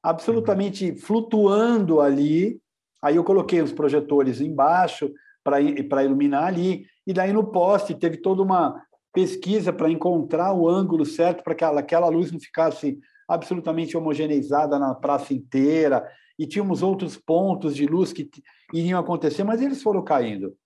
absolutamente 0.02 0.94
flutuando 0.96 2.00
ali. 2.00 2.58
Aí 3.02 3.16
eu 3.16 3.24
coloquei 3.24 3.60
os 3.60 3.72
projetores 3.72 4.40
embaixo 4.40 5.10
para 5.42 6.04
iluminar 6.04 6.44
ali, 6.44 6.84
e 7.06 7.12
daí 7.12 7.32
no 7.32 7.50
poste 7.50 7.94
teve 7.94 8.18
toda 8.18 8.42
uma, 8.42 8.82
pesquisa 9.12 9.72
para 9.72 9.90
encontrar 9.90 10.52
o 10.52 10.68
ângulo 10.68 11.04
certo 11.04 11.42
para 11.42 11.54
que 11.54 11.64
aquela, 11.64 12.08
luz 12.08 12.30
não 12.30 12.40
ficasse 12.40 12.98
absolutamente 13.28 13.96
homogeneizada 13.96 14.78
na 14.78 14.94
praça 14.94 15.32
inteira, 15.32 16.08
e 16.40 16.46
tínhamos 16.46 16.82
outros 16.82 17.18
pontos 17.18 17.76
de 17.76 17.84
luz 17.86 18.14
que 18.14 18.30
iriam 18.72 18.98
acontecer, 18.98 19.44
mas 19.44 19.60
eles 19.60 19.82
foram 19.82 20.02
caindo. 20.02 20.56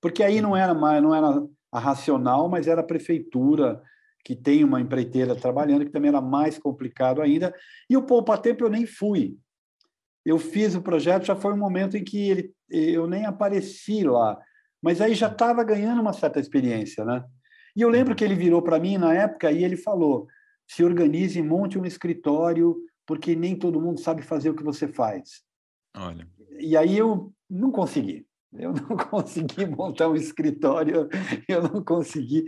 Porque 0.00 0.22
aí 0.22 0.40
não 0.40 0.56
era 0.56 0.72
mais, 0.72 1.02
não 1.02 1.12
era 1.12 1.42
a 1.72 1.78
racional, 1.80 2.48
mas 2.48 2.68
era 2.68 2.82
a 2.82 2.86
prefeitura 2.86 3.82
que 4.24 4.36
tem 4.36 4.62
uma 4.62 4.80
empreiteira 4.80 5.34
trabalhando, 5.34 5.84
que 5.84 5.90
também 5.90 6.08
era 6.08 6.20
mais 6.20 6.56
complicado 6.56 7.20
ainda. 7.20 7.52
E 7.90 7.96
o 7.96 8.02
Poupa 8.04 8.38
Tempo 8.38 8.64
eu 8.64 8.70
nem 8.70 8.86
fui. 8.86 9.36
Eu 10.24 10.38
fiz 10.38 10.76
o 10.76 10.80
projeto, 10.80 11.26
já 11.26 11.34
foi 11.34 11.52
um 11.52 11.58
momento 11.58 11.96
em 11.96 12.04
que 12.04 12.30
ele, 12.30 12.54
eu 12.70 13.08
nem 13.08 13.26
apareci 13.26 14.04
lá, 14.04 14.38
mas 14.80 15.00
aí 15.00 15.14
já 15.14 15.26
estava 15.26 15.64
ganhando 15.64 16.00
uma 16.00 16.12
certa 16.12 16.38
experiência, 16.38 17.04
né? 17.04 17.24
E 17.76 17.82
eu 17.82 17.88
lembro 17.88 18.14
que 18.14 18.24
ele 18.24 18.34
virou 18.34 18.62
para 18.62 18.78
mim 18.78 18.96
na 18.96 19.14
época 19.14 19.50
e 19.50 19.64
ele 19.64 19.76
falou: 19.76 20.26
se 20.66 20.84
organize, 20.84 21.40
monte 21.42 21.78
um 21.78 21.84
escritório, 21.84 22.76
porque 23.06 23.34
nem 23.34 23.56
todo 23.56 23.80
mundo 23.80 24.00
sabe 24.00 24.22
fazer 24.22 24.50
o 24.50 24.54
que 24.54 24.62
você 24.62 24.88
faz. 24.88 25.42
Olha. 25.96 26.26
E 26.58 26.76
aí 26.76 26.96
eu 26.96 27.32
não 27.48 27.70
consegui. 27.70 28.26
Eu 28.52 28.72
não 28.72 28.96
consegui 29.10 29.66
montar 29.66 30.08
um 30.08 30.14
escritório, 30.14 31.08
eu 31.48 31.62
não 31.62 31.82
consegui. 31.82 32.44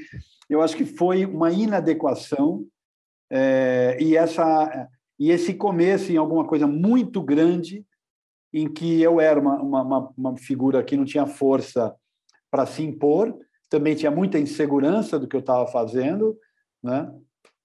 Eu 0.49 0.63
acho 0.63 0.77
que 0.77 0.85
foi 0.85 1.27
uma 1.27 1.51
inadequação 1.51 2.65
é, 3.31 3.99
e 4.01 4.17
essa 4.17 4.89
e 5.19 5.31
esse 5.31 5.55
começo 5.55 6.13
em 6.13 6.17
alguma 6.17 6.47
coisa 6.47 6.67
muito 6.67 7.23
grande 7.23 7.85
em 8.53 8.73
que 8.73 9.01
eu 9.01 9.21
era 9.21 9.41
uma, 9.41 9.61
uma, 9.63 10.13
uma 10.17 10.37
figura 10.37 10.85
que 10.85 10.97
não 10.97 11.05
tinha 11.05 11.27
força 11.27 11.95
para 12.51 12.67
se 12.67 12.83
impor, 12.83 13.37
também 13.69 13.95
tinha 13.95 14.11
muita 14.11 14.39
insegurança 14.39 15.19
do 15.19 15.27
que 15.27 15.37
eu 15.37 15.41
estava 15.41 15.67
fazendo, 15.67 16.37
né? 16.83 17.11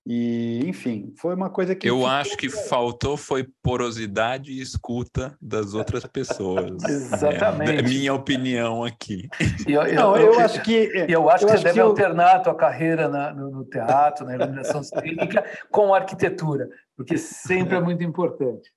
E, 0.06 0.64
enfim, 0.66 1.14
foi 1.16 1.36
uma 1.36 1.50
coisa 1.50 1.76
que. 1.76 1.88
Eu 1.88 2.08
acho 2.08 2.36
que 2.36 2.50
faltou 2.50 3.16
foi 3.16 3.48
porosidade 3.62 4.52
e 4.52 4.60
escuta 4.60 5.38
das 5.40 5.76
outras 5.76 6.04
pessoas. 6.06 6.82
Exatamente. 6.84 7.72
É, 7.72 7.82
minha 7.84 8.12
opinião 8.12 8.84
aqui. 8.84 9.30
Eu, 9.68 9.84
eu, 9.84 9.96
Não, 9.96 10.18
eu, 10.18 10.34
eu 10.34 10.40
acho 10.40 10.62
que. 10.64 11.06
Eu 11.08 11.30
acho 11.30 11.46
que 11.46 11.52
você 11.52 11.64
deve 11.66 11.80
alternar 11.82 12.38
a 12.38 12.40
tua 12.40 12.56
carreira 12.56 13.08
na, 13.08 13.32
no, 13.32 13.52
no, 13.52 13.64
teatro, 13.64 14.26
na 14.26 14.34
iluminação 14.34 14.82
cênica, 14.82 15.46
com 15.70 15.94
a 15.94 15.98
arquitetura, 15.98 16.68
porque 16.98 17.16
sempre 17.16 17.78
é 17.78 17.80
muito 17.80 18.04
importante. 18.04 18.72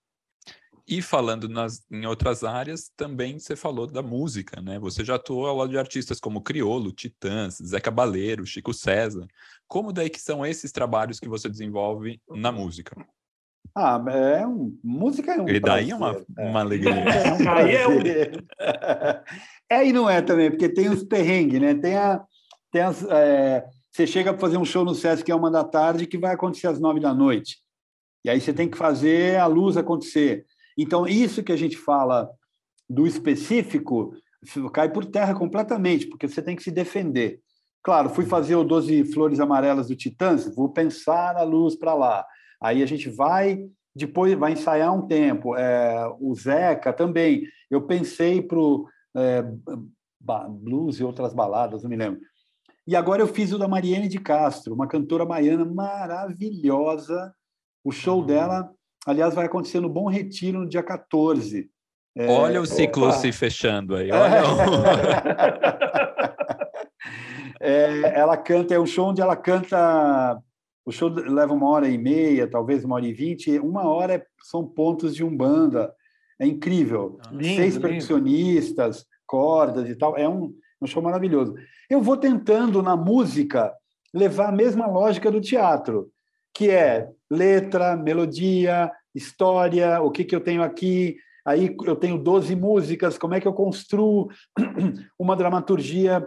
E 0.86 1.00
falando 1.00 1.48
nas, 1.48 1.82
em 1.90 2.04
outras 2.04 2.44
áreas, 2.44 2.90
também 2.94 3.38
você 3.38 3.56
falou 3.56 3.86
da 3.86 4.02
música, 4.02 4.60
né? 4.60 4.78
Você 4.78 5.02
já 5.02 5.14
atuou 5.14 5.46
ao 5.46 5.56
lado 5.56 5.70
de 5.70 5.78
artistas 5.78 6.20
como 6.20 6.42
Criolo, 6.42 6.92
Titãs, 6.92 7.56
Zé 7.56 7.80
Cabaleiro, 7.80 8.44
Chico 8.44 8.74
César. 8.74 9.26
Como 9.66 9.92
daí 9.94 10.10
que 10.10 10.20
são 10.20 10.44
esses 10.44 10.70
trabalhos 10.70 11.18
que 11.18 11.28
você 11.28 11.48
desenvolve 11.48 12.20
na 12.28 12.52
música? 12.52 12.94
Ah, 13.74 14.02
é 14.08 14.46
um, 14.46 14.78
música 14.84 15.32
é 15.32 15.40
um 15.40 15.48
E 15.48 15.58
daí 15.58 15.90
é 15.90 15.96
uma, 15.96 16.22
é. 16.38 16.48
uma 16.48 16.60
alegria. 16.60 16.94
É 17.24 17.32
um 17.32 17.38
prazer. 17.38 18.44
é 19.70 19.86
e 19.86 19.92
não 19.92 20.08
é 20.08 20.20
também, 20.20 20.50
porque 20.50 20.68
tem 20.68 20.90
os 20.90 21.02
perrengues, 21.02 21.60
né? 21.60 21.74
Tem, 21.74 21.96
a, 21.96 22.22
tem 22.70 22.82
as... 22.82 23.02
É, 23.04 23.64
você 23.90 24.06
chega 24.06 24.32
para 24.32 24.40
fazer 24.40 24.58
um 24.58 24.64
show 24.66 24.84
no 24.84 24.94
Sesc 24.94 25.24
que 25.24 25.32
é 25.32 25.34
uma 25.34 25.50
da 25.50 25.64
tarde 25.64 26.06
que 26.06 26.18
vai 26.18 26.34
acontecer 26.34 26.66
às 26.66 26.78
nove 26.78 27.00
da 27.00 27.14
noite. 27.14 27.58
E 28.24 28.30
aí 28.30 28.40
você 28.40 28.52
tem 28.52 28.68
que 28.68 28.76
fazer 28.76 29.38
a 29.38 29.46
luz 29.46 29.76
acontecer. 29.76 30.44
Então, 30.76 31.06
isso 31.06 31.42
que 31.42 31.52
a 31.52 31.56
gente 31.56 31.76
fala 31.76 32.30
do 32.88 33.06
específico 33.06 34.14
cai 34.72 34.92
por 34.92 35.04
terra 35.04 35.34
completamente, 35.34 36.06
porque 36.06 36.28
você 36.28 36.42
tem 36.42 36.54
que 36.54 36.62
se 36.62 36.70
defender. 36.70 37.40
Claro, 37.82 38.10
fui 38.10 38.24
fazer 38.24 38.56
o 38.56 38.64
12 38.64 39.04
Flores 39.12 39.40
Amarelas 39.40 39.88
do 39.88 39.96
Titãs, 39.96 40.54
vou 40.54 40.70
pensar 40.70 41.36
a 41.36 41.42
luz 41.42 41.76
para 41.76 41.94
lá. 41.94 42.24
Aí 42.62 42.82
a 42.82 42.86
gente 42.86 43.10
vai, 43.10 43.62
depois 43.94 44.34
vai 44.34 44.52
ensaiar 44.52 44.94
um 44.94 45.06
tempo. 45.06 45.54
É, 45.56 46.06
o 46.18 46.34
Zeca 46.34 46.92
também. 46.92 47.46
Eu 47.70 47.82
pensei 47.82 48.40
para 48.40 48.58
o 48.58 48.88
é, 49.14 49.44
blues 50.48 50.98
e 50.98 51.04
outras 51.04 51.34
baladas, 51.34 51.82
não 51.82 51.90
me 51.90 51.96
lembro. 51.96 52.20
E 52.86 52.96
agora 52.96 53.22
eu 53.22 53.26
fiz 53.26 53.52
o 53.52 53.58
da 53.58 53.68
Mariene 53.68 54.08
de 54.08 54.18
Castro, 54.18 54.74
uma 54.74 54.86
cantora 54.86 55.24
baiana 55.24 55.64
maravilhosa. 55.64 57.34
O 57.82 57.92
show 57.92 58.20
uhum. 58.20 58.26
dela 58.26 58.70
Aliás, 59.06 59.34
vai 59.34 59.46
acontecer 59.46 59.80
no 59.80 59.88
Bom 59.88 60.08
Retiro 60.08 60.60
no 60.60 60.68
dia 60.68 60.82
14. 60.82 61.70
É, 62.16 62.28
olha 62.28 62.60
o 62.60 62.66
ciclo 62.66 63.08
opa. 63.08 63.16
se 63.16 63.32
fechando 63.32 63.96
aí. 63.96 64.10
Olha. 64.10 64.42
é, 67.60 68.18
ela 68.18 68.36
canta, 68.36 68.74
é 68.74 68.80
um 68.80 68.86
show 68.86 69.08
onde 69.08 69.20
ela 69.20 69.36
canta. 69.36 70.38
O 70.86 70.92
show 70.92 71.08
leva 71.08 71.52
uma 71.52 71.68
hora 71.68 71.88
e 71.88 71.98
meia, 71.98 72.48
talvez 72.48 72.84
uma 72.84 72.94
hora 72.96 73.06
e 73.06 73.12
vinte. 73.12 73.58
Uma 73.58 73.88
hora 73.88 74.14
é, 74.14 74.24
são 74.42 74.64
pontos 74.64 75.14
de 75.14 75.24
umbanda. 75.24 75.92
É 76.38 76.46
incrível. 76.46 77.18
Lindo, 77.30 77.56
Seis 77.56 77.78
percussionistas, 77.78 79.04
cordas 79.26 79.88
e 79.88 79.96
tal. 79.96 80.16
É 80.16 80.28
um, 80.28 80.54
um 80.80 80.86
show 80.86 81.02
maravilhoso. 81.02 81.54
Eu 81.90 82.00
vou 82.00 82.16
tentando 82.16 82.82
na 82.82 82.96
música 82.96 83.72
levar 84.12 84.48
a 84.48 84.52
mesma 84.52 84.86
lógica 84.86 85.30
do 85.30 85.40
teatro 85.40 86.10
que 86.54 86.70
é 86.70 87.10
letra, 87.34 87.96
melodia, 87.96 88.90
história, 89.14 90.00
o 90.00 90.10
que, 90.10 90.24
que 90.24 90.34
eu 90.34 90.40
tenho 90.40 90.62
aqui. 90.62 91.16
Aí 91.46 91.76
eu 91.84 91.96
tenho 91.96 92.18
12 92.18 92.56
músicas, 92.56 93.18
como 93.18 93.34
é 93.34 93.40
que 93.40 93.46
eu 93.46 93.52
construo 93.52 94.28
uma 95.18 95.36
dramaturgia 95.36 96.26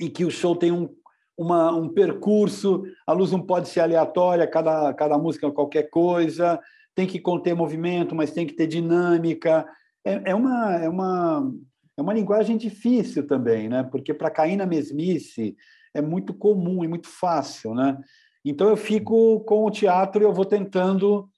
em 0.00 0.08
que 0.08 0.24
o 0.24 0.30
show 0.30 0.54
tem 0.54 0.70
um, 0.70 0.88
uma, 1.36 1.72
um 1.72 1.88
percurso, 1.88 2.84
a 3.06 3.12
luz 3.12 3.32
não 3.32 3.40
pode 3.40 3.68
ser 3.68 3.80
aleatória, 3.80 4.46
cada, 4.46 4.92
cada 4.94 5.18
música 5.18 5.46
é 5.46 5.50
qualquer 5.50 5.90
coisa, 5.90 6.60
tem 6.94 7.06
que 7.06 7.20
conter 7.20 7.54
movimento, 7.54 8.14
mas 8.14 8.32
tem 8.32 8.46
que 8.46 8.54
ter 8.54 8.66
dinâmica. 8.66 9.66
É, 10.04 10.30
é, 10.30 10.34
uma, 10.34 10.74
é, 10.76 10.88
uma, 10.88 11.52
é 11.96 12.02
uma 12.02 12.14
linguagem 12.14 12.56
difícil 12.56 13.26
também, 13.26 13.68
né? 13.68 13.82
porque 13.84 14.14
para 14.14 14.30
cair 14.30 14.56
na 14.56 14.66
mesmice 14.66 15.56
é 15.94 16.02
muito 16.02 16.34
comum 16.34 16.84
e 16.84 16.88
muito 16.88 17.08
fácil. 17.08 17.74
Né? 17.74 17.96
Então 18.44 18.68
eu 18.68 18.76
fico 18.76 19.40
com 19.40 19.64
o 19.64 19.70
teatro 19.70 20.22
e 20.22 20.24
eu 20.24 20.32
vou 20.32 20.44
tentando 20.44 21.28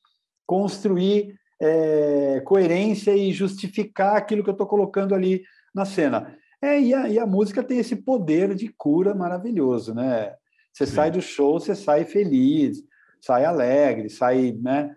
construir 0.47 1.35
é, 1.61 2.41
coerência 2.45 3.15
e 3.15 3.33
justificar 3.33 4.17
aquilo 4.17 4.43
que 4.43 4.51
eu 4.51 4.53
estou 4.53 4.67
colocando 4.67 5.15
ali 5.15 5.43
na 5.75 5.85
cena. 5.85 6.37
É, 6.63 6.81
e 6.81 6.93
a, 6.93 7.09
e 7.09 7.19
a, 7.19 7.27
música 7.27 7.63
tem 7.63 7.79
esse 7.79 7.97
poder 7.97 8.55
de 8.55 8.69
cura 8.69 9.15
maravilhoso, 9.15 9.95
né? 9.95 10.35
Você 10.73 10.87
Sim. 10.87 10.95
sai 10.95 11.11
do 11.11 11.23
show, 11.23 11.59
você 11.59 11.75
sai 11.75 12.05
feliz, 12.05 12.83
sai 13.21 13.45
alegre, 13.45 14.11
sai, 14.11 14.53
né? 14.61 14.95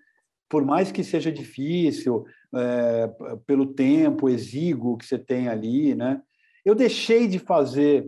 Por 0.50 0.66
mais 0.66 0.92
que 0.92 1.04
seja 1.04 1.32
difícil, 1.32 2.26
é, 2.54 3.10
pelo 3.46 3.74
tempo 3.74 4.30
exíguo 4.30 4.98
que 4.98 5.06
você 5.06 5.18
tem 5.18 5.48
ali, 5.48 5.96
né? 5.96 6.22
Eu 6.66 6.76
deixei 6.76 7.28
de 7.28 7.40
fazer 7.40 8.06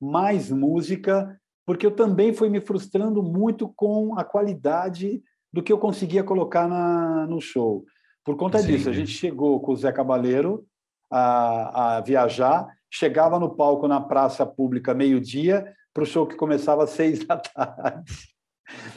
mais 0.00 0.50
música 0.50 1.38
porque 1.66 1.86
eu 1.86 1.90
também 1.90 2.32
fui 2.32 2.48
me 2.48 2.60
frustrando 2.60 3.22
muito 3.22 3.72
com 3.74 4.18
a 4.18 4.24
qualidade 4.24 5.22
do 5.52 5.62
que 5.62 5.72
eu 5.72 5.78
conseguia 5.78 6.24
colocar 6.24 6.68
na, 6.68 7.26
no 7.26 7.40
show. 7.40 7.84
Por 8.24 8.36
conta 8.36 8.58
Sim. 8.58 8.66
disso, 8.66 8.90
a 8.90 8.92
gente 8.92 9.10
chegou 9.10 9.60
com 9.60 9.72
o 9.72 9.76
Zé 9.76 9.92
Cabaleiro 9.92 10.64
a, 11.10 11.96
a 11.96 12.00
viajar, 12.00 12.66
chegava 12.90 13.38
no 13.38 13.54
palco 13.54 13.86
na 13.86 14.00
praça 14.00 14.44
pública 14.44 14.94
meio-dia, 14.94 15.72
para 15.92 16.02
o 16.02 16.06
show 16.06 16.26
que 16.26 16.34
começava 16.34 16.84
às 16.84 16.90
seis 16.90 17.24
da 17.24 17.36
tarde. 17.36 18.12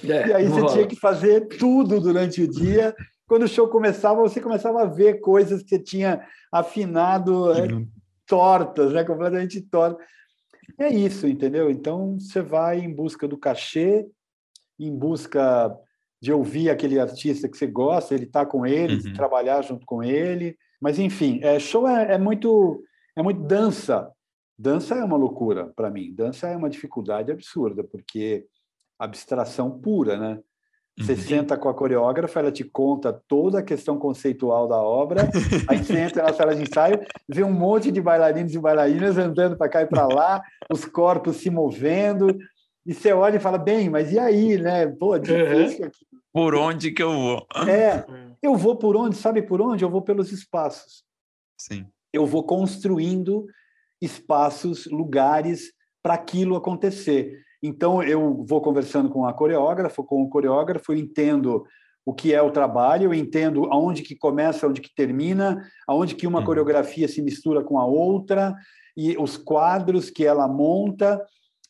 É, 0.02 0.28
e 0.30 0.34
aí 0.34 0.48
você 0.48 0.66
tinha 0.74 0.88
que 0.88 0.96
fazer 0.96 1.46
tudo 1.60 2.00
durante 2.00 2.42
o 2.42 2.50
dia. 2.50 2.96
Quando 3.28 3.44
o 3.44 3.48
show 3.50 3.68
começava, 3.68 4.22
você 4.22 4.40
começava 4.40 4.82
a 4.82 4.86
ver 4.86 5.20
coisas 5.20 5.62
que 5.62 5.70
você 5.70 5.78
tinha 5.78 6.26
afinado 6.50 7.52
é, 7.52 7.68
tortas, 8.26 8.94
né? 8.94 9.04
completamente 9.04 9.60
tortas. 9.62 10.06
É 10.80 10.90
isso, 10.90 11.28
entendeu? 11.28 11.70
Então 11.70 12.20
você 12.20 12.42
vai 12.42 12.80
em 12.80 12.94
busca 12.94 13.28
do 13.28 13.38
cachê, 13.38 14.08
em 14.80 14.96
busca 14.96 15.76
de 16.22 16.32
ouvir 16.34 16.70
aquele 16.70 17.00
artista 17.00 17.48
que 17.48 17.58
você 17.58 17.68
gosta, 17.68 18.14
ele 18.14 18.26
está 18.26 18.46
com 18.46 18.66
ele, 18.66 19.08
uhum. 19.08 19.14
trabalhar 19.14 19.62
junto 19.62 19.86
com 19.86 20.04
ele. 20.04 20.58
Mas 20.82 21.00
enfim, 21.00 21.40
é, 21.44 21.60
show 21.60 21.88
é, 21.88 22.14
é, 22.14 22.18
muito 22.18 22.84
é 23.16 23.22
muito 23.22 23.42
dança. 23.42 24.12
Dança 24.58 24.96
é 24.96 25.04
uma 25.04 25.18
loucura 25.18 25.72
para 25.76 25.90
mim. 25.90 26.14
Dança 26.14 26.48
é 26.48 26.58
uma 26.58 26.70
dificuldade 26.70 27.32
absurda 27.32 27.84
porque 27.84 28.46
abstração 29.00 29.80
pura, 29.80 30.18
né? 30.18 30.40
Você 31.00 31.12
uhum. 31.12 31.18
senta 31.20 31.58
com 31.58 31.70
a 31.70 31.74
coreógrafa, 31.76 32.40
ela 32.40 32.52
te 32.52 32.64
conta 32.64 33.14
toda 33.28 33.60
a 33.60 33.64
questão 33.64 34.00
conceitual 34.00 34.68
da 34.68 34.78
obra, 34.78 35.30
aí 35.70 35.78
você 35.78 36.00
entra 36.00 36.24
na 36.24 36.34
sala 36.34 36.56
de 36.56 36.64
ensaio, 36.64 37.00
vê 37.30 37.44
um 37.44 37.54
monte 37.54 37.92
de 37.92 38.02
bailarinos 38.02 38.56
e 38.56 38.60
bailarinas 38.60 39.16
andando 39.16 39.56
para 39.56 39.70
cá 39.70 39.84
e 39.84 39.86
para 39.86 40.08
lá, 40.08 40.42
os 40.72 40.86
corpos 40.86 41.38
se 41.38 41.52
movendo, 41.52 42.36
e 42.84 42.96
você 42.96 43.14
olha 43.14 43.36
e 43.36 43.40
fala, 43.40 43.60
bem, 43.60 43.90
mas 43.90 44.12
e 44.12 44.18
aí, 44.18 44.58
né? 44.58 44.88
Pô, 44.88 45.20
difícil 45.20 45.86
aqui. 45.86 46.08
Por 46.34 46.56
onde 46.56 46.92
que 46.92 47.04
eu 47.04 47.12
vou? 47.12 47.48
É, 47.68 48.06
eu 48.42 48.56
vou 48.56 48.76
por 48.76 48.96
onde? 48.96 49.18
Sabe 49.18 49.42
por 49.42 49.62
onde? 49.62 49.84
Eu 49.84 49.90
vou 49.90 50.02
pelos 50.02 50.32
espaços. 50.32 51.04
Sim. 51.60 51.86
Eu 52.14 52.26
vou 52.26 52.44
construindo 52.44 53.46
espaços, 54.02 54.86
lugares 54.86 55.74
para 56.02 56.14
aquilo 56.14 56.56
acontecer. 56.56 57.40
Então, 57.62 58.04
eu 58.04 58.46
vou 58.48 58.62
conversando 58.62 59.10
com 59.10 59.26
a 59.26 59.34
coreógrafa, 59.34 60.04
com 60.04 60.22
o 60.22 60.30
coreógrafo, 60.30 60.92
eu 60.92 60.98
entendo 60.98 61.66
o 62.06 62.14
que 62.14 62.34
é 62.34 62.42
o 62.42 62.52
trabalho, 62.52 63.06
eu 63.06 63.14
entendo 63.14 63.66
aonde 63.66 64.02
que 64.02 64.16
começa, 64.16 64.66
aonde 64.66 64.80
que 64.80 64.94
termina, 64.96 65.62
aonde 65.86 66.16
que 66.16 66.26
uma 66.26 66.40
uhum. 66.40 66.46
coreografia 66.46 67.08
se 67.08 67.22
mistura 67.22 67.64
com 67.64 67.78
a 67.78 67.86
outra, 67.86 68.56
e 68.96 69.18
os 69.18 69.36
quadros 69.36 70.10
que 70.10 70.26
ela 70.26 70.48
monta, 70.48 71.22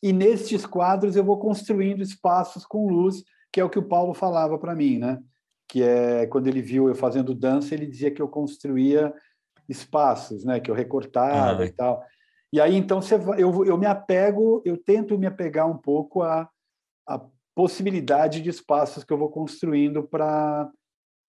e 0.02 0.12
nestes 0.12 0.64
quadros 0.64 1.16
eu 1.16 1.24
vou 1.24 1.38
construindo 1.38 2.02
espaços 2.02 2.64
com 2.64 2.88
luz, 2.88 3.24
que 3.52 3.60
é 3.60 3.64
o 3.64 3.70
que 3.70 3.78
o 3.78 3.88
Paulo 3.88 4.14
falava 4.14 4.56
para 4.58 4.76
mim, 4.76 4.98
né? 4.98 5.18
Que 5.68 5.82
é 5.82 6.26
quando 6.26 6.46
ele 6.46 6.62
viu 6.62 6.88
eu 6.88 6.94
fazendo 6.94 7.34
dança, 7.34 7.74
ele 7.74 7.86
dizia 7.86 8.10
que 8.10 8.22
eu 8.22 8.28
construía 8.28 9.12
espaços, 9.68 10.44
né? 10.44 10.60
Que 10.60 10.70
eu 10.70 10.74
recortava 10.74 11.62
ah. 11.62 11.66
e 11.66 11.72
tal. 11.72 12.00
E 12.52 12.60
aí 12.60 12.74
então 12.74 13.00
você, 13.00 13.16
eu, 13.36 13.64
eu 13.64 13.76
me 13.76 13.86
apego, 13.86 14.62
eu 14.64 14.76
tento 14.76 15.18
me 15.18 15.26
apegar 15.26 15.68
um 15.68 15.76
pouco 15.76 16.22
a, 16.22 16.48
a 17.06 17.20
possibilidade 17.54 18.40
de 18.40 18.48
espaços 18.48 19.04
que 19.04 19.12
eu 19.12 19.18
vou 19.18 19.30
construindo 19.30 20.06
para 20.06 20.70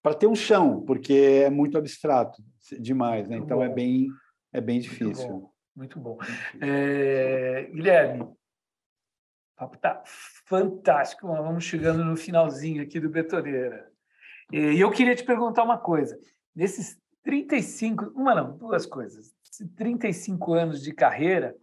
para 0.02 0.14
ter 0.14 0.28
um 0.28 0.36
chão, 0.36 0.84
porque 0.84 1.43
é 1.44 1.51
muito 1.51 1.76
abstrato 1.76 2.40
demais, 2.78 3.28
né? 3.28 3.38
Então 3.38 3.60
é 3.62 3.68
bem 3.68 4.06
é 4.52 4.60
bem 4.60 4.78
difícil. 4.78 5.28
Muito 5.28 5.40
bom. 5.40 5.56
Muito 5.76 6.01
bom. 6.01 6.18
É, 6.60 7.68
Guilherme, 7.72 8.22
o 8.22 8.36
papo 9.56 9.76
tá 9.76 10.02
fantástico. 10.47 11.26
Vamos 11.26 11.64
chegando 11.64 12.02
no 12.02 12.16
finalzinho 12.16 12.82
aqui 12.82 12.98
do 12.98 13.10
Betoneira. 13.10 13.90
E 14.51 14.80
eu 14.80 14.90
queria 14.90 15.14
te 15.14 15.24
perguntar 15.24 15.64
uma 15.64 15.76
coisa. 15.76 16.18
Nesses 16.55 16.98
35, 17.22 18.12
uma 18.14 18.34
não, 18.34 18.56
duas 18.56 18.86
coisas. 18.86 19.35
35 19.76 20.52
anos 20.54 20.82
de 20.82 20.92
carreira, 20.92 21.54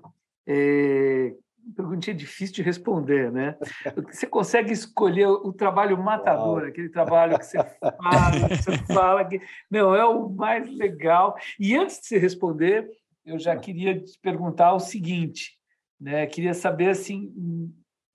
é, 0.47 1.33
perguntinha 1.75 2.15
difícil 2.15 2.55
de 2.55 2.61
responder, 2.61 3.31
né? 3.31 3.55
Você 4.11 4.27
consegue 4.27 4.71
escolher 4.71 5.27
o 5.27 5.53
trabalho 5.53 5.97
matador, 5.97 6.59
Uau. 6.59 6.67
aquele 6.67 6.89
trabalho 6.89 7.37
que 7.37 7.45
você 7.45 7.57
fala, 7.81 8.49
que 8.49 8.63
você 8.63 8.77
fala 8.93 9.25
que 9.25 9.41
não 9.69 9.95
é 9.95 10.05
o 10.05 10.29
mais 10.29 10.69
legal. 10.69 11.35
E 11.59 11.75
antes 11.75 11.99
de 11.99 12.07
você 12.07 12.17
responder, 12.17 12.89
eu 13.25 13.39
já 13.39 13.55
queria 13.55 13.99
te 13.99 14.19
perguntar 14.19 14.73
o 14.73 14.79
seguinte, 14.79 15.57
né? 15.99 16.25
Queria 16.27 16.53
saber 16.53 16.89
assim 16.89 17.33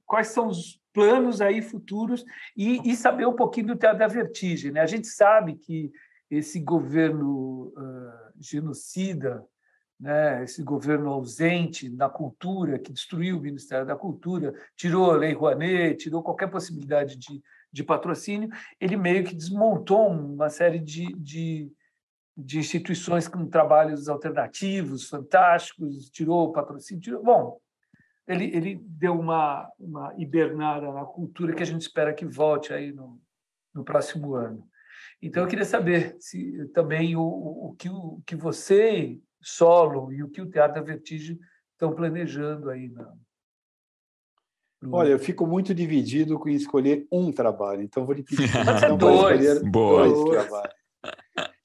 quais 0.05 0.29
são 0.29 0.49
os 0.49 0.81
planos 0.93 1.41
aí 1.41 1.63
futuros 1.63 2.25
e, 2.57 2.91
e 2.91 2.97
saber 2.97 3.27
um 3.27 3.37
pouquinho 3.37 3.69
do 3.69 3.77
Teatro 3.77 4.01
da 4.01 4.09
Vertigem, 4.09 4.73
né? 4.73 4.81
A 4.81 4.87
gente 4.87 5.07
sabe 5.07 5.55
que 5.55 5.91
esse 6.31 6.61
governo 6.61 7.73
uh, 7.77 8.33
genocida 8.39 9.45
né, 9.99 10.45
esse 10.45 10.63
governo 10.63 11.11
ausente 11.11 11.89
na 11.89 12.09
cultura, 12.09 12.79
que 12.79 12.93
destruiu 12.93 13.39
o 13.39 13.41
Ministério 13.41 13.87
da 13.87 13.97
Cultura, 13.97 14.55
tirou 14.77 15.11
a 15.11 15.17
Lei 15.17 15.33
Rouanet, 15.33 15.97
tirou 15.97 16.23
qualquer 16.23 16.49
possibilidade 16.49 17.17
de, 17.17 17.43
de 17.73 17.83
patrocínio, 17.83 18.49
ele 18.81 18.97
meio 18.97 19.25
que 19.25 19.35
desmontou 19.35 20.09
uma 20.09 20.49
série 20.49 20.79
de, 20.79 21.13
de, 21.15 21.73
de 22.37 22.59
instituições 22.59 23.27
com 23.27 23.47
trabalhos 23.47 24.09
alternativos, 24.09 25.09
fantásticos, 25.09 26.09
tirou 26.11 26.49
o 26.49 26.53
patrocínio, 26.53 27.03
tirou... 27.03 27.23
Bom, 27.23 27.59
ele, 28.27 28.45
ele 28.55 28.81
deu 28.83 29.19
uma, 29.19 29.69
uma 29.79 30.15
hibernada 30.17 30.93
na 30.93 31.05
cultura 31.05 31.55
que 31.55 31.63
a 31.63 31.67
gente 31.67 31.81
espera 31.81 32.15
que 32.15 32.27
volte 32.27 32.73
aí 32.73 32.93
no, 32.93 33.21
no 33.75 33.83
próximo 33.83 34.35
ano. 34.35 34.69
Então, 35.21 35.43
eu 35.43 35.49
queria 35.49 35.65
saber 35.65 36.17
se 36.21 36.69
também 36.69 37.17
o, 37.17 37.23
o, 37.23 37.75
que, 37.77 37.89
o 37.89 38.21
que 38.25 38.37
você 38.37 39.19
solo 39.41 40.13
e 40.13 40.23
o 40.23 40.29
que 40.29 40.41
o 40.41 40.51
Teatro 40.51 40.77
da 40.77 40.87
Vertigem 40.87 41.39
estão 41.73 41.95
planejando 41.95 42.71
aí. 42.71 42.89
Na... 42.89 43.13
Olha, 44.91 45.11
eu 45.11 45.19
fico 45.19 45.47
muito 45.47 45.75
dividido 45.75 46.39
com 46.39 46.49
escolher 46.49 47.07
um 47.11 47.33
trabalho, 47.33 47.83
então 47.83 48.05
vou 48.05 48.15
lhe 48.15 48.23
pedir 48.23 48.45
então, 48.85 48.97
dois. 48.97 49.63
Boa. 49.63 50.09
dois 50.09 50.31
trabalhos. 50.31 50.75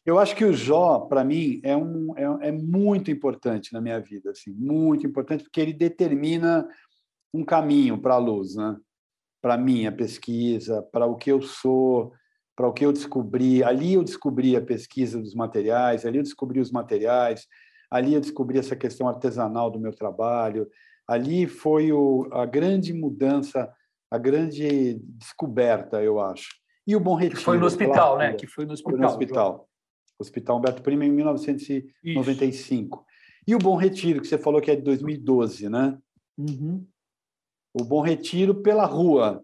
Eu 0.06 0.20
acho 0.20 0.36
que 0.36 0.44
o 0.44 0.52
Jó, 0.52 1.00
para 1.00 1.24
mim, 1.24 1.62
é, 1.64 1.78
um, 1.78 2.14
é, 2.18 2.50
é, 2.50 2.52
muito 2.52 3.10
importante 3.10 3.72
na 3.72 3.80
minha 3.80 4.00
vida, 4.02 4.32
assim, 4.32 4.52
muito 4.52 5.08
importante, 5.08 5.44
porque 5.44 5.62
ele 5.62 5.74
determina 5.74 6.68
um 7.34 7.45
caminho 7.45 7.98
para 7.98 8.16
a 8.16 8.18
luz, 8.18 8.56
né? 8.56 8.78
para 9.44 9.56
a 9.56 9.58
minha 9.58 9.91
pesquisa, 9.91 10.82
para 10.84 11.06
o 11.06 11.18
que 11.18 11.30
eu 11.30 11.41
sou, 11.41 12.14
para 12.56 12.68
o 12.68 12.74
que 12.74 12.86
eu 12.86 12.94
descobri. 12.94 13.64
Ali 13.64 13.94
eu 13.94 14.04
descobri 14.04 14.56
a 14.56 14.62
pesquisa 14.62 15.20
dos 15.20 15.34
materiais, 15.34 16.06
ali 16.06 16.18
eu 16.18 16.24
descobri 16.24 16.60
os 16.60 16.72
materiais, 16.72 17.48
ali 17.90 18.14
eu 18.14 18.22
descobri 18.22 18.58
essa 18.58 18.76
questão 18.76 19.08
artesanal 19.08 19.72
do 19.72 19.80
meu 19.80 19.94
trabalho. 19.94 20.68
Ali 21.08 21.48
foi 21.48 21.92
o, 21.92 22.28
a 22.32 22.46
grande 22.46 22.94
mudança, 22.94 23.72
a 24.10 24.18
grande 24.18 25.00
descoberta, 25.04 26.02
eu 26.02 26.20
acho. 26.20 26.50
E 26.86 26.96
o 26.96 27.00
Bom 27.00 27.16
Retiro. 27.16 27.40
Que 27.40 27.46
foi 27.46 27.58
no 27.58 27.66
hospital, 27.66 28.18
né? 28.18 28.34
Que 28.34 28.48
foi 28.48 28.66
no 28.66 28.74
hospital. 28.74 28.92
Foi 28.92 29.00
no 29.00 29.08
hospital. 29.08 29.70
Hospital 30.20 30.58
Humberto 30.58 30.82
Prima, 30.82 31.06
em 31.06 31.12
1995. 31.12 32.98
Isso. 32.98 33.14
E 33.48 33.56
o 33.56 33.60
Bom 33.60 33.76
Retiro, 33.76 34.22
que 34.22 34.28
você 34.28 34.38
falou 34.38 34.62
que 34.62 34.72
é 34.72 34.76
de 34.76 34.82
2012, 34.82 35.70
né? 35.70 35.98
Uhum. 36.38 36.86
O 37.74 37.84
Bom 37.84 38.02
Retiro 38.02 38.56
pela 38.62 38.86
rua, 38.86 39.44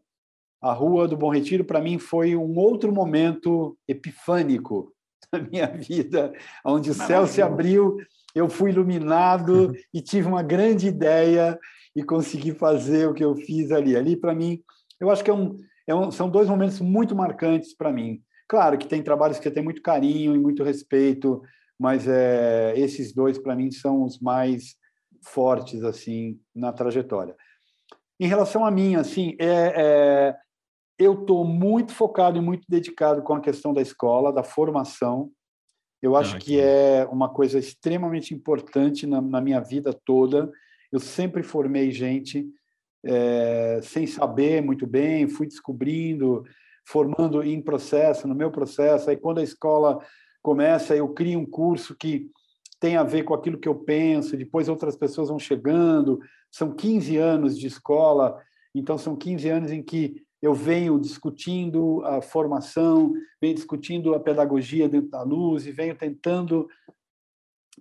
a 0.62 0.74
Rua 0.74 1.08
do 1.08 1.16
Bom 1.16 1.30
Retiro, 1.30 1.64
para 1.64 1.82
mim, 1.82 1.98
foi 1.98 2.36
um 2.36 2.58
outro 2.58 2.92
momento 2.92 3.78
epifânico 3.88 4.94
da 5.32 5.40
minha 5.40 5.68
vida, 5.68 6.34
onde 6.66 6.92
o 6.92 6.94
céu 6.94 7.26
se 7.26 7.42
abriu, 7.42 7.98
eu 8.36 8.50
fui 8.50 8.72
iluminado 8.72 9.74
e 9.94 10.02
tive 10.02 10.28
uma 10.28 10.44
grande 10.44 10.88
ideia 10.88 11.58
e 11.96 12.04
consegui 12.04 12.54
fazer 12.54 13.08
o 13.08 13.14
que 13.14 13.24
eu 13.24 13.36
fiz 13.36 13.72
ali. 13.72 13.96
Ali, 13.96 14.16
para 14.16 14.36
mim, 14.36 14.62
eu 15.00 15.10
acho 15.10 15.24
que 15.24 15.32
é 15.32 15.34
um, 15.34 15.58
é 15.88 15.96
um, 15.96 16.12
são 16.12 16.30
dois 16.30 16.50
momentos 16.50 16.80
muito 16.80 17.16
marcantes 17.16 17.76
para 17.76 17.92
mim. 17.92 18.22
Claro 18.48 18.78
que 18.78 18.88
tem 18.88 19.02
trabalhos 19.02 19.40
que 19.40 19.48
eu 19.48 19.54
tenho 19.54 19.64
muito 19.64 19.82
carinho 19.82 20.36
e 20.36 20.40
muito 20.40 20.64
respeito, 20.64 21.42
mas 21.80 22.08
é, 22.08 22.74
esses 22.76 23.14
dois, 23.14 23.38
para 23.38 23.56
mim, 23.56 23.72
são 23.72 24.04
os 24.04 24.20
mais 24.20 24.76
fortes 25.24 25.84
assim 25.84 26.40
na 26.56 26.74
trajetória. 26.74 27.36
Em 28.20 28.28
relação 28.28 28.66
a 28.66 28.72
mim, 28.72 28.96
assim, 28.96 29.36
é, 29.40 29.74
é 29.76 30.36
eu 31.00 31.14
estou 31.14 31.46
muito 31.46 31.94
focado 31.94 32.38
e 32.38 32.42
muito 32.42 32.66
dedicado 32.68 33.24
com 33.24 33.34
a 33.34 33.40
questão 33.40 33.74
da 33.74 33.82
escola, 33.82 34.34
da 34.34 34.44
formação. 34.44 35.32
Eu 36.02 36.18
acho 36.18 36.36
ah, 36.36 36.40
que, 36.40 36.46
que 36.46 36.60
é 36.60 37.08
uma 37.10 37.30
coisa 37.30 37.58
extremamente 37.58 38.34
importante 38.34 39.08
na, 39.08 39.22
na, 39.22 39.40
minha 39.40 39.62
vida 39.62 39.98
toda. 40.06 40.52
Eu 40.92 41.00
sempre 41.00 41.42
formei 41.42 41.90
gente 41.90 42.46
é, 43.06 43.80
sem 43.82 44.06
saber 44.06 44.62
muito 44.62 44.86
bem, 44.86 45.28
fui 45.28 45.48
descobrindo, 45.48 46.44
formando 46.86 47.42
em 47.42 47.62
processo, 47.62 48.28
no 48.28 48.36
meu 48.36 48.52
processo. 48.52 49.10
Aí, 49.10 49.16
quando 49.16 49.40
a 49.40 49.44
escola 49.44 50.00
começa, 50.42 50.96
eu 50.96 51.08
crio 51.14 51.40
um 51.40 51.46
curso 51.46 51.96
que 51.96 52.30
tem 52.78 52.98
a 52.98 53.04
ver 53.04 53.24
com 53.24 53.34
aquilo 53.34 53.58
que 53.58 53.68
eu 53.68 53.76
penso, 53.76 54.36
depois 54.36 54.68
outras 54.68 54.98
pessoas 54.98 55.30
vão 55.30 55.40
chegando. 55.40 56.20
São 56.52 56.74
15 56.74 57.16
anos 57.16 57.58
de 57.58 57.68
escola, 57.68 58.38
então 58.76 58.98
são 58.98 59.16
15 59.16 59.50
anos 59.50 59.72
em 59.72 59.82
que 59.82 60.28
eu 60.42 60.54
venho 60.54 61.00
discutindo 61.00 62.04
a 62.06 62.22
formação, 62.22 63.14
venho 63.42 63.56
discutindo 63.56 64.14
a 64.14 64.20
pedagogia 64.20 64.88
dentro 64.88 65.10
da 65.10 65.22
luz 65.22 65.66
e 65.66 65.72
venho 65.72 65.96
tentando 65.96 66.68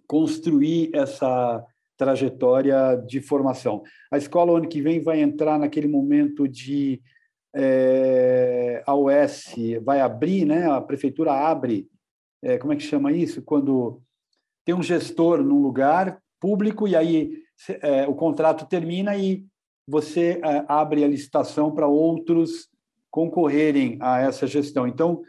construir 0.06 0.90
essa 0.92 1.64
trajetória 1.96 2.96
de 3.06 3.20
formação. 3.20 3.82
A 4.10 4.18
escola, 4.18 4.56
ano 4.56 4.68
que 4.68 4.80
vem, 4.80 5.00
vai 5.00 5.20
entrar 5.20 5.58
naquele 5.58 5.88
momento 5.88 6.48
de 6.48 7.00
é, 7.54 8.82
a 8.86 8.94
OS 8.94 9.54
vai 9.82 10.00
abrir, 10.00 10.44
né? 10.44 10.70
a 10.70 10.80
prefeitura 10.80 11.32
abre, 11.32 11.88
é, 12.42 12.58
como 12.58 12.72
é 12.72 12.76
que 12.76 12.82
chama 12.82 13.12
isso? 13.12 13.42
Quando 13.42 14.00
tem 14.64 14.74
um 14.74 14.82
gestor 14.82 15.42
num 15.42 15.60
lugar 15.60 16.22
público 16.40 16.86
e 16.86 16.94
aí 16.94 17.42
é, 17.82 18.06
o 18.06 18.14
contrato 18.14 18.66
termina 18.66 19.16
e 19.16 19.44
você 19.88 20.38
é, 20.44 20.64
abre 20.68 21.02
a 21.02 21.08
licitação 21.08 21.70
para 21.74 21.88
outros 21.88 22.68
concorrerem 23.10 23.96
a 24.00 24.20
essa 24.20 24.46
gestão. 24.46 24.86
Então, 24.86 25.22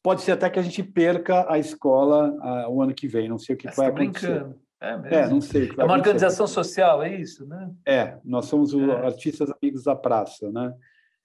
pode 0.00 0.22
ser 0.22 0.32
até 0.32 0.48
que 0.48 0.58
a 0.58 0.62
gente 0.62 0.84
perca 0.84 1.50
a 1.52 1.58
escola 1.58 2.30
uh, 2.30 2.70
o 2.70 2.80
ano 2.80 2.94
que 2.94 3.08
vem. 3.08 3.28
Não 3.28 3.38
sei 3.38 3.56
o 3.56 3.58
que 3.58 3.66
vai 3.66 3.92
tá 3.92 4.02
acontecer. 4.02 4.26
Brincando. 4.28 4.56
É, 4.80 4.96
mesmo. 4.96 5.14
é, 5.16 5.28
não 5.28 5.40
sei. 5.40 5.72
é 5.76 5.84
uma 5.84 5.94
organização 5.94 6.46
social, 6.46 7.02
é 7.02 7.12
isso, 7.16 7.44
né? 7.44 7.68
É, 7.84 8.16
nós 8.24 8.44
somos 8.44 8.72
os 8.72 8.88
é. 8.88 9.06
artistas 9.06 9.50
amigos 9.50 9.82
da 9.82 9.96
praça, 9.96 10.48
né? 10.52 10.72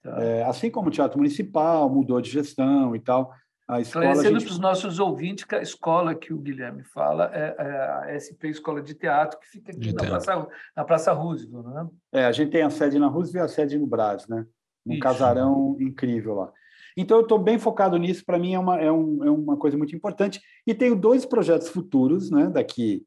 Tá. 0.02 0.20
É, 0.20 0.42
assim 0.42 0.68
como 0.68 0.88
o 0.88 0.90
Teatro 0.90 1.18
Municipal 1.18 1.88
mudou 1.88 2.20
de 2.20 2.28
gestão 2.28 2.96
e 2.96 2.98
tal, 2.98 3.32
a 3.66 3.80
escola. 3.80 4.06
Esclarecendo 4.06 4.38
gente... 4.38 4.48
para 4.48 4.52
os 4.52 4.58
nossos 4.58 4.98
ouvintes 4.98 5.44
que 5.44 5.54
a 5.54 5.62
escola 5.62 6.14
que 6.14 6.32
o 6.32 6.38
Guilherme 6.38 6.84
fala 6.84 7.30
é, 7.32 7.54
é 7.58 8.14
a 8.14 8.20
SP 8.20 8.48
Escola 8.48 8.82
de 8.82 8.94
Teatro, 8.94 9.38
que 9.40 9.48
fica 9.48 9.72
aqui 9.72 9.92
na 9.92 10.04
praça, 10.04 10.48
na 10.76 10.84
praça, 10.84 11.12
Roosevelt, 11.12 11.66
né? 11.66 11.88
É, 12.12 12.24
a 12.26 12.32
gente 12.32 12.50
tem 12.50 12.62
a 12.62 12.70
sede 12.70 12.98
na 12.98 13.06
Roosevelt 13.06 13.48
e 13.48 13.52
a 13.52 13.54
sede 13.54 13.78
no 13.78 13.86
Brás, 13.86 14.28
né? 14.28 14.46
Um 14.86 14.92
Isso. 14.92 15.02
casarão 15.02 15.76
incrível 15.80 16.34
lá. 16.34 16.52
Então, 16.96 17.16
eu 17.16 17.22
estou 17.22 17.38
bem 17.38 17.58
focado 17.58 17.96
nisso, 17.96 18.24
para 18.24 18.38
mim 18.38 18.54
é 18.54 18.58
uma, 18.58 18.80
é, 18.80 18.92
um, 18.92 19.24
é 19.24 19.30
uma 19.30 19.56
coisa 19.56 19.76
muito 19.76 19.96
importante. 19.96 20.40
E 20.66 20.74
tenho 20.74 20.94
dois 20.94 21.24
projetos 21.24 21.68
futuros, 21.68 22.30
né? 22.30 22.48
Daqui, 22.48 23.04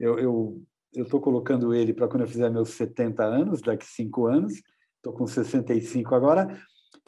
eu 0.00 0.60
estou 0.96 1.20
colocando 1.20 1.74
ele 1.74 1.92
para 1.92 2.08
quando 2.08 2.22
eu 2.22 2.28
fizer 2.28 2.50
meus 2.50 2.70
70 2.70 3.22
anos, 3.22 3.60
daqui 3.60 3.86
cinco 3.86 4.26
anos, 4.26 4.54
estou 4.96 5.12
com 5.12 5.26
65 5.26 6.14
agora 6.14 6.58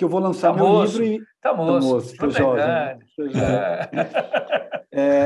que 0.01 0.05
eu 0.05 0.09
vou 0.09 0.19
lançar 0.19 0.53
tá 0.53 0.57
meu 0.57 0.67
moço, 0.67 0.99
livro 1.03 1.23
e. 1.23 1.27
Tá 1.43 1.53
moço, 1.53 1.87
tá 1.87 1.95
moço 1.95 2.17
tô 2.17 2.31
jovem. 2.31 2.65
É. 2.65 2.99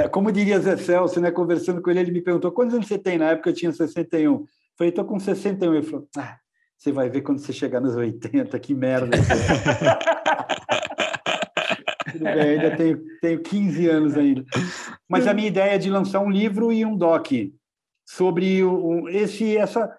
é, 0.03 0.09
como 0.09 0.33
diria 0.33 0.59
Zé 0.59 0.77
Celso, 0.77 1.21
né, 1.21 1.31
conversando 1.31 1.81
com 1.81 1.91
ele, 1.91 2.01
ele 2.01 2.11
me 2.11 2.21
perguntou 2.21 2.51
quantos 2.51 2.75
anos 2.75 2.89
você 2.89 2.99
tem? 2.99 3.17
Na 3.17 3.31
época 3.31 3.51
eu 3.51 3.55
tinha 3.55 3.71
61. 3.71 4.33
Eu 4.33 4.49
falei, 4.77 4.89
estou 4.89 5.05
com 5.05 5.17
61. 5.21 5.75
Ele 5.75 5.85
falou, 5.85 6.09
ah, 6.17 6.39
Você 6.77 6.91
vai 6.91 7.09
ver 7.09 7.21
quando 7.21 7.39
você 7.39 7.53
chegar 7.53 7.81
nos 7.81 7.95
80, 7.95 8.59
que 8.59 8.75
merda. 8.75 9.17
Tudo 12.11 12.25
bem, 12.25 12.41
ainda 12.41 12.77
tenho, 12.77 13.01
tenho 13.21 13.41
15 13.41 13.89
anos 13.89 14.19
ainda. 14.19 14.45
Mas 15.09 15.29
a 15.29 15.35
minha 15.35 15.47
ideia 15.47 15.77
é 15.77 15.79
de 15.79 15.89
lançar 15.89 16.19
um 16.19 16.31
livro 16.31 16.73
e 16.73 16.85
um 16.85 16.97
doc 16.97 17.29
sobre 18.05 18.65
o, 18.65 19.09
esse, 19.09 19.57
essa, 19.57 19.97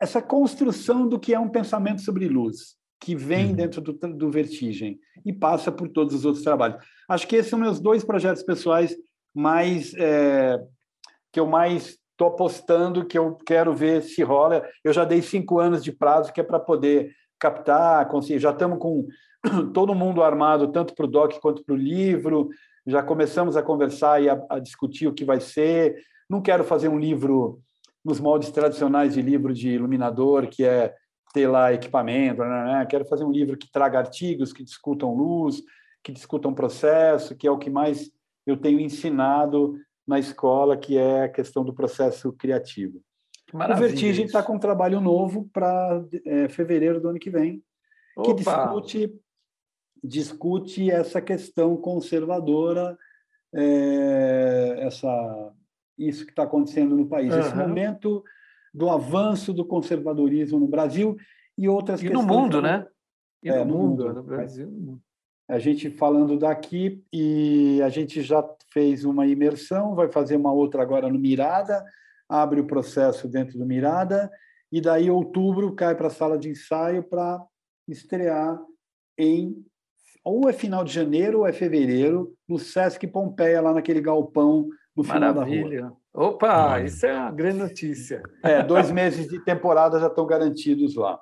essa 0.00 0.20
construção 0.20 1.08
do 1.08 1.20
que 1.20 1.32
é 1.32 1.38
um 1.38 1.48
pensamento 1.48 2.02
sobre 2.02 2.28
luz, 2.28 2.76
que 3.06 3.14
vem 3.14 3.50
uhum. 3.50 3.54
dentro 3.54 3.80
do, 3.80 3.92
do 3.92 4.28
Vertigem 4.32 4.98
e 5.24 5.32
passa 5.32 5.70
por 5.70 5.88
todos 5.88 6.12
os 6.12 6.24
outros 6.24 6.42
trabalhos. 6.42 6.84
Acho 7.08 7.24
que 7.28 7.36
esses 7.36 7.48
são 7.48 7.56
meus 7.56 7.78
dois 7.78 8.02
projetos 8.02 8.42
pessoais 8.42 8.96
mais 9.32 9.94
é, 9.94 10.58
que 11.32 11.38
eu 11.38 11.46
mais 11.46 12.00
estou 12.10 12.26
apostando, 12.26 13.06
que 13.06 13.16
eu 13.16 13.36
quero 13.46 13.72
ver 13.72 14.02
se 14.02 14.24
rola. 14.24 14.66
Eu 14.82 14.92
já 14.92 15.04
dei 15.04 15.22
cinco 15.22 15.60
anos 15.60 15.84
de 15.84 15.92
prazo 15.92 16.32
que 16.32 16.40
é 16.40 16.42
para 16.42 16.58
poder 16.58 17.12
captar, 17.38 18.08
conseguir. 18.08 18.40
Já 18.40 18.50
estamos 18.50 18.80
com 18.80 19.06
todo 19.72 19.94
mundo 19.94 20.20
armado, 20.20 20.72
tanto 20.72 20.92
para 20.92 21.06
o 21.06 21.08
doc 21.08 21.34
quanto 21.34 21.62
para 21.64 21.76
o 21.76 21.78
livro. 21.78 22.48
Já 22.88 23.04
começamos 23.04 23.56
a 23.56 23.62
conversar 23.62 24.20
e 24.20 24.28
a, 24.28 24.44
a, 24.50 24.58
discutir 24.58 25.06
o 25.06 25.14
que 25.14 25.24
vai 25.24 25.38
ser. 25.38 25.94
Não 26.28 26.42
quero 26.42 26.64
fazer 26.64 26.88
um 26.88 26.98
livro 26.98 27.60
nos 28.04 28.18
moldes 28.18 28.50
tradicionais 28.50 29.14
de 29.14 29.22
livro 29.22 29.54
de 29.54 29.68
iluminador, 29.68 30.48
que 30.48 30.64
é 30.64 30.92
ter 31.36 31.46
lá 31.46 31.70
equipamento. 31.70 32.40
Né, 32.40 32.48
né, 32.48 32.64
né? 32.78 32.86
Quero 32.86 33.04
fazer 33.04 33.24
um 33.24 33.30
livro 33.30 33.58
que 33.58 33.70
traga 33.70 33.98
artigos 33.98 34.54
que 34.54 34.64
discutam 34.64 35.14
luz, 35.14 35.62
que 36.02 36.10
discutam 36.10 36.54
processo, 36.54 37.36
que 37.36 37.46
é 37.46 37.50
o 37.50 37.58
que 37.58 37.68
mais 37.68 38.10
eu 38.46 38.56
tenho 38.56 38.80
ensinado 38.80 39.78
na 40.06 40.18
escola, 40.18 40.78
que 40.78 40.96
é 40.96 41.24
a 41.24 41.28
questão 41.28 41.62
do 41.62 41.74
processo 41.74 42.32
criativo. 42.32 43.02
Maravilha, 43.52 43.86
o 43.86 43.88
Vertigem 43.90 44.24
está 44.24 44.42
com 44.42 44.54
um 44.54 44.58
trabalho 44.58 45.00
novo 45.00 45.48
para 45.52 46.02
é, 46.24 46.48
fevereiro 46.48 47.00
do 47.00 47.08
ano 47.08 47.18
que 47.18 47.30
vem, 47.30 47.62
Opa. 48.16 48.28
que 48.28 48.34
discute 48.34 49.20
discute 50.02 50.88
essa 50.88 51.20
questão 51.20 51.76
conservadora, 51.76 52.96
é, 53.52 54.76
essa, 54.78 55.52
isso 55.98 56.24
que 56.24 56.30
está 56.30 56.44
acontecendo 56.44 56.96
no 56.96 57.08
país, 57.08 57.32
uhum. 57.34 57.40
esse 57.40 57.56
momento 57.56 58.22
do 58.76 58.90
avanço 58.90 59.54
do 59.54 59.64
conservadorismo 59.64 60.60
no 60.60 60.68
Brasil 60.68 61.16
e 61.56 61.66
outras 61.66 62.02
e 62.02 62.10
no 62.10 62.22
mundo, 62.22 62.60
né? 62.60 62.86
E 63.42 63.48
é, 63.48 63.64
no, 63.64 63.74
mundo, 63.74 64.04
mundo, 64.04 64.14
no 64.16 64.22
Brasil. 64.22 65.00
A 65.48 65.58
gente 65.58 65.88
falando 65.90 66.38
daqui 66.38 67.02
e 67.10 67.80
a 67.82 67.88
gente 67.88 68.20
já 68.20 68.46
fez 68.70 69.04
uma 69.06 69.26
imersão, 69.26 69.94
vai 69.94 70.10
fazer 70.10 70.36
uma 70.36 70.52
outra 70.52 70.82
agora 70.82 71.08
no 71.08 71.18
Mirada, 71.18 71.82
abre 72.28 72.60
o 72.60 72.66
processo 72.66 73.26
dentro 73.26 73.58
do 73.58 73.64
Mirada 73.64 74.30
e 74.70 74.78
daí 74.78 75.10
outubro 75.10 75.74
cai 75.74 75.94
para 75.94 76.08
a 76.08 76.10
sala 76.10 76.36
de 76.36 76.50
ensaio 76.50 77.02
para 77.02 77.42
estrear 77.88 78.60
em 79.16 79.64
ou 80.22 80.50
é 80.50 80.52
final 80.52 80.84
de 80.84 80.92
janeiro 80.92 81.38
ou 81.38 81.46
é 81.46 81.52
fevereiro, 81.52 82.36
no 82.46 82.58
Sesc 82.58 83.06
Pompeia, 83.06 83.60
lá 83.60 83.72
naquele 83.72 84.00
galpão 84.00 84.68
no 84.96 85.04
final 85.04 85.34
Maravilha. 85.34 85.82
da 85.82 85.88
rua. 85.88 85.96
Opa, 86.14 86.80
isso 86.80 87.04
é 87.04 87.12
uma 87.12 87.30
grande 87.30 87.58
notícia. 87.58 88.22
É, 88.42 88.62
dois 88.62 88.90
meses 88.90 89.28
de 89.28 89.38
temporada 89.44 90.00
já 90.00 90.06
estão 90.06 90.24
garantidos 90.26 90.96
lá. 90.96 91.20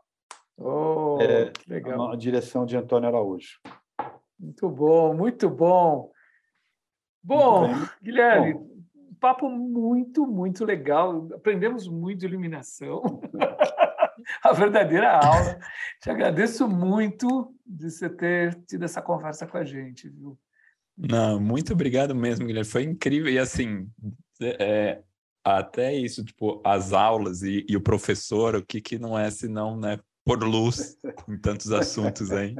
Oh, 0.56 1.18
é, 1.20 1.52
legal. 1.66 2.12
A 2.12 2.16
direção 2.16 2.64
de 2.64 2.76
Antônio 2.76 3.08
Araújo. 3.08 3.58
Muito 4.38 4.68
bom, 4.68 5.14
muito 5.14 5.50
bom. 5.50 6.12
Bom, 7.20 7.68
muito 7.68 7.90
Guilherme, 8.00 8.54
bom. 8.54 8.68
papo 9.20 9.48
muito, 9.50 10.26
muito 10.26 10.64
legal. 10.64 11.26
Aprendemos 11.34 11.88
muito 11.88 12.20
de 12.20 12.26
iluminação. 12.26 13.20
a 14.42 14.52
verdadeira 14.52 15.16
aula. 15.16 15.58
Te 16.00 16.10
agradeço 16.10 16.68
muito 16.68 17.52
de 17.66 17.90
você 17.90 18.08
ter 18.08 18.54
tido 18.66 18.84
essa 18.84 19.02
conversa 19.02 19.46
com 19.46 19.56
a 19.56 19.64
gente, 19.64 20.08
viu? 20.08 20.38
Não, 20.96 21.40
muito 21.40 21.72
obrigado 21.72 22.14
mesmo, 22.14 22.46
Guilherme. 22.46 22.68
Foi 22.68 22.84
incrível. 22.84 23.32
E 23.32 23.38
assim, 23.38 23.88
é, 24.40 25.00
até 25.44 25.94
isso, 25.94 26.24
tipo, 26.24 26.62
as 26.64 26.92
aulas 26.92 27.42
e, 27.42 27.66
e, 27.68 27.76
o 27.76 27.80
professor, 27.80 28.54
o 28.54 28.64
que, 28.64 28.80
que 28.80 28.98
não 28.98 29.18
é 29.18 29.30
senão, 29.30 29.76
né, 29.76 29.98
por 30.24 30.42
luz 30.42 30.96
em 31.28 31.36
tantos 31.36 31.70
assuntos 31.72 32.30
aí. 32.30 32.54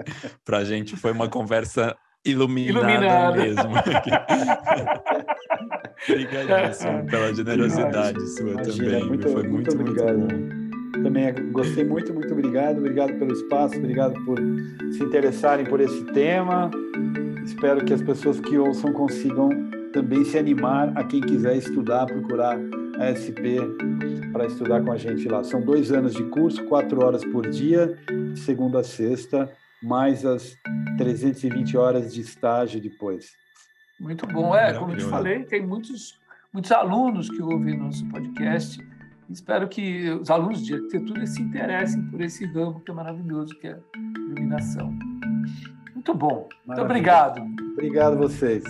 Para 0.45 0.59
a 0.59 0.65
gente 0.65 0.97
foi 0.97 1.13
uma 1.13 1.29
conversa 1.29 1.97
iluminada, 2.25 2.91
iluminada. 2.91 3.37
mesmo. 3.37 3.75
Obrigadíssimo 6.09 7.07
pela 7.07 7.35
generosidade 7.35 8.21
sua 8.37 8.51
Imagina, 8.51 8.75
também. 8.77 9.07
Muito, 9.07 9.29
foi 9.29 9.49
muito, 9.49 9.77
muito, 9.77 9.97
muito 9.97 10.05
bom. 10.05 10.29
Também 11.03 11.33
gostei 11.53 11.85
muito, 11.85 12.13
muito 12.13 12.33
obrigado. 12.33 12.79
Obrigado 12.79 13.15
pelo 13.19 13.33
espaço, 13.33 13.77
obrigado 13.79 14.15
por 14.25 14.39
se 14.93 15.03
interessarem 15.03 15.65
por 15.65 15.81
esse 15.81 16.05
tema. 16.13 16.71
Espero 17.45 17.85
que 17.85 17.93
as 17.93 18.03
pessoas 18.03 18.41
que 18.41 18.57
ouçam 18.59 18.93
consigam 18.93 19.51
também 19.93 20.25
se 20.25 20.39
animar 20.39 20.97
a 20.97 21.05
quem 21.05 21.21
quiser 21.21 21.57
estudar, 21.57 22.07
procurar 22.07 22.59
a 22.99 23.15
SP 23.15 23.61
para 24.33 24.47
estudar 24.47 24.83
com 24.83 24.93
a 24.93 24.97
gente 24.97 25.29
lá. 25.29 25.45
São 25.45 25.61
dois 25.61 25.93
anos 25.93 26.15
de 26.15 26.25
curso, 26.25 26.65
quatro 26.65 27.05
horas 27.05 27.25
por 27.25 27.49
dia, 27.49 27.97
de 28.33 28.41
segunda 28.41 28.81
a 28.81 28.85
sexta, 28.85 29.53
mais 29.83 30.25
as 30.25 30.57
320 30.97 31.77
horas 31.77 32.15
de 32.15 32.21
estágio 32.21 32.81
depois. 32.81 33.33
Muito 34.01 34.27
bom. 34.27 34.55
É, 34.55 34.73
como 34.75 34.93
eu 34.93 34.97
te 34.97 35.05
falei, 35.05 35.45
tem 35.45 35.65
muitos, 35.65 36.19
muitos 36.53 36.73
alunos 36.73 37.31
que 37.31 37.43
ouvem 37.43 37.79
nosso 37.79 38.09
podcast 38.09 38.79
Espero 39.31 39.69
que 39.69 40.11
os 40.11 40.31
alunos 40.31 40.65
de 40.65 40.75
arquitetura 40.75 41.27
se 41.27 41.41
interessem 41.41 42.03
por 42.11 42.21
esse 42.21 42.45
ramo 42.47 42.81
que 42.81 42.91
é 42.91 42.95
maravilhoso, 42.95 43.59
que 43.59 43.69
é 43.69 43.79
iluminação. 44.29 44.97
Muito 46.07 46.15
bom. 46.15 46.49
Maravilha. 46.67 46.67
Muito 46.67 46.81
obrigado. 46.83 47.43
Obrigado 47.73 48.13
a 48.13 48.17
vocês. 48.17 48.63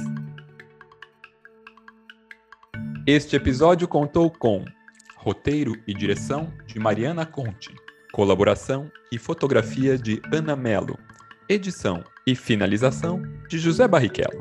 Este 3.05 3.35
episódio 3.35 3.89
contou 3.89 4.31
com 4.31 4.65
roteiro 5.17 5.75
e 5.85 5.93
direção 5.93 6.53
de 6.65 6.79
Mariana 6.79 7.27
Conte, 7.27 7.75
colaboração 8.13 8.89
e 9.11 9.19
fotografia 9.19 9.99
de 9.99 10.23
Ana 10.33 10.55
Melo, 10.55 10.97
edição 11.49 12.05
e 12.25 12.37
finalização 12.37 13.21
de 13.49 13.59
José 13.59 13.89
Barrichello. 13.89 14.41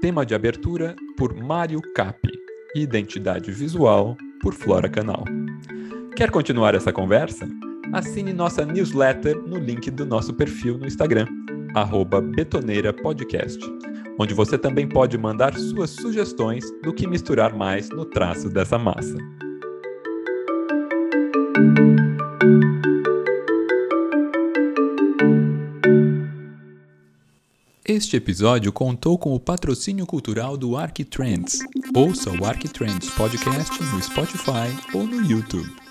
Tema 0.00 0.24
de 0.24 0.34
abertura 0.34 0.96
por 1.14 1.34
Mário 1.34 1.82
Capi, 1.94 2.32
identidade 2.74 3.52
visual 3.52 4.16
por 4.40 4.54
Flora 4.54 4.88
Canal. 4.88 5.24
Quer 6.16 6.30
continuar 6.30 6.74
essa 6.74 6.90
conversa? 6.90 7.46
Assine 7.92 8.32
nossa 8.32 8.64
newsletter 8.64 9.36
no 9.46 9.58
link 9.58 9.90
do 9.90 10.06
nosso 10.06 10.32
perfil 10.32 10.78
no 10.78 10.86
Instagram, 10.86 11.26
betoneirapodcast, 12.34 13.58
onde 14.18 14.34
você 14.34 14.58
também 14.58 14.88
pode 14.88 15.16
mandar 15.16 15.54
suas 15.56 15.90
sugestões 15.90 16.64
do 16.82 16.92
que 16.92 17.06
misturar 17.06 17.54
mais 17.54 17.88
no 17.90 18.04
traço 18.04 18.48
dessa 18.48 18.78
massa. 18.78 19.16
Este 27.84 28.16
episódio 28.16 28.70
contou 28.70 29.18
com 29.18 29.34
o 29.34 29.40
patrocínio 29.40 30.06
cultural 30.06 30.56
do 30.56 30.76
Arquitrends. 30.76 31.58
Ouça 31.96 32.30
o 32.30 32.44
Arquitrends 32.44 33.10
Podcast 33.10 33.82
no 33.82 34.02
Spotify 34.02 34.68
ou 34.94 35.04
no 35.04 35.22
YouTube. 35.22 35.87